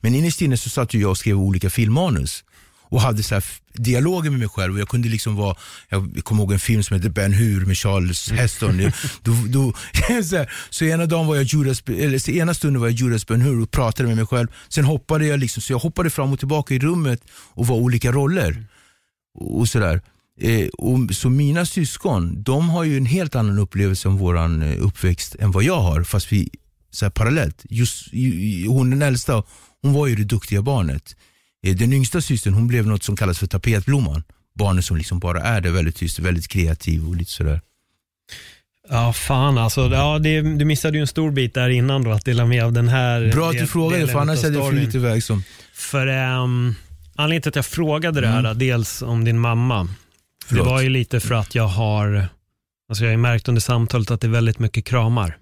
Men 0.00 0.14
innerst 0.14 0.42
inne 0.42 0.56
så 0.56 0.70
satt 0.70 0.94
jag 0.94 1.10
och 1.10 1.18
skrev 1.18 1.38
olika 1.38 1.70
filmmanus 1.70 2.44
och 2.90 3.00
hade 3.00 3.22
så 3.22 3.40
dialoger 3.74 4.30
med 4.30 4.38
mig 4.38 4.48
själv. 4.48 4.74
Och 4.74 4.80
jag 4.80 4.88
kunde 4.88 5.08
liksom 5.08 5.36
vara, 5.36 5.56
jag 5.88 6.24
kommer 6.24 6.42
ihåg 6.42 6.52
en 6.52 6.58
film 6.58 6.82
som 6.82 6.96
heter 6.96 7.08
Ben 7.10 7.32
Hur 7.32 7.66
med 7.66 7.76
Charles 7.78 8.30
Heston. 8.30 8.92
då, 9.22 9.32
då, 9.48 9.72
så, 10.24 10.36
här, 10.36 10.52
så 10.70 10.84
ena 10.84 11.06
dagen 11.06 11.26
var 11.26 11.36
jag 11.36 11.44
Judas, 11.44 11.82
eller 11.86 12.18
så 12.18 12.30
ena 12.30 12.54
stunden 12.54 12.80
var 12.80 12.88
jag 12.88 12.94
Judas 12.96 13.26
Ben 13.26 13.40
Hur 13.40 13.62
och 13.62 13.70
pratade 13.70 14.06
med 14.08 14.16
mig 14.16 14.26
själv. 14.26 14.48
Sen 14.68 14.84
hoppade 14.84 15.26
jag 15.26 15.40
liksom, 15.40 15.62
så 15.62 15.72
jag 15.72 15.78
hoppade 15.78 16.10
fram 16.10 16.32
och 16.32 16.38
tillbaka 16.38 16.74
i 16.74 16.78
rummet 16.78 17.22
och 17.54 17.66
var 17.66 17.76
olika 17.76 18.12
roller. 18.12 18.64
Och 19.34 19.68
sådär. 19.68 20.00
Eh, 20.40 20.68
och, 20.68 20.98
så 21.14 21.30
mina 21.30 21.66
syskon, 21.66 22.42
de 22.42 22.68
har 22.68 22.84
ju 22.84 22.96
en 22.96 23.06
helt 23.06 23.34
annan 23.34 23.58
upplevelse 23.58 24.08
om 24.08 24.16
våran 24.16 24.62
eh, 24.62 24.86
uppväxt 24.86 25.36
än 25.38 25.50
vad 25.50 25.64
jag 25.64 25.80
har. 25.80 26.02
Fast 26.02 26.32
vi, 26.32 26.50
så 26.90 27.04
här, 27.04 27.10
parallellt. 27.10 27.62
Just, 27.70 28.12
ju- 28.12 28.40
ju- 28.40 28.68
hon 28.68 28.90
den 28.90 29.02
äldsta, 29.02 29.42
hon 29.82 29.92
var 29.92 30.06
ju 30.06 30.16
det 30.16 30.24
duktiga 30.24 30.62
barnet. 30.62 31.16
Eh, 31.66 31.74
Den 31.76 31.92
yngsta 31.92 32.20
systern 32.20 32.54
hon 32.54 32.68
blev 32.68 32.86
något 32.86 33.02
som 33.02 33.16
kallas 33.16 33.38
för 33.38 33.46
tapetblomman. 33.46 34.22
Barnet 34.54 34.84
som 34.84 34.96
liksom 34.96 35.18
bara 35.18 35.42
är 35.42 35.60
det, 35.60 35.70
väldigt 35.70 35.96
tyst, 35.96 36.18
väldigt 36.18 36.48
kreativ 36.48 37.08
och 37.08 37.16
lite 37.16 37.30
sådär. 37.30 37.60
Ja, 38.90 39.12
fan 39.12 39.58
alltså. 39.58 39.80
Ja, 39.92 40.18
det, 40.18 40.40
du 40.40 40.64
missade 40.64 40.96
ju 40.96 41.00
en 41.00 41.06
stor 41.06 41.30
bit 41.30 41.54
där 41.54 41.68
innan 41.68 42.04
då, 42.04 42.10
att 42.12 42.24
dela 42.24 42.46
med 42.46 42.64
av 42.64 42.72
den 42.72 42.88
här 42.88 43.32
Bra 43.32 43.50
att 43.50 43.58
du 43.58 43.66
frågade 43.66 44.06
för 44.08 44.18
annars 44.18 44.42
hade 44.42 44.54
jag 44.58 44.70
flugit 44.70 44.94
iväg 44.94 45.22
som... 45.24 45.42
För 45.74 46.06
um, 46.06 46.74
anledningen 47.16 47.42
till 47.42 47.48
att 47.48 47.56
jag 47.56 47.66
frågade 47.66 48.20
det 48.20 48.26
här, 48.28 48.38
Mm. 48.38 48.58
dels 48.58 49.02
om 49.02 49.24
din 49.24 49.38
mamma, 49.38 49.88
Förlåt. 50.46 50.64
det 50.64 50.70
var 50.70 50.80
ju 50.80 50.88
lite 50.88 51.20
för 51.20 51.34
att 51.34 51.54
jag 51.54 51.66
har, 51.68 52.28
alltså 52.88 53.04
jag 53.04 53.12
har 53.12 53.16
märkt 53.16 53.48
under 53.48 53.60
samtalet 53.60 54.10
att 54.10 54.20
det 54.20 54.26
är 54.26 54.30
väldigt 54.30 54.58
mycket 54.58 54.84
kramar. 54.84 55.36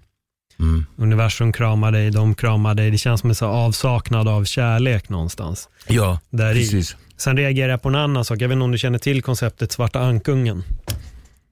Mm. 0.59 0.85
Universum 0.97 1.53
kramar 1.53 1.91
dig, 1.91 2.11
de 2.11 2.35
kramar 2.35 2.75
dig. 2.75 2.91
Det 2.91 2.97
känns 2.97 3.21
som 3.21 3.29
en 3.29 3.35
så 3.35 3.45
avsaknad 3.45 4.27
av 4.27 4.45
kärlek 4.45 5.09
någonstans. 5.09 5.69
Ja, 5.87 6.19
Där 6.29 6.51
i. 6.51 6.59
precis. 6.59 6.95
Sen 7.17 7.37
reagerar 7.37 7.69
jag 7.69 7.81
på 7.81 7.89
en 7.89 7.95
annan 7.95 8.25
sak. 8.25 8.41
Jag 8.41 8.47
vet 8.47 8.53
inte 8.55 8.63
om 8.63 8.71
du 8.71 8.77
känner 8.77 8.99
till 8.99 9.21
konceptet 9.21 9.71
svarta 9.71 9.99
ankungen. 9.99 10.63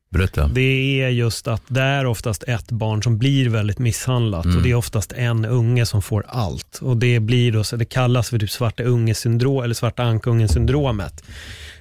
Berätta. 0.09 0.47
Det 0.47 1.01
är 1.01 1.09
just 1.09 1.47
att 1.47 1.61
det 1.67 1.81
är 1.81 2.05
oftast 2.05 2.43
ett 2.43 2.71
barn 2.71 3.03
som 3.03 3.17
blir 3.17 3.49
väldigt 3.49 3.79
misshandlat 3.79 4.45
Mm. 4.45 4.57
och 4.57 4.63
det 4.63 4.71
är 4.71 4.75
oftast 4.75 5.11
en 5.11 5.45
unge 5.45 5.85
som 5.85 6.01
får 6.01 6.25
allt. 6.27 6.79
Och 6.81 6.97
Det 6.97 7.19
blir 7.19 7.51
då, 7.51 7.63
så 7.63 7.75
det 7.75 7.85
kallas 7.85 8.29
för 8.29 8.39
typ 8.39 8.49
svarta 8.51 8.83
unge-syndrom 8.83 9.63
eller 9.63 9.73
svarta 9.75 10.03
ankungen-syndromet. 10.03 11.23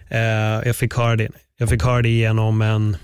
Eh, 0.08 0.18
jag, 0.66 0.76
fick 0.76 0.94
höra 0.94 1.16
det, 1.16 1.28
jag 1.58 1.68
fick 1.68 1.82
höra 1.82 2.02
det 2.02 2.08
genom 2.08 2.62
en 2.62 2.96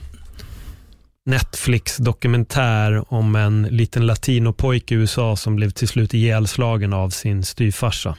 Netflix-dokumentär 1.30 3.14
om 3.14 3.36
en 3.36 3.62
liten 3.62 4.06
latinopojke 4.06 4.94
i 4.94 4.98
USA 4.98 5.36
som 5.36 5.56
blev 5.56 5.70
till 5.70 5.88
slut 5.88 6.14
ihjälslagen 6.14 6.92
av 6.92 7.10
sin 7.10 7.44
styvfarsa. 7.44 8.16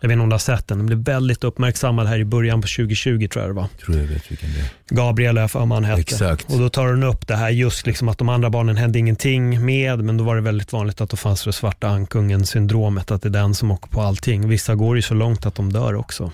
Jag 0.00 0.08
vet 0.08 0.12
inte 0.14 0.22
om 0.22 0.28
du 0.28 0.34
har 0.34 0.38
sett 0.38 0.68
den, 0.68 0.78
den 0.78 0.86
blev 0.86 0.98
väldigt 0.98 1.44
uppmärksammad 1.44 2.06
här 2.06 2.18
i 2.18 2.24
början 2.24 2.60
på 2.62 2.68
2020 2.68 3.28
tror 3.28 3.44
jag 3.44 3.50
det 3.50 3.60
var. 3.60 3.68
tror 3.84 3.96
jag 3.96 4.04
vet 4.04 4.30
vilken 4.30 4.48
det 4.52 4.60
är. 4.60 4.96
Gabriel 4.96 5.38
har 5.38 5.50
jag 5.54 5.66
han 5.66 5.84
hette. 5.84 6.00
Exakt. 6.00 6.52
Och 6.52 6.58
då 6.58 6.68
tar 6.68 6.86
hon 6.86 7.02
upp 7.02 7.26
det 7.26 7.36
här 7.36 7.50
just 7.50 7.86
liksom 7.86 8.08
att 8.08 8.18
de 8.18 8.28
andra 8.28 8.50
barnen 8.50 8.76
hände 8.76 8.98
ingenting 8.98 9.64
med, 9.64 10.04
men 10.04 10.16
då 10.16 10.24
var 10.24 10.36
det 10.36 10.42
väldigt 10.42 10.72
vanligt 10.72 11.00
att 11.00 11.10
det 11.10 11.16
fanns 11.16 11.44
det 11.44 11.52
svarta 11.52 11.88
ankungen 11.88 12.46
syndromet, 12.46 13.10
att 13.10 13.22
det 13.22 13.28
är 13.28 13.30
den 13.30 13.54
som 13.54 13.70
åker 13.70 13.90
på 13.90 14.02
allting. 14.02 14.48
Vissa 14.48 14.74
går 14.74 14.96
ju 14.96 15.02
så 15.02 15.14
långt 15.14 15.46
att 15.46 15.54
de 15.54 15.72
dör 15.72 15.94
också. 15.94 16.32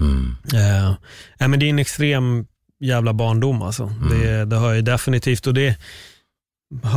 Mm. 0.00 0.36
Eh, 0.54 1.48
men 1.48 1.60
det 1.60 1.66
är 1.66 1.70
en 1.70 1.78
extrem 1.78 2.46
jävla 2.80 3.12
barndom 3.12 3.62
alltså. 3.62 3.82
Mm. 3.82 4.08
Det, 4.20 4.44
det 4.44 4.56
hör 4.56 4.74
jag 4.74 4.84
definitivt. 4.84 5.46
Och 5.46 5.54
det 5.54 5.76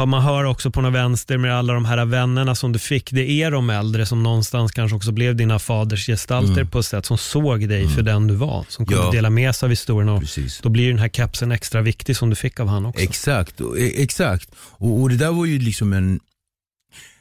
man 0.07 0.21
hör 0.23 0.43
också 0.43 0.71
på 0.71 0.81
något 0.81 0.93
vänster 0.93 1.37
med 1.37 1.55
alla 1.57 1.73
de 1.73 1.85
här 1.85 2.05
vännerna 2.05 2.55
som 2.55 2.71
du 2.71 2.79
fick. 2.79 3.11
Det 3.11 3.29
är 3.31 3.51
de 3.51 3.69
äldre 3.69 4.05
som 4.05 4.23
någonstans 4.23 4.71
kanske 4.71 4.95
också 4.95 5.11
blev 5.11 5.35
dina 5.35 5.59
fadersgestalter 5.59 6.51
Mm. 6.53 6.67
på 6.69 6.79
ett 6.79 6.85
sätt 6.85 7.05
som 7.05 7.17
såg 7.17 7.69
dig 7.69 7.87
för 7.89 8.01
den 8.01 8.27
du 8.27 8.33
var. 8.35 8.65
Som 8.69 8.85
kunde 8.85 9.03
Ja. 9.03 9.11
dela 9.11 9.29
med 9.29 9.55
sig 9.55 9.65
av 9.67 9.69
historien. 9.69 10.09
Och 10.09 10.19
Precis. 10.21 10.59
då 10.63 10.69
blir 10.69 10.89
den 10.89 10.99
här 10.99 11.09
kepsen 11.09 11.51
extra 11.51 11.81
viktig 11.81 12.17
som 12.17 12.29
du 12.29 12.35
fick 12.35 12.59
av 12.59 12.67
han 12.67 12.85
också. 12.85 13.01
Exakt, 13.03 13.61
e- 13.61 14.03
exakt. 14.03 14.49
Och, 14.59 15.01
och 15.01 15.09
det 15.09 15.15
där 15.17 15.31
var 15.31 15.45
ju 15.45 15.59
liksom 15.59 15.93
en, 15.93 16.19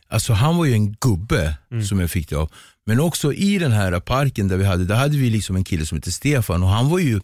alltså 0.09 0.33
han 0.33 0.57
var 0.57 0.65
ju 0.65 0.73
en 0.73 0.93
gubbe 0.93 1.57
som 1.89 2.01
jag 2.01 2.11
fick 2.11 2.29
det 2.29 2.37
av. 2.37 2.51
Men 2.87 3.01
också 3.01 3.33
i 3.33 3.59
den 3.59 3.73
här 3.73 4.01
parken 4.01 4.49
där 4.49 4.57
vi 4.57 4.65
hade, 4.65 4.85
där 4.85 4.95
hade 4.97 5.17
vi 5.19 5.31
liksom 5.31 5.57
en 5.57 5.65
kille 5.65 5.87
som 5.87 5.97
hette 5.99 6.13
Stefan 6.13 6.63
och 6.63 6.69
han 6.69 6.89
var 6.89 6.99
ju, 6.99 7.21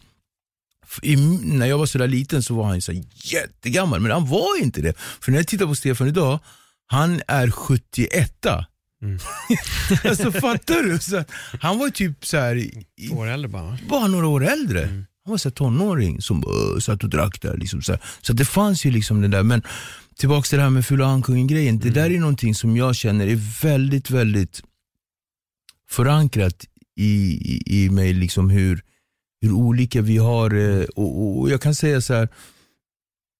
i, 1.02 1.16
när 1.42 1.66
jag 1.66 1.78
var 1.78 1.86
sådär 1.86 2.08
liten 2.08 2.42
så 2.42 2.54
var 2.54 2.64
han 2.64 2.82
så 2.82 2.92
jättegammal, 3.14 4.00
men 4.00 4.10
han 4.12 4.26
var 4.28 4.62
inte 4.62 4.82
det. 4.82 4.94
För 5.20 5.30
när 5.32 5.38
jag 5.38 5.46
tittar 5.48 5.66
på 5.66 5.74
Stefan 5.74 6.08
idag, 6.08 6.38
han 6.86 7.20
är 7.28 7.50
71 7.50 8.46
Alltså 10.04 10.32
fattar 10.32 10.82
du? 10.82 10.98
Så, 10.98 11.24
han 11.60 11.78
var 11.78 11.90
typ 11.90 12.26
så 12.26 12.36
här, 12.36 12.56
i- 12.56 13.08
År 13.12 13.26
äldre 13.28 13.48
bara. 13.48 13.78
bara 13.88 14.06
några 14.06 14.26
år 14.26 14.46
äldre. 14.46 14.86
Han 15.24 15.30
var 15.30 15.36
så 15.38 15.48
här 15.48 15.54
tonåring 15.54 16.22
som 16.22 16.44
uh, 16.46 16.78
satt 16.80 17.04
och 17.04 17.10
drack 17.10 17.42
där. 17.42 17.56
Liksom, 17.56 17.82
så 17.82 17.98
så 18.20 18.32
det 18.32 18.44
fanns 18.44 18.84
ju 18.86 18.90
liksom 18.90 19.20
det 19.22 19.28
där. 19.28 19.42
Men 19.42 19.62
tillbaka 20.18 20.42
till 20.46 20.58
det 20.58 20.62
här 20.62 20.70
med 20.70 20.86
Fula 20.86 21.06
Ankungen 21.06 21.46
grejen. 21.46 21.78
Det 21.78 21.90
där 21.90 22.10
är 22.10 22.18
någonting 22.18 22.54
som 22.54 22.76
jag 22.76 22.96
känner 22.96 23.26
är 23.26 23.62
väldigt, 23.62 24.10
väldigt 24.10 24.62
förankrat 25.90 26.64
i, 26.96 27.32
i, 27.32 27.84
i 27.84 27.90
mig. 27.90 28.12
Liksom 28.12 28.50
hur, 28.50 28.82
hur 29.42 29.52
olika 29.52 30.02
vi 30.02 30.16
har, 30.16 30.54
eh, 30.54 30.84
och, 30.84 31.38
och, 31.40 31.50
jag 31.50 31.60
kan 31.60 31.74
säga 31.74 32.00
så 32.00 32.14
här. 32.14 32.28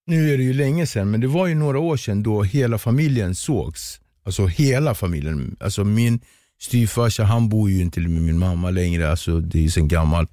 Nu 0.07 0.33
är 0.33 0.37
det 0.37 0.43
ju 0.43 0.53
länge 0.53 0.87
sedan, 0.87 1.11
men 1.11 1.21
det 1.21 1.27
var 1.27 1.47
ju 1.47 1.55
några 1.55 1.79
år 1.79 1.97
sedan 1.97 2.23
då 2.23 2.43
hela 2.43 2.77
familjen 2.77 3.35
sågs. 3.35 3.99
Alltså 4.25 4.45
hela 4.45 4.95
familjen. 4.95 5.55
Alltså 5.59 5.83
min 5.83 6.19
styvfarsa, 6.61 7.23
han 7.23 7.49
bor 7.49 7.69
ju 7.69 7.81
inte 7.81 7.99
med 7.99 8.21
min 8.21 8.37
mamma 8.37 8.69
längre, 8.69 9.11
alltså 9.11 9.39
det 9.39 9.57
är 9.57 9.61
ju 9.61 9.69
sen 9.69 9.87
gammalt. 9.87 10.31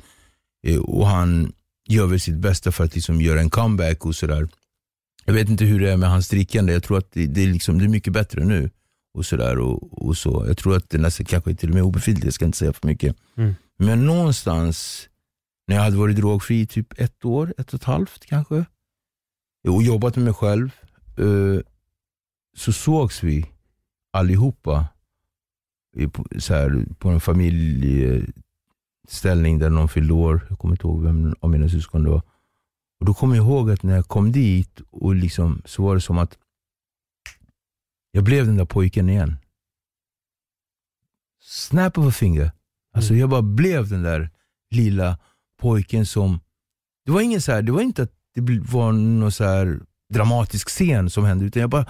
Eh, 0.67 0.79
Och 0.79 1.07
han 1.07 1.53
gör 1.89 2.07
väl 2.07 2.21
sitt 2.21 2.37
bästa 2.37 2.73
för 2.73 2.85
att 2.85 2.95
liksom 2.95 3.21
göra 3.21 3.41
en 3.41 3.51
comeback 3.51 4.07
och 4.07 4.17
sådär. 4.17 4.49
Jag 5.25 5.35
vet 5.35 5.49
inte 5.49 5.65
hur 5.65 5.81
det 5.81 5.93
är 5.93 5.97
med 5.97 6.11
hans 6.11 6.29
drickande, 6.29 6.73
jag 6.73 6.83
tror 6.83 6.99
att 6.99 7.13
det, 7.13 7.27
det, 7.27 7.43
är, 7.43 7.47
liksom, 7.47 7.79
det 7.79 7.85
är 7.85 7.89
mycket 7.89 8.13
bättre 8.13 8.45
nu. 8.45 8.71
Och 9.15 9.27
sådär 9.27 9.59
och, 9.59 10.07
och 10.07 10.17
så. 10.17 10.45
Jag 10.49 10.59
tror 10.59 10.77
att 10.77 10.91
det 10.91 10.99
nästan 10.99 11.27
kanske 11.27 11.51
är 11.51 11.55
till 11.55 11.69
och 11.69 11.75
med 11.75 11.83
obefintligt, 11.83 12.25
jag 12.25 12.35
ska 12.35 12.45
inte 12.45 12.59
säga 12.59 12.73
för 12.73 12.87
mycket. 12.87 13.17
Mm. 13.37 13.55
Men 13.79 14.07
någonstans, 14.07 15.09
när 15.71 15.77
jag 15.77 15.83
hade 15.83 15.97
varit 15.97 16.17
drogfri 16.17 16.61
i 16.61 16.67
typ 16.67 17.01
ett 17.01 17.25
år, 17.25 17.55
ett 17.59 17.69
och 17.69 17.81
ett 17.81 17.85
halvt 17.85 18.27
kanske, 18.27 18.65
och 19.69 19.83
jobbat 19.83 20.17
med 20.17 20.25
mig 20.25 20.35
själv, 20.35 20.77
eh, 21.19 21.61
så 22.57 22.73
sågs 22.73 23.23
vi 23.23 23.47
allihopa 24.13 24.89
så 26.39 26.55
här, 26.55 26.87
på 26.99 27.09
en 27.09 27.21
familjeställning 27.21 29.59
där 29.59 29.71
någon 29.71 29.89
fyllde 29.89 30.13
år. 30.13 30.47
Jag 30.49 30.59
kommer 30.59 30.75
inte 30.75 30.87
ihåg 30.87 31.03
vem 31.03 31.35
av 31.41 31.51
mina 31.51 31.69
syskon 31.69 32.05
det 32.05 32.11
var. 32.11 32.23
Och 33.01 33.07
Då 33.07 33.15
kommer 33.15 33.37
jag 33.37 33.47
ihåg 33.47 33.71
att 33.71 33.83
när 33.83 33.95
jag 33.95 34.09
kom 34.09 34.33
dit 34.33 34.81
och 34.91 35.15
liksom, 35.15 35.63
så 35.65 35.83
var 35.83 35.95
det 35.95 36.01
som 36.01 36.19
att 36.19 36.39
jag 38.11 38.25
blev 38.25 38.47
den 38.47 38.57
där 38.57 38.65
pojken 38.65 39.09
igen. 39.09 39.37
Snap 41.41 41.99
of 41.99 42.07
a 42.07 42.11
finger. 42.11 42.53
Alltså 42.93 43.15
jag 43.15 43.31
bara 43.31 43.43
blev 43.43 43.89
den 43.89 44.03
där 44.03 44.31
lilla 44.71 45.19
pojken 45.61 46.07
som, 46.07 46.41
det 47.07 47.13
var 47.13 47.21
ingen 47.21 47.43
så 47.43 47.53
här, 47.53 47.63
det 47.63 47.73
var 47.73 47.83
inte 47.83 48.03
att 48.03 48.13
det 48.35 48.61
var 48.73 48.93
någon 48.93 49.33
så 49.33 49.45
här 49.45 49.81
dramatisk 50.13 50.69
scen 50.69 51.11
som 51.11 51.25
hände, 51.25 51.45
utan 51.45 51.61
jag 51.61 51.71
bara, 51.71 51.87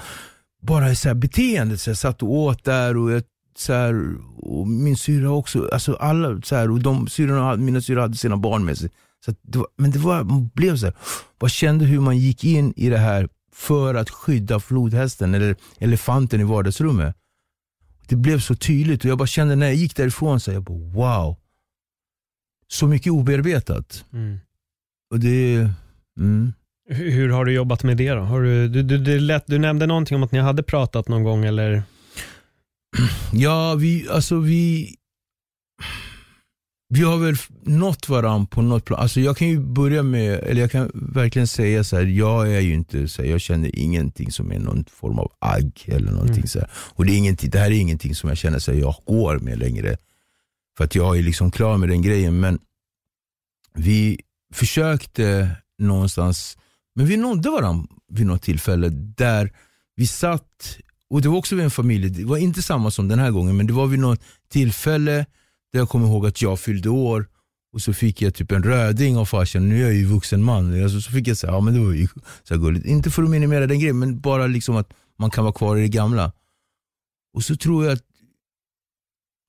bara 0.62 0.94
så 0.94 1.08
här 1.08 1.14
beteendet, 1.14 1.80
så 1.80 1.90
jag 1.90 1.96
satt 1.96 2.22
och 2.22 2.32
åt 2.32 2.64
där 2.64 2.96
och, 2.96 3.12
jag, 3.12 3.22
så 3.56 3.72
här, 3.72 4.16
och 4.36 4.68
min 4.68 4.96
syra 4.96 5.30
också, 5.30 5.68
alltså 5.72 5.94
alla 5.94 6.42
så 6.42 6.56
här, 6.56 6.70
och 6.70 6.80
de 6.80 7.08
syrorna, 7.08 7.56
mina 7.56 7.80
syror 7.80 8.00
hade 8.00 8.16
sina 8.16 8.36
barn 8.36 8.64
med 8.64 8.78
sig. 8.78 8.90
Så 9.24 9.30
att 9.30 9.36
det 9.42 9.58
var, 9.58 9.66
men 9.76 9.90
det 9.90 9.98
var, 9.98 10.24
man 10.24 10.50
blev 10.54 10.76
så 10.76 10.86
här, 10.86 10.94
man 11.40 11.50
kände 11.50 11.84
hur 11.84 12.00
man 12.00 12.18
gick 12.18 12.44
in 12.44 12.72
i 12.76 12.88
det 12.88 12.98
här 12.98 13.28
för 13.52 13.94
att 13.94 14.10
skydda 14.10 14.60
flodhästen 14.60 15.34
eller 15.34 15.56
elefanten 15.78 16.40
i 16.40 16.44
vardagsrummet. 16.44 17.16
Det 18.08 18.16
blev 18.16 18.40
så 18.40 18.54
tydligt 18.54 19.04
och 19.04 19.10
jag 19.10 19.18
bara 19.18 19.26
kände 19.26 19.56
när 19.56 19.66
jag 19.66 19.74
gick 19.74 19.96
därifrån, 19.96 20.40
så 20.40 20.50
här, 20.50 20.56
jag 20.56 20.62
bara 20.62 20.78
wow. 20.78 21.36
Så 22.72 22.86
mycket 22.86 23.12
obearbetat. 23.12 24.04
Mm. 24.12 24.38
Och 25.10 25.20
det, 25.20 25.68
mm. 26.18 26.52
Hur, 26.88 27.10
hur 27.10 27.28
har 27.28 27.44
du 27.44 27.52
jobbat 27.52 27.82
med 27.82 27.96
det 27.96 28.10
då? 28.10 28.20
Har 28.20 28.42
du, 28.42 28.68
du, 28.68 28.82
du, 28.82 28.98
det 28.98 29.20
lät, 29.20 29.46
du 29.46 29.58
nämnde 29.58 29.86
någonting 29.86 30.16
om 30.16 30.22
att 30.22 30.32
ni 30.32 30.38
hade 30.38 30.62
pratat 30.62 31.08
någon 31.08 31.24
gång 31.24 31.44
eller? 31.44 31.82
Ja, 33.32 33.74
vi, 33.74 34.08
alltså 34.10 34.38
vi, 34.38 34.94
vi 36.88 37.02
har 37.02 37.18
väl 37.18 37.34
nått 37.62 38.08
varandra 38.08 38.46
på 38.50 38.62
något 38.62 38.84
plan. 38.84 39.00
Alltså 39.00 39.20
jag 39.20 39.36
kan 39.36 39.48
ju 39.48 39.60
börja 39.60 40.02
med, 40.02 40.34
eller 40.34 40.60
jag 40.60 40.70
kan 40.70 40.90
verkligen 40.94 41.46
säga 41.46 41.84
så 41.84 41.96
här, 41.96 42.04
jag 42.04 42.54
är 42.54 42.60
ju 42.60 42.74
inte 42.74 43.08
så 43.08 43.22
här, 43.22 43.30
jag 43.30 43.40
känner 43.40 43.78
ingenting 43.78 44.32
som 44.32 44.52
är 44.52 44.58
någon 44.58 44.84
form 44.84 45.18
av 45.18 45.32
agg 45.38 45.84
eller 45.86 46.10
någonting 46.10 46.48
så 46.48 46.58
här. 46.58 46.70
Och 46.74 47.06
det, 47.06 47.12
är 47.12 47.16
ingenting, 47.16 47.50
det 47.50 47.58
här 47.58 47.70
är 47.70 47.80
ingenting 47.80 48.14
som 48.14 48.28
jag 48.28 48.38
känner 48.38 48.58
så 48.58 48.72
här, 48.72 48.78
jag 48.78 48.94
går 49.06 49.38
med 49.38 49.58
längre. 49.58 49.96
För 50.80 50.84
att 50.84 50.94
jag 50.94 51.18
är 51.18 51.22
liksom 51.22 51.50
klar 51.50 51.76
med 51.76 51.88
den 51.88 52.02
grejen. 52.02 52.40
Men 52.40 52.58
vi 53.74 54.20
försökte 54.54 55.56
någonstans, 55.78 56.58
men 56.94 57.06
vi 57.06 57.16
nådde 57.16 57.50
varandra 57.50 57.88
vid 58.12 58.26
något 58.26 58.42
tillfälle 58.42 58.88
där 58.88 59.52
vi 59.96 60.06
satt, 60.06 60.78
och 61.10 61.22
det 61.22 61.28
var 61.28 61.36
också 61.36 61.54
vid 61.54 61.64
en 61.64 61.70
familj, 61.70 62.10
det 62.10 62.24
var 62.24 62.36
inte 62.36 62.62
samma 62.62 62.90
som 62.90 63.08
den 63.08 63.18
här 63.18 63.30
gången, 63.30 63.56
men 63.56 63.66
det 63.66 63.72
var 63.72 63.86
vid 63.86 63.98
något 63.98 64.22
tillfälle 64.48 65.26
där 65.72 65.78
jag 65.80 65.88
kommer 65.88 66.06
ihåg 66.06 66.26
att 66.26 66.42
jag 66.42 66.60
fyllde 66.60 66.88
år 66.88 67.28
och 67.72 67.82
så 67.82 67.92
fick 67.92 68.22
jag 68.22 68.34
typ 68.34 68.52
en 68.52 68.62
röding 68.62 69.16
av 69.16 69.24
farsan, 69.24 69.68
nu 69.68 69.78
är 69.78 69.82
jag 69.82 69.94
ju 69.94 70.04
vuxen 70.04 70.42
man. 70.42 70.82
Alltså, 70.82 71.00
så 71.00 71.10
fick 71.10 71.28
jag 71.28 71.36
säga, 71.36 71.52
ja 71.52 71.60
men 71.60 71.74
det 71.74 71.80
var 71.80 71.92
ju 71.92 72.08
så 72.42 72.58
gulligt. 72.58 72.86
Inte 72.86 73.10
för 73.10 73.22
att 73.22 73.30
minimera 73.30 73.66
den 73.66 73.80
grejen, 73.80 73.98
men 73.98 74.20
bara 74.20 74.46
liksom 74.46 74.76
att 74.76 74.92
man 75.18 75.30
kan 75.30 75.44
vara 75.44 75.54
kvar 75.54 75.76
i 75.76 75.80
det 75.80 75.88
gamla. 75.88 76.32
Och 77.34 77.44
så 77.44 77.56
tror 77.56 77.84
jag 77.84 77.92
att 77.92 78.04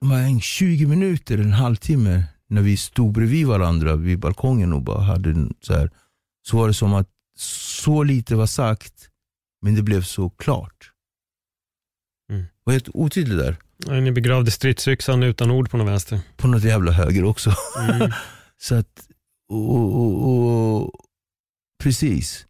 var 0.09 0.17
en 0.17 0.41
20 0.41 0.85
minuter, 0.85 1.37
en 1.37 1.53
halvtimme, 1.53 2.23
när 2.47 2.61
vi 2.61 2.77
stod 2.77 3.13
bredvid 3.13 3.47
varandra 3.47 3.95
vid 3.95 4.19
balkongen 4.19 4.73
och 4.73 4.81
bara 4.81 5.01
hade 5.01 5.29
en 5.29 5.53
så 5.61 5.73
här, 5.73 5.91
så 6.47 6.57
var 6.57 6.67
det 6.67 6.73
som 6.73 6.93
att 6.93 7.09
så 7.37 8.03
lite 8.03 8.35
var 8.35 8.45
sagt, 8.45 9.09
men 9.61 9.75
det 9.75 9.81
blev 9.81 10.01
så 10.01 10.29
klart. 10.29 10.91
Mm. 12.31 12.41
Det 12.41 12.49
var 12.63 12.73
helt 12.73 12.89
otydligt 12.93 13.37
där. 13.37 13.57
Ja, 13.77 13.93
Ni 13.93 14.11
begravde 14.11 14.51
stridsyxan 14.51 15.23
utan 15.23 15.51
ord 15.51 15.69
på 15.69 15.77
något 15.77 15.87
vänster. 15.87 16.19
På 16.37 16.47
något 16.47 16.63
jävla 16.63 16.91
höger 16.91 17.23
också. 17.23 17.55
Mm. 17.79 18.11
Så 18.57 18.75
att, 18.75 19.07
och, 19.49 19.95
och, 19.95 20.81
och, 20.83 20.91
precis. 21.83 22.47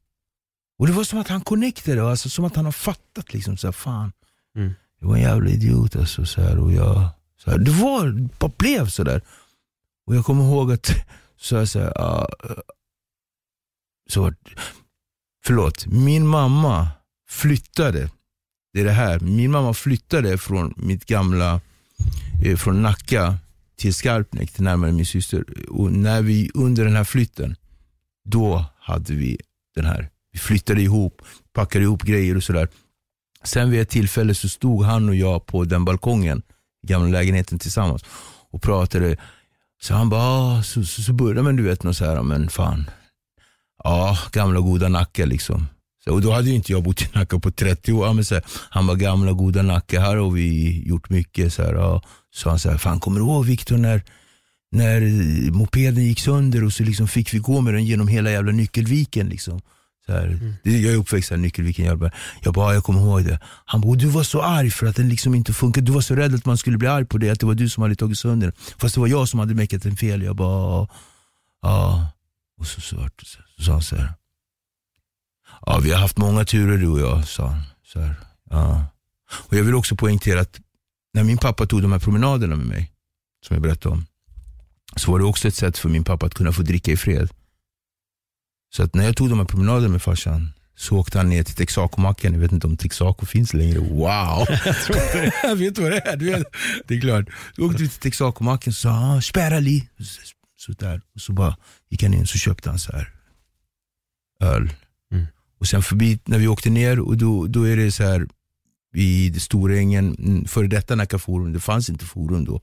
Och 0.80 0.88
det 0.88 0.94
var 0.94 1.04
som 1.04 1.20
att 1.20 1.28
han 1.28 1.42
connectade, 1.42 2.10
alltså, 2.10 2.30
som 2.30 2.46
att 2.46 2.56
han 2.56 2.66
har 2.66 2.72
fattat 2.72 3.34
liksom 3.34 3.58
så 3.58 3.68
här, 3.68 3.72
fan. 3.72 4.12
Mm. 4.56 4.74
Jag 5.00 5.08
var 5.08 5.16
en 5.16 5.22
jävla 5.22 5.50
idiot 5.50 5.96
alltså. 5.96 6.26
Så 6.26 6.42
här, 6.42 6.60
och 6.60 6.74
jag, 6.74 7.10
så 7.44 7.52
här, 7.52 7.58
det 7.58 7.72
var, 7.72 8.30
bara 8.40 8.52
blev 8.58 8.88
sådär. 8.88 9.22
Och 10.08 10.16
jag 10.16 10.26
kommer 10.26 10.44
ihåg 10.44 10.72
att, 10.72 10.92
så 11.38 11.56
jag 11.56 11.68
så 11.68 11.80
uh, 11.80 12.28
så, 14.10 14.34
förlåt, 15.46 15.86
min 15.86 16.28
mamma 16.28 16.88
flyttade, 17.30 18.10
det 18.74 18.80
är 18.80 18.86
det 18.86 18.92
här, 18.92 19.20
min 19.20 19.52
mamma 19.52 19.74
flyttade 19.74 20.38
från 20.38 20.74
mitt 20.78 21.06
gamla, 21.06 21.62
eh, 22.44 22.58
från 22.58 22.82
Nacka 22.82 23.38
till 23.76 23.94
Skarpnäck, 23.94 24.52
till 24.52 24.64
närmare 24.64 24.92
min 24.92 25.06
syster. 25.06 25.70
Och 25.70 25.92
när 25.92 26.22
vi, 26.22 26.52
under 26.54 26.86
den 26.86 26.96
här 26.96 27.04
flytten, 27.04 27.56
då 28.26 28.66
hade 28.80 29.14
vi 29.14 29.38
den 29.76 29.86
här, 29.86 30.10
vi 30.32 30.40
flyttade 30.40 30.82
ihop, 30.82 31.22
packade 31.54 31.84
ihop 31.84 32.04
grejer 32.04 32.38
och 32.38 32.44
sådär. 32.44 32.68
Sen 33.44 33.72
vid 33.72 33.82
ett 33.82 33.90
tillfälle 33.90 34.36
så 34.36 34.50
stod 34.50 34.84
han 34.84 35.10
och 35.10 35.16
jag 35.16 35.46
på 35.46 35.64
den 35.64 35.86
balkongen, 35.86 36.42
gamla 36.88 37.10
lägenheten 37.10 37.60
tillsammans 37.60 38.04
och 38.52 38.62
pratade. 38.62 39.18
Så 39.82 39.94
han 39.94 40.10
bara, 40.10 40.22
ah, 40.22 40.64
så, 40.64 40.84
så, 40.84 41.02
så 41.02 41.14
började 41.14 41.42
man 41.42 41.56
du 41.56 41.64
vet 41.64 41.84
något 41.84 41.98
så 41.98 42.06
här, 42.06 42.22
men 42.22 42.50
fan, 42.50 42.90
ja, 43.84 44.18
gamla 44.32 44.60
goda 44.60 44.90
Nacka 44.90 45.26
liksom. 45.26 45.68
Så, 46.04 46.14
och 46.14 46.22
då 46.22 46.32
hade 46.32 46.50
ju 46.50 46.56
inte 46.56 46.72
jag 46.72 46.84
bott 46.84 47.02
i 47.02 47.10
Nacka 47.14 47.40
på 47.40 47.52
30 47.52 47.94
år. 47.94 48.14
Men 48.14 48.26
så 48.26 48.36
här, 48.36 48.44
han 48.70 48.88
var 48.88 48.96
gamla 48.96 49.32
goda 49.32 49.62
Nacka, 49.62 50.00
här 50.00 50.16
har 50.16 50.32
vi 50.32 50.82
gjort 50.88 51.10
mycket. 51.10 51.54
Så 51.54 51.64
här, 51.64 51.74
och, 51.74 52.04
Så 52.36 52.50
han 52.50 52.60
så 52.60 52.70
här, 52.70 52.78
fan 52.78 53.00
kommer 53.00 53.20
du 53.20 53.26
ihåg 53.26 53.46
Viktor 53.46 53.78
när, 53.78 54.04
när 54.72 55.02
mopeden 55.52 56.04
gick 56.04 56.20
sönder 56.20 56.64
och 56.64 56.74
så 56.74 56.84
liksom 56.84 57.08
fick 57.08 57.34
vi 57.34 57.38
gå 57.38 57.62
med 57.62 57.74
den 57.74 57.86
genom 57.86 58.08
hela 58.08 58.32
jävla 58.32 58.52
Nyckelviken. 58.52 59.30
Liksom. 59.30 59.62
Så 60.06 60.12
här, 60.12 60.58
det, 60.64 60.80
jag 60.80 60.94
är 60.94 60.98
uppväxt 60.98 61.30
här 61.30 61.38
i 61.38 61.42
Nyckelviken. 61.42 61.86
Jag 61.86 62.00
bara, 62.00 62.12
jag, 62.42 62.54
bara, 62.54 62.70
ja, 62.70 62.74
jag 62.74 62.84
kommer 62.84 63.02
ihåg 63.02 63.26
det. 63.26 63.40
Han 63.66 63.82
bara, 63.82 63.96
du 63.96 64.08
var 64.08 64.24
så 64.24 64.42
arg 64.42 64.72
för 64.72 64.86
att 64.86 64.96
den 64.96 65.10
liksom 65.10 65.36
inte 65.36 65.54
funkade. 65.54 65.86
Du 65.86 65.92
var 65.92 66.02
så 66.02 66.16
rädd 66.16 66.36
att 66.36 66.46
man 66.46 66.58
skulle 66.58 66.78
bli 66.78 66.88
arg 66.88 67.06
på 67.06 67.18
det, 67.18 67.30
att 67.30 67.40
det 67.40 67.46
var 67.46 67.56
du 67.56 67.70
som 67.70 67.84
hade 67.84 67.96
tagit 67.96 68.18
sönder 68.18 68.48
den. 68.48 68.56
Fast 68.78 68.96
det 68.96 69.02
var 69.02 69.08
jag 69.08 69.28
som 69.28 69.40
hade 69.40 69.56
mäckat 69.56 69.84
den 69.84 69.98
fel. 69.98 70.22
Jag 70.22 70.36
bara, 70.36 70.88
ja. 71.62 72.12
Och 72.60 72.68
så, 72.68 72.82
så, 72.82 73.10
så, 73.24 73.40
så 73.58 73.64
sa 73.64 73.72
han 73.72 73.82
så 73.82 73.96
här. 73.96 74.14
Ja, 75.66 75.80
vi 75.84 75.92
har 75.92 76.00
haft 76.00 76.18
många 76.18 76.46
turer 76.46 76.78
du 76.78 76.88
och 76.88 77.00
jag, 77.00 77.28
sa 77.28 77.48
han. 77.48 77.62
Så 77.84 78.00
här, 78.00 78.16
ja. 78.50 78.86
Och 79.34 79.58
jag 79.58 79.64
vill 79.64 79.76
också 79.76 79.96
poängtera 79.96 80.42
att 80.42 80.60
när 81.14 81.24
min 81.24 81.38
pappa 81.38 81.66
tog 81.66 81.82
de 81.82 81.92
här 81.92 82.00
promenaderna 82.00 82.56
med 82.56 82.66
mig, 82.66 82.92
som 83.48 83.54
jag 83.54 83.64
berättade 83.64 83.96
om, 83.96 84.06
så 84.96 85.12
var 85.12 85.20
det 85.20 85.26
också 85.26 85.48
ett 85.48 85.56
sätt 85.56 85.78
för 85.78 85.90
min 85.90 86.04
pappa 86.04 86.26
att 86.26 86.34
kunna 86.34 86.52
få 86.52 86.62
dricka 86.62 86.92
i 86.92 86.98
fred. 86.98 87.30
Så 88.74 88.84
att 88.84 88.96
när 88.96 89.06
jag 89.06 89.18
tog 89.18 89.30
de 89.30 89.40
här 89.40 89.46
promenaderna 89.46 89.90
med 89.90 90.02
farsan 90.02 90.50
så 90.76 90.98
åkte 90.98 91.18
han 91.18 91.30
ner 91.30 91.44
till 91.44 91.56
Texaco-macken. 91.56 92.34
Jag 92.34 92.40
vet 92.40 92.52
inte 92.52 92.68
om 92.68 92.78
Texaco 92.78 93.26
finns 93.26 93.54
längre. 93.54 93.80
Wow! 93.80 94.48
jag 95.44 95.56
vet 95.56 95.78
vad 95.78 95.92
det 95.92 96.08
är. 96.08 96.18
Du 96.18 96.26
vet. 96.26 96.44
Det 96.88 96.96
är 96.96 97.02
klart. 97.02 97.26
Så 97.56 97.66
åkte 97.66 97.84
vi 97.84 97.90
till 97.90 98.00
Texaco-macken 98.00 98.72
och 98.72 98.76
sa 98.76 98.90
ah, 98.90 99.22
spärrali. 99.22 99.90
Så, 100.00 100.22
så 100.58 100.72
där. 100.72 101.02
Och 101.16 101.22
så 101.22 101.34
bara 101.34 101.58
gick 101.90 102.04
han 102.04 102.14
in 102.14 102.22
och 102.22 102.30
så 102.30 102.38
köpte 102.38 102.70
han 102.70 102.80
så 102.80 102.92
här 102.92 103.10
öl. 104.40 104.74
Mm. 105.12 105.26
Och 105.60 105.68
sen 105.68 105.84
förbi, 105.84 106.20
när 106.26 106.40
vi 106.40 106.48
åkte 106.48 106.70
ner, 106.70 107.00
och 107.00 107.18
då, 107.18 107.48
då 107.48 107.64
är 107.64 107.78
det 107.78 107.92
så 107.92 108.04
här 108.04 108.28
vid 108.92 109.42
Storängen, 109.42 110.16
mm, 110.20 110.46
före 110.46 110.68
detta 110.68 110.96
Nacka 110.96 111.20
Forum, 111.20 111.54
det 111.54 111.60
fanns 111.60 111.90
inte 111.90 112.06
Forum 112.06 112.46
då. 112.46 112.62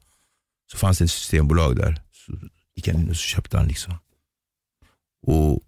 Så 0.70 0.78
fanns 0.78 0.98
det 0.98 1.04
ett 1.04 1.10
systembolag 1.10 1.76
där. 1.76 2.02
Så 2.12 2.32
gick 2.76 2.88
han 2.88 2.96
in 2.96 3.10
och 3.10 3.16
så 3.16 3.22
köpte 3.22 3.56
han 3.56 3.68
liksom. 3.68 3.94
Och, 5.26 5.62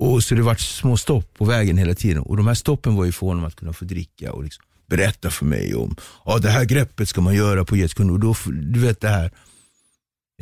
och 0.00 0.24
så 0.24 0.34
det 0.34 0.42
vart 0.42 0.60
små 0.60 0.96
stopp 0.96 1.34
på 1.34 1.44
vägen 1.44 1.78
hela 1.78 1.94
tiden. 1.94 2.22
Och 2.22 2.36
de 2.36 2.46
här 2.46 2.54
stoppen 2.54 2.96
var 2.96 3.04
ju 3.04 3.12
för 3.12 3.26
honom 3.26 3.44
att 3.44 3.56
kunna 3.56 3.72
få 3.72 3.84
dricka 3.84 4.32
och 4.32 4.44
liksom 4.44 4.64
berätta 4.86 5.30
för 5.30 5.44
mig 5.44 5.74
om, 5.74 5.96
ja 6.24 6.38
det 6.38 6.50
här 6.50 6.64
greppet 6.64 7.08
ska 7.08 7.20
man 7.20 7.34
göra 7.34 7.64
på 7.64 7.76
jetskund. 7.76 8.10
Och 8.10 8.20
då, 8.20 8.34
du 8.46 8.80
vet 8.80 9.00
det 9.00 9.08
här. 9.08 9.30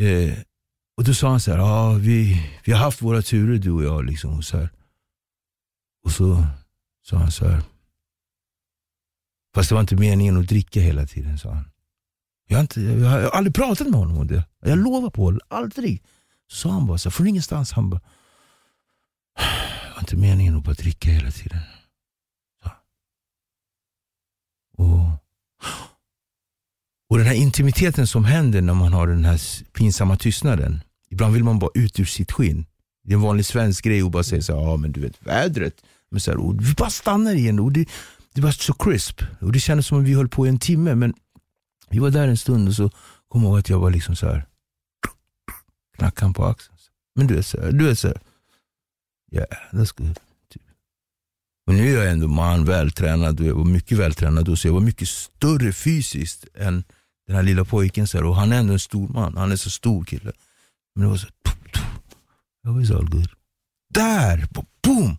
Eh, 0.00 0.38
och 0.96 1.04
då 1.04 1.14
sa 1.14 1.28
han 1.30 1.40
så 1.40 1.50
här, 1.50 1.58
ja 1.58 1.92
vi, 1.92 2.46
vi 2.64 2.72
har 2.72 2.78
haft 2.78 3.02
våra 3.02 3.22
turer 3.22 3.58
du 3.58 3.70
och 3.70 3.84
jag. 3.84 4.04
Liksom, 4.04 4.38
och, 4.38 4.44
så 4.44 4.56
här. 4.56 4.68
och 6.04 6.12
så 6.12 6.46
sa 7.02 7.16
han 7.16 7.32
så 7.32 7.48
här, 7.48 7.62
fast 9.54 9.68
det 9.68 9.74
var 9.74 9.80
inte 9.80 9.96
meningen 9.96 10.36
att 10.36 10.48
dricka 10.48 10.80
hela 10.80 11.06
tiden, 11.06 11.38
sa 11.38 11.50
han. 11.50 11.70
Jag 12.48 12.56
har, 12.56 12.60
inte, 12.62 12.80
jag 12.80 13.08
har 13.08 13.20
aldrig 13.20 13.54
pratat 13.54 13.86
med 13.86 14.00
honom 14.00 14.18
om 14.18 14.26
det. 14.26 14.44
Jag 14.60 14.78
lovar 14.78 15.10
på 15.10 15.30
det, 15.30 15.40
aldrig. 15.48 16.02
Så 16.48 16.56
sa 16.56 16.70
han 16.70 16.86
bara 16.86 16.98
så 16.98 17.08
här, 17.08 17.12
från 17.14 17.26
ingenstans, 17.26 17.72
han 17.72 17.90
bara, 17.90 18.00
det 19.38 19.92
var 19.94 20.00
inte 20.00 20.16
meningen 20.16 20.56
att 20.56 20.64
bara 20.64 20.74
dricka 20.74 21.10
hela 21.10 21.30
tiden. 21.30 21.60
Så. 22.62 22.70
Och, 24.82 25.10
och 27.10 27.18
den 27.18 27.26
här 27.26 27.34
intimiteten 27.34 28.06
som 28.06 28.24
händer 28.24 28.60
när 28.62 28.74
man 28.74 28.92
har 28.92 29.06
den 29.06 29.24
här 29.24 29.40
pinsamma 29.72 30.16
tystnaden. 30.16 30.80
Ibland 31.10 31.34
vill 31.34 31.44
man 31.44 31.58
bara 31.58 31.70
ut 31.74 32.00
ur 32.00 32.04
sitt 32.04 32.32
skinn. 32.32 32.66
Det 33.04 33.12
är 33.12 33.14
en 33.14 33.22
vanlig 33.22 33.46
svensk 33.46 33.84
grej 33.84 34.02
att 34.02 34.10
bara 34.10 34.24
säga 34.24 34.42
så 34.42 34.52
ja 34.52 34.76
men 34.76 34.92
du 34.92 35.00
vet 35.00 35.26
vädret. 35.26 35.74
Men 36.10 36.20
så 36.20 36.30
här, 36.30 36.38
och 36.38 36.60
vi 36.60 36.74
bara 36.74 36.90
stannar 36.90 37.34
igen 37.34 37.60
och 37.60 37.72
det, 37.72 37.88
det 38.34 38.40
var 38.40 38.50
så 38.50 38.72
crisp. 38.72 39.22
Och 39.40 39.52
det 39.52 39.60
kändes 39.60 39.86
som 39.86 39.98
att 39.98 40.04
vi 40.04 40.14
höll 40.14 40.28
på 40.28 40.46
i 40.46 40.48
en 40.48 40.58
timme. 40.58 40.94
Men 40.94 41.14
vi 41.90 41.98
var 41.98 42.10
där 42.10 42.28
en 42.28 42.36
stund 42.36 42.68
och 42.68 42.74
så 42.74 42.90
kom 43.28 43.42
jag 43.42 43.48
ihåg 43.48 43.58
att 43.58 43.68
jag 43.68 43.78
var 43.78 43.90
liksom 43.90 44.16
så 44.16 44.26
här 44.26 44.46
knackade 45.98 46.24
han 46.24 46.34
på 46.34 46.44
axeln. 46.44 46.78
Men 47.14 47.26
du 47.26 47.34
vet 47.34 47.46
så 47.46 47.60
här, 47.60 47.72
du 47.72 47.90
är 47.90 47.94
så 47.94 48.08
här, 48.08 48.20
yeah, 49.32 49.46
that's 49.70 49.92
good. 49.96 50.18
Typ. 50.52 50.62
Och 51.66 51.74
nu 51.74 51.88
är 51.94 51.96
jag 52.04 52.12
ändå 52.12 52.28
man, 52.28 52.64
vältränad, 52.64 53.40
och 53.40 53.66
mycket 53.66 53.98
vältränad. 53.98 54.58
Så 54.58 54.68
jag 54.68 54.72
var 54.72 54.80
mycket 54.80 55.08
större 55.08 55.72
fysiskt 55.72 56.46
än 56.54 56.84
den 57.26 57.36
här 57.36 57.42
lilla 57.42 57.64
pojken. 57.64 58.08
Så 58.08 58.18
här, 58.18 58.24
och 58.24 58.36
han 58.36 58.52
är 58.52 58.58
ändå 58.58 58.72
en 58.72 58.80
stor 58.80 59.08
man, 59.08 59.36
han 59.36 59.52
är 59.52 59.56
så 59.56 59.70
stor 59.70 60.04
kille. 60.04 60.32
Men 60.94 61.04
det 61.04 61.10
var 61.10 61.16
så, 61.16 61.28
jag 62.62 62.72
was 62.72 62.90
all 62.90 63.08
good. 63.10 63.30
Där, 63.94 64.48
boom! 64.82 65.16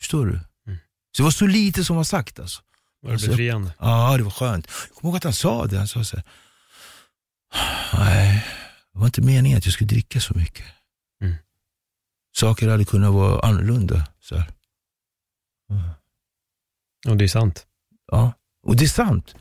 Förstår 0.00 0.26
du? 0.26 0.32
Mm. 0.32 0.78
Så 1.16 1.22
det 1.22 1.22
var 1.22 1.30
så 1.30 1.46
lite 1.46 1.84
som 1.84 1.96
var 1.96 2.04
sagt 2.04 2.40
alltså. 2.40 2.62
Var 3.00 3.10
det 3.10 3.14
Alltså, 3.14 3.30
befriande? 3.30 3.74
Ja, 3.78 4.16
det 4.16 4.22
var 4.22 4.30
skönt. 4.30 4.66
Jag 4.66 4.96
kommer 4.96 5.10
ihåg 5.10 5.16
att 5.16 5.24
han 5.24 5.32
sa 5.32 5.66
det. 5.66 5.78
Han 5.78 5.88
sa 5.88 6.04
så 6.04 6.16
här, 6.16 6.24
nej, 7.98 8.44
det 8.92 8.98
var 8.98 9.06
inte 9.06 9.22
meningen 9.22 9.58
att 9.58 9.64
jag 9.66 9.72
skulle 9.72 9.88
dricka 9.88 10.20
så 10.20 10.34
mycket. 10.34 10.66
Mm. 11.22 11.34
Saker 12.36 12.68
hade 12.68 12.84
kunnat 12.84 13.12
vara 13.14 13.40
annorlunda. 13.40 14.06
Så 14.20 14.36
här. 14.36 14.46
Och 17.08 17.16
det 17.16 17.24
är 17.24 17.28
sant. 17.28 17.66
Ja, 18.12 18.32
och 18.66 18.76
det 18.76 18.84
är 18.84 18.88
sant. 18.88 19.34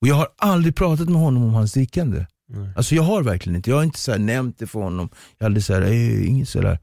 Och 0.00 0.08
jag 0.08 0.14
har 0.14 0.28
aldrig 0.36 0.74
pratat 0.76 1.08
med 1.08 1.20
honom 1.20 1.42
om 1.44 1.54
hans 1.54 1.72
drickande. 1.72 2.26
Nej. 2.48 2.68
Alltså 2.76 2.94
jag 2.94 3.02
har 3.02 3.22
verkligen 3.22 3.56
inte. 3.56 3.70
Jag 3.70 3.76
har 3.76 3.84
inte 3.84 3.98
så 3.98 4.16
nämnt 4.18 4.58
det 4.58 4.66
för 4.66 4.80
honom. 4.80 5.08
Jag 5.38 5.44
har 5.44 5.46
aldrig 5.46 5.64
så 5.64 5.74
här, 5.74 5.82
"Ey, 5.82 6.24
inget 6.26 6.48
sådär. 6.48 6.78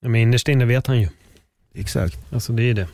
Ja, 0.00 0.08
Men 0.08 0.20
innerst 0.20 0.48
inne 0.48 0.64
vet 0.64 0.86
han 0.86 1.00
ju. 1.00 1.08
Exakt, 1.74 2.18
Alltså 2.32 2.52
det 2.52 2.62
är 2.62 2.74
det. 2.74 2.88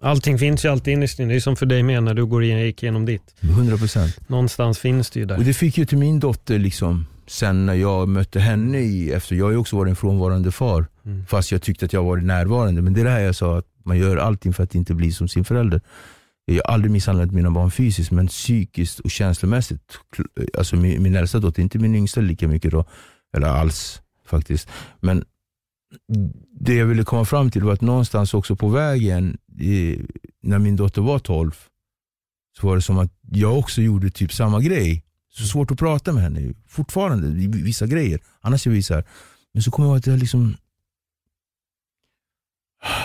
Allting 0.00 0.38
finns 0.38 0.64
ju 0.64 0.68
alltid 0.68 0.92
innerst 0.94 1.18
inne. 1.18 1.32
Det 1.32 1.36
är 1.38 1.40
som 1.40 1.56
för 1.56 1.66
dig 1.66 1.82
med 1.82 2.02
när 2.02 2.14
du 2.14 2.26
går 2.26 2.44
in, 2.44 2.58
gick 2.58 2.82
igenom 2.82 3.06
ditt. 3.06 3.34
100 3.40 3.76
procent. 3.76 4.28
Någonstans 4.28 4.78
finns 4.78 5.10
det 5.10 5.18
ju 5.20 5.24
Och 5.24 5.28
där. 5.28 5.38
det 5.44 5.54
fick 5.54 5.78
ju 5.78 5.86
till 5.86 5.98
min 5.98 6.20
dotter 6.20 6.58
liksom, 6.58 7.06
sen 7.26 7.66
när 7.66 7.74
jag 7.74 8.08
mötte 8.08 8.40
henne 8.40 8.78
i, 8.78 9.12
efter, 9.12 9.36
jag 9.36 9.44
har 9.44 9.50
ju 9.50 9.56
också 9.56 9.76
varit 9.76 9.90
en 9.90 9.96
frånvarande 9.96 10.52
far. 10.52 10.86
Mm. 11.04 11.26
Fast 11.26 11.52
jag 11.52 11.62
tyckte 11.62 11.84
att 11.84 11.92
jag 11.92 12.04
var 12.04 12.16
närvarande. 12.16 12.82
Men 12.82 12.92
det 12.92 13.00
är 13.00 13.04
det 13.04 13.10
här 13.10 13.20
jag 13.20 13.34
sa, 13.34 13.58
att 13.58 13.66
man 13.84 13.98
gör 13.98 14.16
allting 14.16 14.52
för 14.52 14.64
att 14.64 14.74
inte 14.74 14.94
bli 14.94 15.12
som 15.12 15.28
sin 15.28 15.44
förälder. 15.44 15.80
Jag 16.44 16.54
har 16.64 16.74
aldrig 16.74 16.90
misshandlat 16.90 17.32
mina 17.32 17.50
barn 17.50 17.70
fysiskt, 17.70 18.10
men 18.10 18.26
psykiskt 18.26 19.00
och 19.00 19.10
känslomässigt. 19.10 19.98
Alltså 20.58 20.76
min, 20.76 21.02
min 21.02 21.14
äldsta 21.14 21.38
dotter, 21.38 21.62
inte 21.62 21.78
min 21.78 21.94
yngsta 21.94 22.20
lika 22.20 22.48
mycket 22.48 22.70
då. 22.70 22.84
Eller 23.36 23.46
alls 23.46 24.02
faktiskt. 24.26 24.68
Men 25.00 25.24
det 26.60 26.74
jag 26.74 26.86
ville 26.86 27.04
komma 27.04 27.24
fram 27.24 27.50
till 27.50 27.64
var 27.64 27.72
att 27.72 27.80
någonstans 27.80 28.34
också 28.34 28.56
på 28.56 28.68
vägen, 28.68 29.38
i, 29.58 29.98
när 30.42 30.58
min 30.58 30.76
dotter 30.76 31.02
var 31.02 31.18
12, 31.18 31.50
så 32.58 32.66
var 32.66 32.76
det 32.76 32.82
som 32.82 32.98
att 32.98 33.12
jag 33.30 33.58
också 33.58 33.82
gjorde 33.82 34.10
typ 34.10 34.32
samma 34.32 34.60
grej. 34.60 35.04
Så 35.32 35.46
svårt 35.46 35.70
att 35.70 35.78
prata 35.78 36.12
med 36.12 36.22
henne 36.22 36.54
fortfarande, 36.68 37.48
vissa 37.48 37.86
grejer. 37.86 38.20
Annars 38.40 38.66
är 38.66 38.70
vi 38.70 38.82
så 38.82 38.94
här. 38.94 39.04
Men 39.52 39.62
så 39.62 39.70
kommer 39.70 39.88
jag 39.88 39.92
ihåg 39.92 39.98
att 39.98 40.06
jag 40.06 40.18
liksom 40.18 40.56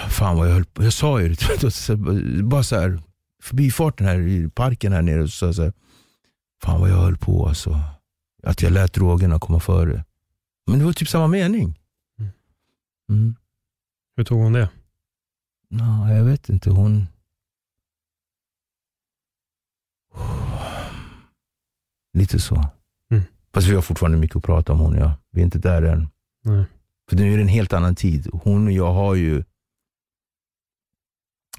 Fan 0.09 0.37
vad 0.37 0.47
jag 0.47 0.53
höll 0.53 0.65
på. 0.65 0.83
Jag 0.83 0.93
sa 0.93 1.21
ju 1.21 1.35
det. 1.35 2.43
Bara 2.43 2.63
så 2.63 2.79
här, 2.79 3.01
förbifarten 3.43 4.07
här 4.07 4.19
i 4.19 4.49
parken 4.49 4.93
här 4.93 5.01
nere. 5.01 5.27
Så 5.27 5.45
här, 5.45 5.73
Fan 6.63 6.81
vad 6.81 6.89
jag 6.89 6.97
höll 6.97 7.17
på 7.17 7.47
alltså. 7.47 7.79
Att 8.43 8.61
jag 8.61 8.71
lät 8.71 8.93
drogerna 8.93 9.39
komma 9.39 9.59
före. 9.59 10.05
Men 10.67 10.79
det 10.79 10.85
var 10.85 10.93
typ 10.93 11.09
samma 11.09 11.27
mening. 11.27 11.79
Mm. 12.19 12.31
Mm. 13.09 13.35
Hur 14.15 14.23
tog 14.23 14.39
hon 14.39 14.53
det? 14.53 14.69
Nå, 15.69 16.09
jag 16.09 16.23
vet 16.23 16.49
inte. 16.49 16.69
Hon... 16.69 17.07
Lite 22.13 22.39
så. 22.39 22.55
Mm. 23.11 23.23
Fast 23.53 23.67
vi 23.67 23.75
har 23.75 23.81
fortfarande 23.81 24.17
mycket 24.17 24.37
att 24.37 24.43
prata 24.43 24.73
om 24.73 24.79
hon 24.79 24.93
och 24.93 24.99
jag. 24.99 25.11
Vi 25.31 25.41
är 25.41 25.45
inte 25.45 25.59
där 25.59 25.81
än. 25.81 26.09
Nej. 26.43 26.65
För 27.09 27.15
nu 27.15 27.33
är 27.33 27.37
det 27.37 27.43
en 27.43 27.47
helt 27.47 27.73
annan 27.73 27.95
tid. 27.95 28.29
Hon 28.33 28.67
och 28.67 28.73
jag 28.73 28.93
har 28.93 29.15
ju 29.15 29.43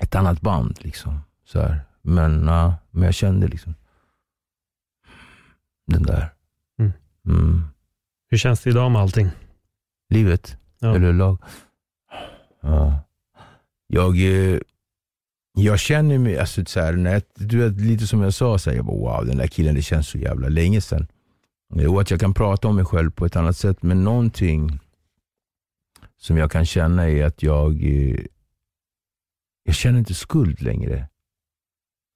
ett 0.00 0.14
annat 0.14 0.40
band. 0.40 0.78
liksom. 0.80 1.20
Så 1.44 1.60
här. 1.60 1.80
Men, 2.02 2.36
na, 2.36 2.74
men 2.90 3.02
jag 3.02 3.14
kände 3.14 3.48
liksom 3.48 3.74
den 5.86 6.02
där. 6.02 6.32
Mm. 6.78 6.92
Mm. 7.26 7.62
Hur 8.28 8.38
känns 8.38 8.60
det 8.60 8.70
idag 8.70 8.90
med 8.90 9.02
allting? 9.02 9.30
Livet. 10.08 10.56
Ja. 10.78 10.94
Eller 10.96 11.12
lag. 11.12 11.38
Ja. 12.60 13.00
Jag, 13.86 14.16
eh, 14.16 14.58
jag 15.52 15.78
känner 15.78 16.18
mig, 16.18 16.38
alltså, 16.38 16.64
så 16.64 16.80
här, 16.80 16.92
när 16.92 17.12
jag, 17.12 17.22
du 17.34 17.58
vet, 17.58 17.80
lite 17.80 18.06
som 18.06 18.22
jag 18.22 18.34
sa, 18.34 18.58
så 18.58 18.70
här, 18.70 18.76
jag 18.76 18.86
bara, 18.86 18.96
wow 18.96 19.26
den 19.26 19.36
där 19.36 19.46
killen, 19.46 19.74
det 19.74 19.82
känns 19.82 20.08
så 20.08 20.18
jävla 20.18 20.48
länge 20.48 20.80
sedan. 20.80 21.06
Och 21.88 22.00
att 22.00 22.10
jag 22.10 22.20
kan 22.20 22.34
prata 22.34 22.68
om 22.68 22.76
mig 22.76 22.84
själv 22.84 23.10
på 23.10 23.26
ett 23.26 23.36
annat 23.36 23.56
sätt, 23.56 23.82
men 23.82 24.04
någonting 24.04 24.80
som 26.16 26.36
jag 26.36 26.50
kan 26.50 26.66
känna 26.66 27.08
är 27.08 27.24
att 27.24 27.42
jag, 27.42 27.84
eh, 27.84 28.20
jag 29.66 29.74
känner 29.74 29.98
inte 29.98 30.14
skuld 30.14 30.62
längre. 30.62 31.08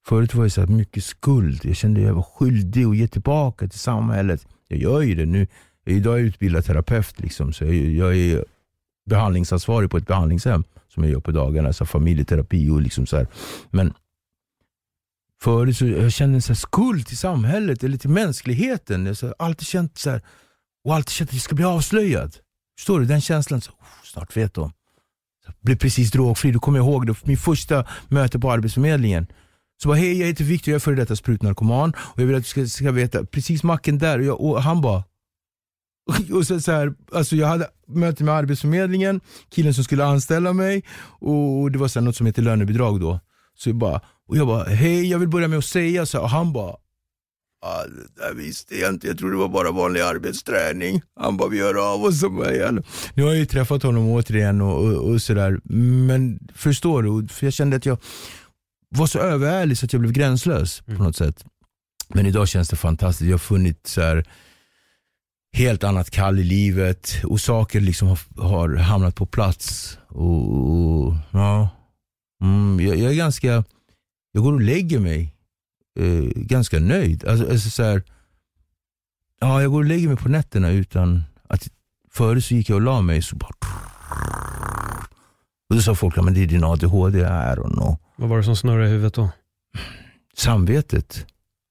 Förut 0.05 0.33
var 0.33 0.43
det 0.43 0.49
så 0.49 0.61
här 0.61 0.67
mycket 0.67 1.03
skuld. 1.03 1.59
Jag 1.63 1.75
kände 1.75 1.99
att 1.99 2.07
jag 2.07 2.13
var 2.13 2.23
skyldig 2.23 2.85
att 2.85 2.97
ge 2.97 3.07
tillbaka 3.07 3.67
till 3.67 3.79
samhället. 3.79 4.47
Jag 4.67 4.79
gör 4.79 5.01
ju 5.01 5.15
det 5.15 5.25
nu. 5.25 5.47
Idag 5.85 6.13
är 6.13 6.17
jag 6.17 6.27
utbildad 6.27 6.65
terapeut, 6.65 7.19
liksom, 7.19 7.53
så 7.53 7.65
jag, 7.65 7.73
jag 7.75 8.17
är 8.17 8.45
behandlingsansvarig 9.09 9.89
på 9.89 9.97
ett 9.97 10.07
behandlingshem 10.07 10.63
som 10.87 11.03
jag 11.03 11.11
gör 11.11 11.19
på 11.19 11.31
dagarna, 11.31 11.73
så 11.73 11.85
familjeterapi 11.85 12.69
och 12.69 12.81
liksom 12.81 13.05
så 13.05 13.17
här. 13.17 13.27
Men 13.69 13.93
förut 15.41 15.77
så 15.77 15.87
jag 15.87 16.11
kände 16.11 16.35
en 16.37 16.41
så 16.41 16.55
skuld 16.55 17.07
till 17.07 17.17
samhället 17.17 17.83
eller 17.83 17.97
till 17.97 18.09
mänskligheten. 18.09 19.05
Jag 19.05 19.15
har 19.21 19.35
alltid 19.39 19.67
känt 19.67 19.97
så 19.97 20.09
här, 20.09 20.21
och 20.83 20.95
alltid 20.95 21.09
känt 21.09 21.29
att 21.29 21.33
jag 21.33 21.41
ska 21.41 21.55
bli 21.55 21.65
avslöjad. 21.65 22.37
Förstår 22.77 22.99
du? 22.99 23.05
Den 23.05 23.21
känslan, 23.21 23.61
så, 23.61 23.71
oh, 23.71 23.85
snart 24.03 24.37
vet 24.37 24.53
de. 24.53 24.71
Blev 25.61 25.75
precis 25.75 26.11
drogfri, 26.11 26.51
då 26.51 26.59
kommer 26.59 26.79
jag 26.79 26.87
ihåg 26.87 27.07
det, 27.07 27.25
min 27.25 27.37
första 27.37 27.85
möte 28.07 28.39
på 28.39 28.51
Arbetsförmedlingen. 28.51 29.27
Så 29.81 29.87
bara, 29.87 29.97
hej 29.97 30.19
jag 30.19 30.27
heter 30.27 30.43
Viktor, 30.43 30.71
jag 30.71 30.75
är 30.75 30.79
före 30.79 30.95
detta 30.95 31.15
sprutnarkoman 31.15 31.93
och 31.97 32.21
jag 32.21 32.25
vill 32.25 32.35
att 32.35 32.43
du 32.43 32.49
ska, 32.49 32.65
ska 32.65 32.91
veta, 32.91 33.25
precis 33.25 33.63
macken 33.63 33.97
där, 33.97 34.19
och, 34.19 34.25
jag, 34.25 34.41
och 34.41 34.63
han 34.63 34.81
bara 34.81 35.03
och 36.33 36.47
så, 36.47 36.59
så 36.59 36.71
här, 36.71 36.93
alltså 37.13 37.35
jag 37.35 37.47
hade 37.47 37.67
möte 37.87 38.23
med 38.23 38.33
Arbetsförmedlingen, 38.33 39.21
killen 39.49 39.73
som 39.73 39.83
skulle 39.83 40.05
anställa 40.05 40.53
mig 40.53 40.83
och 41.19 41.71
det 41.71 41.79
var 41.79 41.87
så 41.87 42.01
något 42.01 42.15
som 42.15 42.25
heter 42.25 42.41
lönebidrag 42.41 42.99
då. 42.99 43.19
Så 43.57 43.69
jag 43.69 43.75
bara, 43.75 44.01
och 44.27 44.37
jag 44.37 44.47
bara, 44.47 44.63
hej 44.63 45.09
jag 45.09 45.19
vill 45.19 45.29
börja 45.29 45.47
med 45.47 45.57
att 45.57 45.65
säga 45.65 46.05
så 46.05 46.17
här, 46.17 46.23
och 46.23 46.29
han 46.29 46.53
bara, 46.53 46.75
ah, 47.61 47.83
det 47.83 48.21
där 48.21 48.33
visste 48.33 48.75
jag 48.75 48.89
inte, 48.89 49.07
jag 49.07 49.17
trodde 49.17 49.33
det 49.33 49.39
var 49.39 49.49
bara 49.49 49.71
vanlig 49.71 50.01
arbetsträning. 50.01 51.01
Han 51.19 51.37
bara, 51.37 51.49
vi 51.49 51.57
gör 51.57 51.93
av 51.93 52.03
oss. 52.03 52.19
som 52.19 52.43
igen. 52.43 52.83
Nu 53.13 53.23
har 53.23 53.29
jag 53.29 53.39
ju 53.39 53.45
träffat 53.45 53.83
honom 53.83 54.09
återigen 54.09 54.61
och, 54.61 54.85
och, 54.85 55.09
och 55.09 55.21
sådär, 55.21 55.59
men 56.07 56.39
förstår 56.55 57.03
du? 57.03 57.27
För 57.27 57.45
jag 57.45 57.53
kände 57.53 57.77
att 57.77 57.85
jag 57.85 57.97
var 58.89 59.07
så 59.07 59.19
överärlig 59.19 59.77
så 59.77 59.85
att 59.85 59.93
jag 59.93 60.01
blev 60.01 60.13
gränslös 60.13 60.81
på 60.81 61.03
något 61.03 61.15
sätt. 61.15 61.45
Men 62.07 62.25
idag 62.25 62.47
känns 62.47 62.69
det 62.69 62.75
fantastiskt, 62.75 63.27
jag 63.27 63.33
har 63.33 63.39
funnit 63.39 63.87
så 63.87 64.01
här, 64.01 64.25
helt 65.53 65.83
annat 65.83 66.09
kall 66.09 66.39
i 66.39 66.43
livet 66.43 67.21
och 67.23 67.41
saker 67.41 67.81
liksom 67.81 68.07
har, 68.07 68.19
har 68.37 68.75
hamnat 68.75 69.15
på 69.15 69.25
plats. 69.25 69.97
Och, 70.07 70.57
och 70.57 71.13
ja, 71.31 71.69
mm, 72.43 72.79
jag, 72.87 72.97
jag, 72.97 73.11
är 73.11 73.15
ganska, 73.15 73.63
jag 74.31 74.43
går 74.43 74.53
och 74.53 74.61
lägger 74.61 74.99
mig 74.99 75.30
eh, 75.99 76.23
ganska 76.35 76.79
nöjd. 76.79 77.25
Alltså, 77.25 77.51
alltså 77.51 77.69
så 77.69 77.83
här, 77.83 78.03
ja, 79.39 79.61
jag 79.61 79.71
går 79.71 79.79
och 79.79 79.85
lägger 79.85 80.07
mig 80.07 80.17
på 80.17 80.29
nätterna 80.29 80.69
utan 80.69 81.23
att, 81.47 81.67
förut 82.09 82.45
så 82.45 82.53
gick 82.53 82.69
jag 82.69 82.75
och 82.75 82.81
la 82.81 83.01
mig 83.01 83.21
så 83.21 83.35
bara 83.35 83.53
och 85.71 85.75
då 85.75 85.81
sa 85.81 85.95
folk, 85.95 86.17
ja, 86.17 86.21
men 86.21 86.33
det 86.33 86.43
är 86.43 86.47
din 86.47 86.63
ADHD, 86.63 87.19
I 87.19 87.23
don't 87.23 87.73
know. 87.73 87.97
Vad 88.15 88.29
var 88.29 88.37
det 88.37 88.43
som 88.43 88.55
snurrade 88.55 88.87
i 88.87 88.89
huvudet 88.89 89.13
då? 89.13 89.29
Samvetet. 90.33 91.25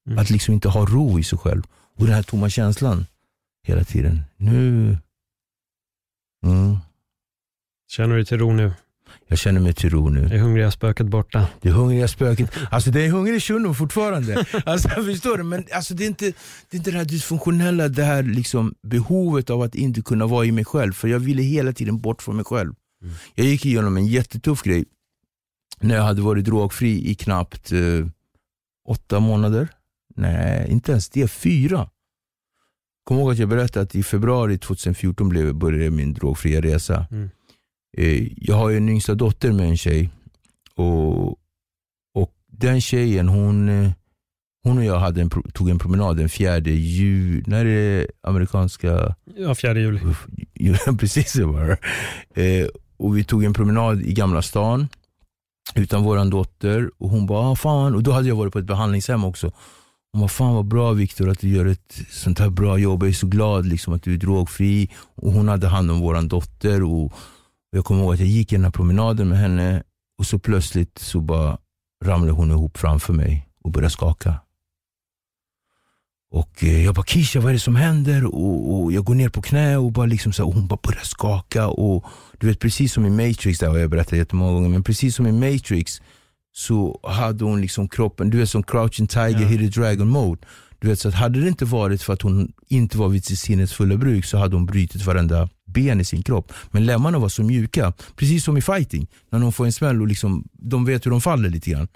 Mm. 0.07 0.19
Att 0.19 0.31
liksom 0.31 0.55
inte 0.55 0.69
ha 0.69 0.87
ro 0.87 1.19
i 1.19 1.23
sig 1.23 1.39
själv. 1.39 1.63
Och 1.97 2.07
den 2.07 2.15
här 2.15 2.23
tomma 2.23 2.49
känslan 2.49 3.07
hela 3.63 3.85
tiden. 3.85 4.23
Nu... 4.37 4.99
Mm. 6.47 6.79
Känner 7.89 8.09
du 8.09 8.17
dig 8.17 8.27
till 8.27 8.39
ro 8.39 8.53
nu? 8.53 8.73
Jag 9.28 9.39
känner 9.39 9.61
mig 9.61 9.74
till 9.74 9.91
ro 9.91 10.09
nu. 10.09 10.24
Är 10.24 10.39
hungriga 10.39 10.70
spöket 10.70 11.07
borta? 11.07 11.47
Det 11.61 11.70
hungriga 11.70 12.09
spöket. 12.09 12.51
Alltså 12.70 12.91
det 12.91 13.01
är 13.07 13.09
hungrig 13.09 13.43
shuno 13.43 13.74
fortfarande. 13.74 14.45
Alltså 14.66 14.89
förstår 14.89 15.37
du? 15.37 15.45
Men 15.45 15.65
alltså, 15.73 15.95
det, 15.95 16.05
är 16.05 16.09
inte, 16.09 16.24
det 16.70 16.77
är 16.77 16.77
inte 16.77 16.91
det 16.91 16.99
här 16.99 17.05
dysfunktionella, 17.05 17.89
det 17.89 18.05
här 18.05 18.23
liksom 18.23 18.74
behovet 18.82 19.51
av 19.51 19.62
att 19.62 19.74
inte 19.74 20.03
kunna 20.03 20.27
vara 20.27 20.45
i 20.45 20.53
mig 20.53 20.65
själv. 20.65 20.93
För 20.93 21.09
jag 21.09 21.19
ville 21.19 21.43
hela 21.43 21.73
tiden 21.73 22.01
bort 22.01 22.23
från 22.23 22.37
mig 22.37 22.45
själv. 22.45 22.74
Jag 23.35 23.47
gick 23.47 23.66
igenom 23.66 23.97
en 23.97 24.07
jättetuff 24.07 24.62
grej 24.62 24.85
när 25.81 25.95
jag 25.95 26.03
hade 26.03 26.23
varit 26.23 26.45
drogfri 26.45 27.11
i 27.11 27.15
knappt 27.15 27.73
eh, 27.73 28.07
åtta 28.89 29.20
månader. 29.20 29.69
Nej, 30.16 30.70
inte 30.70 30.93
ens 30.93 31.09
det. 31.09 31.28
Fyra. 31.28 31.91
Kom 33.05 33.19
ihåg 33.19 33.32
att 33.32 33.39
jag 33.39 33.49
berättade 33.49 33.85
att 33.85 33.95
i 33.95 34.03
februari 34.03 34.59
2014 34.59 35.28
blev, 35.28 35.55
började 35.55 35.91
min 35.91 36.15
drogfria 36.15 36.61
resa. 36.61 37.07
Mm. 37.11 37.31
Eh, 37.97 38.29
jag 38.37 38.57
har 38.57 38.71
en 38.71 38.89
yngsta 38.89 39.15
dotter 39.15 39.53
med 39.53 39.69
en 39.69 39.77
tjej. 39.77 40.11
Och, 40.75 41.29
och 42.15 42.33
den 42.47 42.81
tjejen, 42.81 43.29
hon, 43.29 43.69
eh, 43.69 43.91
hon 44.65 44.79
och 44.79 44.85
jag 44.85 44.99
hade 44.99 45.21
en, 45.21 45.31
tog 45.31 45.71
en 45.71 45.79
promenad 45.79 46.17
den 46.17 46.29
fjärde 46.29 46.71
juli, 46.71 47.43
när 47.47 47.65
är 47.65 47.99
det 47.99 48.07
amerikanska 48.23 49.15
Ja, 49.37 49.55
fjärde 49.55 49.81
juli. 49.81 50.01
Precis 50.99 51.33
så 51.33 51.53
var 51.53 51.79
det. 52.35 52.61
Eh, 52.61 52.69
och 52.97 53.17
vi 53.17 53.25
tog 53.25 53.45
en 53.45 53.55
promenad 53.55 54.03
i 54.03 54.12
Gamla 54.12 54.43
stan 54.43 54.89
utan 55.75 56.03
våran 56.03 56.31
dotter 56.31 56.91
och 56.99 57.09
hon 57.09 57.27
bara, 57.27 57.49
ah, 57.49 57.57
fan, 57.57 57.95
och 57.95 58.03
då 58.03 58.12
hade 58.12 58.29
jag 58.29 58.37
varit 58.37 58.53
på 58.53 58.59
ett 58.59 58.65
behandlingshem 58.65 59.25
också. 59.25 59.53
Hon 60.12 60.21
bara, 60.21 60.29
fan 60.29 60.55
vad 60.55 60.65
bra 60.65 60.93
Viktor 60.93 61.29
att 61.29 61.41
du 61.41 61.49
gör 61.49 61.67
ett 61.67 61.99
sånt 62.11 62.39
här 62.39 62.51
bra 62.51 62.79
jobb, 62.79 63.03
jag 63.03 63.09
är 63.09 63.12
så 63.12 63.27
glad 63.27 63.67
liksom, 63.67 63.95
att 63.95 64.03
du 64.03 64.15
är 64.15 64.19
drogfri. 64.19 64.91
Och 65.15 65.33
hon 65.33 65.49
hade 65.49 65.69
hand 65.69 65.91
om 65.91 66.01
våran 66.01 66.29
dotter 66.29 66.83
och 66.83 67.12
jag 67.71 67.85
kommer 67.85 68.03
ihåg 68.03 68.15
att 68.15 68.21
jag 68.21 68.29
gick 68.29 68.51
den 68.51 68.65
här 68.65 68.71
promenaden 68.71 69.29
med 69.29 69.39
henne 69.39 69.83
och 70.19 70.27
så 70.27 70.39
plötsligt 70.39 70.99
så 70.99 71.21
bara 71.21 71.59
ramlade 72.05 72.33
hon 72.33 72.51
ihop 72.51 72.79
framför 72.79 73.13
mig 73.13 73.49
och 73.65 73.71
började 73.71 73.91
skaka. 73.91 74.35
Och 76.33 76.65
eh, 76.65 76.85
jag 76.85 76.95
bara, 76.95 77.05
Kisha 77.07 77.41
vad 77.41 77.49
är 77.49 77.53
det 77.53 77.59
som 77.61 77.77
händer? 77.77 78.25
Och, 78.25 78.75
och 78.83 78.93
jag 78.93 79.05
går 79.05 79.15
ner 79.15 79.29
på 79.29 79.43
knä 79.43 79.77
och, 79.77 79.93
bara 79.93 80.07
liksom 80.07 80.33
så 80.33 80.43
här, 80.43 80.49
och 80.49 80.55
hon 80.55 80.67
bara 80.67 80.79
börjar 80.83 81.03
skaka. 81.05 81.69
Och 81.69 82.05
du 82.39 82.47
vet 82.47 82.59
precis 82.59 82.93
som 82.93 83.07
i 83.07 83.11
Matrix, 83.11 83.59
det 83.59 83.67
har 83.67 83.79
jag 83.79 83.91
berättat 83.91 84.19
jättemånga 84.19 84.53
gånger, 84.53 84.69
men 84.69 84.83
precis 84.83 85.17
som 85.17 85.27
i 85.27 85.33
Matrix 85.33 86.03
så 86.53 87.01
hade 87.03 87.45
hon 87.45 87.61
liksom 87.61 87.89
kroppen, 87.89 88.31
du 88.31 88.39
vet 88.39 88.51
som 88.51 88.63
crouching 88.63 89.07
tiger, 89.07 89.41
Ja. 89.41 89.47
hidden 89.49 89.71
dragon 89.71 90.09
mode. 90.09 90.41
Du 90.79 90.89
vet, 90.89 91.01
så 91.01 91.09
att 91.09 91.15
hade 91.15 91.41
det 91.41 91.49
inte 91.49 91.65
varit 91.65 92.03
för 92.03 92.13
att 92.13 92.23
hon 92.23 92.53
inte 92.69 92.99
var 92.99 93.09
vid 93.09 93.25
sitt 93.25 93.39
sinnes 93.39 93.73
fulla 93.73 93.97
bruk 93.97 94.25
så 94.25 94.39
hade 94.39 94.57
hon 94.57 94.67
brutit 94.67 95.05
varenda 95.05 95.49
ben 95.73 96.01
i 96.01 96.05
sin 96.05 96.23
kropp. 96.23 96.53
Men 96.71 96.87
lemmarna 96.87 97.19
var 97.19 97.29
så 97.29 97.43
mjuka, 97.43 97.93
precis 98.17 98.45
som 98.45 98.57
i 98.57 98.63
fighting. 98.63 99.07
När 99.31 99.39
någon 99.39 99.53
får 99.53 99.67
en 99.67 99.73
smäll 99.73 100.01
och 100.01 100.07
liksom, 100.07 100.49
de 100.53 100.85
vet 100.85 101.07
hur 101.07 101.11
de 101.11 101.21
faller 101.21 101.51
lite 101.51 101.71
grann. 101.71 101.89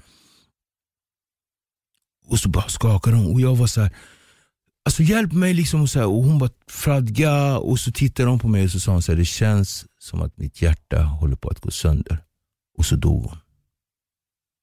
Och 2.27 2.39
så 2.39 2.49
bara 2.49 2.69
skakade 2.69 3.17
hon 3.17 3.35
och 3.35 3.41
jag 3.41 3.57
var 3.57 3.67
så 3.67 3.81
här. 3.81 3.97
Alltså 4.85 5.03
hjälp 5.03 5.33
mig 5.33 5.55
liksom 5.55 5.83
och, 5.83 5.91
så 5.91 5.99
här, 5.99 6.07
och 6.07 6.23
hon 6.25 6.39
bara 6.39 6.51
fradga 6.69 7.59
och 7.59 7.81
så 7.81 7.93
tittade 7.93 8.29
hon 8.29 8.39
på 8.39 8.49
mig 8.49 8.65
och 8.65 8.71
så 8.71 8.81
sa 8.81 8.93
hon 8.93 9.03
så 9.03 9.13
här, 9.13 9.19
det 9.19 9.25
känns 9.25 9.87
som 9.99 10.23
att 10.23 10.37
mitt 10.37 10.63
hjärta 10.63 11.03
håller 11.03 11.37
på 11.37 11.49
att 11.49 11.61
gå 11.61 11.71
sönder. 11.71 12.19
Och 12.79 12.87
så 12.87 12.97
dog 12.97 13.23
hon. 13.23 13.39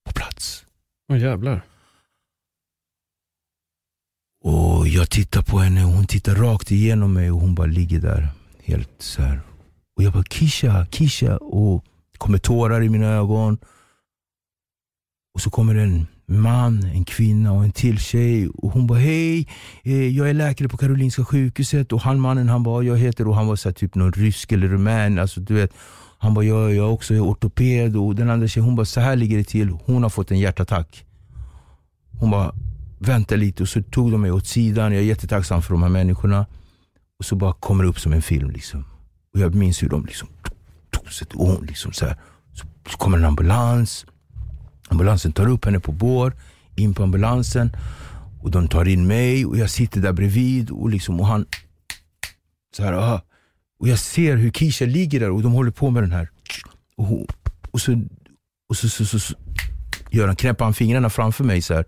På 0.05 0.11
plats. 0.11 0.65
Åh 1.09 1.19
jävlar. 1.19 1.65
Och 4.43 4.87
jag 4.87 5.09
tittar 5.09 5.41
på 5.41 5.59
henne 5.59 5.85
och 5.85 5.91
hon 5.91 6.07
tittar 6.07 6.35
rakt 6.35 6.71
igenom 6.71 7.13
mig 7.13 7.31
och 7.31 7.39
hon 7.39 7.55
bara 7.55 7.67
ligger 7.67 7.99
där 7.99 8.29
helt 8.63 8.95
så 8.99 9.21
här. 9.21 9.41
Och 9.97 10.03
jag 10.03 10.13
bara 10.13 10.23
Kisha, 10.23 10.85
Kisha 10.85 11.37
och 11.37 11.85
det 12.11 12.17
kommer 12.17 12.37
tårar 12.37 12.83
i 12.83 12.89
mina 12.89 13.07
ögon. 13.07 13.57
Och 15.33 15.41
så 15.41 15.49
kommer 15.49 15.75
en 15.75 16.07
man, 16.25 16.83
en 16.83 17.05
kvinna 17.05 17.51
och 17.51 17.63
en 17.63 17.71
till 17.71 17.99
tjej 17.99 18.47
och 18.47 18.71
hon 18.71 18.87
bara 18.87 18.99
hej, 18.99 19.47
eh, 19.83 20.07
jag 20.07 20.29
är 20.29 20.33
läkare 20.33 20.69
på 20.69 20.77
Karolinska 20.77 21.25
sjukhuset 21.25 21.93
och 21.93 22.01
han 22.01 22.19
mannen 22.19 22.49
han 22.49 22.63
bara 22.63 22.83
jag 22.83 22.97
heter 22.97 23.27
och 23.27 23.35
han 23.35 23.47
var 23.47 23.55
så 23.55 23.69
här, 23.69 23.73
typ 23.73 23.95
någon 23.95 24.11
rysk 24.11 24.51
eller 24.51 24.67
rumän, 24.67 25.19
alltså 25.19 25.39
du 25.39 25.53
vet. 25.53 25.73
Han 26.17 26.33
bara 26.33 26.45
jag, 26.45 26.75
jag 26.75 26.93
också 26.93 27.13
är 27.13 27.19
ortoped 27.19 27.95
och 27.95 28.15
den 28.15 28.29
andra 28.29 28.47
tjejen 28.47 28.65
hon 28.65 28.75
bara 28.75 28.85
så 28.85 28.99
här 28.99 29.15
ligger 29.15 29.37
det 29.37 29.43
till, 29.43 29.69
hon 29.69 30.03
har 30.03 30.09
fått 30.09 30.31
en 30.31 30.39
hjärtattack. 30.39 31.05
Hon 32.19 32.31
bara 32.31 32.55
vänta 32.99 33.35
lite 33.35 33.63
och 33.63 33.69
så 33.69 33.81
tog 33.81 34.11
de 34.11 34.21
mig 34.21 34.31
åt 34.31 34.47
sidan. 34.47 34.91
Jag 34.91 35.01
är 35.01 35.05
jättetacksam 35.05 35.61
för 35.61 35.73
de 35.73 35.83
här 35.83 35.89
människorna. 35.89 36.45
Och 37.21 37.25
så 37.25 37.35
bara 37.35 37.53
kommer 37.53 37.83
det 37.83 37.89
upp 37.89 37.99
som 37.99 38.13
en 38.13 38.21
film. 38.21 38.51
Liksom. 38.51 38.85
Och 39.33 39.39
jag 39.39 39.55
minns 39.55 39.83
hur 39.83 39.89
de 39.89 40.05
liksom 40.05 40.27
tog 40.89 41.11
sig 41.11 41.27
hon 41.33 41.65
liksom 41.65 41.93
så, 41.93 42.05
här, 42.05 42.17
så, 42.53 42.67
så 42.91 42.97
kommer 42.97 43.17
en 43.17 43.25
ambulans. 43.25 44.05
Ambulansen 44.89 45.31
tar 45.31 45.49
upp 45.49 45.65
henne 45.65 45.79
på 45.79 45.91
bår, 45.91 46.33
in 46.75 46.93
på 46.93 47.03
ambulansen. 47.03 47.75
Och 48.41 48.51
de 48.51 48.67
tar 48.67 48.87
in 48.87 49.07
mig 49.07 49.45
och 49.45 49.57
jag 49.57 49.69
sitter 49.69 50.01
där 50.01 50.13
bredvid 50.13 50.71
och, 50.71 50.89
liksom, 50.89 51.19
och 51.19 51.27
han 51.27 51.45
så 52.77 52.83
här, 52.83 52.93
aha. 52.93 53.21
Och 53.79 53.87
jag 53.87 53.99
ser 53.99 54.37
hur 54.37 54.51
Kisha 54.51 54.85
ligger 54.85 55.19
där 55.19 55.29
och 55.29 55.41
de 55.41 55.51
håller 55.51 55.71
på 55.71 55.89
med 55.89 56.03
den 56.03 56.11
här. 56.11 56.29
Och, 56.97 57.27
och 57.71 57.81
så, 57.81 58.03
och 58.69 58.77
så, 58.77 58.89
så, 58.89 59.05
så, 59.05 59.19
så 59.19 59.35
gör 60.09 60.27
han, 60.27 60.35
knäpper 60.35 60.65
han 60.65 60.73
fingrarna 60.73 61.09
framför 61.09 61.43
mig 61.43 61.61
så 61.61 61.73
här. 61.73 61.85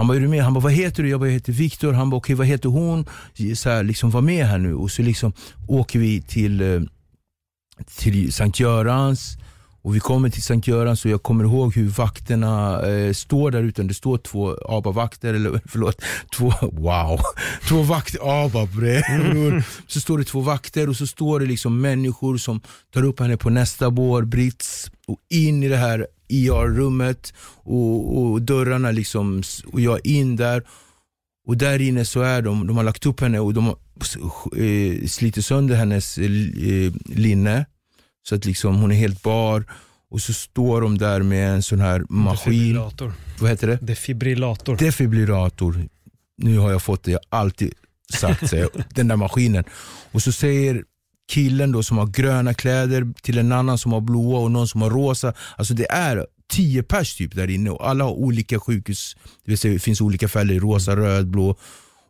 Han 0.00 0.06
bara, 0.06 0.16
är 0.16 0.20
du 0.20 0.28
med? 0.28 0.42
Han 0.44 0.54
bara, 0.54 0.60
vad 0.60 0.72
heter 0.72 1.02
du? 1.02 1.08
Jag 1.08 1.20
bara, 1.20 1.26
jag 1.26 1.34
heter 1.34 1.52
Viktor. 1.52 1.92
Han 1.92 2.10
bara, 2.10 2.16
okej 2.16 2.34
vad 2.36 2.46
heter 2.46 2.68
hon? 2.68 3.06
Så 3.54 3.70
här, 3.70 3.82
liksom, 3.82 4.10
var 4.10 4.20
med 4.20 4.46
här 4.46 4.58
nu. 4.58 4.74
Och 4.74 4.90
så 4.90 5.02
liksom 5.02 5.32
åker 5.68 5.98
vi 5.98 6.22
till, 6.22 6.60
eh, 6.60 6.80
till 7.98 8.32
Sankt 8.32 8.60
Görans. 8.60 9.36
Och 9.82 9.94
vi 9.94 10.00
kommer 10.00 10.30
till 10.30 10.42
Sankt 10.42 10.68
Görans 10.68 11.04
och 11.04 11.10
jag 11.10 11.22
kommer 11.22 11.44
ihåg 11.44 11.74
hur 11.74 11.88
vakterna 11.88 12.82
eh, 12.88 13.12
står 13.12 13.50
där 13.50 13.62
ute. 13.62 13.82
Det 13.82 13.94
står 13.94 14.18
två 14.18 14.56
ABBA-vakter, 14.68 15.34
eller 15.34 15.60
förlåt, 15.68 16.02
två, 16.36 16.52
wow, 16.62 17.20
två 17.68 17.82
vakter, 17.82 18.44
ABBA 18.44 18.66
bror. 18.66 19.62
Så 19.86 20.00
står 20.00 20.18
det 20.18 20.24
två 20.24 20.40
vakter 20.40 20.88
och 20.88 20.96
så 20.96 21.06
står 21.06 21.40
det 21.40 21.46
liksom 21.46 21.80
människor 21.80 22.36
som 22.36 22.60
tar 22.94 23.04
upp 23.04 23.20
henne 23.20 23.36
på 23.36 23.50
nästa 23.50 23.90
bår, 23.90 24.22
brits, 24.22 24.90
och 25.06 25.18
in 25.30 25.62
i 25.62 25.68
det 25.68 25.76
här 25.76 26.06
IR-rummet 26.30 27.34
och, 27.62 28.22
och 28.22 28.42
dörrarna 28.42 28.90
liksom, 28.90 29.42
och 29.66 29.80
jag 29.80 30.06
in 30.06 30.36
där. 30.36 30.62
Och 31.46 31.56
där 31.56 31.80
inne 31.80 32.04
så 32.04 32.20
är 32.20 32.42
de, 32.42 32.66
de 32.66 32.76
har 32.76 32.84
lagt 32.84 33.06
upp 33.06 33.20
henne 33.20 33.40
och 33.40 33.54
de 33.54 33.64
har 33.64 33.76
eh, 34.62 35.06
slitit 35.06 35.44
sönder 35.44 35.76
hennes 35.76 36.18
eh, 36.18 36.92
linne. 37.04 37.66
Så 38.28 38.34
att 38.34 38.44
liksom 38.44 38.76
hon 38.76 38.92
är 38.92 38.96
helt 38.96 39.22
bar. 39.22 39.64
Och 40.10 40.20
så 40.22 40.32
står 40.32 40.80
de 40.80 40.98
där 40.98 41.22
med 41.22 41.50
en 41.50 41.62
sån 41.62 41.80
här 41.80 42.04
maskin. 42.08 42.52
Defibrillator. 42.52 43.12
Vad 43.40 43.50
heter 43.50 43.66
det? 43.66 43.78
Defibrillator. 43.82 44.76
Defibrillator. 44.76 45.88
Nu 46.36 46.58
har 46.58 46.70
jag 46.70 46.82
fått 46.82 47.02
det, 47.02 47.10
jag 47.10 47.20
har 47.30 47.38
alltid 47.38 47.72
sagt 48.12 48.50
så, 48.50 48.68
den 48.94 49.08
där 49.08 49.16
maskinen. 49.16 49.64
Och 50.12 50.22
så 50.22 50.32
säger 50.32 50.84
killen 51.30 51.72
då 51.72 51.82
som 51.82 51.98
har 51.98 52.06
gröna 52.06 52.54
kläder 52.54 53.14
till 53.22 53.38
en 53.38 53.52
annan 53.52 53.78
som 53.78 53.92
har 53.92 54.00
blåa 54.00 54.38
och 54.40 54.50
någon 54.50 54.68
som 54.68 54.82
har 54.82 54.90
rosa. 54.90 55.32
Alltså 55.56 55.74
det 55.74 55.90
är 55.90 56.26
tio 56.52 56.82
pers 56.82 57.16
typ 57.16 57.34
där 57.34 57.50
inne 57.50 57.70
och 57.70 57.88
alla 57.88 58.04
har 58.04 58.12
olika 58.12 58.60
sjukhus. 58.60 59.16
Det 59.44 59.50
vill 59.50 59.58
säga, 59.58 59.74
det 59.74 59.80
finns 59.80 60.00
olika 60.00 60.28
färger, 60.28 60.60
rosa, 60.60 60.96
röd, 60.96 61.30
blå. 61.30 61.56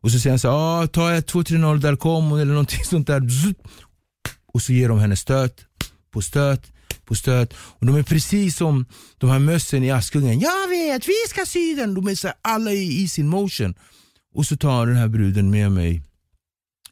Och 0.02 0.10
så 0.10 0.18
säger 0.18 0.32
han 0.32 0.38
så 0.38 0.48
här, 0.48 0.82
ah, 0.82 0.86
ta 0.86 1.14
ett 1.14 1.26
230 1.26 1.90
där 1.90 1.96
kom 1.96 2.32
eller 2.32 2.52
någonting 2.52 2.84
sånt 2.84 3.06
där. 3.06 3.22
Och 4.52 4.62
så 4.62 4.72
ger 4.72 4.88
de 4.88 4.98
henne 4.98 5.16
stöt 5.16 5.60
på 6.12 6.22
stöt 6.22 6.72
på 7.04 7.14
stöt. 7.14 7.52
Och 7.52 7.86
de 7.86 7.96
är 7.96 8.02
precis 8.02 8.56
som 8.56 8.86
de 9.18 9.30
här 9.30 9.38
mössen 9.38 9.84
i 9.84 9.90
Askungen. 9.90 10.40
Jag 10.40 10.68
vet, 10.68 11.08
vi 11.08 11.14
ska 11.28 11.46
sy 11.46 11.74
den. 11.74 11.94
De 11.94 12.08
är 12.08 12.14
så 12.14 12.26
här, 12.26 12.36
alla 12.42 12.72
i, 12.72 13.02
i 13.02 13.08
sin 13.08 13.28
motion. 13.28 13.74
Och 14.34 14.46
så 14.46 14.56
tar 14.56 14.86
den 14.86 14.96
här 14.96 15.08
bruden 15.08 15.50
med 15.50 15.72
mig 15.72 16.02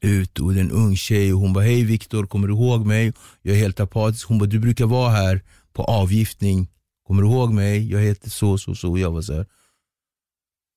ut 0.01 0.39
och 0.39 0.55
det 0.55 0.61
är 0.61 0.65
en 0.65 0.70
ung 0.70 0.97
tjej 0.97 1.33
och 1.33 1.41
hon 1.41 1.53
bara, 1.53 1.65
hej 1.65 1.85
Viktor, 1.85 2.27
kommer 2.27 2.49
du 2.49 2.55
ihåg 2.55 2.87
mig? 2.87 3.12
Jag 3.43 3.57
är 3.57 3.61
helt 3.61 3.81
apatisk. 3.81 4.29
Hon 4.29 4.39
bara, 4.39 4.47
du 4.47 4.59
brukar 4.59 4.87
vara 4.87 5.11
här 5.11 5.43
på 5.73 5.85
avgiftning. 5.85 6.69
Kommer 7.07 7.23
du 7.23 7.29
ihåg 7.29 7.53
mig? 7.53 7.91
Jag 7.91 8.01
heter 8.01 8.31
så, 8.31 8.59
så, 8.59 8.75
så. 8.75 8.91
Och 8.91 8.99
jag 8.99 9.11
var 9.11 9.23
så 9.23 9.33
här. 9.33 9.47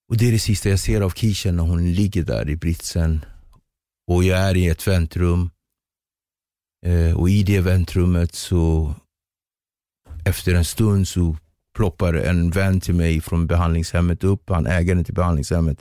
Och 0.10 0.18
det 0.18 0.27
är 0.27 0.31
det 0.31 0.39
sista 0.39 0.69
jag 0.69 0.80
ser 0.80 1.02
av 1.02 1.10
Kisha 1.10 1.52
när 1.52 1.64
hon 1.64 1.93
ligger 1.93 2.23
där 2.23 2.49
i 2.49 2.56
britsen. 2.56 3.26
Och 4.07 4.23
jag 4.23 4.39
är 4.39 4.57
i 4.57 4.68
ett 4.68 4.88
väntrum. 4.88 5.49
Eh, 6.85 7.18
och 7.18 7.30
i 7.30 7.43
det 7.43 7.60
väntrummet 7.60 8.35
så 8.35 8.95
efter 10.26 10.56
en 10.56 10.65
stund 10.65 11.07
så 11.07 11.38
ploppar 11.76 12.14
en 12.14 12.49
vän 12.49 12.81
till 12.81 12.95
mig 12.95 13.22
från 13.22 13.48
behandlingshemmet 13.48 14.23
upp, 14.23 14.49
han 14.49 14.68
ägaren 14.68 15.03
till 15.03 15.14
behandlingshemmet. 15.14 15.77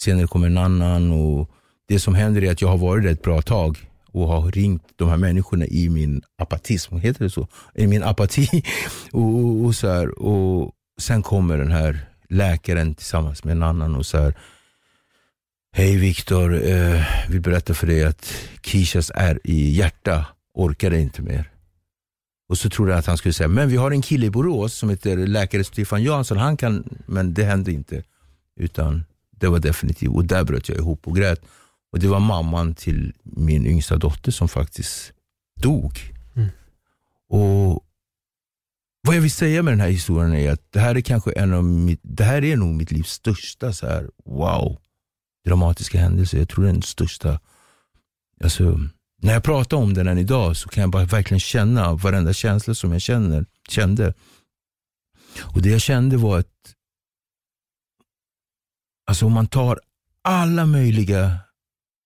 Senare 0.00 0.26
kommer 0.26 0.46
en 0.46 0.58
annan 0.58 1.10
och 1.10 1.50
det 1.88 2.00
som 2.00 2.14
händer 2.14 2.44
är 2.44 2.52
att 2.52 2.62
jag 2.62 2.68
har 2.68 2.78
varit 2.78 3.04
där 3.04 3.10
ett 3.10 3.22
bra 3.22 3.42
tag 3.42 3.78
och 4.12 4.28
har 4.28 4.50
ringt 4.50 4.82
de 4.96 5.08
här 5.08 5.16
människorna 5.16 5.66
i 5.66 5.88
min 5.88 6.22
apatism, 6.38 6.96
heter 6.96 7.24
det 7.24 7.30
så? 7.30 7.48
I 7.74 7.86
min 7.86 8.02
apati. 8.02 8.64
och, 9.12 9.34
och, 9.34 9.64
och, 9.64 9.74
så 9.74 9.88
här, 9.88 10.22
och 10.22 10.74
Sen 10.98 11.22
kommer 11.22 11.58
den 11.58 11.70
här 11.70 12.06
läkaren 12.28 12.94
tillsammans 12.94 13.44
med 13.44 13.52
en 13.52 13.62
annan 13.62 13.94
och 13.94 14.06
så 14.06 14.18
här, 14.18 14.34
Hej 15.72 15.96
Viktor, 15.96 16.66
eh, 16.66 17.02
vill 17.28 17.40
berätta 17.40 17.74
för 17.74 17.86
dig 17.86 18.04
att 18.04 18.34
Kishas 18.62 19.10
är 19.14 19.40
i 19.44 19.70
hjärta 19.70 20.26
orkade 20.54 21.00
inte 21.00 21.22
mer. 21.22 21.50
Och 22.48 22.58
så 22.58 22.70
trodde 22.70 22.90
jag 22.90 22.98
att 22.98 23.06
han 23.06 23.18
skulle 23.18 23.32
säga, 23.32 23.48
men 23.48 23.68
vi 23.68 23.76
har 23.76 23.90
en 23.90 24.02
kille 24.02 24.26
i 24.26 24.30
Borås 24.30 24.74
som 24.74 24.90
heter 24.90 25.16
läkare 25.16 25.64
Stefan 25.64 26.02
Jansson, 26.02 26.38
han 26.38 26.56
kan, 26.56 26.84
men 27.06 27.34
det 27.34 27.44
hände 27.44 27.72
inte. 27.72 28.02
Utan 28.56 29.04
det 29.30 29.46
var 29.46 29.58
definitivt, 29.58 30.10
och 30.10 30.24
där 30.24 30.44
bröt 30.44 30.68
jag 30.68 30.78
ihop 30.78 31.08
och 31.08 31.16
grät. 31.16 31.40
Och 31.94 32.00
det 32.00 32.08
var 32.08 32.20
mamman 32.20 32.74
till 32.74 33.14
min 33.22 33.66
yngsta 33.66 33.96
dotter 33.96 34.32
som 34.32 34.48
faktiskt 34.48 35.12
dog. 35.62 35.92
Mm. 36.34 36.48
Och 37.28 37.84
Vad 39.06 39.16
jag 39.16 39.20
vill 39.20 39.30
säga 39.30 39.62
med 39.62 39.72
den 39.72 39.80
här 39.80 39.88
historien 39.88 40.34
är 40.34 40.52
att 40.52 40.72
det 40.72 40.80
här 40.80 40.94
är 40.94 41.00
kanske 41.00 41.32
en 41.32 41.52
av 41.52 41.64
mitt, 41.64 42.00
det 42.02 42.24
här 42.24 42.44
är 42.44 42.56
nog 42.56 42.74
mitt 42.74 42.90
livs 42.90 43.10
största 43.10 43.72
så 43.72 43.86
här, 43.86 44.10
wow, 44.24 44.78
dramatiska 45.46 45.98
händelse. 45.98 46.38
Jag 46.38 46.48
tror 46.48 46.64
den 46.64 46.82
största, 46.82 47.40
alltså 48.44 48.80
när 49.22 49.32
jag 49.32 49.44
pratar 49.44 49.76
om 49.76 49.94
den 49.94 50.08
än 50.08 50.18
idag 50.18 50.56
så 50.56 50.68
kan 50.68 50.80
jag 50.80 50.90
bara 50.90 51.04
verkligen 51.04 51.40
känna 51.40 51.94
varenda 51.94 52.32
känsla 52.32 52.74
som 52.74 52.92
jag 52.92 53.02
känner, 53.02 53.46
kände. 53.68 54.14
Och 55.42 55.62
det 55.62 55.68
jag 55.68 55.80
kände 55.80 56.16
var 56.16 56.38
att 56.38 56.74
alltså 59.06 59.26
om 59.26 59.32
man 59.32 59.46
tar 59.46 59.80
alla 60.22 60.66
möjliga 60.66 61.43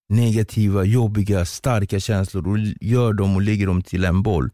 negativa, 0.09 0.85
jobbiga, 0.85 1.45
starka 1.45 2.01
känslor 2.01 2.49
och 2.49 2.59
gör 2.81 3.13
dem 3.13 3.35
och 3.37 3.43
lägger 3.43 3.67
dem 3.67 3.83
till 3.83 4.05
en 4.05 4.23
boll. 4.23 4.51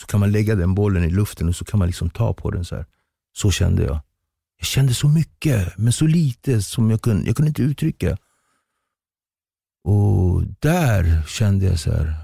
Så 0.00 0.06
kan 0.06 0.20
man 0.20 0.32
lägga 0.32 0.54
den 0.54 0.74
bollen 0.74 1.04
i 1.04 1.10
luften 1.10 1.48
och 1.48 1.56
så 1.56 1.64
kan 1.64 1.78
man 1.78 1.88
liksom 1.88 2.10
ta 2.10 2.34
på 2.34 2.50
den 2.50 2.64
så 2.64 2.76
här. 2.76 2.86
Så 3.32 3.50
kände 3.50 3.82
jag. 3.82 4.00
Jag 4.58 4.66
kände 4.66 4.94
så 4.94 5.08
mycket, 5.08 5.78
men 5.78 5.92
så 5.92 6.06
lite 6.06 6.62
som 6.62 6.90
jag 6.90 7.02
kunde, 7.02 7.26
jag 7.26 7.36
kunde 7.36 7.48
inte 7.48 7.62
uttrycka. 7.62 8.16
Och 9.84 10.42
där 10.60 11.22
kände 11.26 11.64
jag 11.66 11.80
så 11.80 11.92
här, 11.92 12.14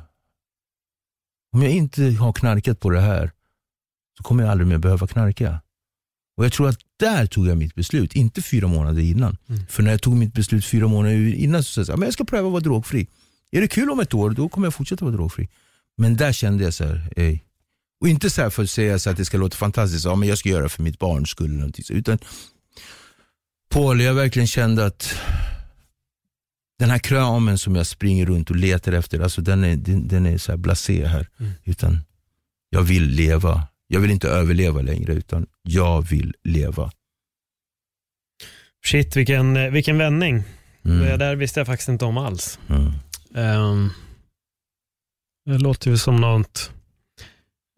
om 1.52 1.62
jag 1.62 1.72
inte 1.72 2.02
har 2.02 2.32
knarkat 2.32 2.80
på 2.80 2.90
det 2.90 3.00
här 3.00 3.32
så 4.16 4.22
kommer 4.22 4.42
jag 4.42 4.50
aldrig 4.50 4.68
mer 4.68 4.78
behöva 4.78 5.06
knarka. 5.06 5.60
Och 6.36 6.44
Jag 6.44 6.52
tror 6.52 6.68
att 6.68 6.78
där 7.00 7.26
tog 7.26 7.48
jag 7.48 7.58
mitt 7.58 7.74
beslut, 7.74 8.12
inte 8.14 8.42
fyra 8.42 8.68
månader 8.68 9.02
innan. 9.02 9.36
Mm. 9.48 9.66
För 9.66 9.82
när 9.82 9.90
jag 9.90 10.02
tog 10.02 10.16
mitt 10.16 10.34
beslut 10.34 10.64
fyra 10.64 10.88
månader 10.88 11.34
innan 11.34 11.64
så 11.64 11.84
sa 11.84 11.92
jag 11.92 12.00
att 12.00 12.04
jag 12.04 12.12
ska 12.12 12.24
pröva 12.24 12.46
att 12.46 12.52
vara 12.52 12.62
drogfri. 12.62 13.06
Är 13.50 13.60
det 13.60 13.68
kul 13.68 13.90
om 13.90 14.00
ett 14.00 14.14
år, 14.14 14.30
då 14.30 14.48
kommer 14.48 14.66
jag 14.66 14.74
fortsätta 14.74 15.04
vara 15.04 15.14
drogfri. 15.14 15.48
Men 15.98 16.16
där 16.16 16.32
kände 16.32 16.64
jag 16.64 16.74
så 16.74 16.84
här, 16.84 17.12
ey. 17.16 17.40
Och 18.00 18.08
inte 18.08 18.30
så 18.30 18.50
för 18.50 18.62
att 18.62 18.70
säga 18.70 18.98
så 18.98 19.10
att 19.10 19.16
det 19.16 19.24
ska 19.24 19.38
låta 19.38 19.56
fantastiskt, 19.56 20.04
ja, 20.04 20.14
men 20.14 20.28
jag 20.28 20.38
ska 20.38 20.48
göra 20.48 20.62
det 20.62 20.68
för 20.68 20.82
mitt 20.82 20.98
barns 20.98 21.30
skull. 21.30 21.72
Utan 21.90 22.18
Paul, 23.70 24.00
jag 24.00 24.14
verkligen 24.14 24.46
kände 24.46 24.86
att 24.86 25.14
den 26.78 26.90
här 26.90 26.98
kramen 26.98 27.58
som 27.58 27.76
jag 27.76 27.86
springer 27.86 28.26
runt 28.26 28.50
och 28.50 28.56
letar 28.56 28.92
efter, 28.92 29.20
alltså 29.20 29.40
den 29.40 29.64
är, 29.64 29.76
den, 29.76 30.08
den 30.08 30.26
är 30.26 30.38
så 30.38 30.52
här 30.52 30.56
blasé 30.56 31.06
här. 31.06 31.28
Mm. 31.38 31.52
Utan 31.64 31.98
jag 32.70 32.82
vill 32.82 33.04
leva. 33.04 33.69
Jag 33.92 34.00
vill 34.00 34.10
inte 34.10 34.28
överleva 34.28 34.80
längre, 34.80 35.12
utan 35.12 35.46
jag 35.62 36.02
vill 36.02 36.34
leva. 36.44 36.90
Shit, 38.86 39.16
vilken, 39.16 39.72
vilken 39.72 39.98
vändning. 39.98 40.42
Mm. 40.84 40.98
Det 40.98 41.16
där 41.16 41.36
visste 41.36 41.60
jag 41.60 41.66
faktiskt 41.66 41.88
inte 41.88 42.04
om 42.04 42.18
alls. 42.18 42.58
Mm. 42.68 42.92
Um, 43.60 43.90
det 45.46 45.58
låter 45.58 45.90
ju 45.90 45.98
som 45.98 46.16
något, 46.16 46.70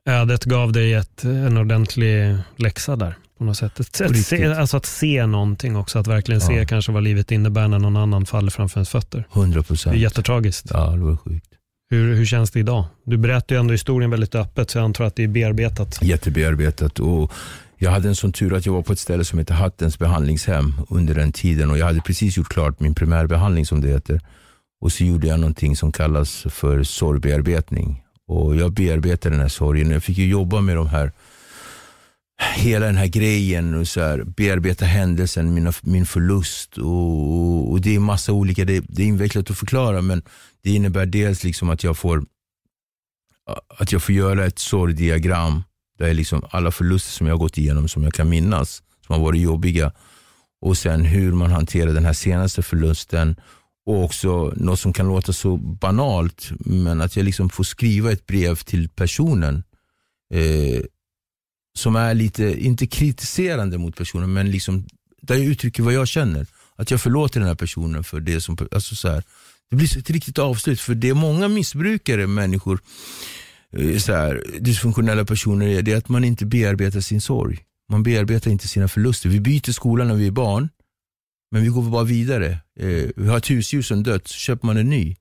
ödet 0.09 0.45
gav 0.45 0.73
dig 0.73 0.95
ett, 0.95 1.25
en 1.25 1.57
ordentlig 1.57 2.37
läxa 2.57 2.97
där 2.97 3.15
på 3.39 3.45
något 3.45 3.57
sätt. 3.57 3.81
Ett, 3.81 4.01
ett, 4.01 4.27
se, 4.27 4.47
alltså 4.47 4.77
att 4.77 4.87
se 4.87 5.27
någonting 5.27 5.77
också, 5.77 5.99
att 5.99 6.07
verkligen 6.07 6.41
ja. 6.41 6.47
se 6.47 6.67
kanske 6.67 6.93
vad 6.93 7.03
livet 7.03 7.31
innebär 7.31 7.69
när 7.69 7.79
någon 7.79 7.97
annan 7.97 8.27
faller 8.27 8.51
framför 8.51 8.79
ens 8.79 8.89
fötter. 8.89 9.29
100 9.35 9.63
procent. 9.63 9.95
Det 9.95 9.99
är 9.99 10.03
jättetragiskt. 10.03 10.67
Ja, 10.71 10.91
det 10.91 11.03
var 11.03 11.17
sjukt. 11.17 11.55
Hur, 11.93 12.15
hur 12.15 12.25
känns 12.25 12.51
det 12.51 12.61
idag? 12.61 12.85
Du 13.05 13.17
berättar 13.17 13.55
ju 13.55 13.61
ändå 13.61 13.73
historien 13.73 14.11
väldigt 14.11 14.35
öppet, 14.35 14.71
så 14.71 14.79
jag 14.79 14.85
antar 14.85 15.05
att 15.05 15.17
det 15.17 15.25
är 15.25 15.29
bearbetat. 15.29 15.99
Jättebearbetat. 16.03 16.99
Och 16.99 17.33
jag 17.79 17.91
hade 17.91 18.09
en 18.09 18.17
sån 18.17 18.33
tur 18.33 18.55
att 18.55 18.67
jag 18.67 18.73
var 18.73 18.83
på 18.83 18.93
ett 18.93 18.99
ställe 18.99 19.25
som 19.25 19.39
heter 19.39 19.55
Hattens 19.55 19.99
behandlingshem 19.99 20.73
under 20.89 21.15
den 21.15 21.33
tiden 21.33 21.71
och 21.71 21.79
jag 21.79 21.87
hade 21.87 22.01
precis 22.01 22.37
gjort 22.37 22.49
klart 22.49 22.81
min 22.81 22.95
primärbehandling 22.95 23.67
som 23.67 23.81
det 23.81 23.89
heter. 23.89 24.21
Och 24.81 24.93
så 24.93 25.05
gjorde 25.05 25.27
jag 25.27 25.41
någonting 25.41 25.77
som 25.77 25.93
kallas 25.93 26.47
för 26.51 26.83
sorgbearbetning. 26.83 28.03
Och 28.29 28.57
jag 28.57 28.73
bearbetade 28.73 29.35
den 29.35 29.41
här 29.41 29.49
sorgen. 29.49 29.91
Jag 29.91 30.03
fick 30.03 30.19
ju 30.19 30.29
jobba 30.29 30.61
med 30.61 30.77
de 30.77 30.87
här 30.87 31.13
hela 32.43 32.87
den 32.87 32.97
här 32.97 33.07
grejen 33.07 33.75
och 33.75 33.89
så 33.89 34.01
här, 34.01 34.25
bearbeta 34.25 34.85
händelsen, 34.85 35.55
mina, 35.55 35.73
min 35.83 36.07
förlust 36.07 36.79
och, 36.79 37.71
och, 37.71 37.81
det 37.81 37.95
är 37.95 37.99
massa 37.99 38.33
olika, 38.33 38.65
det, 38.65 38.85
det, 38.89 39.03
är 39.03 39.07
invecklat 39.07 39.51
att 39.51 39.59
förklara 39.59 40.03
men 40.03 40.23
det 40.63 40.71
innebär 40.71 41.07
dels 41.07 41.45
liksom 41.45 41.71
att 41.71 41.85
jag 41.85 41.99
får 41.99 42.25
att 43.79 43.93
jag 43.93 44.03
får 44.03 44.15
göra 44.15 44.47
ett 44.47 44.59
sorgdiagram 44.59 45.63
där 45.99 46.07
är 46.07 46.15
liksom 46.15 46.43
alla 46.51 46.71
förluster 46.71 47.13
som 47.13 47.27
jag 47.27 47.35
har 47.35 47.39
gått 47.39 47.59
igenom 47.59 47.89
som 47.89 48.03
jag 48.03 48.15
kan 48.15 48.29
minnas, 48.29 48.83
som 49.07 49.15
har 49.15 49.23
varit 49.23 49.41
jobbiga 49.41 49.93
och 50.61 50.79
sen 50.79 51.05
hur 51.05 51.33
man 51.33 51.51
hanterar 51.51 51.93
den 51.93 52.05
här 52.05 52.13
senaste 52.13 52.63
förlusten 52.63 53.37
och 53.87 54.05
också 54.05 54.53
något 54.57 54.81
som 54.81 54.93
kan 54.93 55.09
låta 55.09 55.33
så 55.33 55.57
banalt 55.57 56.51
men 56.59 57.01
att 57.01 57.17
jag 57.17 57.25
liksom 57.25 57.49
får 57.49 57.65
skriva 57.65 58.13
ett 58.13 58.27
brev 58.27 58.57
till 58.57 58.89
personen 58.89 59.63
eh, 60.35 60.83
som 61.75 61.97
är 61.97 62.15
lite, 62.15 62.65
inte 62.67 62.87
kritiserande 62.87 63.79
mot 63.79 63.97
personen, 63.97 64.33
men 64.33 64.51
liksom, 64.51 64.87
där 65.23 65.35
jag 65.35 65.45
uttrycker 65.45 65.83
vad 65.83 65.95
jag 65.95 66.09
känner. 66.09 66.47
Att 66.77 66.91
jag 66.91 67.01
förlåter 67.01 67.41
den 67.41 67.49
här 67.49 67.55
personen 67.55 68.05
för 68.05 68.21
det 68.21 68.41
som, 68.41 68.57
alltså 68.73 68.97
så 68.97 69.09
här, 69.09 69.23
det 69.71 69.77
blir 69.77 69.99
ett 69.99 70.11
riktigt 70.11 70.39
avslut, 70.39 70.81
för 70.81 70.95
det 70.95 71.09
är 71.09 71.15
många 71.15 71.49
missbrukare, 71.49 72.27
människor, 72.27 72.81
eh, 73.77 73.99
så 73.99 74.13
här, 74.13 74.45
dysfunktionella 74.61 75.25
personer, 75.25 75.83
det 75.83 75.93
är 75.93 75.97
att 75.97 76.09
man 76.09 76.25
inte 76.25 76.47
bearbetar 76.47 77.01
sin 77.01 77.21
sorg. 77.21 77.59
Man 77.91 78.03
bearbetar 78.03 78.51
inte 78.51 78.69
sina 78.69 78.89
förluster. 78.89 79.29
Vi 79.29 79.41
byter 79.41 79.73
skola 79.73 80.05
när 80.05 80.15
vi 80.15 80.27
är 80.27 80.31
barn, 80.31 80.69
men 81.51 81.63
vi 81.63 81.69
går 81.69 81.83
bara 81.83 82.05
vidare. 82.05 82.59
Eh, 82.81 83.11
vi 83.17 83.29
har 83.29 83.39
ett 83.39 83.51
husdjur 83.51 83.83
som 83.83 84.03
dött, 84.03 84.29
så 84.29 84.35
köper 84.35 84.67
man 84.67 84.77
en 84.77 84.89
ny. 84.89 85.17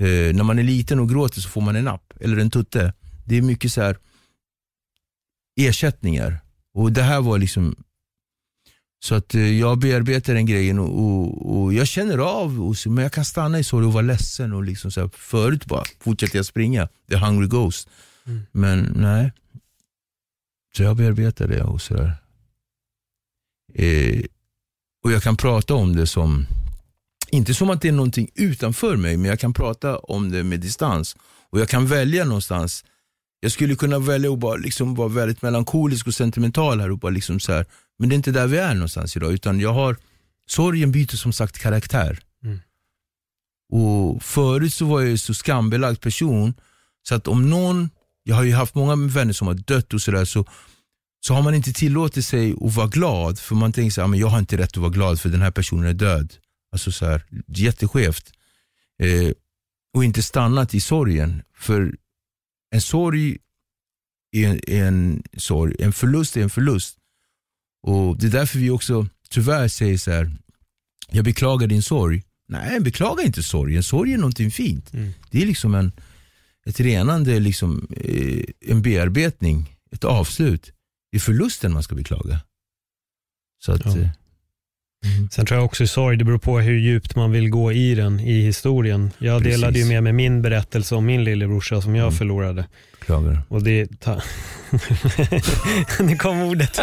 Eh, 0.00 0.34
när 0.34 0.42
man 0.42 0.58
är 0.58 0.62
liten 0.62 1.00
och 1.00 1.08
gråter 1.08 1.40
så 1.40 1.48
får 1.48 1.60
man 1.60 1.76
en 1.76 1.88
app 1.88 2.12
eller 2.20 2.36
en 2.36 2.50
tutte. 2.50 2.92
Det 3.24 3.36
är 3.36 3.42
mycket 3.42 3.72
så 3.72 3.82
här 3.82 3.96
ersättningar. 5.58 6.38
Och 6.74 6.92
det 6.92 7.02
här 7.02 7.20
var 7.20 7.38
liksom 7.38 7.76
så 9.00 9.14
att 9.14 9.34
eh, 9.34 9.58
jag 9.58 9.78
bearbetar 9.78 10.34
den 10.34 10.46
grejen 10.46 10.78
och, 10.78 11.02
och, 11.02 11.62
och 11.62 11.74
jag 11.74 11.88
känner 11.88 12.18
av, 12.18 12.62
och, 12.62 12.76
men 12.86 13.02
jag 13.02 13.12
kan 13.12 13.24
stanna 13.24 13.58
i 13.58 13.64
sorg 13.64 13.86
och 13.86 13.92
vara 13.92 14.02
ledsen. 14.02 14.52
Och 14.52 14.64
liksom 14.64 14.90
så 14.90 15.00
här, 15.00 15.10
förut 15.14 15.66
bara 15.66 15.84
fortsätter 16.00 16.36
jag 16.36 16.46
springa, 16.46 16.88
the 17.08 17.16
hungry 17.16 17.46
ghost. 17.46 17.88
Mm. 18.26 18.42
Men 18.52 18.92
nej. 18.96 19.32
Så 20.76 20.82
jag 20.82 20.96
bearbetar 20.96 21.48
det 21.48 21.62
och 21.62 21.82
sådär. 21.82 22.12
Eh, 23.74 24.22
och 25.04 25.12
jag 25.12 25.22
kan 25.22 25.36
prata 25.36 25.74
om 25.74 25.96
det 25.96 26.06
som, 26.06 26.46
inte 27.30 27.54
som 27.54 27.70
att 27.70 27.82
det 27.82 27.88
är 27.88 27.92
någonting 27.92 28.30
utanför 28.34 28.96
mig, 28.96 29.16
men 29.16 29.30
jag 29.30 29.40
kan 29.40 29.52
prata 29.52 29.98
om 29.98 30.30
det 30.30 30.44
med 30.44 30.60
distans. 30.60 31.16
Och 31.50 31.60
jag 31.60 31.68
kan 31.68 31.86
välja 31.86 32.24
någonstans 32.24 32.84
jag 33.40 33.52
skulle 33.52 33.76
kunna 33.76 33.98
välja 33.98 34.32
att 34.32 34.38
bara 34.38 34.56
liksom 34.56 34.94
vara 34.94 35.08
väldigt 35.08 35.42
melankolisk 35.42 36.06
och 36.06 36.14
sentimental 36.14 36.80
här 36.80 36.90
och 36.90 36.98
bara 36.98 37.10
liksom 37.10 37.40
så 37.40 37.52
här, 37.52 37.66
men 37.98 38.08
det 38.08 38.14
är 38.14 38.16
inte 38.16 38.30
där 38.30 38.46
vi 38.46 38.58
är 38.58 38.74
någonstans 38.74 39.16
idag. 39.16 39.32
Utan 39.32 39.60
jag 39.60 39.72
har 39.72 39.96
sorgen 40.46 40.92
byter 40.92 41.16
som 41.16 41.32
sagt 41.32 41.58
karaktär. 41.58 42.18
Mm. 42.44 42.60
Och 43.72 44.22
Förut 44.22 44.74
så 44.74 44.84
var 44.86 45.00
jag 45.00 45.10
ju 45.10 45.18
så 45.18 45.34
skambelagd 45.34 46.00
person, 46.00 46.54
så 47.08 47.14
att 47.14 47.28
om 47.28 47.50
någon, 47.50 47.90
jag 48.22 48.36
har 48.36 48.42
ju 48.42 48.54
haft 48.54 48.74
många 48.74 48.96
vänner 48.96 49.32
som 49.32 49.46
har 49.46 49.54
dött 49.54 49.94
och 49.94 50.02
sådär, 50.02 50.24
så, 50.24 50.44
så 51.20 51.34
har 51.34 51.42
man 51.42 51.54
inte 51.54 51.72
tillåtit 51.72 52.26
sig 52.26 52.54
att 52.60 52.74
vara 52.74 52.86
glad, 52.86 53.38
för 53.38 53.54
man 53.54 53.72
tänker 53.72 53.90
så 53.90 54.00
här, 54.00 54.08
men 54.08 54.18
jag 54.18 54.28
har 54.28 54.38
inte 54.38 54.56
rätt 54.56 54.70
att 54.70 54.76
vara 54.76 54.90
glad 54.90 55.20
för 55.20 55.28
den 55.28 55.42
här 55.42 55.50
personen 55.50 55.86
är 55.86 55.94
död. 55.94 56.34
Alltså 56.72 56.92
så 56.92 57.06
här, 57.06 57.24
jätteskevt. 57.46 58.32
Eh, 59.02 59.32
och 59.94 60.04
inte 60.04 60.22
stannat 60.22 60.74
i 60.74 60.80
sorgen. 60.80 61.42
För 61.56 61.94
en 62.70 62.80
sorg 62.80 63.38
är 64.36 64.48
en, 64.48 64.60
är 64.66 64.84
en 64.84 65.22
sorg, 65.36 65.76
en 65.78 65.92
förlust 65.92 66.36
är 66.36 66.42
en 66.42 66.50
förlust. 66.50 66.96
Och 67.82 68.18
Det 68.18 68.26
är 68.26 68.30
därför 68.30 68.58
vi 68.58 68.70
också 68.70 69.06
tyvärr 69.30 69.68
säger 69.68 69.98
så 69.98 70.10
här, 70.10 70.30
jag 71.10 71.24
beklagar 71.24 71.66
din 71.66 71.82
sorg. 71.82 72.22
Nej, 72.48 72.80
beklaga 72.80 73.22
inte 73.22 73.42
sorgen. 73.42 73.82
Sorg 73.82 74.12
är 74.12 74.18
någonting 74.18 74.50
fint. 74.50 74.92
Mm. 74.92 75.12
Det 75.30 75.42
är 75.42 75.46
liksom 75.46 75.74
en, 75.74 75.92
ett 76.66 76.80
renande, 76.80 77.40
liksom, 77.40 77.88
eh, 77.96 78.44
en 78.60 78.82
bearbetning, 78.82 79.76
ett 79.90 80.04
avslut. 80.04 80.72
Det 81.10 81.16
är 81.16 81.20
förlusten 81.20 81.72
man 81.72 81.82
ska 81.82 81.94
beklaga. 81.94 82.40
Så 83.64 83.72
att, 83.72 83.84
Ja. 83.84 84.10
Eh, 85.04 85.28
Sen 85.30 85.46
tror 85.46 85.58
jag 85.58 85.64
också 85.64 85.86
sorg, 85.86 86.16
det 86.16 86.24
beror 86.24 86.38
på 86.38 86.58
hur 86.60 86.78
djupt 86.78 87.16
man 87.16 87.32
vill 87.32 87.50
gå 87.50 87.72
i 87.72 87.94
den, 87.94 88.20
i 88.20 88.42
historien. 88.42 89.10
Jag 89.18 89.42
Precis. 89.42 89.60
delade 89.60 89.78
ju 89.78 89.84
med 89.84 90.02
mig 90.02 90.12
min 90.12 90.42
berättelse 90.42 90.94
om 90.94 91.06
min 91.06 91.24
lillebrorsa 91.24 91.80
som 91.80 91.94
jag 91.96 92.02
Mm. 92.06 92.14
förlorade. 92.18 92.64
beklagar. 93.00 93.42
Och 93.48 93.62
det, 93.62 94.00
ta... 94.00 94.20
nu 96.00 96.16
kom 96.16 96.42
ordet. 96.42 96.80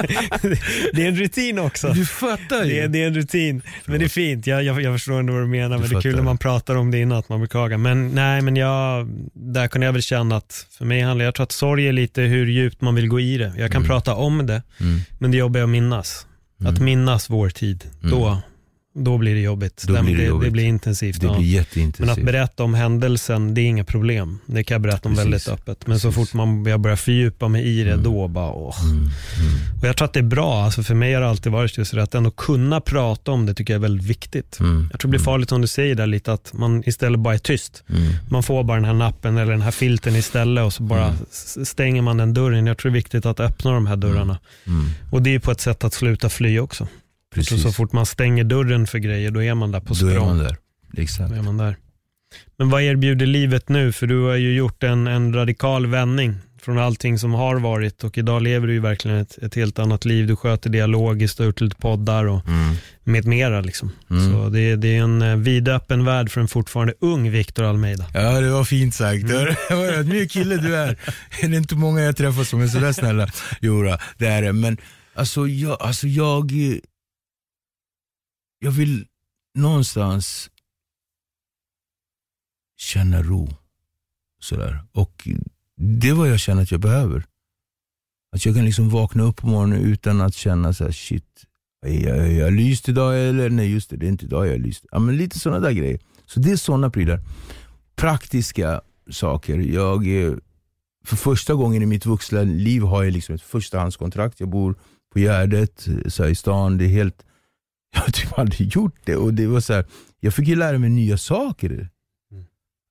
det 0.94 1.04
är 1.04 1.08
en 1.08 1.16
rutin 1.16 1.60
också. 1.60 1.88
Du 1.90 2.06
fattar 2.06 2.64
ju. 2.64 2.70
Det 2.70 2.80
är, 2.80 2.88
det 2.88 3.04
är 3.04 3.08
en 3.08 3.14
rutin. 3.16 3.62
Men 3.86 4.00
det 4.00 4.06
är 4.06 4.10
fint, 4.10 4.48
jag, 4.48 4.64
jag, 4.64 4.82
jag 4.82 4.94
förstår 4.96 5.20
ändå 5.20 5.34
vad 5.34 5.42
du 5.42 5.48
menar. 5.48 5.78
Men 5.78 5.90
det 5.90 5.96
är 5.96 6.02
kul 6.02 6.16
när 6.16 6.24
man 6.24 6.38
pratar 6.38 6.76
om 6.76 6.92
det 6.92 7.00
innan, 7.00 7.18
att 7.18 7.30
man 7.30 7.42
beklagar. 7.42 7.78
Men 7.78 8.08
nej, 8.10 8.42
men 8.42 8.56
jag, 8.56 9.08
där 9.34 9.68
kunde 9.68 9.86
jag 9.88 9.94
väl 9.94 10.02
känna 10.02 10.38
att 10.38 10.68
för 10.78 10.86
mig 10.86 11.02
handlar 11.02 11.26
jag 11.26 11.36
tror 11.36 11.44
att 11.44 11.52
sorg 11.52 11.88
är 11.88 11.94
lite 11.94 12.22
hur 12.22 12.46
djupt 12.46 12.82
man 12.82 12.96
vill 12.96 13.08
gå 13.08 13.20
i 13.20 13.38
det. 13.38 13.54
Jag 13.58 13.72
kan 13.72 13.84
prata 13.84 14.16
om 14.16 14.46
det, 14.46 14.62
Mm. 14.82 15.00
men 15.20 15.32
det 15.32 15.38
jobbar 15.38 15.60
jag 15.60 15.68
att 15.68 15.72
minnas. 15.72 16.26
Att 16.60 16.80
minnas 16.80 17.30
vår 17.30 17.50
tid, 17.50 17.84
då, 18.02 18.38
då 18.98 19.18
blir 19.18 19.34
det 19.36 19.42
jobbigt. 19.42 19.84
Då 19.88 19.94
det, 19.94 20.02
blir 20.04 20.16
det 20.16 20.22
det, 20.22 20.28
jobbigt. 20.28 20.54
blir 20.54 20.64
intensivt. 20.64 21.22
Det 21.22 21.28
ja. 21.28 21.34
blir 21.34 21.42
Men 21.46 21.50
jätteintensivt. 21.52 22.18
att 22.18 22.26
berätta 22.26 22.64
om 22.64 22.74
händelsen, 22.74 23.54
det 23.54 23.62
är 23.62 23.66
inga 23.66 23.84
problem. 23.84 24.40
Det 24.46 24.64
kan 24.64 24.76
jag 24.76 24.82
berätta 24.82 25.10
om 25.10 25.16
Precis. 25.16 25.26
väldigt 25.26 25.48
öppet. 25.48 25.88
Men 25.88 26.00
så 26.00 26.08
Precis. 26.08 26.30
fort 26.30 26.34
man, 26.34 26.66
jag 26.66 26.80
börjar 26.80 26.98
fördjupa 26.98 27.48
mig 27.48 27.64
i 27.80 27.84
det, 27.84 27.92
Mm. 27.92 28.04
då 28.04 28.28
bara 28.28 28.52
åh. 28.52 28.76
Och 29.82 29.88
jag 29.88 29.98
tror 29.98 30.06
att 30.06 30.14
det 30.14 30.20
är 30.20 30.24
bra, 30.24 30.64
alltså 30.64 30.84
för 30.84 30.96
mig 30.96 31.14
har 31.14 31.22
det 31.22 31.30
alltid 31.30 31.52
varit 31.52 31.78
just 31.78 31.94
det, 31.96 32.04
att 32.04 32.16
ändå 32.16 32.32
kunna 32.32 32.82
prata 32.82 33.32
om 33.32 33.46
det 33.46 33.54
tycker 33.54 33.74
jag 33.74 33.80
är 33.80 33.82
väldigt 33.82 34.08
viktigt. 34.08 34.60
Mm. 34.60 34.88
Jag 34.92 35.00
tror 35.00 35.08
det 35.12 35.18
blir 35.18 35.26
farligt 35.26 35.52
om 35.52 35.62
du 35.62 35.68
säger 35.68 35.96
där 35.96 36.08
lite, 36.08 36.34
att 36.34 36.54
man 36.54 36.84
istället 36.86 37.20
bara 37.20 37.34
är 37.34 37.38
tyst. 37.38 37.84
Mm. 37.90 38.14
Man 38.30 38.44
får 38.44 38.64
bara 38.64 38.76
den 38.78 38.86
här 38.86 38.94
nappen 38.94 39.38
eller 39.38 39.52
den 39.52 39.62
här 39.62 39.72
filten 39.72 40.16
istället 40.16 40.64
och 40.66 40.74
så 40.74 40.84
bara 40.84 41.06
Mm. 41.06 41.66
stänger 41.66 42.02
man 42.02 42.18
den 42.18 42.34
dörren. 42.34 42.68
Jag 42.68 42.78
tror 42.78 42.92
det 42.92 42.94
är 42.94 43.00
viktigt 43.00 43.26
att 43.26 43.40
öppna 43.40 43.72
de 43.72 43.88
här 43.88 43.96
dörrarna. 43.96 44.38
Mm. 44.68 44.86
Och 45.12 45.22
det 45.22 45.36
är 45.36 45.40
på 45.40 45.52
ett 45.52 45.62
sätt 45.62 45.84
att 45.84 45.94
sluta 45.94 46.30
fly 46.30 46.60
också. 46.60 46.88
Så, 47.36 47.40
Precis. 47.40 47.64
så 47.64 47.72
fort 47.72 47.92
man 47.94 48.06
stänger 48.06 48.44
dörren 48.44 48.88
för 48.88 48.98
grejer, 49.00 49.32
då 49.32 49.44
är 49.44 49.54
man 49.54 49.72
där 49.72 49.80
på 49.80 49.94
Då 49.94 50.08
är 50.08 50.12
språng. 50.12 50.28
man 50.28 50.38
där. 50.38 50.58
Exakt. 50.98 51.30
Då 51.30 51.36
är 51.36 51.42
man 51.42 51.58
där. 51.58 51.76
Men 52.58 52.70
vad 52.70 52.82
erbjuder 52.84 53.26
livet 53.26 53.70
nu? 53.70 53.92
För 53.92 54.08
du 54.08 54.22
har 54.24 54.36
ju 54.36 54.54
gjort 54.56 54.84
en, 54.84 55.08
en 55.08 55.34
radikal 55.34 55.88
vändning 55.88 56.36
från 56.62 56.78
allting 56.78 57.20
som 57.20 57.34
har 57.34 57.56
varit 57.60 58.04
och 58.04 58.18
idag 58.18 58.42
lever 58.42 58.68
du 58.68 58.74
ju 58.74 58.80
verkligen 58.80 59.18
ett, 59.18 59.38
ett 59.38 59.56
helt 59.56 59.80
annat 59.80 60.06
liv. 60.06 60.28
Du 60.28 60.36
sköter 60.36 60.70
dialogiskt 60.70 61.40
och 61.40 61.46
gjort 61.46 61.62
lite 61.62 61.76
poddar 61.76 62.26
och 62.26 62.48
Mm. 62.48 62.76
med 63.04 63.26
mera. 63.26 63.62
Liksom. 63.62 63.92
Mm. 64.10 64.32
Så 64.34 64.50
det, 64.50 64.60
är- 64.60 64.78
det 64.78 64.88
är 64.98 65.02
en 65.02 65.22
eh, 65.22 65.36
vidöppen 65.36 66.06
värld 66.06 66.30
för 66.32 66.42
en 66.42 66.48
fortfarande 66.48 66.94
ung 67.02 67.32
Victor 67.32 67.64
Almeida. 67.64 68.06
Ja, 68.14 68.42
det 68.42 68.50
var 68.50 68.64
fint 68.64 68.96
sagt. 68.96 69.24
Mm. 69.24 69.56
En 69.70 69.78
ödmjuk 69.78 70.32
kille 70.32 70.58
du 70.58 70.76
är. 70.76 70.98
Det 71.42 71.46
är 71.48 71.54
inte 71.54 71.76
många 71.76 72.02
jag 72.02 72.18
träffar 72.18 72.44
som 72.44 72.62
är 72.62 72.68
sådär 72.68 72.92
snälla. 72.92 73.28
Jo, 73.62 73.84
det 74.18 74.28
är 74.28 74.42
det. 74.42 74.54
Men 74.54 74.78
alltså 75.16 75.48
jag, 75.48 75.78
alltså 75.82 76.08
jag, 76.08 76.52
jag 78.66 78.72
vill 78.72 79.08
någonstans 79.56 80.50
känna 82.78 83.22
ro. 83.22 83.50
Sådär. 84.40 84.84
Och 84.92 85.28
det 85.76 86.10
är 86.10 86.14
vad 86.14 86.30
jag 86.30 86.40
känner 86.40 86.62
att 86.62 86.72
jag 86.72 86.80
behöver. 86.80 87.26
Att 88.32 88.46
jag 88.46 88.56
kan 88.56 88.66
liksom 88.66 88.90
vakna 88.90 89.24
upp 89.24 89.38
på 89.38 89.48
morgonen 89.48 89.82
utan 89.82 90.22
att 90.22 90.36
känna 90.36 90.74
så 90.74 90.84
här, 90.84 90.92
shit, 90.92 91.46
är 91.86 92.08
jag, 92.08 92.18
är 92.18 92.40
jag 92.40 92.54
lyst 92.54 92.90
idag 92.90 93.30
eller 93.30 93.50
nej 93.50 93.72
just 93.72 93.90
det, 93.90 93.98
det 93.98 94.06
är 94.06 94.10
inte 94.10 94.26
idag 94.26 94.48
jag 94.48 94.54
är 94.54 94.60
lyst. 94.60 94.86
Ja, 94.92 95.00
men 95.00 95.18
lite 95.18 95.40
sådana 95.40 95.60
där 95.60 95.72
grejer. 95.72 96.00
Så 96.26 96.40
det 96.40 96.52
är 96.52 96.58
sådana 96.58 96.90
prylar. 96.90 97.20
Praktiska 97.96 98.82
saker. 99.12 99.60
Jag, 99.60 100.08
är, 100.08 100.40
för 101.06 101.16
första 101.16 101.54
gången 101.54 101.82
i 101.82 101.86
mitt 101.86 102.06
vuxna 102.06 102.42
liv 102.42 102.82
har 102.82 103.04
jag 103.04 103.14
liksom 103.14 103.36
ett 103.36 103.42
förstahandskontrakt. 103.42 104.40
Jag 104.40 104.50
bor 104.50 104.76
på 105.14 105.20
Gärdet 105.20 105.88
så 106.08 106.24
här, 106.24 106.30
i 106.30 106.36
stan. 106.36 106.78
Det 106.78 106.86
är 106.86 106.90
helt, 106.90 107.26
jag 107.96 108.02
har 108.02 108.12
typ 108.12 108.40
aldrig 108.40 108.76
gjort 108.76 108.96
det. 109.04 109.16
Och 109.16 109.34
det 109.34 109.48
var 109.48 109.60
så 109.60 109.74
här, 109.74 109.86
jag 110.20 110.34
fick 110.34 110.48
ju 110.48 110.56
lära 110.56 110.78
mig 110.78 110.90
nya 110.90 111.18
saker. 111.18 111.90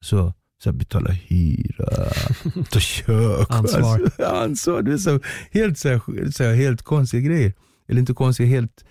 Så, 0.05 0.33
så 0.63 0.71
här, 0.71 0.77
betala 0.77 1.11
hyra, 1.11 1.87
ta 2.71 2.81
kök. 2.81 3.47
Ansvar. 3.51 4.01
Alltså, 4.01 4.25
ansvar. 4.25 4.83
Det 4.83 4.93
är 4.93 4.99
så, 4.99 5.21
helt, 5.51 5.79
så 5.79 5.89
här, 5.89 6.31
så 6.31 6.45
här, 6.45 6.55
helt 6.55 6.83
konstiga 6.83 7.21
grejer. 7.21 7.53
Eller 7.89 8.01
inte 8.01 8.15
konstiga, 8.15 8.49
helt... 8.49 8.85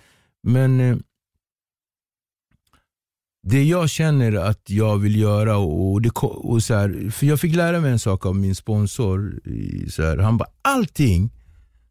Men 0.43 0.79
eh, 0.79 0.97
det 3.47 3.63
jag 3.63 3.89
känner 3.89 4.33
att 4.33 4.69
jag 4.69 4.97
vill 4.97 5.15
göra, 5.15 5.57
och 5.57 6.01
det, 6.01 6.09
och 6.21 6.63
så 6.63 6.73
här, 6.73 7.09
för 7.11 7.25
jag 7.25 7.39
fick 7.39 7.55
lära 7.55 7.79
mig 7.79 7.91
en 7.91 7.99
sak 7.99 8.25
av 8.25 8.35
min 8.35 8.55
sponsor. 8.55 9.39
Så 9.89 10.03
här, 10.03 10.17
han 10.17 10.37
bara, 10.37 10.49
allting 10.61 11.31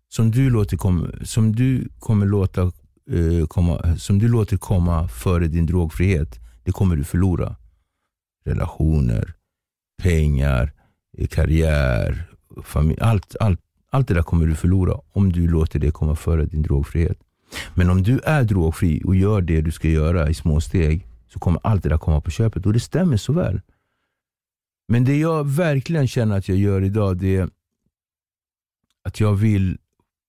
som 0.08 0.30
du, 0.30 0.50
låter 0.50 0.76
kom, 0.76 1.12
som 1.22 1.56
du 1.56 1.88
kommer 1.98 2.26
låta 2.26 2.72
eh, 3.10 3.46
komma, 3.46 3.96
som 3.98 4.18
du 4.18 4.28
låter 4.28 4.56
komma 4.56 5.08
före 5.08 5.48
din 5.48 5.66
drogfrihet, 5.66 6.40
det 6.64 6.72
kommer 6.72 6.96
du 6.96 7.04
förlora. 7.04 7.56
Relationer, 8.44 9.34
pengar, 10.02 10.72
eh, 11.18 11.26
karriär, 11.26 12.24
familj, 12.64 13.00
allt, 13.00 13.36
allt, 13.40 13.60
allt 13.90 14.08
det 14.08 14.14
där 14.14 14.22
kommer 14.22 14.46
du 14.46 14.54
förlora 14.54 15.00
om 15.12 15.32
du 15.32 15.48
låter 15.48 15.78
det 15.78 15.90
komma 15.90 16.16
före 16.16 16.44
din 16.44 16.62
drogfrihet. 16.62 17.18
Men 17.74 17.90
om 17.90 18.02
du 18.02 18.20
är 18.24 18.44
drogfri 18.44 19.02
och 19.04 19.16
gör 19.16 19.40
det 19.40 19.60
du 19.60 19.70
ska 19.70 19.88
göra 19.88 20.28
i 20.28 20.34
små 20.34 20.60
steg 20.60 21.06
så 21.28 21.38
kommer 21.38 21.60
allt 21.62 21.82
det 21.82 21.88
där 21.88 21.98
komma 21.98 22.20
på 22.20 22.30
köpet 22.30 22.66
och 22.66 22.72
det 22.72 22.80
stämmer 22.80 23.16
så 23.16 23.32
väl. 23.32 23.60
Men 24.88 25.04
det 25.04 25.16
jag 25.16 25.46
verkligen 25.46 26.08
känner 26.08 26.38
att 26.38 26.48
jag 26.48 26.58
gör 26.58 26.82
idag 26.82 27.16
det 27.16 27.36
är 27.36 27.48
att 29.04 29.20
jag 29.20 29.34
vill 29.34 29.78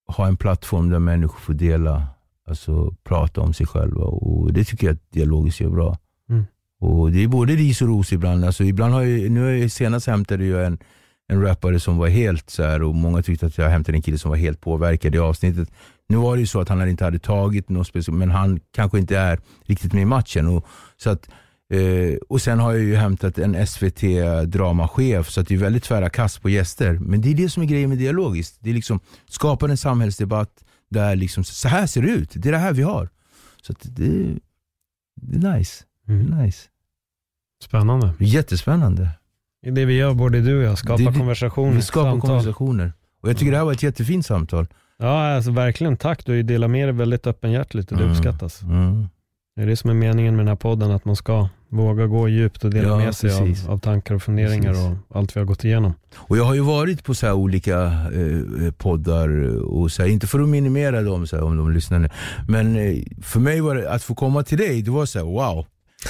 ha 0.07 0.27
en 0.27 0.37
plattform 0.37 0.89
där 0.89 0.99
människor 0.99 1.39
får 1.39 1.53
dela, 1.53 2.07
alltså 2.47 2.95
prata 3.03 3.41
om 3.41 3.53
sig 3.53 3.65
själva 3.65 4.03
och 4.03 4.53
det 4.53 4.63
tycker 4.63 4.87
jag 4.87 4.93
att 4.93 5.11
dialogiskt 5.11 5.59
gör 5.59 5.69
bra. 5.69 5.97
Mm. 6.29 6.45
Och 6.79 7.11
Det 7.11 7.23
är 7.23 7.27
både 7.27 7.55
ris 7.55 7.81
och 7.81 7.87
ros 7.87 8.13
ibland. 8.13 8.45
Alltså 8.45 8.63
ibland 8.63 8.93
har 8.93 9.01
jag, 9.01 9.31
nu 9.31 9.69
senast 9.69 10.07
hämtade 10.07 10.45
jag 10.45 10.65
en, 10.65 10.77
en 11.27 11.41
rappare 11.41 11.79
som 11.79 11.97
var 11.97 12.07
helt 12.07 12.49
så 12.49 12.63
här 12.63 12.81
och 12.81 12.95
många 12.95 13.21
tyckte 13.21 13.45
att 13.45 13.57
jag 13.57 13.69
hämtade 13.69 13.97
en 13.97 14.01
kille 14.01 14.17
som 14.17 14.29
var 14.29 14.37
helt 14.37 14.61
påverkad 14.61 15.15
i 15.15 15.19
avsnittet. 15.19 15.69
Nu 16.09 16.17
var 16.17 16.35
det 16.35 16.39
ju 16.39 16.47
så 16.47 16.61
att 16.61 16.69
han 16.69 16.89
inte 16.89 17.03
hade 17.03 17.19
tagit 17.19 17.69
något 17.69 17.87
speciellt, 17.87 18.17
men 18.17 18.31
han 18.31 18.59
kanske 18.71 18.99
inte 18.99 19.17
är 19.17 19.39
riktigt 19.65 19.93
med 19.93 20.01
i 20.01 20.05
matchen. 20.05 20.47
Och, 20.47 20.67
så 20.97 21.09
att, 21.09 21.29
eh, 21.73 22.17
och 22.29 22.41
sen 22.41 22.59
har 22.59 22.71
jag 22.71 22.81
ju 22.81 22.95
hämtat 22.95 23.37
en 23.37 23.67
SVT-dramachef, 23.67 25.29
så 25.29 25.41
att 25.41 25.47
det 25.47 25.53
är 25.53 25.57
väldigt 25.57 25.83
tvära 25.83 26.09
kast 26.09 26.41
på 26.41 26.49
gäster. 26.49 26.93
Men 26.93 27.21
det 27.21 27.29
är 27.31 27.35
det 27.35 27.49
som 27.49 27.63
är 27.63 27.67
grejen 27.67 27.89
med 27.89 27.97
dialogiskt. 27.97 28.57
Det 28.59 28.69
är 28.69 28.73
liksom 28.73 28.99
skapar 29.29 29.69
en 29.69 29.77
samhällsdebatt 29.77 30.63
där 30.93 31.15
liksom, 31.15 31.43
så 31.43 31.67
här 31.67 31.87
ser 31.87 32.01
det 32.01 32.07
ut, 32.11 32.31
det 32.35 32.49
är 32.49 32.51
det 32.53 32.57
här 32.57 32.73
vi 32.73 32.81
har. 32.83 33.09
Så 33.61 33.73
det, 33.81 34.01
det 35.21 35.47
är 35.47 35.57
nice. 35.57 35.83
Det 36.05 36.13
Mm. 36.13 36.33
är 36.33 36.43
nice. 36.45 36.67
Spännande. 37.63 38.13
Jättespännande. 38.19 39.09
Det 39.61 39.67
är 39.67 39.71
det 39.71 39.85
vi 39.85 39.93
gör, 39.93 40.13
både 40.13 40.41
du 40.41 40.57
och 40.57 40.63
jag. 40.63 40.77
Skapa 40.77 40.97
Det- 40.97 41.11
det- 41.11 41.17
konversationer, 41.19 41.73
Vi 41.75 41.81
skapar 41.81 42.11
samtal. 42.11 42.29
konversationer. 42.29 42.93
Och 43.21 43.29
jag 43.29 43.37
tycker 43.37 43.51
det 43.51 43.57
här 43.57 43.65
var 43.65 43.71
ett 43.73 43.83
jättefint 43.83 44.25
samtal. 44.25 44.67
Ja, 44.97 45.35
alltså 45.35 45.51
verkligen. 45.51 45.97
Tack. 45.97 46.25
Du 46.25 46.43
delat 46.43 46.69
med 46.69 46.87
dig 46.87 46.93
väldigt 46.95 47.27
öppenhjärtligt 47.27 47.91
och 47.91 47.97
det 47.97 48.03
Mm. 48.03 48.15
uppskattas. 48.15 48.61
Mm. 48.61 49.07
Det 49.55 49.61
är 49.61 49.65
det 49.67 49.75
som 49.75 49.89
är 49.89 49.93
meningen 49.93 50.35
med 50.35 50.45
den 50.45 50.47
här 50.49 50.55
podden, 50.55 50.91
att 50.91 51.05
man 51.05 51.15
ska 51.15 51.49
våga 51.73 52.07
gå 52.07 52.27
djupt 52.27 52.63
och 52.63 52.71
dela 52.71 52.87
Ja, 52.87 52.97
med 52.97 53.15
sig 53.15 53.31
av, 53.31 53.71
av 53.73 53.77
tankar 53.79 54.15
och 54.15 54.23
funderingar 54.23 54.73
Precis. 54.73 54.85
och 55.09 55.17
allt 55.17 55.35
vi 55.35 55.39
har 55.39 55.45
gått 55.45 55.63
igenom. 55.63 55.93
Och 56.15 56.37
jag 56.37 56.43
har 56.43 56.53
ju 56.53 56.61
varit 56.61 57.03
på 57.03 57.13
så 57.13 57.25
här 57.25 57.33
olika 57.33 57.83
eh, 57.83 58.71
poddar, 58.77 59.57
och 59.63 59.91
så 59.91 60.01
här, 60.01 60.09
inte 60.09 60.27
för 60.27 60.39
att 60.39 60.49
minimera 60.49 61.01
dem 61.01 61.27
så 61.27 61.35
här, 61.35 61.43
om 61.43 61.57
de 61.57 61.71
lyssnar 61.71 61.99
nu. 61.99 62.09
Men 62.47 62.75
eh, 62.75 63.03
för 63.21 63.39
mig 63.39 63.61
var 63.61 63.75
det, 63.75 63.91
att 63.91 64.03
få 64.03 64.15
komma 64.15 64.43
till 64.43 64.57
dig, 64.57 64.81
det 64.81 64.91
var 64.91 65.05
så 65.05 65.19
här, 65.19 65.25
wow. 65.25 65.65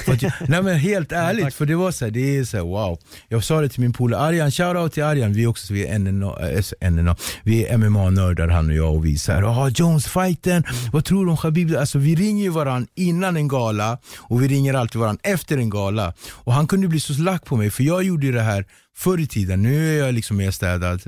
Jag, 0.07 0.31
nej 0.47 0.63
men 0.63 0.79
helt 0.79 1.11
ärligt, 1.11 1.53
för 1.53 1.65
det 1.65 1.75
var 1.75 1.91
så 1.91 2.05
här, 2.05 2.11
det 2.11 2.37
är 2.37 2.43
så 2.43 2.57
här, 2.57 2.63
wow. 2.63 2.99
Jag 3.27 3.43
sa 3.43 3.61
det 3.61 3.69
till 3.69 3.81
min 3.81 3.93
polare 3.93 4.21
Arjan, 4.21 4.51
shoutout 4.51 4.93
till 4.93 5.03
Arjan, 5.03 5.33
vi 5.33 5.43
är 5.43 5.47
också 5.47 5.73
vi 5.73 5.87
är, 5.87 5.99
NNA, 5.99 6.39
äh, 6.81 6.91
NNA, 6.91 7.15
vi 7.43 7.65
är 7.65 7.77
MMA-nördar 7.77 8.47
han 8.47 8.69
och 8.69 8.75
jag 8.75 8.95
och 8.95 9.05
vi 9.05 9.17
såhär, 9.17 9.43
ah 9.43 9.69
Jones-fighten, 9.69 10.63
vad 10.91 11.05
tror 11.05 11.25
du 11.25 11.31
om 11.31 11.37
Khabib? 11.37 11.75
Alltså 11.75 11.97
vi 11.97 12.15
ringer 12.15 12.43
ju 12.43 12.49
varandra 12.49 12.87
innan 12.95 13.37
en 13.37 13.47
gala 13.47 13.97
och 14.17 14.43
vi 14.43 14.47
ringer 14.47 14.73
alltid 14.73 15.01
varandra 15.01 15.21
efter 15.23 15.57
en 15.57 15.69
gala. 15.69 16.13
Och 16.31 16.53
han 16.53 16.67
kunde 16.67 16.87
bli 16.87 16.99
så 16.99 17.13
lack 17.13 17.45
på 17.45 17.55
mig 17.55 17.71
för 17.71 17.83
jag 17.83 18.03
gjorde 18.03 18.31
det 18.31 18.41
här 18.41 18.65
förr 18.95 19.19
i 19.19 19.27
tiden, 19.27 19.61
nu 19.61 19.93
är 19.93 20.05
jag 20.05 20.13
liksom 20.13 20.37
mer 20.37 20.51
städad. 20.51 21.01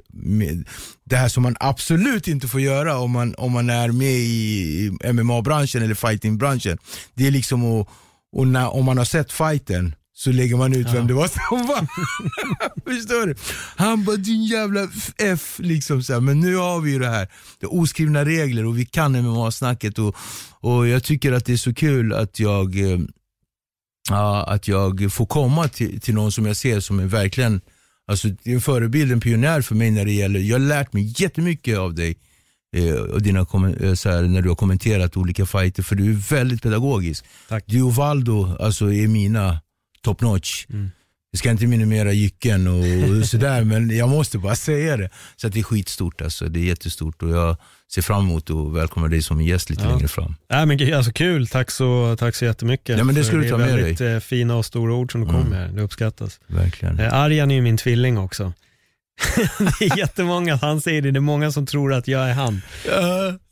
Det 1.04 1.16
här 1.16 1.30
som 1.30 1.44
man 1.44 1.56
absolut 1.60 2.28
inte 2.28 2.48
får 2.48 2.62
göra 2.62 2.98
om 2.98 3.12
man, 3.12 3.36
om 3.36 3.52
man 3.52 3.70
är 3.70 3.88
med 3.88 4.12
i 4.12 4.92
MMA-branschen 5.14 5.84
eller 5.84 5.96
fighting-branschen. 5.96 6.78
Det 7.14 7.28
är 7.28 7.32
liksom 7.32 7.82
att 7.82 7.88
och 8.36 8.48
när, 8.48 8.74
om 8.74 8.86
man 8.86 8.98
har 8.98 9.06
sett 9.06 9.32
fighten 9.32 9.96
så 10.14 10.32
lägger 10.32 10.56
man 10.56 10.74
ut 10.74 10.88
ja. 10.88 10.94
vem 10.94 11.08
det 11.08 11.14
var 11.14 11.28
som 11.28 11.68
vann. 11.68 11.88
Förstår 12.86 13.28
du? 13.28 13.36
Han 13.76 14.04
bara 14.04 14.16
din 14.16 14.44
jävla 14.44 14.88
F 15.18 15.56
liksom 15.60 16.04
så 16.04 16.14
här. 16.14 16.20
men 16.20 16.40
nu 16.40 16.56
har 16.56 16.82
vi 16.82 16.92
ju 16.92 17.00
det 17.00 17.10
här. 17.10 17.28
Det 17.60 17.66
är 17.66 17.74
oskrivna 17.74 18.26
regler 18.26 18.66
och 18.66 18.78
vi 18.80 18.86
kan 18.86 19.16
MMA-snacket 19.16 20.00
och, 20.00 20.16
och 20.60 20.88
jag 20.88 21.04
tycker 21.04 21.32
att 21.32 21.46
det 21.46 21.54
är 21.54 21.58
så 21.58 21.74
kul 21.74 22.14
att 22.14 22.40
jag, 22.40 22.80
äh, 24.12 24.40
att 24.48 24.68
jag 24.68 25.14
får 25.14 25.26
komma 25.26 25.68
till, 25.68 26.02
till 26.02 26.14
någon 26.14 26.32
som 26.32 26.46
jag 26.46 26.56
ser 26.56 26.80
som 26.80 27.00
är 27.00 27.06
verkligen 27.06 27.62
Alltså, 28.08 28.28
det 28.28 28.52
är 28.52 28.56
en 28.56 28.62
förebild, 28.62 29.12
en 29.12 29.20
pionjär 29.20 29.62
för 29.62 29.76
mig 29.76 29.92
när 29.92 30.06
det 30.06 30.12
gäller, 30.12 30.40
jag 30.40 30.56
har 30.56 30.66
lärt 30.66 30.94
mig 30.94 31.14
jättemycket 31.18 31.78
av 31.78 31.96
dig 31.96 32.18
och 33.14 33.22
dina, 33.22 33.40
eh, 33.40 33.94
så 33.94 34.10
här, 34.10 34.22
när 34.22 34.42
du 34.42 34.50
har 34.50 34.56
kommenterat 34.56 35.18
olika 35.18 35.46
fighter 35.46 35.84
för 35.84 35.96
du 35.96 36.10
är 36.10 36.36
väldigt 36.36 36.62
pedagogisk. 36.62 37.26
Tack. 37.50 37.64
Du 37.68 37.82
och 37.82 37.96
Valdo 37.96 38.56
alltså, 38.60 38.94
är 38.94 39.08
mina 39.08 39.60
top 40.02 40.22
notch. 40.22 40.66
Mm. 40.70 40.92
Jag 41.32 41.40
ska 41.40 41.52
inte 41.52 41.68
minimera 41.68 42.14
Jycken 42.14 42.68
och 42.68 43.26
sådär 43.28 43.64
men 43.64 43.98
jag 43.98 44.10
måste 44.10 44.38
bara 44.38 44.56
säga 44.56 44.98
det. 44.98 45.10
Så 45.36 45.48
det 45.48 45.60
är 45.60 45.64
skitstort 45.64 46.22
alltså, 46.22 46.50
det 46.50 46.60
är 46.60 46.64
jättestort 46.64 47.24
och 47.24 47.30
jag 47.30 47.58
ser 47.94 48.02
fram 48.02 48.26
emot 48.26 48.50
att 48.50 48.74
välkomna 48.74 49.08
dig 49.08 49.22
som 49.22 49.42
gäst 49.42 49.70
lite 49.70 49.84
ja. 49.84 49.90
längre 49.90 50.08
fram. 50.08 50.36
Ja, 50.48 50.66
men, 50.66 50.94
alltså, 50.94 51.12
kul, 51.12 51.48
tack 51.48 51.72
så, 51.72 52.16
tack 52.20 52.36
så 52.36 52.46
jättemycket. 52.46 52.98
Ja, 52.98 53.04
men 53.04 53.16
det 53.16 53.24
ska 53.24 53.36
du 53.36 53.50
ta 53.50 53.58
med 53.58 53.68
dig. 53.68 53.76
Det 53.76 53.82
är 53.82 53.84
väldigt 53.84 54.24
eh, 54.24 54.28
fina 54.28 54.56
och 54.56 54.66
stora 54.66 54.94
ord 54.94 55.12
som 55.12 55.22
du 55.22 55.30
mm. 55.30 55.42
kom 55.42 55.50
med, 55.50 55.74
det 55.74 55.82
uppskattas. 55.82 56.40
Verkligen. 56.48 57.00
Eh, 57.00 57.14
Arjan 57.14 57.52
är 57.52 57.56
ju 57.56 57.62
min 57.62 57.78
tvilling 57.78 58.18
också. 58.18 58.54
det 59.80 59.86
är 59.86 59.98
jättemånga, 59.98 60.56
han 60.56 60.82
säger 60.82 61.02
det, 61.02 61.12
det 61.12 61.20
är 61.20 61.22
många 61.22 61.52
som 61.52 61.66
tror 61.66 61.94
att 61.94 62.08
jag 62.08 62.30
är 62.30 62.34
han. 62.34 62.62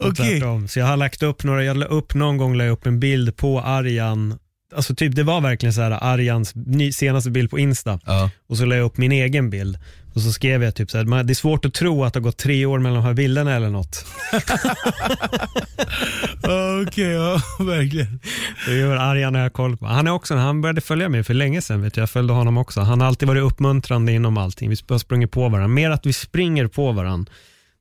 Uh, 0.02 0.10
okay. 0.10 0.42
Så 0.68 0.80
jag 0.80 0.86
har 0.86 0.98
lagt 0.98 1.24
upp 1.24 1.44
några, 1.44 1.64
jag 1.64 1.78
la 1.78 1.86
upp 1.86 2.14
någon 2.14 2.38
gång 2.38 2.56
la 2.56 2.68
upp 2.68 2.86
en 2.86 3.00
bild 3.00 3.38
på 3.38 3.62
Arjan 3.62 4.40
Alltså 4.76 4.96
typ 4.96 5.16
det 5.16 5.24
var 5.24 5.42
verkligen 5.42 5.74
så 5.74 5.82
här 5.82 5.92
Arjans 5.92 6.54
senaste 6.92 7.32
bild 7.32 7.50
på 7.50 7.60
Insta 7.60 7.94
uh. 7.94 8.28
och 8.48 8.58
så 8.58 8.66
la 8.66 8.76
jag 8.76 8.86
upp 8.86 8.98
min 8.98 9.12
egen 9.12 9.50
bild 9.50 9.78
och 10.14 10.22
så 10.22 10.32
skrev 10.32 10.64
jag 10.64 10.76
typ 10.76 10.92
så 10.92 10.98
här, 10.98 11.24
det 11.24 11.34
är 11.34 11.36
svårt 11.36 11.66
att 11.66 11.74
tro 11.74 12.04
att 12.04 12.14
det 12.14 12.20
har 12.20 12.24
gått 12.24 12.38
tre 12.38 12.66
år 12.66 12.80
mellan 12.80 12.96
de 12.96 13.06
här 13.06 13.14
bilderna 13.14 13.56
eller 13.56 13.70
något. 13.70 14.06
Okej, 16.44 16.82
okay, 16.88 17.04
ja 17.04 17.42
verkligen. 17.60 18.20
Det 18.68 18.74
gör 18.74 18.96
Arjan 18.96 19.36
har 19.36 19.42
jag 19.42 19.54
koll 19.54 19.78
på. 19.78 19.86
Han, 19.86 20.08
är 20.08 20.12
också, 20.12 20.36
han 20.36 20.62
började 20.62 20.82
följa 20.82 21.10
mig 21.10 21.24
för 21.24 21.34
länge 21.34 21.62
sedan, 21.62 21.82
vet 21.82 21.98
jag. 21.98 22.02
jag 22.02 22.10
följde 22.10 22.34
honom 22.34 22.58
också. 22.58 22.82
Han 22.82 23.02
har 23.02 23.08
alltid 23.08 23.28
varit 23.28 23.44
uppmuntrande 23.44 24.12
inom 24.12 24.38
allting. 24.38 24.70
Vi 24.70 24.76
har 24.90 24.98
sprungit 24.98 25.32
på 25.32 25.42
varandra. 25.50 25.68
Mer 25.68 25.90
att 25.90 26.06
vi 26.06 26.14
springer 26.14 26.68
på 26.68 26.92
varandra. 26.92 27.32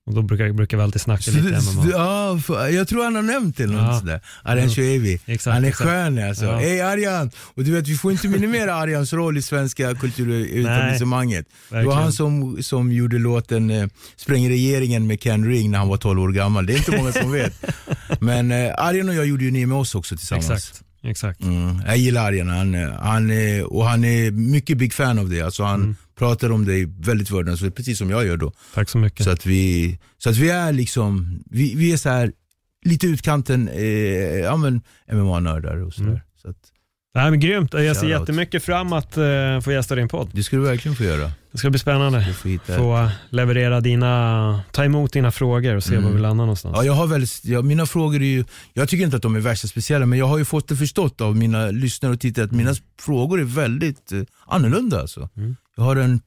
Och 0.06 0.14
då 0.14 0.22
brukar, 0.22 0.52
brukar 0.52 0.76
vi 0.76 0.82
alltid 0.82 1.00
snacka 1.00 1.30
lite 1.30 1.60
MMA. 1.60 1.86
Ja, 1.90 2.68
jag 2.68 2.88
tror 2.88 3.04
han 3.04 3.14
har 3.14 3.22
nämnt 3.22 3.56
det. 3.56 3.64
Ja. 3.64 3.98
Sådär. 3.98 4.20
Arjan 4.42 4.70
Shoevi. 4.70 5.20
Han 5.44 5.64
är 5.64 5.68
exakt. 5.68 5.90
skön 5.90 6.18
alltså. 6.18 6.44
Ja. 6.44 6.56
Hej 6.56 6.80
Arjan! 6.80 7.30
Och 7.36 7.64
du 7.64 7.72
vet, 7.72 7.88
vi 7.88 7.96
får 7.96 8.12
inte 8.12 8.28
minimera 8.28 8.74
Arjans 8.74 9.12
roll 9.12 9.38
i 9.38 9.42
svenska 9.42 9.94
kulturetablissemanget. 9.94 11.46
Det 11.68 11.84
var 11.84 11.94
han 11.94 12.12
som, 12.12 12.62
som 12.62 12.92
gjorde 12.92 13.18
låten 13.18 13.70
eh, 13.70 13.88
Spränger 14.16 14.48
regeringen 14.48 15.06
med 15.06 15.20
Ken 15.20 15.44
Ring 15.44 15.70
när 15.70 15.78
han 15.78 15.88
var 15.88 15.96
12 15.96 16.20
år 16.20 16.32
gammal. 16.32 16.66
Det 16.66 16.72
är 16.72 16.76
inte 16.76 16.96
många 16.96 17.12
som 17.12 17.32
vet. 17.32 17.64
Men 18.20 18.52
eh, 18.52 18.74
Arjan 18.78 19.08
och 19.08 19.14
jag 19.14 19.26
gjorde 19.26 19.44
ju 19.44 19.50
Ni 19.50 19.66
med 19.66 19.78
oss 19.78 19.94
också 19.94 20.16
tillsammans. 20.16 20.50
Exakt. 20.50 20.82
Exakt. 21.04 21.42
Mm, 21.42 21.82
jag 21.86 21.96
gillar 21.96 22.26
Arjan 22.26 22.48
han, 22.48 22.74
han, 23.02 23.30
och 23.64 23.84
han 23.84 24.04
är 24.04 24.30
mycket 24.30 24.78
big 24.78 24.92
fan 24.92 25.18
av 25.18 25.28
det. 25.28 25.42
Alltså 25.42 25.62
han 25.62 25.80
mm. 25.80 25.96
Pratar 26.14 26.52
om 26.52 26.64
dig 26.64 26.86
väldigt 26.98 27.30
vördnadsfullt, 27.30 27.74
precis 27.74 27.98
som 27.98 28.10
jag 28.10 28.26
gör 28.26 28.36
då. 28.36 28.52
Tack 28.74 28.88
så 28.88 28.98
mycket. 28.98 29.24
Så 29.24 29.30
att 29.30 29.46
vi, 29.46 29.98
så 30.18 30.30
att 30.30 30.36
vi 30.36 30.50
är 30.50 30.72
liksom, 30.72 31.42
vi, 31.50 31.74
vi 31.74 31.92
är 31.92 31.96
så 31.96 32.08
här 32.08 32.32
lite 32.84 33.06
utkanten 33.06 33.68
eh, 33.68 33.84
ja, 34.38 34.56
MMA-nördar 35.12 35.76
och 35.76 35.94
sådär. 35.94 36.08
Mm. 36.08 36.20
Så 36.42 36.50
att, 36.50 36.72
Nej, 37.14 37.30
men 37.30 37.40
grymt. 37.40 37.74
Jag 37.74 37.96
ser 37.96 38.08
jättemycket 38.08 38.64
fram 38.64 38.92
att 38.92 39.18
uh, 39.18 39.60
få 39.60 39.72
gästa 39.72 39.94
din 39.94 40.08
podd. 40.08 40.30
Det 40.32 40.42
ska 40.42 40.56
du 40.56 40.62
verkligen 40.62 40.96
få 40.96 41.04
göra. 41.04 41.32
Det 41.52 41.58
ska 41.58 41.70
bli 41.70 41.78
spännande. 41.78 42.34
Få, 42.34 42.58
få 42.66 43.10
leverera 43.30 43.80
dina, 43.80 44.62
ta 44.70 44.84
emot 44.84 45.12
dina 45.12 45.32
frågor 45.32 45.76
och 45.76 45.84
se 45.84 45.94
mm. 45.94 46.04
var 46.04 46.10
vi 46.10 46.20
landar 46.20 46.44
någonstans. 46.44 46.74
Ja, 46.76 46.84
jag 46.84 46.92
har 46.92 47.06
väldigt, 47.06 47.44
ja, 47.44 47.62
mina 47.62 47.86
frågor 47.86 48.22
är 48.22 48.26
ju, 48.26 48.44
jag 48.72 48.88
tycker 48.88 49.04
inte 49.04 49.16
att 49.16 49.22
de 49.22 49.36
är 49.36 49.40
värsta 49.40 49.68
speciella, 49.68 50.06
men 50.06 50.18
jag 50.18 50.26
har 50.26 50.38
ju 50.38 50.44
fått 50.44 50.68
det 50.68 50.76
förstått 50.76 51.20
av 51.20 51.36
mina 51.36 51.66
lyssnare 51.70 52.12
och 52.12 52.20
tittare 52.20 52.44
att 52.44 52.52
mm. 52.52 52.64
mina 52.64 52.76
frågor 53.00 53.40
är 53.40 53.44
väldigt 53.44 54.12
uh, 54.12 54.22
annorlunda. 54.46 55.00
Alltså. 55.00 55.28
Mm. 55.36 55.56
Jag 55.76 55.84
har 55.84 55.96
en 55.96 56.20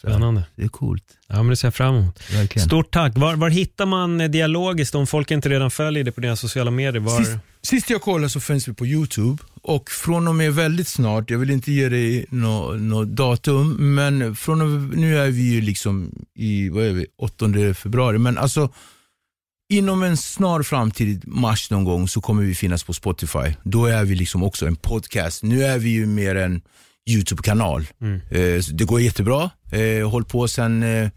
Spännande. 0.00 0.44
Det 0.56 0.62
är 0.62 0.68
coolt. 0.68 1.04
Ja, 1.28 1.36
men 1.36 1.48
det 1.48 1.56
ser 1.56 1.66
jag 1.66 1.74
fram 1.74 1.94
emot. 1.94 2.32
Verkligen. 2.32 2.66
Stort 2.66 2.90
tack. 2.90 3.16
Var, 3.16 3.36
var 3.36 3.50
hittar 3.50 3.86
man 3.86 4.18
dialogiskt 4.18 4.94
om 4.94 5.06
folk 5.06 5.30
inte 5.30 5.48
redan 5.48 5.70
följer 5.70 6.04
det 6.04 6.12
på 6.12 6.20
dina 6.20 6.36
sociala 6.36 6.70
medier? 6.70 7.00
Var... 7.00 7.18
Sist, 7.18 7.38
sist 7.62 7.90
jag 7.90 8.02
kollade 8.02 8.30
så 8.30 8.40
finns 8.40 8.68
vi 8.68 8.72
på 8.72 8.86
Youtube 8.86 9.42
och 9.62 9.90
från 9.90 10.28
och 10.28 10.34
med 10.34 10.54
väldigt 10.54 10.88
snart, 10.88 11.30
jag 11.30 11.38
vill 11.38 11.50
inte 11.50 11.72
ge 11.72 11.88
dig 11.88 12.26
något 12.30 12.80
no 12.80 13.04
datum, 13.04 13.94
men 13.94 14.36
från 14.36 14.60
och, 14.60 14.98
nu 14.98 15.18
är 15.18 15.30
vi 15.30 15.42
ju 15.42 15.60
liksom 15.60 16.24
i 16.34 16.68
vad 16.68 16.84
är 16.84 16.92
vi, 16.92 17.06
8 17.18 17.74
februari, 17.74 18.18
men 18.18 18.38
alltså 18.38 18.68
Inom 19.72 20.02
en 20.02 20.16
snar 20.16 20.62
framtid, 20.62 21.22
mars 21.26 21.70
någon 21.70 21.84
gång, 21.84 22.08
så 22.08 22.20
kommer 22.20 22.42
vi 22.42 22.54
finnas 22.54 22.84
på 22.84 22.92
Spotify. 22.92 23.54
Då 23.62 23.86
är 23.86 24.04
vi 24.04 24.14
liksom 24.14 24.42
också 24.42 24.66
en 24.66 24.76
podcast. 24.76 25.42
Nu 25.42 25.64
är 25.64 25.78
vi 25.78 25.88
ju 25.90 26.06
mer 26.06 26.34
en 26.34 26.62
YouTube-kanal. 27.10 27.86
Mm. 28.00 28.20
Eh, 28.30 28.62
det 28.72 28.84
går 28.84 29.00
jättebra. 29.00 29.50
Eh, 29.72 30.10
håll 30.10 30.24
på 30.24 30.48
sen, 30.48 30.82
eh, 30.82 31.10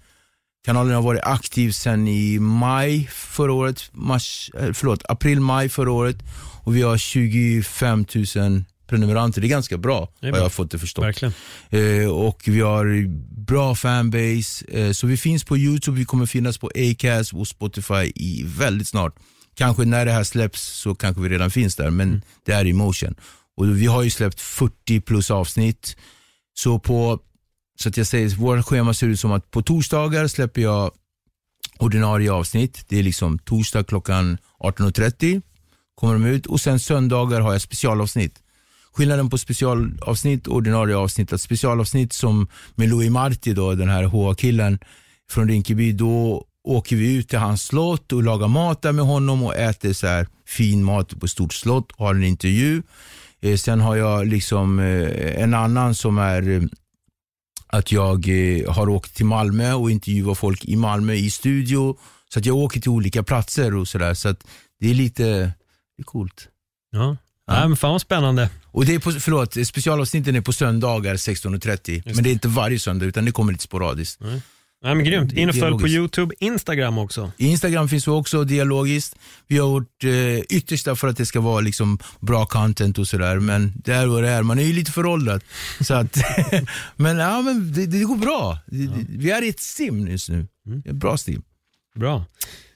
kanalen 0.65 0.95
har 0.95 1.01
varit 1.01 1.23
aktiv 1.23 1.71
sen 1.71 2.07
i 2.07 2.39
maj 2.39 3.09
förra 3.11 3.53
året, 3.53 3.89
mars, 3.91 4.51
förlåt, 4.73 5.03
april-maj 5.09 5.69
förra 5.69 5.91
året 5.91 6.17
och 6.63 6.75
vi 6.75 6.81
har 6.81 6.97
25 6.97 8.05
000 8.35 8.63
prenumeranter. 8.87 9.41
Det 9.41 9.47
är 9.47 9.49
ganska 9.49 9.77
bra, 9.77 10.09
det 10.19 10.31
bra. 10.31 10.37
jag 10.37 10.45
har 10.45 10.49
fått 10.49 10.71
det 10.71 10.79
förstått. 10.79 11.23
Eh, 11.69 12.09
och 12.09 12.41
vi 12.45 12.61
har 12.61 13.07
bra 13.45 13.75
fanbase, 13.75 14.65
eh, 14.71 14.91
så 14.91 15.07
vi 15.07 15.17
finns 15.17 15.43
på 15.43 15.57
YouTube, 15.57 15.97
vi 15.97 16.05
kommer 16.05 16.25
finnas 16.25 16.57
på 16.57 16.71
Acast 16.75 17.33
och 17.33 17.47
Spotify 17.47 18.11
i 18.15 18.43
väldigt 18.45 18.87
snart. 18.87 19.15
Kanske 19.55 19.85
när 19.85 20.05
det 20.05 20.11
här 20.11 20.23
släpps 20.23 20.61
så 20.61 20.95
kanske 20.95 21.21
vi 21.21 21.29
redan 21.29 21.51
finns 21.51 21.75
där, 21.75 21.89
men 21.89 22.09
mm. 22.09 22.21
det 22.45 22.51
är 22.51 22.65
i 22.65 22.73
motion. 22.73 23.15
Och 23.57 23.77
vi 23.77 23.85
har 23.85 24.03
ju 24.03 24.09
släppt 24.09 24.41
40 24.41 25.01
plus 25.01 25.31
avsnitt. 25.31 25.97
Så 26.53 26.79
på, 26.79 27.19
så 27.79 27.89
att 27.89 27.97
jag 27.97 28.07
säger, 28.07 28.29
vårt 28.29 28.65
schema 28.65 28.93
ser 28.93 29.07
ut 29.07 29.19
som 29.19 29.31
att 29.31 29.51
på 29.51 29.61
torsdagar 29.61 30.27
släpper 30.27 30.61
jag 30.61 30.91
ordinarie 31.79 32.31
avsnitt. 32.31 32.85
Det 32.87 32.99
är 32.99 33.03
liksom 33.03 33.39
torsdag 33.39 33.83
klockan 33.83 34.37
18.30 34.59 35.41
kommer 35.95 36.13
de 36.13 36.25
ut 36.25 36.45
och 36.45 36.61
sen 36.61 36.79
söndagar 36.79 37.41
har 37.41 37.51
jag 37.51 37.61
specialavsnitt. 37.61 38.39
Skillnaden 38.93 39.29
på 39.29 39.37
specialavsnitt 39.37 40.47
och 40.47 40.55
ordinarie 40.55 40.95
avsnitt, 40.95 41.33
att 41.33 41.41
specialavsnitt 41.41 42.13
som 42.13 42.47
med 42.75 42.89
Louis 42.89 43.11
Marti, 43.11 43.53
då, 43.53 43.75
den 43.75 43.89
här 43.89 44.03
HA-killen 44.03 44.79
från 45.29 45.47
Rinkeby, 45.47 45.91
då 45.91 46.45
åker 46.63 46.95
vi 46.95 47.15
ut 47.15 47.29
till 47.29 47.39
hans 47.39 47.63
slott 47.63 48.11
och 48.11 48.23
lagar 48.23 48.47
mat 48.47 48.81
där 48.81 48.91
med 48.91 49.05
honom 49.05 49.43
och 49.43 49.55
äter 49.55 49.93
så 49.93 50.07
här 50.07 50.27
fin 50.47 50.83
mat 50.83 51.19
på 51.19 51.27
stort 51.27 51.53
slott 51.53 51.91
och 51.91 52.05
har 52.05 52.15
en 52.15 52.23
intervju. 52.23 52.81
Eh, 53.43 53.57
sen 53.57 53.81
har 53.81 53.95
jag 53.95 54.27
liksom 54.27 54.79
eh, 54.79 55.43
en 55.43 55.53
annan 55.53 55.95
som 55.95 56.17
är 56.17 56.49
eh, 56.49 56.61
att 57.67 57.91
jag 57.91 58.27
har 58.67 58.89
åkt 58.89 59.15
till 59.15 59.25
Malmö 59.25 59.73
och 59.73 59.91
intervjuat 59.91 60.37
folk 60.37 60.65
i 60.65 60.75
Malmö 60.75 61.13
i 61.13 61.31
studio. 61.31 61.97
Så 62.33 62.39
att 62.39 62.45
jag 62.45 62.55
åker 62.55 62.79
till 62.79 62.89
olika 62.89 63.23
platser 63.23 63.75
och 63.75 63.87
sådär. 63.87 64.13
Så 64.13 64.29
att 64.29 64.43
det 64.79 64.89
är 64.89 64.93
lite 64.93 65.23
det 65.97 66.01
är 66.01 66.03
coolt. 66.03 66.47
Ja. 66.91 67.17
Ja. 67.47 67.67
men 67.67 67.77
fan 67.77 67.91
vad 67.91 68.01
spännande. 68.01 68.49
Och 68.65 68.85
det 68.85 68.95
är 68.95 68.99
på, 68.99 69.11
förlåt, 69.11 69.67
specialavsnitten 69.67 70.35
är 70.35 70.41
på 70.41 70.53
söndagar 70.53 71.15
16.30. 71.15 72.01
Men 72.05 72.23
det 72.23 72.29
är 72.29 72.31
inte 72.31 72.47
varje 72.47 72.79
söndag 72.79 73.05
utan 73.05 73.25
det 73.25 73.31
kommer 73.31 73.51
lite 73.51 73.63
sporadiskt. 73.63 74.21
Mm. 74.21 74.41
Ja, 74.85 74.93
men 74.93 75.05
grymt. 75.05 75.33
In 75.33 75.49
och 75.49 75.55
följ 75.55 75.79
på 75.79 75.87
YouTube, 75.87 76.35
Instagram 76.39 76.97
också. 76.97 77.31
Instagram 77.37 77.89
finns 77.89 78.07
också 78.07 78.43
dialogiskt. 78.43 79.15
Vi 79.47 79.57
har 79.57 79.69
gjort 79.69 80.03
eh, 80.03 80.39
yttersta 80.39 80.95
för 80.95 81.07
att 81.07 81.17
det 81.17 81.25
ska 81.25 81.41
vara 81.41 81.59
liksom 81.59 81.99
bra 82.19 82.45
content 82.45 82.97
och 82.97 83.07
sådär. 83.07 83.39
Men 83.39 83.73
det 83.75 83.93
är 83.93 84.07
vad 84.07 84.23
det 84.23 84.29
är. 84.29 84.43
Man 84.43 84.59
är 84.59 84.63
ju 84.63 84.73
lite 84.73 84.91
föråldrad. 84.91 85.43
så 85.81 85.93
att, 85.93 86.17
men 86.95 87.17
ja, 87.17 87.41
men 87.41 87.73
det, 87.73 87.85
det 87.85 88.03
går 88.03 88.15
bra. 88.15 88.59
Ja. 88.65 88.91
Vi 89.09 89.31
är 89.31 89.41
i 89.41 89.49
ett 89.49 89.59
sim 89.59 90.07
just 90.07 90.29
nu. 90.29 90.47
Mm. 90.67 90.83
Ett 90.85 90.95
bra 90.95 91.17
sim. 91.17 91.43
Bra. 91.95 92.25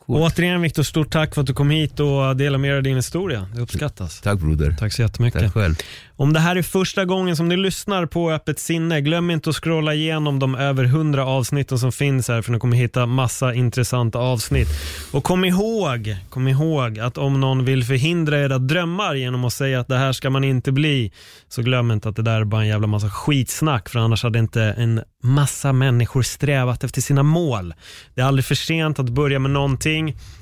Återigen 0.08 0.62
Viktor, 0.62 0.84
stort 0.84 1.10
tack 1.10 1.34
för 1.34 1.42
att 1.42 1.48
du 1.48 1.54
kom 1.54 1.70
hit 1.70 2.00
och 2.00 2.36
delade 2.36 2.58
med 2.58 2.72
dig 2.72 2.78
av 2.78 2.84
din 2.84 2.96
historia. 2.96 3.48
Det 3.56 3.62
uppskattas. 3.62 4.22
Tack 4.22 4.40
broder. 4.40 4.76
Tack 4.80 4.94
så 4.94 5.02
jättemycket. 5.02 5.42
Tack 5.42 5.54
själv. 5.54 5.76
Om 6.16 6.34
det 6.34 6.40
här 6.40 6.56
är 6.56 6.62
första 6.62 7.06
gången 7.06 7.36
som 7.36 7.50
du 7.50 7.58
lyssnar 7.58 8.06
på 8.06 8.32
Öppet 8.32 8.60
sinne, 8.60 9.02
glöm 9.02 9.32
inte 9.32 9.50
att 9.50 9.56
scrolla 9.56 9.94
igenom 9.94 10.40
de 10.40 10.56
över 10.56 10.84
100 10.84 11.26
avsnitten 11.26 11.80
som 11.80 11.92
finns 11.92 12.28
här 12.28 12.42
för 12.42 12.52
ni 12.52 12.60
kommer 12.60 12.78
hitta 12.78 13.06
massa 13.06 13.54
intressanta 13.54 14.20
avsnitt. 14.20 14.68
Och 15.12 15.24
kom 15.24 15.46
ihåg, 15.46 16.16
kom 16.30 16.48
ihåg 16.48 17.00
att 17.00 17.18
om 17.18 17.40
någon 17.40 17.66
vill 17.66 17.84
förhindra 17.84 18.40
era 18.40 18.58
drömmar 18.58 19.16
genom 19.16 19.46
att 19.46 19.54
säga 19.54 19.80
att 19.80 19.88
det 19.88 19.98
här 19.98 20.14
ska 20.14 20.30
man 20.30 20.44
inte 20.44 20.72
bli, 20.72 21.12
så 21.50 21.62
glöm 21.62 21.92
inte 21.92 22.10
att 22.10 22.16
det 22.16 22.22
där 22.22 22.42
är 22.42 22.46
bara 22.46 22.62
en 22.62 22.68
jävla 22.68 22.88
massa 22.88 23.10
skitsnack 23.10 23.90
för 23.90 24.00
annars 24.00 24.24
hade 24.24 24.40
inte 24.40 24.64
en 24.64 25.02
massa 25.24 25.74
människor 25.74 26.22
strävat 26.22 26.84
efter 26.84 27.02
sina 27.02 27.24
mål. 27.24 27.74
Det 28.16 28.22
är 28.22 28.26
aldrig 28.26 28.46
för 28.46 28.56
sent 28.56 29.00
att 29.00 29.10
börja 29.10 29.40
med 29.40 29.52
någonting. 29.52 29.97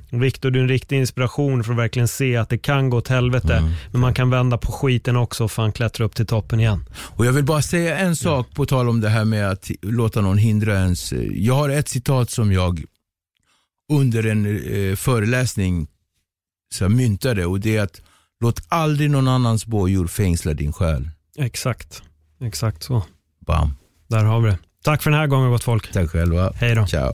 Viktor, 0.10 0.52
du 0.52 0.60
är 0.60 0.64
en 0.64 0.70
riktig 0.70 0.98
inspiration 0.98 1.64
för 1.64 1.72
att 1.72 1.78
verkligen 1.78 2.08
se 2.08 2.36
att 2.38 2.50
det 2.50 2.58
kan 2.58 2.90
gå 2.90 2.98
åt 2.98 3.08
helvete, 3.08 3.56
Mm. 3.58 3.72
men 3.92 4.02
man 4.02 4.14
kan 4.14 4.30
vända 4.30 4.58
på 4.58 4.72
skiten 4.72 5.16
också 5.16 5.44
och 5.44 5.52
fan 5.52 5.72
klättra 5.72 6.06
upp 6.06 6.16
till 6.16 6.26
toppen 6.26 6.60
igen. 6.60 6.86
Och 6.98 7.26
jag 7.26 7.34
vill 7.34 7.44
bara 7.44 7.62
säga 7.62 7.98
en 7.98 8.16
sak 8.16 8.48
på 8.54 8.66
tal 8.66 8.90
om 8.90 9.02
det 9.02 9.10
här 9.10 9.26
med 9.26 9.50
att 9.52 9.72
låta 9.82 10.22
någon 10.22 10.38
hindra 10.38 10.74
ens. 10.74 11.14
Jag 11.32 11.54
har 11.54 11.70
ett 11.70 11.88
citat 11.90 12.30
som 12.30 12.52
jag 12.52 12.84
under 13.94 14.26
en 14.26 14.46
eh, 14.46 14.96
föreläsning 14.96 15.88
så 16.74 16.84
här, 16.84 16.90
myntade 16.90 17.46
och 17.46 17.60
det 17.60 17.78
är 17.78 17.84
att 17.84 18.02
låt 18.42 18.62
aldrig 18.68 19.10
någon 19.12 19.28
annans 19.28 19.66
bojor 19.66 20.08
fängsla 20.08 20.54
din 20.54 20.74
själ. 20.74 21.10
Exakt, 21.38 22.04
exakt 22.42 22.84
så. 22.84 23.04
Bam. 23.46 23.74
Där 24.08 24.24
har 24.24 24.40
vi 24.42 24.50
det. 24.50 24.58
Tack 24.84 25.04
för 25.04 25.12
den 25.12 25.20
här 25.20 25.28
gången 25.28 25.52
gott 25.52 25.64
folk. 25.64 25.92
Tack 25.92 26.10
själva. 26.10 26.52
Hej 26.56 26.76
då. 26.76 26.88
Ciao. 26.88 27.14